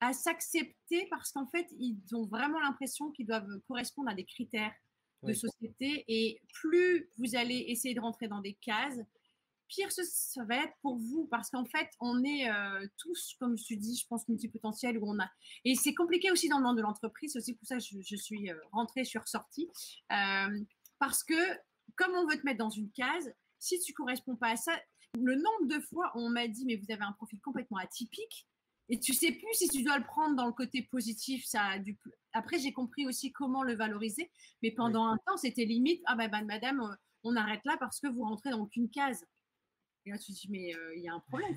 à 0.00 0.12
s'accepter 0.12 1.06
parce 1.10 1.30
qu'en 1.32 1.46
fait, 1.46 1.66
ils 1.78 1.98
ont 2.14 2.26
vraiment 2.26 2.58
l'impression 2.60 3.10
qu'ils 3.12 3.26
doivent 3.26 3.48
correspondre 3.68 4.10
à 4.10 4.14
des 4.14 4.24
critères 4.24 4.74
de 5.22 5.32
Oui. 5.32 5.36
société 5.36 6.04
et 6.08 6.40
plus 6.52 7.08
vous 7.18 7.36
allez 7.36 7.66
essayer 7.68 7.94
de 7.94 8.00
rentrer 8.00 8.28
dans 8.28 8.40
des 8.40 8.54
cases, 8.54 8.98
pire 9.68 9.90
ce, 9.90 10.02
ça 10.04 10.44
va 10.44 10.56
être 10.64 10.74
pour 10.82 10.96
vous 10.96 11.26
parce 11.30 11.50
qu'en 11.50 11.64
fait, 11.64 11.88
on 12.00 12.22
est 12.24 12.48
euh, 12.50 12.86
tous, 12.98 13.34
comme 13.40 13.56
je 13.58 13.66
te 13.66 13.74
dis, 13.74 13.96
je 14.00 14.06
pense, 14.06 14.28
multipotentiels 14.28 14.98
où 14.98 15.08
on 15.10 15.18
a. 15.18 15.28
Et 15.64 15.74
c'est 15.74 15.94
compliqué 15.94 16.30
aussi 16.30 16.48
dans 16.48 16.58
le 16.58 16.64
monde 16.64 16.76
de 16.76 16.82
l'entreprise, 16.82 17.32
c'est 17.32 17.38
aussi 17.38 17.54
pour 17.54 17.66
ça 17.66 17.76
que 17.78 17.82
je, 17.82 17.98
je 18.00 18.16
suis 18.16 18.50
euh, 18.50 18.56
rentrée, 18.72 19.04
je 19.04 19.10
suis 19.10 19.18
ressortie. 19.18 19.68
Euh, 20.12 20.60
parce 20.98 21.24
que, 21.24 21.34
comme 21.96 22.14
on 22.14 22.26
veut 22.28 22.38
te 22.38 22.44
mettre 22.44 22.58
dans 22.58 22.70
une 22.70 22.90
case, 22.92 23.32
si 23.58 23.80
tu 23.80 23.92
corresponds 23.92 24.36
pas 24.36 24.50
à 24.50 24.56
ça, 24.56 24.78
le 25.22 25.34
nombre 25.34 25.66
de 25.66 25.80
fois 25.80 26.12
où 26.14 26.20
on 26.20 26.30
m'a 26.30 26.48
dit, 26.48 26.64
mais 26.64 26.76
vous 26.76 26.90
avez 26.90 27.02
un 27.02 27.12
profil 27.12 27.40
complètement 27.40 27.78
atypique, 27.78 28.46
et 28.88 29.00
tu 29.00 29.14
sais 29.14 29.32
plus 29.32 29.54
si 29.54 29.68
tu 29.68 29.82
dois 29.82 29.98
le 29.98 30.04
prendre 30.04 30.36
dans 30.36 30.46
le 30.46 30.52
côté 30.52 30.82
positif. 30.82 31.44
Ça 31.44 31.62
a 31.64 31.78
du... 31.78 31.98
Après, 32.32 32.58
j'ai 32.58 32.72
compris 32.72 33.06
aussi 33.06 33.32
comment 33.32 33.62
le 33.62 33.74
valoriser, 33.74 34.30
mais 34.62 34.68
Oui. 34.68 34.74
pendant 34.76 35.06
un 35.06 35.18
temps, 35.26 35.36
c'était 35.36 35.64
limite, 35.64 36.02
ah 36.06 36.14
ben, 36.14 36.28
ben, 36.30 36.44
madame, 36.44 36.80
euh, 36.80 36.94
on 37.24 37.34
arrête 37.36 37.64
là 37.64 37.76
parce 37.78 37.98
que 37.98 38.06
vous 38.06 38.22
rentrez 38.22 38.50
dans 38.50 38.60
aucune 38.60 38.88
case. 38.88 39.26
Et 40.04 40.10
là, 40.10 40.18
tu 40.18 40.32
te 40.32 40.38
dis, 40.38 40.48
mais 40.50 40.74
euh, 40.76 40.94
il 40.96 41.02
y 41.02 41.08
a 41.08 41.14
un 41.14 41.20
problème, 41.20 41.56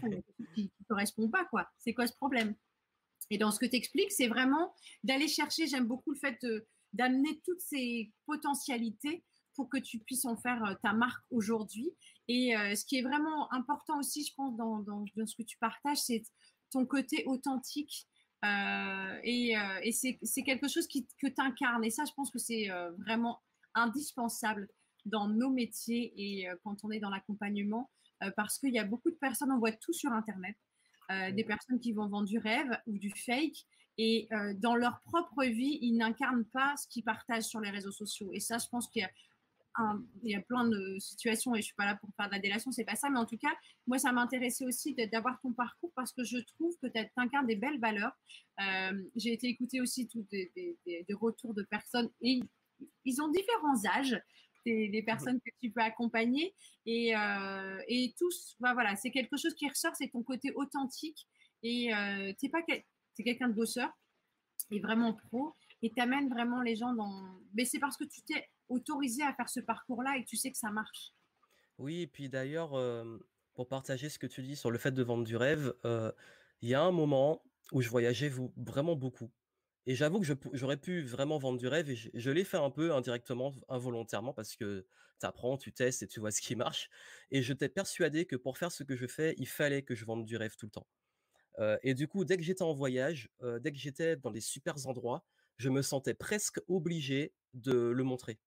qui 0.55 0.71
ne 0.79 0.85
correspond 0.87 1.29
pas, 1.29 1.45
quoi. 1.45 1.69
C'est 1.77 1.93
quoi 1.93 2.07
ce 2.07 2.15
problème? 2.15 2.55
Et 3.29 3.37
dans 3.37 3.51
ce 3.51 3.59
que 3.59 3.67
tu 3.67 3.75
expliques, 3.75 4.11
c'est 4.11 4.27
vraiment 4.27 4.73
d'aller 5.03 5.27
chercher, 5.27 5.67
j'aime 5.67 5.85
beaucoup 5.85 6.11
le 6.11 6.17
fait 6.17 6.43
d'amener 6.93 7.39
toutes 7.45 7.61
ces 7.61 8.11
potentialités 8.25 9.23
pour 9.55 9.69
que 9.69 9.77
tu 9.77 9.99
puisses 9.99 10.25
en 10.25 10.37
faire 10.37 10.63
euh, 10.63 10.73
ta 10.83 10.93
marque 10.93 11.23
aujourd'hui. 11.31 11.89
Et 12.27 12.55
euh, 12.55 12.75
ce 12.75 12.85
qui 12.85 12.97
est 12.97 13.01
vraiment 13.01 13.51
important 13.53 13.99
aussi, 13.99 14.25
je 14.25 14.33
pense, 14.35 14.55
dans, 14.55 14.79
dans- 14.79 15.05
dans 15.15 15.25
ce 15.25 15.35
que 15.35 15.43
tu 15.43 15.57
partages, 15.57 15.97
c'est 15.97 16.23
ton 16.71 16.85
côté 16.85 17.23
authentique. 17.25 18.07
Euh, 18.45 19.19
et 19.23 19.57
euh, 19.57 19.79
et 19.83 19.91
c'est 19.91 20.17
c'est 20.23 20.43
quelque 20.43 20.69
chose 20.69 20.87
qui, 20.87 21.05
que 21.21 21.27
tu 21.27 21.41
incarnes. 21.41 21.83
Et 21.83 21.89
ça, 21.89 22.05
je 22.05 22.13
pense 22.13 22.31
que 22.31 22.39
c'est 22.39 22.69
euh, 22.71 22.91
vraiment 22.91 23.41
indispensable 23.73 24.69
dans 25.05 25.27
nos 25.27 25.49
métiers 25.49 26.13
et 26.17 26.47
quand 26.63 26.83
on 26.83 26.91
est 26.91 26.99
dans 26.99 27.09
l'accompagnement, 27.09 27.89
parce 28.35 28.59
qu'il 28.59 28.73
y 28.73 28.79
a 28.79 28.83
beaucoup 28.83 29.09
de 29.09 29.15
personnes, 29.15 29.51
on 29.51 29.57
voit 29.57 29.71
tout 29.71 29.93
sur 29.93 30.11
Internet, 30.11 30.57
des 31.09 31.43
personnes 31.45 31.79
qui 31.79 31.93
vont 31.93 32.07
vendre 32.09 32.27
du 32.27 32.37
rêve 32.37 32.69
ou 32.85 32.97
du 32.97 33.09
fake, 33.11 33.65
et 33.97 34.27
dans 34.57 34.75
leur 34.75 34.99
propre 35.01 35.45
vie, 35.45 35.79
ils 35.81 35.95
n'incarnent 35.95 36.45
pas 36.45 36.75
ce 36.77 36.85
qu'ils 36.87 37.03
partagent 37.05 37.45
sur 37.45 37.61
les 37.61 37.69
réseaux 37.69 37.93
sociaux. 37.93 38.29
Et 38.33 38.41
ça, 38.41 38.57
je 38.57 38.67
pense 38.67 38.89
qu'il 38.89 39.01
y 39.01 39.05
a, 39.05 39.09
il 40.23 40.31
y 40.31 40.35
a 40.35 40.41
plein 40.41 40.67
de 40.67 40.97
situations, 40.99 41.55
et 41.55 41.59
je 41.59 41.65
suis 41.65 41.75
pas 41.75 41.85
là 41.85 41.95
pour 41.95 42.09
faire 42.15 42.27
de 42.27 42.33
la 42.33 42.39
délation, 42.39 42.71
c'est 42.71 42.83
pas 42.83 42.95
ça, 42.95 43.09
mais 43.09 43.19
en 43.19 43.25
tout 43.25 43.37
cas, 43.37 43.53
moi, 43.87 43.97
ça 43.97 44.11
m'intéressait 44.11 44.65
aussi 44.65 44.95
d'avoir 45.11 45.39
ton 45.41 45.53
parcours 45.53 45.91
parce 45.95 46.11
que 46.11 46.23
je 46.23 46.37
trouve 46.37 46.75
que 46.81 46.87
tu 46.87 46.99
incarnes 47.17 47.47
des 47.47 47.55
belles 47.55 47.79
valeurs. 47.79 48.13
Euh, 48.61 49.03
J'ai 49.15 49.33
été 49.33 49.47
écouter 49.47 49.81
aussi 49.81 50.07
tous 50.07 50.25
des, 50.29 50.77
retours 51.13 51.53
de 51.53 51.63
personnes, 51.63 52.09
et 52.21 52.39
ils 53.05 53.21
ont 53.21 53.29
différents 53.29 53.85
âges. 53.85 54.21
Des, 54.65 55.01
personnes 55.03 55.39
que 55.39 55.49
tu 55.59 55.71
peux 55.71 55.81
accompagner 55.81 56.53
et, 56.85 57.15
euh, 57.15 57.81
et 57.87 58.13
tous, 58.19 58.55
bah 58.59 58.73
voilà, 58.73 58.95
c'est 58.95 59.09
quelque 59.09 59.35
chose 59.35 59.55
qui 59.55 59.67
ressort, 59.67 59.95
c'est 59.95 60.09
ton 60.09 60.21
côté 60.21 60.51
authentique 60.53 61.25
et 61.63 61.91
euh, 61.91 62.31
pas 62.51 62.61
t'es 62.67 62.85
quelqu'un 63.23 63.47
de 63.47 63.53
bosseur 63.53 63.89
et 64.69 64.79
vraiment 64.79 65.13
pro 65.13 65.55
et 65.81 65.91
t'amènes 65.91 66.29
vraiment 66.29 66.61
les 66.61 66.75
gens 66.75 66.93
dans. 66.93 67.41
Mais 67.53 67.65
c'est 67.65 67.79
parce 67.79 67.97
que 67.97 68.03
tu 68.03 68.21
t'es 68.21 68.45
autorisé 68.69 69.23
à 69.23 69.33
faire 69.35 69.49
ce 69.49 69.59
parcours-là 69.59 70.17
et 70.17 70.25
tu 70.25 70.37
sais 70.37 70.51
que 70.51 70.57
ça 70.57 70.71
marche. 70.71 71.13
Oui, 71.77 72.01
et 72.01 72.07
puis 72.07 72.29
d'ailleurs, 72.29 72.77
hem, 72.79 73.19
pour 73.53 73.67
partager 73.67 74.09
ce 74.09 74.19
que 74.19 74.27
tu 74.27 74.41
dis 74.41 74.55
sur 74.55 74.71
le 74.71 74.77
fait 74.77 74.91
de 74.91 75.03
vendre 75.03 75.23
du 75.23 75.35
rêve, 75.37 75.73
heu, 75.85 76.13
il 76.61 76.69
y 76.69 76.73
a 76.73 76.81
un 76.81 76.91
moment 76.91 77.43
où 77.71 77.81
je 77.81 77.89
voyageais 77.89 78.29
vraiment 78.57 78.95
beaucoup 78.95 79.31
et 79.85 79.95
j'avoue 79.95 80.19
que 80.19 80.25
je 80.25 80.33
j'aurais 80.53 80.77
pu 80.77 81.01
vraiment 81.03 81.37
vendre 81.39 81.57
du 81.59 81.67
rêve 81.67 81.89
et 81.89 81.95
je 81.95 82.09
je 82.13 82.31
l'ai 82.31 82.43
fait 82.43 82.57
un 82.57 82.69
peu 82.71 82.93
indirectement, 82.93 83.53
involontairement 83.69 84.33
parce 84.33 84.55
que 84.55 84.87
tu 85.19 85.25
apprends, 85.25 85.57
tu 85.57 85.73
testes 85.73 86.03
et 86.03 86.07
tu 86.07 86.19
vois 86.19 86.31
ce 86.31 86.41
qui 86.41 86.55
marche 86.55 86.89
et 87.31 87.41
j'étais 87.41 87.69
persuadé 87.69 88.25
que 88.25 88.35
pour 88.35 88.57
faire 88.57 88.71
ce 88.71 88.83
que 88.83 88.95
je 88.95 89.07
fais, 89.07 89.35
il 89.37 89.47
fallait 89.47 89.83
que 89.83 89.95
je 89.95 90.05
vende 90.05 90.25
du 90.25 90.35
rêve 90.37 90.55
tout 90.57 90.65
le 90.67 90.71
temps. 90.71 90.87
Heu 91.59 91.79
et 91.83 91.93
du 91.95 92.07
coup, 92.07 92.25
dès 92.25 92.37
que 92.37 92.43
j'étais 92.43 92.63
en 92.63 92.73
voyage, 92.73 93.29
dès 93.61 93.71
que 93.71 93.77
j'étais 93.79 94.15
dans 94.17 94.31
des 94.31 94.41
supers 94.41 94.87
endroits, 94.87 95.25
je 95.57 95.69
me 95.69 95.81
sentais 95.83 96.13
presque 96.15 96.59
obligé 96.67 97.35
de 97.53 97.73
le 97.73 98.03
montrer. 98.03 98.39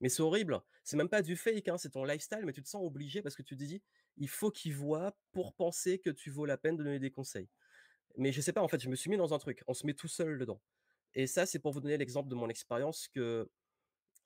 Mais 0.00 0.08
c'est 0.08 0.22
horrible. 0.22 0.60
C'est 0.84 0.96
même 0.96 1.08
pas 1.08 1.22
du 1.22 1.36
fake, 1.36 1.68
hein, 1.68 1.78
c'est 1.78 1.90
ton 1.90 2.04
lifestyle, 2.04 2.42
mais 2.44 2.52
tu 2.52 2.62
te 2.62 2.68
sens 2.68 2.84
obligé 2.84 3.22
parce 3.22 3.36
que 3.36 3.42
tu 3.42 3.56
te 3.56 3.64
dis: 3.64 3.82
«Il 4.16 4.28
faut 4.28 4.50
qu'ils 4.50 4.74
voient 4.74 5.16
pour 5.32 5.54
penser 5.54 5.98
que 5.98 6.10
tu 6.10 6.30
vaux 6.30 6.46
la 6.46 6.56
peine 6.58 6.76
de 6.76 6.82
donner 6.84 6.98
des 7.00 7.10
conseils». 7.10 7.48
Mais 8.18 8.32
je 8.32 8.40
sais 8.40 8.52
pas, 8.52 8.62
en 8.62 8.68
fait, 8.68 8.80
je 8.82 8.88
me 8.90 8.96
suis 8.96 9.10
mis 9.10 9.16
dans 9.18 9.34
un 9.34 9.38
truc. 9.38 9.62
On 9.68 9.74
se 9.74 9.86
met 9.86 9.94
tout 9.94 10.08
seul 10.08 10.38
dedans. 10.38 10.62
Et 11.14 11.26
ça, 11.26 11.46
c'est 11.46 11.58
pour 11.60 11.72
vous 11.72 11.80
donner 11.80 11.98
l'exemple 11.98 12.28
de 12.30 12.34
mon 12.36 12.48
expérience 12.48 13.08
que 13.08 13.50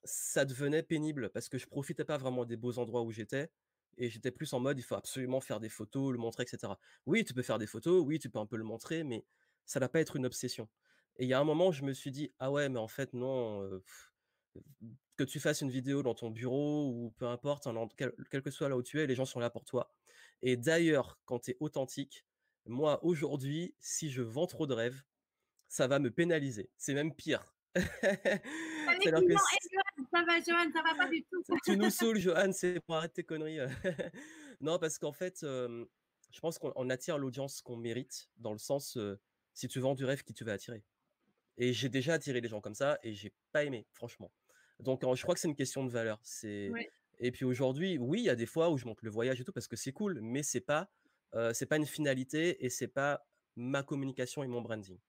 ça 0.03 0.45
devenait 0.45 0.83
pénible 0.83 1.29
parce 1.29 1.49
que 1.49 1.57
je 1.57 1.67
profitais 1.67 2.05
pas 2.05 2.17
vraiment 2.17 2.45
des 2.45 2.57
beaux 2.57 2.77
endroits 2.79 3.01
où 3.03 3.11
j'étais 3.11 3.51
et 3.97 4.09
j'étais 4.09 4.31
plus 4.31 4.53
en 4.53 4.59
mode: 4.59 4.77
«Il 4.79 4.83
faut 4.83 4.95
absolument 4.95 5.41
faire 5.41 5.59
des 5.59 5.69
photos, 5.69 6.11
le 6.11 6.17
montrer 6.19 6.43
et 6.43 6.47
cetera». 6.47 6.79
Oui, 7.05 7.23
tu 7.25 7.33
peux 7.33 7.43
faire 7.43 7.59
des 7.59 7.67
photos, 7.67 8.03
oui, 8.05 8.19
tu 8.19 8.29
peux 8.29 8.39
un 8.39 8.45
peu 8.45 8.57
le 8.57 8.63
montrer, 8.63 9.03
mais 9.03 9.25
ça 9.65 9.79
va 9.79 9.89
pas 9.89 10.01
être 10.01 10.15
une 10.17 10.25
obsession. 10.25 10.69
Et 11.17 11.23
il 11.25 11.29
y 11.29 11.33
a 11.33 11.39
un 11.39 11.43
moment, 11.45 11.71
je 11.71 11.83
me 11.85 11.93
suis 11.93 12.11
dit: 12.11 12.33
«Ah 12.39 12.51
ouais, 12.51 12.69
mais 12.69 12.79
en 12.79 12.87
fait 12.89 13.13
non, 13.13 13.81
que 15.17 15.23
tu 15.23 15.39
fasses 15.39 15.61
une 15.61 15.69
vidéo 15.69 16.03
dans 16.03 16.15
ton 16.15 16.29
bureau 16.29 16.89
ou 16.89 17.11
peu 17.17 17.25
importe, 17.25 17.67
quel 17.97 18.13
quel 18.29 18.41
que 18.41 18.51
soit 18.51 18.69
là 18.69 18.77
où 18.77 18.83
tu 18.83 19.01
es, 19.01 19.07
les 19.07 19.15
gens 19.15 19.25
sont 19.25 19.39
là 19.39 19.49
pour 19.49 19.65
toi». 19.65 19.93
Et 20.41 20.57
d'ailleurs, 20.57 21.19
quand 21.25 21.39
tu 21.39 21.51
es 21.51 21.57
authentique, 21.59 22.25
moi 22.65 23.03
aujourd'hui, 23.03 23.75
si 23.79 24.09
je 24.11 24.21
vends 24.21 24.47
trop 24.47 24.67
de 24.67 24.73
rêves, 24.73 25.03
ça 25.67 25.87
va 25.87 25.99
me 25.99 26.11
pénaliser. 26.11 26.69
C'est 26.77 26.93
même 26.93 27.13
pire. 27.13 27.55
Ah, 28.87 28.93
les 28.93 29.11
que 29.11 29.17
hey, 29.17 29.27
Johan, 29.27 30.07
ça 30.11 30.23
va, 30.23 30.39
Johan, 30.39 30.71
ça 30.71 30.83
va 30.83 30.95
pas 30.95 31.09
du 31.09 31.23
tout. 31.23 31.43
tu 31.65 31.75
nous 31.75 31.89
saoules, 31.89 32.19
Johan, 32.19 32.51
c'est 32.53 32.79
bon, 32.87 32.93
arrête 32.93 33.13
tes 33.13 33.23
conneries. 33.23 33.57
Non, 34.61 34.77
parce 34.77 34.99
qu'en 34.99 35.11
fait, 35.11 35.39
je 35.41 36.39
pense 36.39 36.59
qu'on 36.59 36.71
on 36.75 36.89
attire 36.89 37.17
l'audience 37.17 37.61
qu'on 37.61 37.75
mérite, 37.75 38.29
dans 38.37 38.53
le 38.53 38.59
sens, 38.59 38.97
si 39.53 39.67
tu 39.67 39.79
vends 39.79 39.95
du 39.95 40.05
rêve, 40.05 40.23
qui 40.23 40.33
tu 40.33 40.43
vas 40.43 40.53
attirer? 40.53 40.83
Et 41.57 41.73
j'ai 41.73 41.89
déjà 41.89 42.13
attiré 42.13 42.41
des 42.41 42.47
gens 42.47 42.61
comme 42.61 42.75
ça 42.75 42.99
et 43.01 43.13
j'ai 43.13 43.33
pas 43.51 43.63
aimé, 43.63 43.87
franchement. 43.93 44.31
Donc 44.79 45.01
je 45.15 45.21
crois 45.21 45.33
que 45.35 45.39
c'est 45.41 45.47
une 45.47 45.55
question 45.55 45.85
de 45.85 45.91
valeur. 45.91 46.19
C'est 46.23 46.71
Ouais. 46.71 46.89
et 47.19 47.31
puis 47.31 47.45
aujourd'hui, 47.45 47.97
oui, 47.97 48.19
il 48.19 48.25
y 48.25 48.29
a 48.29 48.35
des 48.35 48.45
fois 48.45 48.69
où 48.69 48.77
je 48.77 48.85
monte 48.85 49.01
le 49.01 49.09
voyage 49.09 49.39
et 49.41 49.43
tout 49.45 49.53
parce 49.53 49.67
que 49.67 49.75
c'est 49.77 49.93
cool, 49.93 50.19
mais 50.21 50.43
c'est 50.43 50.61
pas, 50.61 50.89
c'est 51.53 51.65
pas 51.65 51.77
une 51.77 51.85
finalité 51.85 52.65
et 52.65 52.69
c'est 52.69 52.87
pas 52.89 53.27
ma 53.55 53.83
communication 53.83 54.43
et 54.43 54.47
mon 54.47 54.61
branding. 54.61 54.99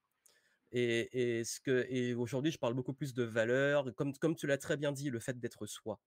Et 0.72 1.38
et 1.40 1.44
ce 1.44 1.60
que 1.60 1.86
et 1.88 2.14
aujourd'hui, 2.14 2.50
je 2.52 2.58
parle 2.58 2.74
beaucoup 2.74 2.92
plus 2.94 3.14
de 3.14 3.22
valeurs, 3.22 3.94
comme 3.94 4.12
comme 4.18 4.34
tu 4.36 4.46
l'as 4.46 4.58
très 4.58 4.76
bien 4.76 4.92
dit, 4.92 5.10
le 5.10 5.20
fait 5.20 5.38
d'être 5.38 5.66
soi. 5.66 6.00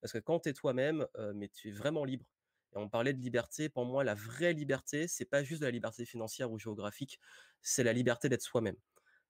Parce 0.00 0.12
que 0.12 0.18
quand 0.18 0.40
tu 0.40 0.48
es 0.50 0.52
toi-même, 0.54 1.06
heu, 1.18 1.32
mais 1.34 1.48
tu 1.48 1.68
es 1.68 1.72
vraiment 1.72 2.04
libre 2.04 2.26
et 2.74 2.78
on 2.78 2.88
parlait 2.88 3.12
de 3.14 3.20
liberté, 3.20 3.68
pour 3.68 3.84
moi, 3.86 4.04
la 4.04 4.14
vraie 4.14 4.52
liberté, 4.54 5.06
c'est 5.08 5.24
pas 5.26 5.42
juste 5.44 5.60
de 5.62 5.66
la 5.66 5.70
liberté 5.72 6.04
financière 6.06 6.50
ou 6.50 6.58
géographique, 6.58 7.20
c'est 7.62 7.84
la 7.84 7.92
liberté 7.92 8.28
d'être 8.28 8.42
soi-même. 8.42 8.76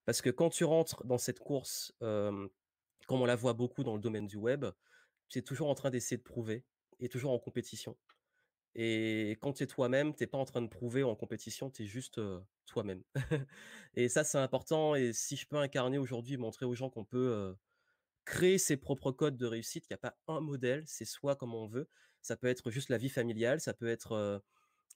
Parce 0.05 0.23
que 0.23 0.31
quand 0.31 0.51
tu 0.51 0.65
rentres 0.65 1.05
dans 1.07 1.19
cette 1.19 1.41
course, 1.41 1.95
comme 3.07 3.23
on 3.23 3.27
la 3.27 3.37
voit 3.37 3.55
beaucoup 3.55 3.85
dans 3.85 3.95
le 3.95 4.01
domaine 4.01 4.27
du 4.27 4.37
web, 4.37 4.67
tu 5.29 5.39
es 5.39 5.43
toujours 5.43 5.69
en 5.71 5.75
train 5.75 5.91
d'essayer 5.91 6.19
de 6.19 6.23
prouver 6.23 6.67
et 7.01 7.09
toujours 7.09 7.33
en 7.33 7.39
compétition. 7.39 7.99
Et 8.75 9.39
quand 9.41 9.55
tu 9.55 9.63
es 9.65 9.67
toi-même, 9.67 10.15
tu 10.15 10.25
es 10.25 10.27
pas 10.27 10.39
en 10.39 10.45
train 10.45 10.63
de 10.63 10.69
prouver 10.69 11.03
en 11.03 11.17
compétition, 11.17 11.71
tu 11.71 11.85
es 11.85 11.87
juste, 11.87 12.21
toi-même. 12.67 13.03
Et 13.95 14.09
ça, 14.09 14.25
c'est 14.25 14.39
important 14.39 14.95
et 14.95 15.13
si 15.15 15.37
je 15.37 15.47
peux 15.47 15.57
incarner 15.57 15.99
aujourd'hui, 15.99 16.37
montrer 16.37 16.67
aux 16.67 16.75
gens 16.75 16.91
qu'on 16.91 17.05
peut, 17.05 17.57
créer 18.25 18.59
ses 18.59 18.77
propres 18.77 19.13
codes 19.13 19.37
de 19.37 19.47
réussite, 19.47 19.85
qu'il 19.87 19.95
y 19.95 19.95
a 19.95 19.99
pas 19.99 20.19
un 20.29 20.41
modèle, 20.41 20.83
c'est 20.87 21.05
soi 21.05 21.37
comme 21.37 21.55
on 21.55 21.67
veut. 21.67 21.89
Ça 22.23 22.37
peut 22.37 22.49
être 22.49 22.71
juste 22.71 22.89
la 22.91 22.99
vie 22.99 23.09
familiale, 23.11 23.61
ça 23.61 23.73
peut 23.75 23.89
être, 23.89 24.43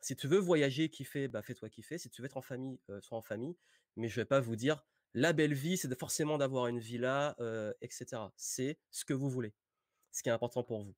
Si 0.03 0.17
tu 0.17 0.29
veux 0.29 0.39
voyager, 0.39 0.91
kiffer, 0.91 1.29
bah, 1.29 1.43
fais-toi 1.43 1.69
kiffer. 1.71 1.99
Si 1.99 2.11
tu 2.11 2.23
veux 2.23 2.27
être 2.27 2.37
en 2.39 2.43
famille, 2.43 2.81
heu, 2.91 3.01
sois 3.03 3.19
en 3.19 3.23
famille. 3.23 3.57
Mais 3.97 4.09
je 4.09 4.17
vais 4.17 4.27
pas 4.27 4.41
vous 4.41 4.57
dire: 4.57 4.85
«La 5.15 5.33
belle 5.33 5.55
vie, 5.55 5.77
c'est 5.77 5.99
forcément 5.99 6.39
d'avoir 6.39 6.67
une 6.69 6.79
villa, 6.81 7.35
heu, 7.41 7.75
et 7.81 7.91
cetera». 7.91 8.33
C'est 8.37 8.79
ce 8.91 9.05
que 9.05 9.15
vous 9.15 9.29
voulez, 9.31 9.55
ce 10.13 10.23
qui 10.23 10.29
est 10.29 10.33
important 10.33 10.63
pour 10.65 10.85
vous 10.85 10.95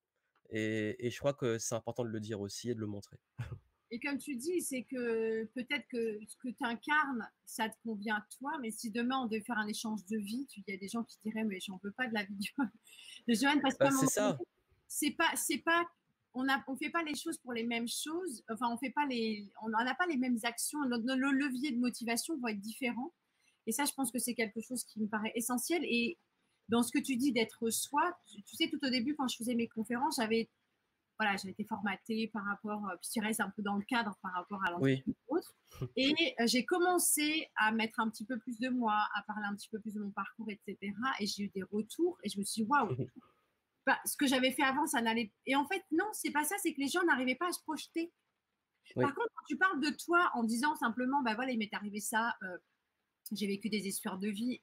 et 0.52 1.06
et 1.06 1.10
je 1.10 1.18
crois 1.18 1.34
que 1.34 1.58
c'est 1.58 1.74
important 1.74 2.04
de 2.04 2.10
le 2.10 2.20
dire 2.20 2.40
aussi 2.40 2.70
et 2.70 2.74
de 2.74 2.80
le 2.80 2.86
montrer. 2.86 3.16
Et 3.90 4.00
comme 4.00 4.16
tu 4.16 4.36
dis, 4.36 4.62
c'est 4.62 4.84
que 4.84 5.44
peut-être 5.54 5.86
que 5.88 6.18
ce 6.26 6.36
que 6.36 6.48
tu 6.48 6.64
incarnes, 6.64 7.28
ça 7.44 7.68
te 7.68 7.74
convient 7.84 8.16
à 8.16 8.26
toi, 8.38 8.52
mais 8.62 8.70
si 8.70 8.90
demain 8.90 9.18
on 9.18 9.26
devait 9.26 9.42
faire 9.42 9.58
un 9.58 9.66
échange 9.66 10.04
de 10.06 10.16
vie, 10.16 10.46
il 10.56 10.64
y 10.66 10.72
a 10.72 10.78
des 10.78 10.88
gens 10.88 11.04
qui 11.04 11.18
diraient 11.22 11.44
mais 11.44 11.60
j'en 11.60 11.78
veux 11.82 11.92
pas 11.92 12.06
de 12.08 12.14
la 12.14 12.24
vie 12.24 12.38
de 13.28 13.34
Joanne 13.34 13.60
parce 13.60 13.76
Bah, 13.78 13.90
c'est 13.90 14.06
ça. 14.06 14.38
c'est 14.88 15.10
pas 15.10 15.30
c'est 15.36 15.58
pas 15.58 15.84
on 16.34 16.46
on 16.68 16.76
fait 16.76 16.88
pas 16.90 17.02
les 17.02 17.14
choses 17.14 17.36
pour 17.38 17.52
les 17.52 17.64
mêmes 17.64 17.88
choses, 17.88 18.42
enfin 18.50 18.68
on 18.72 18.78
fait 18.78 18.90
pas 18.90 19.06
les 19.06 19.50
on 19.62 19.68
n'a 19.68 19.94
pas 19.94 20.06
les 20.06 20.16
mêmes 20.16 20.38
actions, 20.44 20.82
notre, 20.86 21.04
notre 21.04 21.20
levier 21.20 21.72
de 21.72 21.78
motivation 21.78 22.38
va 22.38 22.52
être 22.52 22.60
différent. 22.60 23.12
Et 23.66 23.72
ça, 23.72 23.84
je 23.84 23.92
pense 23.92 24.10
que 24.10 24.18
c'est 24.18 24.34
quelque 24.34 24.60
chose 24.60 24.84
qui 24.84 25.00
me 25.00 25.06
paraît 25.06 25.32
essentiel. 25.34 25.82
Et 25.84 26.18
dans 26.68 26.82
ce 26.82 26.90
que 26.90 26.98
tu 26.98 27.16
dis 27.16 27.32
d'être 27.32 27.70
soi, 27.70 28.16
tu, 28.26 28.42
tu 28.42 28.56
sais, 28.56 28.68
tout 28.68 28.84
au 28.84 28.90
début, 28.90 29.14
quand 29.14 29.28
je 29.28 29.36
faisais 29.36 29.54
mes 29.54 29.68
conférences, 29.68 30.16
j'avais 30.16 30.50
voilà, 31.18 31.36
été 31.36 31.64
formatée 31.64 32.28
par 32.32 32.44
rapport, 32.44 32.84
euh, 32.88 32.96
puis 33.00 33.10
tu 33.12 33.20
restes 33.20 33.40
un 33.40 33.50
peu 33.50 33.62
dans 33.62 33.76
le 33.76 33.84
cadre 33.84 34.16
par 34.22 34.32
rapport 34.32 34.60
à 34.64 34.78
Oui. 34.80 34.96
l'entreprise 34.96 35.14
ou 35.28 35.36
autre. 35.36 35.54
Et 35.96 36.34
euh, 36.40 36.46
j'ai 36.46 36.64
commencé 36.64 37.48
à 37.56 37.70
mettre 37.72 38.00
un 38.00 38.10
petit 38.10 38.24
peu 38.24 38.38
plus 38.38 38.58
de 38.58 38.68
moi, 38.68 39.06
à 39.14 39.22
parler 39.22 39.44
un 39.46 39.54
petit 39.54 39.68
peu 39.68 39.78
plus 39.78 39.94
de 39.94 40.00
mon 40.00 40.10
parcours, 40.10 40.50
etc. 40.50 40.92
Et 41.20 41.26
j'ai 41.26 41.44
eu 41.44 41.48
des 41.48 41.62
retours 41.62 42.18
et 42.24 42.28
je 42.28 42.38
me 42.38 42.44
suis 42.44 42.62
dit, 42.62 42.68
waouh, 42.68 42.88
bah, 43.86 43.98
ce 44.04 44.16
que 44.16 44.26
j'avais 44.26 44.52
fait 44.52 44.62
avant, 44.62 44.86
ça 44.86 45.00
n'allait. 45.00 45.32
Et 45.46 45.54
en 45.54 45.66
fait, 45.66 45.84
non, 45.92 46.06
c'est 46.12 46.32
pas 46.32 46.44
ça, 46.44 46.56
c'est 46.62 46.74
que 46.74 46.80
les 46.80 46.88
gens 46.88 47.04
n'arrivaient 47.04 47.36
pas 47.36 47.48
à 47.48 47.52
se 47.52 47.60
projeter. 47.62 48.12
Oui. 48.96 49.04
Par 49.04 49.14
contre, 49.14 49.28
quand 49.34 49.44
tu 49.46 49.56
parles 49.56 49.80
de 49.80 49.90
toi 49.90 50.30
en 50.34 50.42
disant 50.42 50.74
simplement, 50.74 51.22
bah 51.22 51.34
voilà, 51.34 51.52
il 51.52 51.58
m'est 51.58 51.72
arrivé 51.72 52.00
ça, 52.00 52.34
euh, 52.42 52.58
j'ai 53.34 53.46
vécu 53.46 53.68
des 53.68 53.86
histoires 53.86 54.18
de 54.18 54.28
vie, 54.28 54.60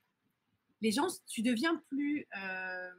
les 0.82 0.92
gens, 0.92 1.08
tu 1.28 1.42
deviens 1.42 1.76
plus. 1.90 2.28
euh, 2.42 2.92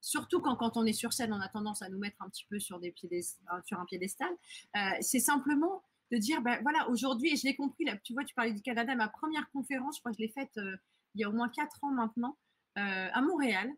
surtout 0.00 0.40
quand, 0.40 0.54
quand 0.56 0.76
on 0.76 0.86
est 0.86 0.92
sur 0.92 1.12
scène, 1.12 1.32
on 1.32 1.40
a 1.40 1.48
tendance 1.48 1.82
à 1.82 1.88
nous 1.88 1.98
mettre 1.98 2.22
un 2.22 2.28
petit 2.30 2.46
peu 2.48 2.58
sur, 2.60 2.78
des 2.78 2.92
piédest- 2.92 3.40
euh, 3.52 3.60
sur 3.64 3.78
un 3.80 3.84
piédestal. 3.84 4.30
Euh, 4.76 4.80
c'est 5.00 5.18
simplement 5.20 5.82
de 6.12 6.16
dire, 6.18 6.40
ben 6.40 6.60
voilà, 6.62 6.88
aujourd'hui, 6.88 7.32
et 7.32 7.36
je 7.36 7.44
l'ai 7.44 7.56
compris, 7.56 7.84
là, 7.84 7.96
tu 8.04 8.12
vois, 8.14 8.24
tu 8.24 8.34
parlais 8.34 8.52
du 8.52 8.62
Canada, 8.62 8.94
ma 8.94 9.08
première 9.08 9.50
conférence, 9.50 9.96
je 9.96 10.00
crois 10.00 10.12
que 10.12 10.16
je 10.18 10.22
l'ai 10.22 10.30
faite 10.32 10.56
euh, 10.56 10.76
il 11.14 11.20
y 11.20 11.24
a 11.24 11.28
au 11.28 11.32
moins 11.32 11.48
quatre 11.48 11.82
ans 11.82 11.90
maintenant, 11.90 12.38
à 12.76 13.20
Montréal. 13.22 13.68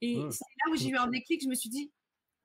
Et 0.00 0.16
Mmh. 0.16 0.30
c'est 0.30 0.44
là 0.64 0.72
où 0.72 0.76
j'ai 0.76 0.90
eu 0.90 0.96
un 0.96 1.08
déclic, 1.08 1.42
je 1.42 1.48
me 1.48 1.54
suis 1.54 1.70
dit, 1.70 1.90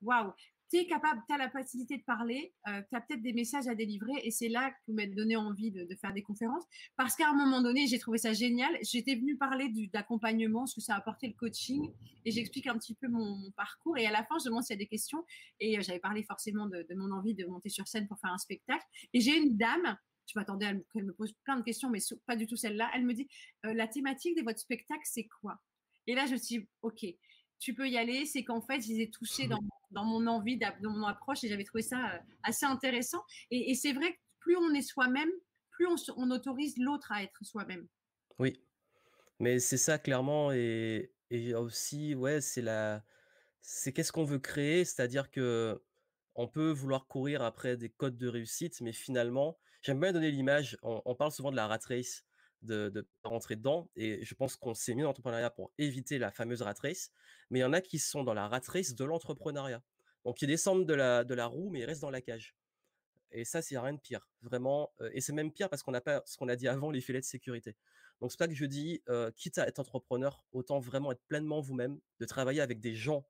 waouh, 0.02 0.32
tu 0.70 0.76
es 0.76 0.86
capable, 0.86 1.20
tu 1.26 1.34
as 1.34 1.38
la 1.38 1.50
facilité 1.50 1.98
de 1.98 2.02
parler, 2.04 2.54
euh, 2.68 2.80
tu 2.88 2.96
as 2.96 3.00
peut-être 3.00 3.22
des 3.22 3.32
messages 3.32 3.66
à 3.66 3.74
délivrer, 3.74 4.12
et 4.22 4.30
c'est 4.30 4.48
là 4.48 4.70
que 4.70 4.92
m'a 4.92 5.06
donné 5.06 5.34
envie 5.34 5.72
de, 5.72 5.86
faire 5.96 6.12
des 6.12 6.22
conférences. 6.22 6.64
Parce 6.96 7.16
qu'à 7.16 7.28
un 7.28 7.34
moment 7.34 7.60
donné, 7.60 7.88
j'ai 7.88 7.98
trouvé 7.98 8.18
ça 8.18 8.32
génial. 8.32 8.78
J'étais 8.82 9.16
venue 9.16 9.36
parler 9.36 9.68
d'accompagnement, 9.92 10.66
ce 10.66 10.76
que 10.76 10.80
ça 10.80 10.94
a 10.94 11.16
le 11.22 11.32
coaching, 11.32 11.90
et 12.24 12.30
j'explique 12.30 12.68
un 12.68 12.78
petit 12.78 12.94
peu 12.94 13.08
mon, 13.08 13.50
parcours. 13.56 13.98
Et 13.98 14.06
à 14.06 14.12
la 14.12 14.24
fin, 14.24 14.38
je 14.38 14.44
demande 14.44 14.62
s'il 14.62 14.74
y 14.74 14.78
a 14.78 14.82
des 14.82 14.86
questions. 14.86 15.24
Et 15.58 15.76
euh, 15.76 15.82
j'avais 15.82 15.98
parlé 15.98 16.22
forcément 16.22 16.66
de, 16.66 16.86
mon 16.94 17.10
envie 17.10 17.34
de 17.34 17.44
monter 17.46 17.68
sur 17.68 17.88
scène 17.88 18.06
pour 18.06 18.20
faire 18.20 18.32
un 18.32 18.38
spectacle. 18.38 18.84
Et 19.12 19.20
j'ai 19.20 19.36
une 19.36 19.56
dame, 19.56 19.96
je 20.26 20.38
m'attendais 20.38 20.66
à 20.66 20.74
qu'elle 20.92 21.04
me 21.04 21.12
pose 21.12 21.32
plein 21.44 21.56
de 21.56 21.62
questions, 21.62 21.90
mais 21.90 21.98
pas 22.26 22.36
du 22.36 22.46
tout 22.46 22.56
celle-là. 22.56 22.90
Elle 22.94 23.04
me 23.04 23.12
dit 23.12 23.28
euh, 23.66 23.74
La 23.74 23.88
thématique 23.88 24.36
de 24.36 24.44
votre 24.44 24.60
spectacle, 24.60 25.02
c'est 25.04 25.26
quoi? 25.40 25.58
Et 26.06 26.14
là, 26.14 26.26
je 26.26 26.32
me 26.32 26.36
suis 26.36 26.58
dit 26.58 26.68
Ok, 26.82 27.04
tu 27.60 27.74
peux 27.74 27.88
y 27.88 27.96
aller. 27.98 28.26
C'est 28.26 28.44
qu'en 28.44 28.60
fait, 28.60 28.80
je 28.80 28.88
les 28.88 29.00
ai 29.02 29.10
touchés 29.10 29.48
dans, 29.48 29.60
dans 29.92 30.04
mon 30.04 30.26
envie, 30.26 30.58
dans 30.58 30.90
mon 30.90 31.04
approche, 31.06 31.44
et 31.44 31.48
j'avais 31.48 31.64
trouvé 31.64 31.82
ça 31.82 32.14
euh, 32.14 32.18
assez 32.42 32.66
intéressant. 32.66 33.22
Et, 33.50 33.70
et 33.70 33.74
c'est 33.74 33.92
vrai 33.92 34.14
que 34.14 34.18
plus 34.40 34.56
on 34.56 34.72
est 34.74 34.82
soi-même, 34.82 35.30
plus 35.70 35.86
on, 35.86 35.96
se- 35.96 36.12
on 36.16 36.30
autorise 36.30 36.76
l'autre 36.78 37.12
à 37.12 37.22
être 37.22 37.44
soi-même. 37.44 37.86
Oui, 38.38 38.64
mais 39.40 39.58
c'est 39.60 39.76
ça 39.78 39.98
clairement 39.98 40.52
et 40.52 41.14
et 41.30 41.54
aussi, 41.54 42.14
ouais, 42.14 42.40
c'est 42.40 42.62
la 42.62 43.04
c'est 43.62 43.92
qu'est-ce 43.92 44.12
qu'on 44.12 44.24
veut 44.24 44.38
créer? 44.40 44.84
C'est-à-dire 44.84 45.30
que 45.30 45.84
on 46.36 46.48
peut 46.48 46.70
vouloir 46.72 47.06
courir 47.08 47.42
après 47.42 47.76
des 47.76 47.90
codes 47.90 48.18
de 48.18 48.28
réussite, 48.28 48.80
mais 48.82 48.92
finalement 48.92 49.58
j'aime 49.82 50.00
bien 50.00 50.12
donner 50.12 50.30
l'image, 50.32 50.78
on 50.82 51.02
on 51.06 51.16
parle 51.16 51.32
souvent 51.32 51.50
de 51.52 51.56
la 51.56 51.68
rat 51.68 51.80
race, 51.88 52.24
de 52.62 53.06
pas 53.22 53.28
rentrer 53.28 53.56
dedans 53.56 53.88
et 53.96 54.24
je 54.24 54.34
pense 54.34 54.56
qu'on 54.56 54.74
s'est 54.74 54.94
mis 54.94 55.02
dans 55.02 55.08
l'entrepreneuriat 55.08 55.50
pour 55.50 55.72
éviter 55.78 56.18
la 56.18 56.30
fameuse 56.30 56.62
rat 56.62 56.74
race, 56.82 57.10
mais 57.50 57.60
il 57.60 57.62
y 57.62 57.64
en 57.64 57.72
a 57.72 57.80
qui 57.80 57.98
sont 57.98 58.24
dans 58.24 58.34
la 58.34 58.48
rat 58.48 58.60
race 58.66 58.94
de 58.94 59.04
l'entrepreneuriat. 59.04 59.82
Donc 60.24 60.42
ils 60.42 60.46
descendent 60.46 60.86
de 60.86 60.94
la 60.94 61.24
de 61.24 61.34
la 61.34 61.46
roue, 61.46 61.70
mais 61.70 61.80
ils 61.80 61.84
restent 61.84 62.02
dans 62.02 62.10
la 62.10 62.20
cage. 62.20 62.54
Et 63.32 63.44
ça, 63.44 63.62
c'est 63.62 63.78
rien 63.78 63.92
de 63.92 64.00
pire, 64.00 64.28
vraiment, 64.42 64.92
et 65.12 65.20
c'est 65.20 65.32
même 65.32 65.52
pire 65.52 65.68
parce 65.68 65.84
qu'on 65.84 65.92
n'a 65.92 66.00
pas 66.00 66.20
ce 66.26 66.36
qu'on 66.36 66.48
a 66.48 66.56
dit 66.56 66.66
avant, 66.66 66.90
les 66.90 67.00
filets 67.00 67.20
de 67.20 67.24
sécurité. 67.24 67.76
Donc 68.20 68.32
c'est 68.32 68.38
ça 68.38 68.48
que 68.48 68.54
je 68.54 68.64
dis, 68.64 69.02
quitte 69.36 69.58
à 69.58 69.68
être 69.68 69.78
entrepreneur, 69.78 70.44
autant 70.52 70.80
vraiment 70.80 71.12
être 71.12 71.22
pleinement 71.28 71.60
vous-même, 71.60 72.00
de 72.18 72.26
travailler 72.26 72.60
avec 72.60 72.80
des 72.80 72.94
gens, 72.94 73.24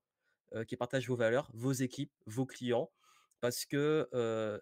qui 0.67 0.77
partagent 0.77 1.07
vos 1.07 1.17
valeurs, 1.17 1.51
vos 1.53 1.73
équipes, 1.73 2.13
vos 2.25 2.47
clients, 2.47 2.91
parce 3.41 3.67
que, 3.67 4.09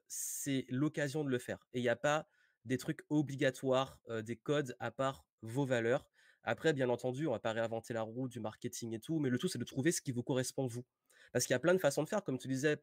c'est 0.08 0.66
l'occasion 0.70 1.22
de 1.24 1.30
le 1.30 1.38
faire 1.38 1.66
et 1.72 1.78
il 1.78 1.84
y 1.84 1.88
a 1.88 1.96
pas 1.96 2.28
des 2.68 2.78
trucs 2.78 3.00
obligatoires, 3.08 4.00
des 4.22 4.36
codes 4.36 4.76
à 4.78 4.92
part 4.92 5.26
vos 5.42 5.64
valeurs. 5.64 6.08
Après, 6.44 6.72
bien 6.72 6.88
entendu, 6.88 7.26
on 7.26 7.32
va 7.32 7.40
pas 7.40 7.52
réinventer 7.52 7.92
la 7.92 8.02
roue 8.02 8.28
du 8.28 8.38
marketing 8.38 8.94
et 8.94 9.00
tout, 9.00 9.18
mais 9.18 9.28
le 9.28 9.38
tout, 9.38 9.48
c'est 9.48 9.58
de 9.58 9.64
trouver 9.64 9.90
ce 9.90 10.00
qui 10.00 10.12
vous 10.12 10.22
correspond 10.22 10.66
vous. 10.66 10.84
Parce 11.32 11.44
qu'il 11.44 11.54
y 11.54 11.56
a 11.56 11.58
plein 11.58 11.74
de 11.74 11.78
façons 11.78 12.04
de 12.04 12.08
faire, 12.08 12.22
comme 12.22 12.38
tu 12.38 12.46
disais, 12.46 12.76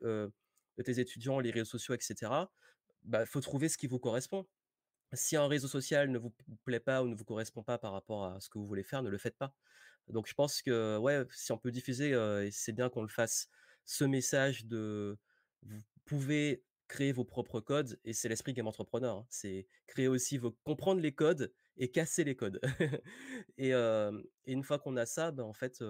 tes 0.84 1.00
étudiants, 1.00 1.40
les 1.40 1.52
réseaux 1.52 1.66
sociaux 1.66 1.96
et 1.96 2.02
cetera. 2.02 2.52
Bah, 3.04 3.26
faut 3.26 3.40
trouver 3.40 3.70
ce 3.70 3.78
qui 3.78 3.88
vous 3.88 4.00
correspond. 4.00 4.46
Si 5.14 5.36
un 5.38 5.48
réseau 5.48 5.68
social 5.68 6.10
ne 6.10 6.18
vous 6.18 6.34
plaît 6.66 6.80
pas 6.80 7.04
ou 7.04 7.08
ne 7.08 7.16
vous 7.16 7.24
correspond 7.24 7.64
pas 7.64 7.78
par 7.78 7.94
rapport 7.94 8.26
à 8.26 8.40
ce 8.42 8.50
que 8.50 8.58
vous 8.58 8.68
voulez 8.68 8.84
faire, 8.84 9.04
ne 9.04 9.10
le 9.10 9.18
faites 9.18 9.38
pas. 9.38 9.56
Donc 10.08 10.28
je 10.28 10.34
pense 10.34 10.62
que, 10.62 11.28
si 11.32 11.52
on 11.52 11.58
peut 11.58 11.72
diffuser, 11.72 12.14
c'est 12.52 12.74
bien 12.74 12.90
qu'on 12.90 13.04
le 13.04 13.08
fasse, 13.08 13.48
ce 13.86 14.04
message 14.04 14.66
de 14.66 15.18
vous 15.64 15.82
pouvez 16.06 16.64
créer 16.88 17.12
vos 17.12 17.26
propres 17.26 17.60
codes 17.60 18.00
et 18.04 18.14
c'est 18.14 18.30
l'esprit 18.30 18.54
game 18.54 18.68
entrepreneur, 18.68 19.18
hein. 19.18 19.28
C'est 19.30 19.68
créer 19.88 20.08
aussi 20.08 20.38
vos 20.38 20.52
comprendre 20.52 21.02
les 21.02 21.14
codes 21.14 21.54
et 21.78 21.92
casser 21.92 22.24
les 22.24 22.36
codes. 22.36 22.60
Et 23.58 23.74
une 23.74 24.64
fois 24.64 24.80
qu'on 24.80 24.96
a 24.98 25.06
ça, 25.06 25.32
ben, 25.32 25.44
en 25.44 25.54
fait, 25.54 25.84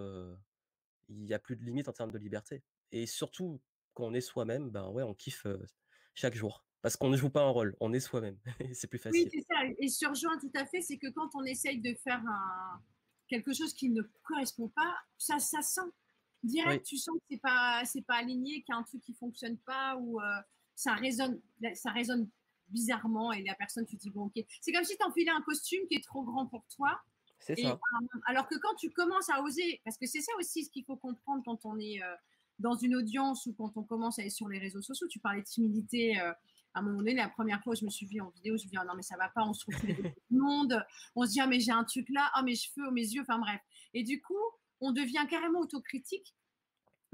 il 1.09 1.25
y 1.25 1.33
a 1.33 1.39
plus 1.39 1.55
de 1.55 1.63
limite 1.63 1.87
en 1.87 1.93
termes 1.93 2.11
de 2.11 2.17
liberté 2.17 2.63
et 2.91 3.05
surtout 3.05 3.61
quand 3.93 4.05
on 4.05 4.13
est 4.13 4.21
soi-même, 4.21 4.69
ben, 4.69 4.89
ouais, 4.89 5.03
on 5.03 5.13
kiffe, 5.13 5.45
chaque 6.15 6.35
jour 6.35 6.65
parce 6.85 6.97
qu'on 6.97 7.09
ne 7.09 7.17
joue 7.17 7.31
pas 7.31 7.41
un 7.41 7.49
rôle, 7.49 7.75
on 7.79 7.93
est 7.93 7.99
soi-même 7.99 8.37
c'est 8.75 8.85
plus 8.85 8.97
Oui, 8.97 9.01
facile. 9.01 9.29
c'est 9.33 9.41
ça. 9.41 9.65
Et 9.79 9.87
je 9.87 9.97
te 9.97 10.07
rejoins 10.07 10.37
tout 10.37 10.51
à 10.53 10.67
fait. 10.67 10.81
C'est 10.83 10.99
que 10.99 11.07
quand 11.07 11.29
on 11.33 11.43
essaye 11.43 11.81
de 11.81 11.95
faire 11.95 12.19
un- 12.27 12.79
quelque 13.27 13.53
chose 13.53 13.73
qui 13.73 13.89
ne 13.89 14.03
correspond 14.23 14.69
pas, 14.69 14.95
ça, 15.17 15.39
ça 15.39 15.63
sent. 15.63 15.81
Oui, 16.43 16.51
Direct, 16.51 16.85
tu 16.85 16.97
sens 16.97 17.15
que 17.15 17.23
c'est 17.31 17.41
pas, 17.41 17.81
c'est 17.85 18.03
pas 18.03 18.17
aligné, 18.17 18.61
qu'il 18.61 18.71
y 18.71 18.73
a 18.73 18.77
un 18.77 18.83
truc 18.83 19.01
qui 19.01 19.15
fonctionne 19.15 19.57
pas 19.57 19.97
ou 19.97 20.21
euh, 20.21 20.41
ça 20.76 20.93
résonne, 20.93 21.39
ça 21.73 21.91
résonne 21.91 22.30
bizarrement 22.69 23.32
et 23.32 23.43
la 23.43 23.55
personne, 23.55 23.86
tu 23.86 23.95
te 23.97 24.01
dis 24.01 24.09
bon, 24.09 24.26
ok. 24.26 24.43
C'est 24.61 24.71
comme 24.71 24.84
si 24.84 24.97
tu 24.97 25.03
enfilais 25.05 25.32
un 25.32 25.41
costume 25.41 25.88
qui 25.88 25.95
est 25.95 26.03
trop 26.03 26.23
grand 26.23 26.47
pour 26.47 26.65
toi. 26.76 26.99
c'est 27.39 27.55
ça, 27.55 27.80
alors 28.26 28.47
que 28.47 28.55
quand 28.55 28.76
tu 28.76 28.91
commences 28.91 29.30
à 29.30 29.41
oser, 29.41 29.82
parce 29.84 29.97
que 29.97 30.05
c'est 30.05 30.21
ça 30.21 30.32
aussi 30.39 30.65
ce 30.65 30.69
qu'il 30.69 30.86
faut 30.86 30.97
comprendre 30.97 31.43
quand 31.45 31.65
on 31.65 31.80
est 31.80 32.01
euh, 32.01 32.15
dans 32.59 32.76
une 32.76 32.95
audience 32.95 33.45
ou 33.45 33.53
quand 33.53 33.78
on 33.78 33.84
commence 33.84 34.19
à 34.19 34.26
être 34.26 34.32
sur 34.32 34.47
les 34.47 34.59
réseaux 34.59 34.82
sociaux. 34.82 35.07
Tu 35.07 35.19
parlais 35.19 35.41
de 35.41 35.47
timidité. 35.47 36.19
euh, 36.19 36.32
à 36.76 36.80
un 36.80 36.82
moment 36.82 36.97
donné, 36.97 37.13
la 37.13 37.30
première 37.30 37.63
fois 37.63 37.73
où 37.73 37.76
je 37.76 37.86
me 37.86 37.89
suis 37.89 38.05
vue 38.05 38.19
en 38.19 38.30
vidéo, 38.32 38.57
je 38.57 38.65
me 38.65 38.69
dis, 38.69 38.78
ah 38.78 38.84
non, 38.84 38.95
mais 38.95 39.01
ça 39.01 39.15
va 39.15 39.30
pas, 39.30 39.43
on 39.45 39.53
se 39.53 39.61
trouve 39.61 39.76
tous 39.80 39.88
les 39.88 40.13
monde. 40.30 40.86
On 41.15 41.26
se 41.26 41.32
dit, 41.32 41.39
ah, 41.39 41.47
mais 41.47 41.61
j'ai 41.61 41.71
un 41.71 41.86
truc 41.86 42.07
là, 42.09 42.30
ah, 42.34 42.43
mes 42.43 42.55
cheveux, 42.55 42.86
oh, 42.88 42.91
mes 42.91 43.01
yeux, 43.01 43.21
enfin 43.21 43.39
bref. 43.39 43.61
Et 43.93 44.03
du 44.03 44.21
coup, 44.21 44.34
on 44.82 44.91
devient 44.91 45.26
carrément 45.30 45.61
autocritique. 45.61 46.36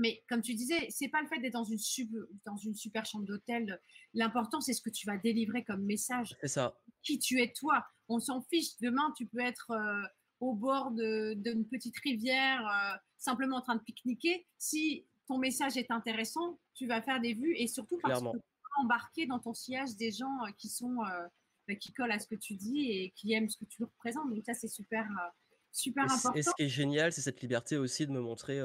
Mais 0.02 0.24
comme 0.28 0.42
tu 0.42 0.56
disais, 0.56 0.88
c'est 0.90 1.10
pas 1.10 1.22
le 1.22 1.28
fait 1.28 1.40
d'être 1.40 1.54
dans 1.54 1.64
une, 1.64 1.78
sub- 1.78 2.28
dans 2.44 2.58
une 2.58 2.74
super 2.74 3.06
chambre 3.06 3.26
d'hôtel. 3.26 3.80
L'important, 4.16 4.60
c'est 4.60 4.74
ce 4.74 4.82
que 4.82 4.90
tu 4.90 5.06
vas 5.06 5.18
délivrer 5.18 5.64
comme 5.64 5.84
message 5.86 6.36
c'est 6.42 6.48
ça, 6.48 6.76
qui 7.04 7.20
tu 7.20 7.40
es 7.40 7.54
toi. 7.54 7.86
On 8.08 8.20
s'en 8.20 8.42
fiche. 8.42 8.78
Demain, 8.82 9.14
tu 9.16 9.28
peux 9.28 9.40
être 9.40 9.70
euh, 9.70 10.02
au 10.40 10.56
bord 10.56 10.92
d'une 10.92 11.68
petite 11.70 11.98
rivière, 12.00 12.68
euh, 12.68 12.98
simplement 13.20 13.58
en 13.58 13.62
train 13.62 13.76
de 13.76 13.84
pique-niquer. 13.84 14.48
Si 14.58 15.06
ton 15.28 15.38
message 15.38 15.78
est 15.78 15.92
intéressant, 15.92 16.60
tu 16.74 16.88
vas 16.88 17.02
faire 17.04 17.22
des 17.22 17.36
vues 17.36 17.56
et 17.56 17.68
surtout 17.68 18.00
parce 18.02 18.20
que 18.20 18.26
tu 18.32 18.38
vas 18.38 18.84
embarquer 18.84 19.28
dans 19.28 19.40
ton 19.40 19.54
sillage 19.54 19.96
des 19.98 20.12
gens 20.12 20.36
euh, 20.48 20.52
qui 20.58 20.68
sont 20.70 20.98
euh, 21.04 21.28
bah, 21.68 21.76
qui 21.76 21.94
collent 21.94 22.12
à 22.12 22.18
ce 22.18 22.26
que 22.26 22.36
tu 22.36 22.56
dis 22.56 22.90
et 22.90 23.12
qui 23.16 23.34
aiment 23.34 23.50
ce 23.50 23.58
que 23.58 23.66
tu 23.66 23.84
représentes. 23.84 24.30
Donc 24.34 24.44
ça, 24.44 24.56
c'est 24.56 24.68
super, 24.68 25.06
super 25.72 26.06
Et 26.06 26.10
c 26.10 26.14
et 26.14 26.18
important. 26.18 26.42
ce 26.42 26.56
qui 26.58 26.64
est 26.64 26.70
génial, 26.70 27.14
c'est 27.14 27.22
cette 27.22 27.42
liberté 27.42 27.78
aussi 27.78 28.08
de 28.08 28.12
me 28.12 28.20
montrer, 28.20 28.60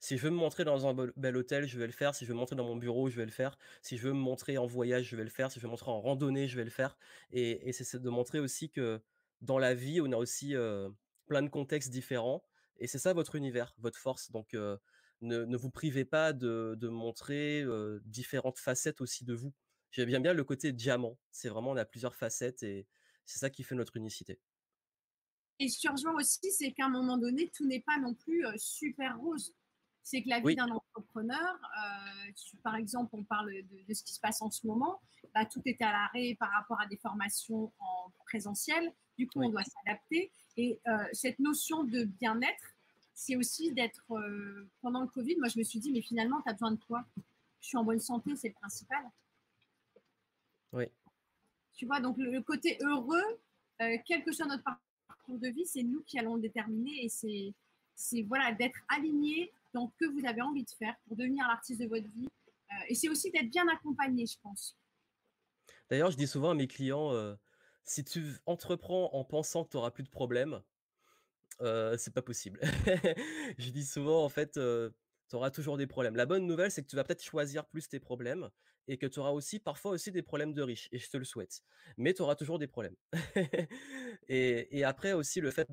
si 0.00 0.16
je 0.18 0.22
veux 0.24 0.30
me 0.30 0.36
montrer 0.36 0.64
dans 0.64 0.86
un 0.86 0.94
bel 1.16 1.36
hôtel, 1.36 1.66
je 1.66 1.78
vais 1.78 1.86
le 1.86 1.92
faire. 1.92 2.14
Si 2.14 2.24
je 2.24 2.30
veux 2.30 2.34
me 2.34 2.40
montrer 2.40 2.56
dans 2.56 2.64
mon 2.64 2.76
bureau, 2.76 3.08
je 3.10 3.16
vais 3.16 3.24
le 3.26 3.30
faire. 3.30 3.58
Si 3.82 3.96
je 3.98 4.02
veux 4.08 4.12
me 4.14 4.18
montrer 4.18 4.58
en 4.58 4.66
voyage, 4.66 5.06
je 5.08 5.16
vais 5.16 5.24
le 5.24 5.30
faire. 5.30 5.50
Si 5.52 5.58
je 5.60 5.62
veux 5.64 5.68
me 5.68 5.72
montrer 5.72 5.90
en 5.90 6.00
randonnée, 6.00 6.48
je 6.48 6.56
vais 6.56 6.64
le 6.64 6.70
faire. 6.70 6.98
Et 7.32 7.72
c'est 7.72 8.00
de 8.00 8.10
montrer 8.10 8.40
aussi 8.40 8.70
que 8.70 9.02
dans 9.40 9.58
la 9.58 9.74
vie, 9.74 10.00
on 10.00 10.10
a 10.12 10.16
aussi, 10.16 10.54
heu, 10.54 10.94
plein 11.26 11.42
de 11.42 11.48
contextes 11.48 11.90
différents 11.90 12.44
et 12.78 12.86
c'est 12.86 12.98
ça 12.98 13.12
votre 13.12 13.34
univers, 13.36 13.74
votre 13.78 13.98
force. 13.98 14.30
Donc 14.32 14.54
heu, 14.54 14.78
ne 15.20 15.56
vous 15.56 15.70
privez 15.70 16.04
pas 16.04 16.32
de 16.32 16.88
montrer, 16.88 17.62
heu, 17.62 18.00
différentes 18.04 18.58
facettes 18.58 19.00
aussi 19.00 19.24
de 19.24 19.34
vous 19.34 19.52
J'aime 19.92 20.22
bien 20.22 20.32
le 20.34 20.44
côté 20.44 20.72
diamant. 20.72 21.18
C'est 21.32 21.48
vraiment 21.48 21.70
on 21.72 21.76
a 21.76 21.84
plusieurs 21.84 22.14
facettes 22.14 22.62
et 22.62 22.86
c'est 23.24 23.38
ça 23.40 23.50
qui 23.50 23.64
fait 23.64 23.74
notre 23.74 23.96
unicité. 23.96 24.40
Et 25.60 25.68
ce 25.68 26.08
aussi, 26.16 26.50
c'est 26.52 26.72
qu'à 26.72 26.86
un 26.86 26.88
moment 26.88 27.18
donné, 27.18 27.50
tout 27.54 27.66
n'est 27.66 27.82
pas 27.82 27.98
non 27.98 28.14
plus 28.14 28.44
super 28.56 29.18
rose. 29.18 29.54
C'est 30.02 30.22
que 30.22 30.28
la 30.28 30.38
vie 30.38 30.46
Oui. 30.46 30.56
d'un 30.56 30.68
entrepreneur, 30.68 31.58
par 32.62 32.76
exemple, 32.76 33.10
on 33.14 33.22
parle 33.24 33.52
de, 33.52 33.94
ce 33.94 34.02
qui 34.02 34.14
se 34.14 34.20
passe 34.20 34.42
en 34.42 34.50
ce 34.50 34.66
moment, 34.66 35.00
bah, 35.34 35.44
tout 35.44 35.62
est 35.66 35.80
à 35.82 35.92
l'arrêt 35.92 36.36
par 36.38 36.50
rapport 36.50 36.80
à 36.80 36.86
des 36.86 36.96
formations 36.96 37.72
en 37.78 38.10
présentiel. 38.24 38.92
Du 39.18 39.28
coup, 39.28 39.42
on 39.42 39.50
doit 39.50 39.62
s'adapter. 39.64 40.32
Et 40.56 40.80
cette 41.12 41.38
notion 41.38 41.84
de 41.84 42.04
bien-être, 42.04 42.74
c'est 43.14 43.36
aussi 43.36 43.72
d'être, 43.72 44.02
pendant 44.80 45.02
le 45.02 45.08
Covid, 45.08 45.36
moi 45.36 45.48
je 45.48 45.58
me 45.58 45.64
suis 45.64 45.78
dit, 45.78 45.92
mais 45.92 46.00
finalement, 46.02 46.40
tu 46.42 46.48
as 46.48 46.54
besoin 46.54 46.72
de 46.72 46.80
quoi? 46.86 47.04
Je 47.60 47.68
suis 47.68 47.76
en 47.76 47.84
bonne 47.84 48.00
santé, 48.00 48.34
c'est 48.36 48.48
le 48.48 48.54
principal. 48.54 49.04
Oui. 50.72 50.84
Tu 51.74 51.86
vois, 51.86 52.00
donc 52.00 52.16
le, 52.16 52.30
le 52.30 52.42
côté 52.42 52.78
heureux, 52.80 53.40
euh, 53.82 53.96
quel 54.06 54.24
que 54.24 54.32
soit 54.32 54.46
notre 54.46 54.64
parcours 55.06 55.38
de 55.38 55.48
vie, 55.48 55.66
c'est 55.66 55.82
nous 55.82 56.02
qui 56.02 56.18
allons 56.18 56.36
le 56.36 56.42
déterminer 56.42 57.04
et 57.04 57.08
c'est, 57.08 57.54
c'est 57.94 58.22
voilà, 58.22 58.52
d'être 58.52 58.78
aligné 58.88 59.52
dans 59.74 59.92
que 59.98 60.06
vous 60.06 60.26
avez 60.26 60.42
envie 60.42 60.64
de 60.64 60.70
faire 60.70 60.96
pour 61.06 61.16
devenir 61.16 61.46
l'artiste 61.48 61.80
de 61.80 61.86
votre 61.86 62.08
vie. 62.08 62.28
Euh, 62.72 62.74
et 62.88 62.94
c'est 62.94 63.08
aussi 63.08 63.30
d'être 63.30 63.50
bien 63.50 63.66
accompagné, 63.68 64.26
je 64.26 64.36
pense. 64.42 64.76
D'ailleurs, 65.90 66.10
je 66.10 66.16
dis 66.16 66.26
souvent 66.26 66.50
à 66.50 66.54
mes 66.54 66.66
clients, 66.66 67.12
heu, 67.14 67.36
si 67.84 68.04
tu 68.04 68.24
entreprends 68.46 69.10
en 69.12 69.24
pensant 69.24 69.64
que 69.64 69.70
tu 69.70 69.76
auras 69.76 69.90
plus 69.90 70.04
de 70.04 70.08
problèmes, 70.10 70.62
heu, 71.60 71.96
c'est 71.98 72.14
pas 72.14 72.22
possible. 72.22 72.60
Je 73.58 73.70
dis 73.70 73.84
souvent 73.84 74.24
en 74.24 74.28
fait, 74.28 74.56
heu, 74.56 74.94
tu 75.28 75.36
auras 75.36 75.50
toujours 75.50 75.76
des 75.76 75.86
problèmes. 75.86 76.16
La 76.16 76.26
bonne 76.26 76.46
nouvelle, 76.46 76.70
c'est 76.70 76.82
que 76.82 76.88
tu 76.88 76.96
vas 76.96 77.04
peut-être 77.04 77.22
choisir 77.24 77.66
plus 77.68 77.88
tes 77.88 78.00
problèmes 78.00 78.50
et 78.88 78.98
que 78.98 79.06
tu 79.06 79.20
auras 79.20 79.30
aussi 79.30 79.60
parfois 79.60 79.92
aussi 79.92 80.10
des 80.12 80.22
problèmes 80.22 80.52
de 80.54 80.62
riches 80.62 80.88
et 80.92 80.98
je 80.98 81.08
te 81.10 81.16
le 81.16 81.24
souhaite. 81.24 81.62
Mais 81.96 82.14
tu 82.14 82.22
auras 82.22 82.34
toujours 82.34 82.58
des 82.58 82.66
problèmes. 82.68 82.96
Et 84.28 84.78
et 84.78 84.84
après 84.84 85.12
aussi 85.12 85.40
le 85.40 85.50
fait 85.50 85.68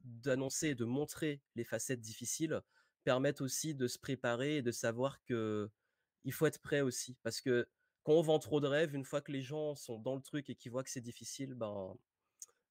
d'annoncer 0.00 0.68
et 0.70 0.74
de 0.74 0.84
montrer 0.84 1.42
les 1.54 1.64
facettes 1.64 2.00
difficiles 2.00 2.60
permettent 3.02 3.40
aussi 3.40 3.74
de 3.74 3.86
se 3.88 3.98
préparer 3.98 4.58
et 4.58 4.62
de 4.62 4.70
savoir 4.72 5.22
que 5.24 5.70
il 6.24 6.32
faut 6.32 6.46
être 6.46 6.60
prêt 6.60 6.80
aussi. 6.80 7.16
Parce 7.22 7.40
que 7.40 7.66
quand 8.04 8.12
on 8.14 8.22
vend 8.22 8.38
trop 8.38 8.60
de 8.60 8.66
rêves, 8.66 8.94
une 8.94 9.04
fois 9.04 9.20
que 9.20 9.32
les 9.32 9.42
gens 9.42 9.74
sont 9.74 9.98
dans 9.98 10.16
le 10.16 10.22
truc 10.22 10.50
et 10.50 10.54
qu'ils 10.54 10.72
voient 10.72 10.84
que 10.84 10.90
c'est 10.90 11.00
difficile, 11.00 11.54
ben, 11.54 11.96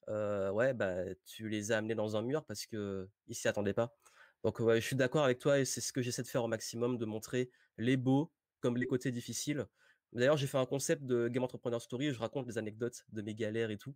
heu, 0.10 0.52
ouais, 0.52 0.74
bah, 0.74 1.04
tu 1.26 1.50
les 1.50 1.72
as 1.72 1.78
amenés 1.78 1.96
dans 1.96 2.16
un 2.18 2.22
mur 2.22 2.46
parce 2.46 2.66
qu'ils 2.66 3.08
s'y 3.32 3.48
attendaient 3.48 3.74
pas. 3.74 3.96
Donc 4.44 4.60
je 4.60 4.80
suis 4.80 4.96
d'accord 4.96 5.24
avec 5.24 5.40
toi 5.40 5.60
et 5.60 5.66
c'est 5.66 5.82
ce 5.82 5.94
que 5.94 6.02
j'essaie 6.02 6.24
de 6.24 6.28
faire 6.28 6.44
au 6.44 6.48
maximum, 6.48 6.98
de 6.98 7.06
montrer 7.06 7.52
les 7.78 7.98
beaux 7.98 8.32
comme 8.60 8.78
les 8.78 8.88
côtés 8.88 9.12
difficiles. 9.12 9.68
D'ailleurs, 10.14 10.38
j'ai 10.38 10.48
fait 10.48 10.58
un 10.58 10.66
concept 10.66 11.04
de 11.04 11.28
Game 11.30 11.44
Entrepreneur 11.44 11.82
Story 11.82 12.10
où 12.10 12.14
je 12.14 12.20
raconte 12.20 12.46
des 12.46 12.58
anecdotes 12.58 13.04
de 13.10 13.22
mes 13.22 13.36
galères 13.36 13.72
et 13.72 13.78
tout, 13.78 13.96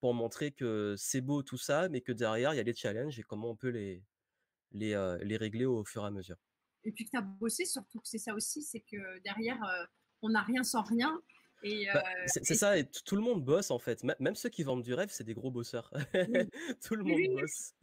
pour 0.00 0.14
montrer 0.14 0.50
que 0.52 0.94
c'est 0.98 1.20
beau 1.20 1.42
tout 1.42 1.56
ça, 1.56 1.88
mais 1.88 2.00
que 2.00 2.12
derrière, 2.12 2.52
il 2.52 2.56
y 2.56 2.60
a 2.60 2.64
les 2.64 2.74
challenges 2.74 3.18
et 3.18 3.22
comment 3.22 3.50
on 3.50 3.56
peut 3.56 3.68
les 3.68 4.02
les, 4.72 5.36
régler 5.36 5.66
au 5.66 5.84
fur 5.84 6.02
et 6.04 6.06
à 6.06 6.10
mesure. 6.10 6.36
Et 6.84 6.92
puis 6.92 7.04
que 7.04 7.10
tu 7.10 7.16
as 7.16 7.22
bossé, 7.22 7.64
surtout 7.64 8.00
que 8.00 8.08
c'est 8.08 8.18
ça 8.18 8.34
aussi, 8.34 8.62
c'est 8.62 8.80
que 8.80 9.18
derrière, 9.20 9.62
euh, 9.62 9.84
on 10.22 10.30
n'a 10.30 10.42
rien 10.42 10.62
sans 10.62 10.82
rien. 10.82 11.20
Bah, 11.62 12.02
c'est 12.26 12.50
et 12.50 12.54
ça 12.54 12.78
et 12.78 12.86
tout 13.04 13.16
le 13.16 13.20
monde 13.20 13.44
bosse 13.44 13.70
en 13.70 13.78
fait. 13.78 14.02
Mê 14.02 14.14
même 14.18 14.34
ceux 14.34 14.48
qui 14.48 14.62
vendent 14.62 14.82
du 14.82 14.94
rêve, 14.94 15.10
c'est 15.12 15.24
des 15.24 15.34
gros 15.34 15.50
bosseurs. 15.50 15.92
oui, 16.14 16.22
Tout 16.82 16.94
le 16.94 17.04
monde 17.04 17.16
oui, 17.16 17.28
bosse. 17.28 17.74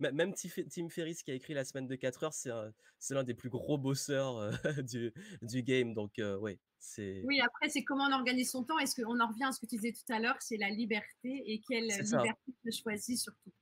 Mê 0.00 0.10
même 0.12 0.32
Tim 0.32 0.88
Ferriss 0.88 1.22
qui 1.22 1.30
a 1.30 1.34
écrit 1.34 1.52
La 1.52 1.64
semaine 1.64 1.86
de 1.86 1.94
4 1.94 2.24
heures, 2.24 2.32
c'est 2.32 2.50
un 2.50 2.72
c'est 2.98 3.12
l'un 3.12 3.24
des 3.24 3.34
plus 3.34 3.50
gros 3.50 3.76
bosseurs, 3.76 4.50
du 4.82 5.12
du 5.42 5.62
game 5.62 5.92
donc 5.92 6.14
ouais, 6.18 6.58
c'est 6.78 7.22
Oui, 7.26 7.40
après, 7.40 7.68
c'est 7.68 7.84
comment 7.84 8.04
on 8.04 8.12
organise 8.12 8.50
son 8.50 8.64
temps. 8.64 8.78
Est-ce 8.78 9.00
qu'on 9.00 9.20
en 9.20 9.28
revient 9.28 9.44
à 9.44 9.52
ce 9.52 9.60
que 9.60 9.66
tu 9.66 9.76
disais 9.76 9.92
tout 9.92 10.10
à 10.10 10.18
l'heure, 10.20 10.36
c'est 10.40 10.56
la 10.56 10.70
liberté 10.70 11.42
et 11.46 11.60
quelle 11.68 11.88
liberté 11.88 12.52
je 12.64 12.70
choisis 12.70 13.22
surtout? 13.22 13.52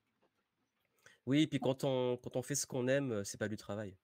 Oui 1.27 1.43
et 1.43 1.47
puis 1.47 1.59
quand 1.59 1.85
on 1.85 2.17
quand 2.17 2.37
on 2.37 2.43
fait 2.43 2.55
ce 2.55 2.67
qu'on 2.67 2.89
aime, 2.89 3.25
c'est 3.25 3.39
pas 3.39 3.49
du 3.49 3.57
travail. 3.57 3.97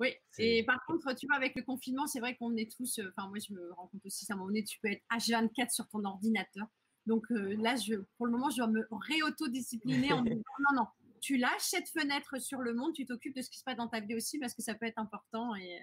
Oui, 0.00 0.14
et 0.38 0.64
par 0.64 0.82
contre, 0.86 1.14
tu 1.14 1.26
vois, 1.26 1.36
avec 1.36 1.54
le 1.54 1.62
confinement, 1.62 2.06
c'est 2.06 2.20
vrai 2.20 2.34
qu'on 2.34 2.56
est 2.56 2.74
tous, 2.74 2.98
euh, 2.98 3.12
enfin, 3.14 3.28
moi, 3.28 3.38
je 3.38 3.52
me 3.52 3.70
rends 3.74 3.86
compte 3.88 4.00
aussi, 4.06 4.24
à 4.30 4.32
un 4.32 4.36
moment 4.38 4.48
donné, 4.48 4.64
tu 4.64 4.80
peux 4.80 4.90
être 4.90 5.02
H24 5.12 5.74
sur 5.74 5.86
ton 5.88 6.02
ordinateur. 6.04 6.66
Donc 7.04 7.30
euh, 7.30 7.54
là, 7.60 7.76
je, 7.76 7.96
pour 8.16 8.24
le 8.24 8.32
moment, 8.32 8.48
je 8.48 8.56
dois 8.56 8.68
me 8.68 8.86
réautodiscipliner 8.90 10.14
en 10.14 10.22
me 10.22 10.30
disant, 10.30 10.42
non, 10.70 10.82
non, 10.82 10.86
tu 11.20 11.36
lâches 11.36 11.60
cette 11.60 11.88
fenêtre 11.90 12.40
sur 12.40 12.60
le 12.60 12.72
monde, 12.72 12.94
tu 12.94 13.04
t'occupes 13.04 13.36
de 13.36 13.42
ce 13.42 13.50
qui 13.50 13.58
se 13.58 13.64
passe 13.64 13.76
dans 13.76 13.88
ta 13.88 14.00
vie 14.00 14.14
aussi 14.14 14.38
parce 14.38 14.54
que 14.54 14.62
ça 14.62 14.74
peut 14.74 14.86
être 14.86 14.98
important. 14.98 15.54
Et, 15.56 15.80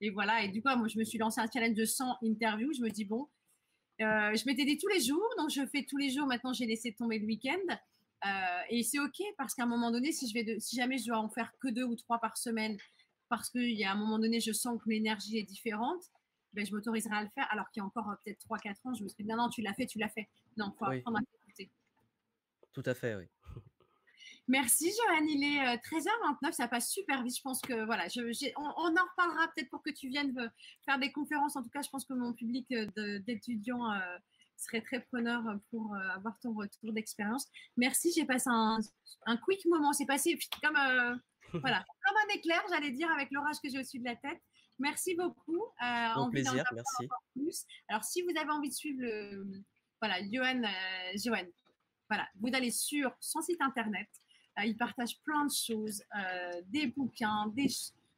et 0.00 0.10
voilà, 0.10 0.42
et 0.42 0.48
du 0.48 0.62
coup, 0.62 0.76
moi, 0.76 0.88
je 0.88 0.98
me 0.98 1.04
suis 1.04 1.18
lancé 1.18 1.40
un 1.40 1.46
challenge 1.52 1.76
de 1.76 1.84
100 1.84 2.18
interviews. 2.24 2.72
Je 2.72 2.82
me 2.82 2.90
dis, 2.90 3.04
bon, 3.04 3.28
euh, 4.00 4.34
je 4.34 4.46
m'étais 4.46 4.64
dit 4.64 4.78
tous 4.78 4.88
les 4.88 5.00
jours, 5.00 5.28
donc 5.38 5.50
je 5.50 5.64
fais 5.66 5.84
tous 5.84 5.96
les 5.96 6.10
jours. 6.10 6.26
Maintenant, 6.26 6.52
j'ai 6.52 6.66
laissé 6.66 6.92
tomber 6.92 7.20
le 7.20 7.26
week-end. 7.26 7.76
Euh, 8.26 8.60
et 8.68 8.82
c'est 8.82 8.98
OK 8.98 9.18
parce 9.38 9.54
qu'à 9.54 9.62
un 9.62 9.66
moment 9.66 9.90
donné, 9.90 10.12
si, 10.12 10.28
je 10.28 10.34
vais 10.34 10.44
de, 10.44 10.58
si 10.58 10.76
jamais 10.76 10.98
je 10.98 11.06
dois 11.06 11.18
en 11.18 11.28
faire 11.30 11.52
que 11.58 11.68
deux 11.68 11.84
ou 11.84 11.96
trois 11.96 12.18
par 12.18 12.36
semaine, 12.36 12.76
parce 13.28 13.48
qu'il 13.50 13.70
y 13.70 13.84
a 13.84 13.92
un 13.92 13.96
moment 13.96 14.18
donné, 14.18 14.40
je 14.40 14.52
sens 14.52 14.78
que 14.82 14.88
l'énergie 14.90 15.38
est 15.38 15.42
différente, 15.44 16.02
ben, 16.52 16.66
je 16.66 16.74
m'autoriserai 16.74 17.14
à 17.16 17.22
le 17.22 17.28
faire. 17.30 17.46
Alors 17.50 17.70
qu'il 17.70 17.80
y 17.80 17.82
a 17.82 17.86
encore 17.86 18.10
euh, 18.10 18.14
peut-être 18.24 18.44
3-4 18.46 18.74
ans, 18.84 18.94
je 18.94 19.04
me 19.04 19.08
serais 19.08 19.22
dit, 19.22 19.28
non, 19.28 19.36
non, 19.36 19.48
tu 19.48 19.62
l'as 19.62 19.72
fait, 19.74 19.86
tu 19.86 19.98
l'as 19.98 20.08
fait. 20.08 20.28
Non, 20.56 20.72
il 20.74 20.78
faut 20.78 20.86
oui, 20.88 20.98
apprendre 20.98 21.18
à 21.18 21.20
t'écouter. 21.22 21.70
tout 22.72 22.82
à 22.84 22.94
fait, 22.94 23.14
oui. 23.16 23.24
Merci 24.48 24.90
Joanne, 24.90 25.28
il 25.28 25.44
est 25.44 25.60
euh, 25.60 25.76
13h29, 25.76 26.52
ça 26.52 26.66
passe 26.66 26.90
super 26.90 27.22
vite. 27.22 27.36
Je 27.36 27.42
pense 27.42 27.60
que 27.60 27.84
voilà, 27.84 28.08
je, 28.08 28.32
j'ai- 28.32 28.52
on, 28.56 28.62
on 28.64 28.96
en 28.96 29.04
reparlera 29.12 29.46
peut-être 29.54 29.70
pour 29.70 29.80
que 29.82 29.90
tu 29.90 30.08
viennes 30.08 30.36
euh, 30.38 30.48
faire 30.84 30.98
des 30.98 31.12
conférences. 31.12 31.54
En 31.56 31.62
tout 31.62 31.68
cas, 31.70 31.82
je 31.82 31.88
pense 31.88 32.04
que 32.04 32.14
mon 32.14 32.32
public 32.32 32.66
euh, 32.72 33.20
d'étudiants 33.20 33.92
serait 34.60 34.80
très 34.82 35.00
preneur 35.00 35.42
pour 35.70 35.94
euh, 35.94 36.08
avoir 36.10 36.38
ton 36.40 36.52
retour 36.52 36.92
d'expérience. 36.92 37.46
Merci, 37.76 38.12
j'ai 38.14 38.24
passé 38.24 38.48
un, 38.48 38.78
un 39.26 39.36
quick 39.36 39.64
moment. 39.66 39.92
C'est 39.92 40.06
passé 40.06 40.38
comme, 40.62 40.76
euh, 40.76 41.16
voilà, 41.60 41.84
comme 42.04 42.16
un 42.16 42.34
éclair, 42.34 42.62
j'allais 42.70 42.90
dire, 42.90 43.10
avec 43.10 43.30
l'orage 43.30 43.56
que 43.62 43.68
j'ai 43.70 43.78
au-dessus 43.78 43.98
de 43.98 44.04
la 44.04 44.16
tête. 44.16 44.40
Merci 44.78 45.14
beaucoup. 45.14 45.62
Euh, 45.82 46.14
Au 46.16 46.30
plaisir, 46.30 46.64
merci. 46.72 47.08
plus. 47.34 47.64
Alors, 47.88 48.02
si 48.02 48.22
vous 48.22 48.30
avez 48.36 48.50
envie 48.50 48.70
de 48.70 48.74
suivre 48.74 49.00
le, 49.02 49.62
voilà, 50.00 50.20
Johan, 50.30 50.62
euh, 50.64 51.16
Johan, 51.16 51.46
voilà, 52.08 52.26
vous 52.40 52.48
allez 52.54 52.70
sur 52.70 53.14
son 53.20 53.42
site 53.42 53.60
internet. 53.60 54.08
Euh, 54.58 54.64
il 54.64 54.76
partage 54.76 55.20
plein 55.20 55.44
de 55.44 55.52
choses, 55.52 56.02
des 56.64 56.86
bouquins, 56.86 57.46
des. 57.54 57.66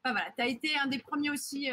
Enfin, 0.04 0.14
voilà, 0.14 0.32
tu 0.36 0.42
as 0.42 0.46
été 0.46 0.76
un 0.78 0.86
des 0.86 0.98
premiers 0.98 1.30
aussi 1.30 1.68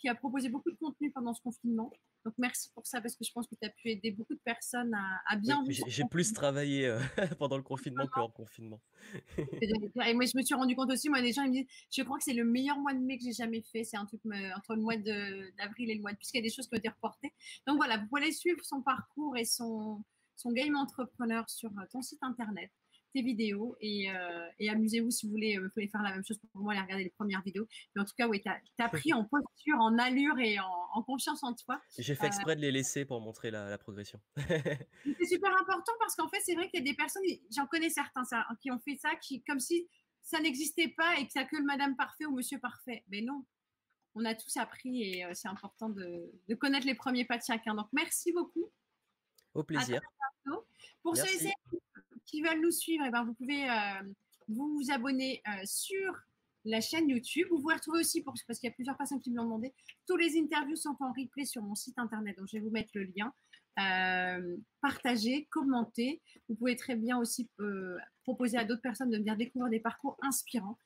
qui 0.00 0.08
a 0.08 0.14
proposé 0.14 0.48
beaucoup 0.48 0.70
de 0.70 0.76
contenu 0.76 1.10
pendant 1.10 1.34
ce 1.34 1.42
confinement. 1.42 1.90
Donc, 2.24 2.34
merci 2.38 2.70
pour 2.74 2.86
ça 2.86 3.00
parce 3.00 3.16
que 3.16 3.24
je 3.24 3.32
pense 3.32 3.46
que 3.48 3.54
tu 3.54 3.66
as 3.66 3.70
pu 3.70 3.90
aider 3.90 4.12
beaucoup 4.12 4.34
de 4.34 4.40
personnes 4.44 4.94
à, 4.94 5.20
à 5.28 5.36
bien 5.36 5.62
Oui, 5.66 5.80
j'ai 5.86 6.04
plus 6.04 6.32
travaillé, 6.32 6.86
heu, 6.86 6.98
pendant 7.38 7.56
le 7.56 7.62
confinement 7.62 8.06
que 8.06 8.20
hors 8.20 8.32
confinement. 8.32 8.80
Et 9.60 10.14
moi, 10.14 10.24
je 10.26 10.36
me 10.36 10.42
suis 10.42 10.54
rendu 10.54 10.76
compte 10.76 10.90
aussi, 10.92 11.08
moi, 11.08 11.20
les 11.20 11.32
gens 11.32 11.42
ils 11.42 11.48
me 11.50 11.54
disent, 11.54 11.66
je 11.90 12.02
crois 12.02 12.18
que 12.18 12.24
c'est 12.24 12.32
le 12.34 12.44
meilleur 12.44 12.78
mois 12.78 12.94
de 12.94 13.00
mai 13.00 13.18
que 13.18 13.24
j'ai 13.24 13.32
jamais 13.32 13.62
fait. 13.62 13.84
C'est 13.84 13.96
un 13.96 14.06
truc 14.06 14.20
me- 14.24 14.56
entre 14.56 14.74
le 14.74 14.82
mois 14.82 14.96
d'avril 14.96 15.90
et 15.90 15.94
le 15.94 16.00
mois 16.00 16.12
de 16.12 16.16
puisqu'il 16.16 16.38
y 16.38 16.40
a 16.40 16.42
des 16.48 16.52
choses 16.54 16.66
qui 16.68 16.74
ont 16.74 16.78
été 16.78 16.88
reportées. 16.88 17.32
Donc 17.66 17.76
voilà, 17.76 17.98
vous 17.98 18.06
pouvez 18.06 18.22
aller 18.22 18.32
suivre 18.32 18.62
son 18.64 18.82
parcours 18.82 19.36
et 19.36 19.44
son, 19.44 20.02
son 20.36 20.52
game 20.52 20.76
entrepreneur 20.76 21.48
sur 21.50 21.70
euh, 21.70 21.82
ton 21.90 22.02
site 22.02 22.22
internet, 22.22 22.70
tes 23.12 23.22
vidéos 23.22 23.76
et, 23.80 24.10
euh, 24.10 24.46
et 24.58 24.70
amusez-vous 24.70 25.10
si 25.10 25.26
vous 25.26 25.32
voulez, 25.32 25.56
euh, 25.56 25.64
vous 25.64 25.70
pouvez 25.70 25.88
faire 25.88 26.02
la 26.02 26.12
même 26.12 26.24
chose 26.24 26.38
pour 26.52 26.62
moi, 26.62 26.72
aller 26.72 26.82
regarder 26.82 27.04
les 27.04 27.10
premières 27.10 27.42
vidéos. 27.42 27.66
Mais 27.94 28.02
en 28.02 28.04
tout 28.04 28.14
cas, 28.16 28.28
oui, 28.28 28.40
tu 28.40 28.48
as, 28.82 28.88
pris 28.88 29.12
en 29.12 29.24
posture, 29.24 29.78
en 29.80 29.98
allure 29.98 30.38
et 30.38 30.58
en, 30.60 30.88
en 30.94 31.02
confiance 31.02 31.42
en 31.42 31.54
toi. 31.54 31.80
J'ai 31.98 32.14
fait 32.14 32.26
exprès 32.26 32.56
de 32.56 32.60
les 32.60 32.72
laisser 32.72 33.04
pour 33.04 33.20
montrer 33.20 33.50
la 33.50 33.72
la 33.72 33.78
progression. 33.78 34.20
C'est 34.36 35.26
super 35.26 35.52
important 35.60 35.92
parce 35.98 36.14
qu'en 36.14 36.28
fait, 36.28 36.40
c'est 36.44 36.54
vrai 36.54 36.68
qu'il 36.68 36.80
y 36.80 36.82
a 36.82 36.90
des 36.90 36.96
personnes, 36.96 37.22
j'en 37.54 37.66
connais 37.66 37.90
certains 37.90 38.24
ça, 38.24 38.46
qui 38.60 38.70
ont 38.70 38.78
fait 38.80 38.96
ça, 38.96 39.10
qui, 39.16 39.42
comme 39.42 39.60
si 39.60 39.88
ça 40.22 40.40
n'existait 40.40 40.88
pas 40.88 41.18
et 41.18 41.26
que 41.26 41.32
ça 41.32 41.44
que 41.44 41.56
le 41.56 41.64
Madame 41.64 41.96
Parfait 41.96 42.26
ou 42.26 42.32
Monsieur 42.36 42.58
Parfait. 42.58 43.04
Mais 43.08 43.22
non, 43.22 43.44
on 44.14 44.24
a 44.24 44.34
tous 44.34 44.56
appris 44.56 45.02
et 45.02 45.24
euh, 45.24 45.30
c'est 45.34 45.48
important 45.48 45.88
de, 45.88 46.30
de 46.48 46.54
connaître 46.54 46.86
les 46.86 46.94
premiers 46.94 47.24
pas 47.24 47.38
de 47.38 47.42
chacun. 47.42 47.74
Donc, 47.74 47.88
merci 47.92 48.32
beaucoup. 48.32 48.70
Au 49.54 49.64
plaisir. 49.64 50.00
Pour 51.02 51.16
ceux 51.16 51.24
et 51.24 51.52
qui 52.26 52.42
veulent 52.42 52.60
nous 52.60 52.70
suivre, 52.70 53.04
eh 53.06 53.10
ben, 53.10 53.24
vous 53.24 53.34
pouvez 53.34 53.68
euh, 53.68 54.02
vous, 54.48 54.80
abonner 54.90 55.42
euh, 55.48 55.62
sur 55.64 56.14
la 56.64 56.80
chaîne 56.80 57.08
YouTube. 57.08 57.46
Vous 57.50 57.60
pouvez 57.60 57.74
retrouver 57.74 58.00
aussi, 58.00 58.22
parce 58.22 58.58
qu'il 58.58 58.68
y 58.68 58.72
a 58.72 58.74
plusieurs 58.74 58.96
personnes 58.96 59.20
qui 59.20 59.30
me 59.30 59.36
l'ont 59.36 59.44
demandé, 59.44 59.74
tous 60.06 60.16
les 60.16 60.38
interviews 60.38 60.76
sont 60.76 60.96
en 61.00 61.12
replay 61.12 61.44
sur 61.44 61.62
mon 61.62 61.74
site 61.74 61.98
internet. 61.98 62.36
Donc, 62.38 62.48
je 62.50 62.56
vais 62.56 62.62
vous 62.62 62.70
mettre 62.70 62.90
le 62.94 63.04
lien. 63.16 63.32
Euh, 63.78 64.56
partagez, 64.80 65.48
commentez. 65.50 66.20
Vous 66.48 66.54
pouvez 66.54 66.76
très 66.76 66.94
bien 66.94 67.18
aussi 67.18 67.48
proposer 68.22 68.58
à 68.58 68.64
d'autres 68.64 68.82
personnes 68.82 69.10
de 69.10 69.16
venir 69.16 69.36
découvrir 69.36 69.70
des 69.70 69.80
parcours 69.80 70.16
inspirants. 70.22 70.78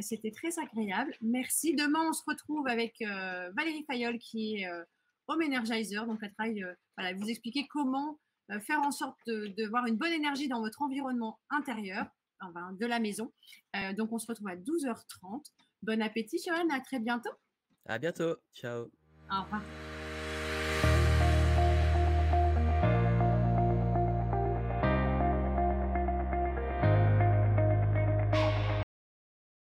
C'était 0.00 0.32
très 0.32 0.58
agréable. 0.58 1.14
Merci. 1.20 1.74
Demain, 1.74 2.08
on 2.08 2.12
se 2.12 2.22
retrouve 2.26 2.66
avec 2.66 2.96
Valérie 3.00 3.84
Fayol 3.88 4.18
qui 4.18 4.56
est 4.56 4.68
Home 5.28 5.42
Energizer. 5.42 6.06
Donc, 6.06 6.18
elle 6.22 6.32
travaille, 6.34 6.64
voilà, 6.96 7.14
vous 7.14 7.28
expliquer 7.28 7.66
comment 7.68 8.18
faire 8.60 8.80
en 8.80 8.90
sorte 8.90 9.18
de, 9.26 9.48
de 9.56 9.66
voir 9.68 9.86
une 9.86 9.96
bonne 9.96 10.12
énergie 10.12 10.48
dans 10.48 10.60
votre 10.60 10.82
environnement 10.82 11.40
intérieur, 11.50 12.06
enfin, 12.40 12.72
de 12.72 12.86
la 12.86 13.00
maison. 13.00 13.32
Euh, 13.76 13.92
donc, 13.92 14.12
on 14.12 14.18
se 14.18 14.26
retrouve 14.26 14.48
à 14.48 14.56
12h30. 14.56 15.44
Bon 15.82 16.00
appétit, 16.02 16.40
Joanne. 16.46 16.70
À 16.70 16.80
très 16.80 16.98
bientôt. 16.98 17.32
À 17.86 17.98
bientôt. 17.98 18.36
Ciao. 18.54 18.90
Au 19.30 19.42
revoir. 19.42 19.62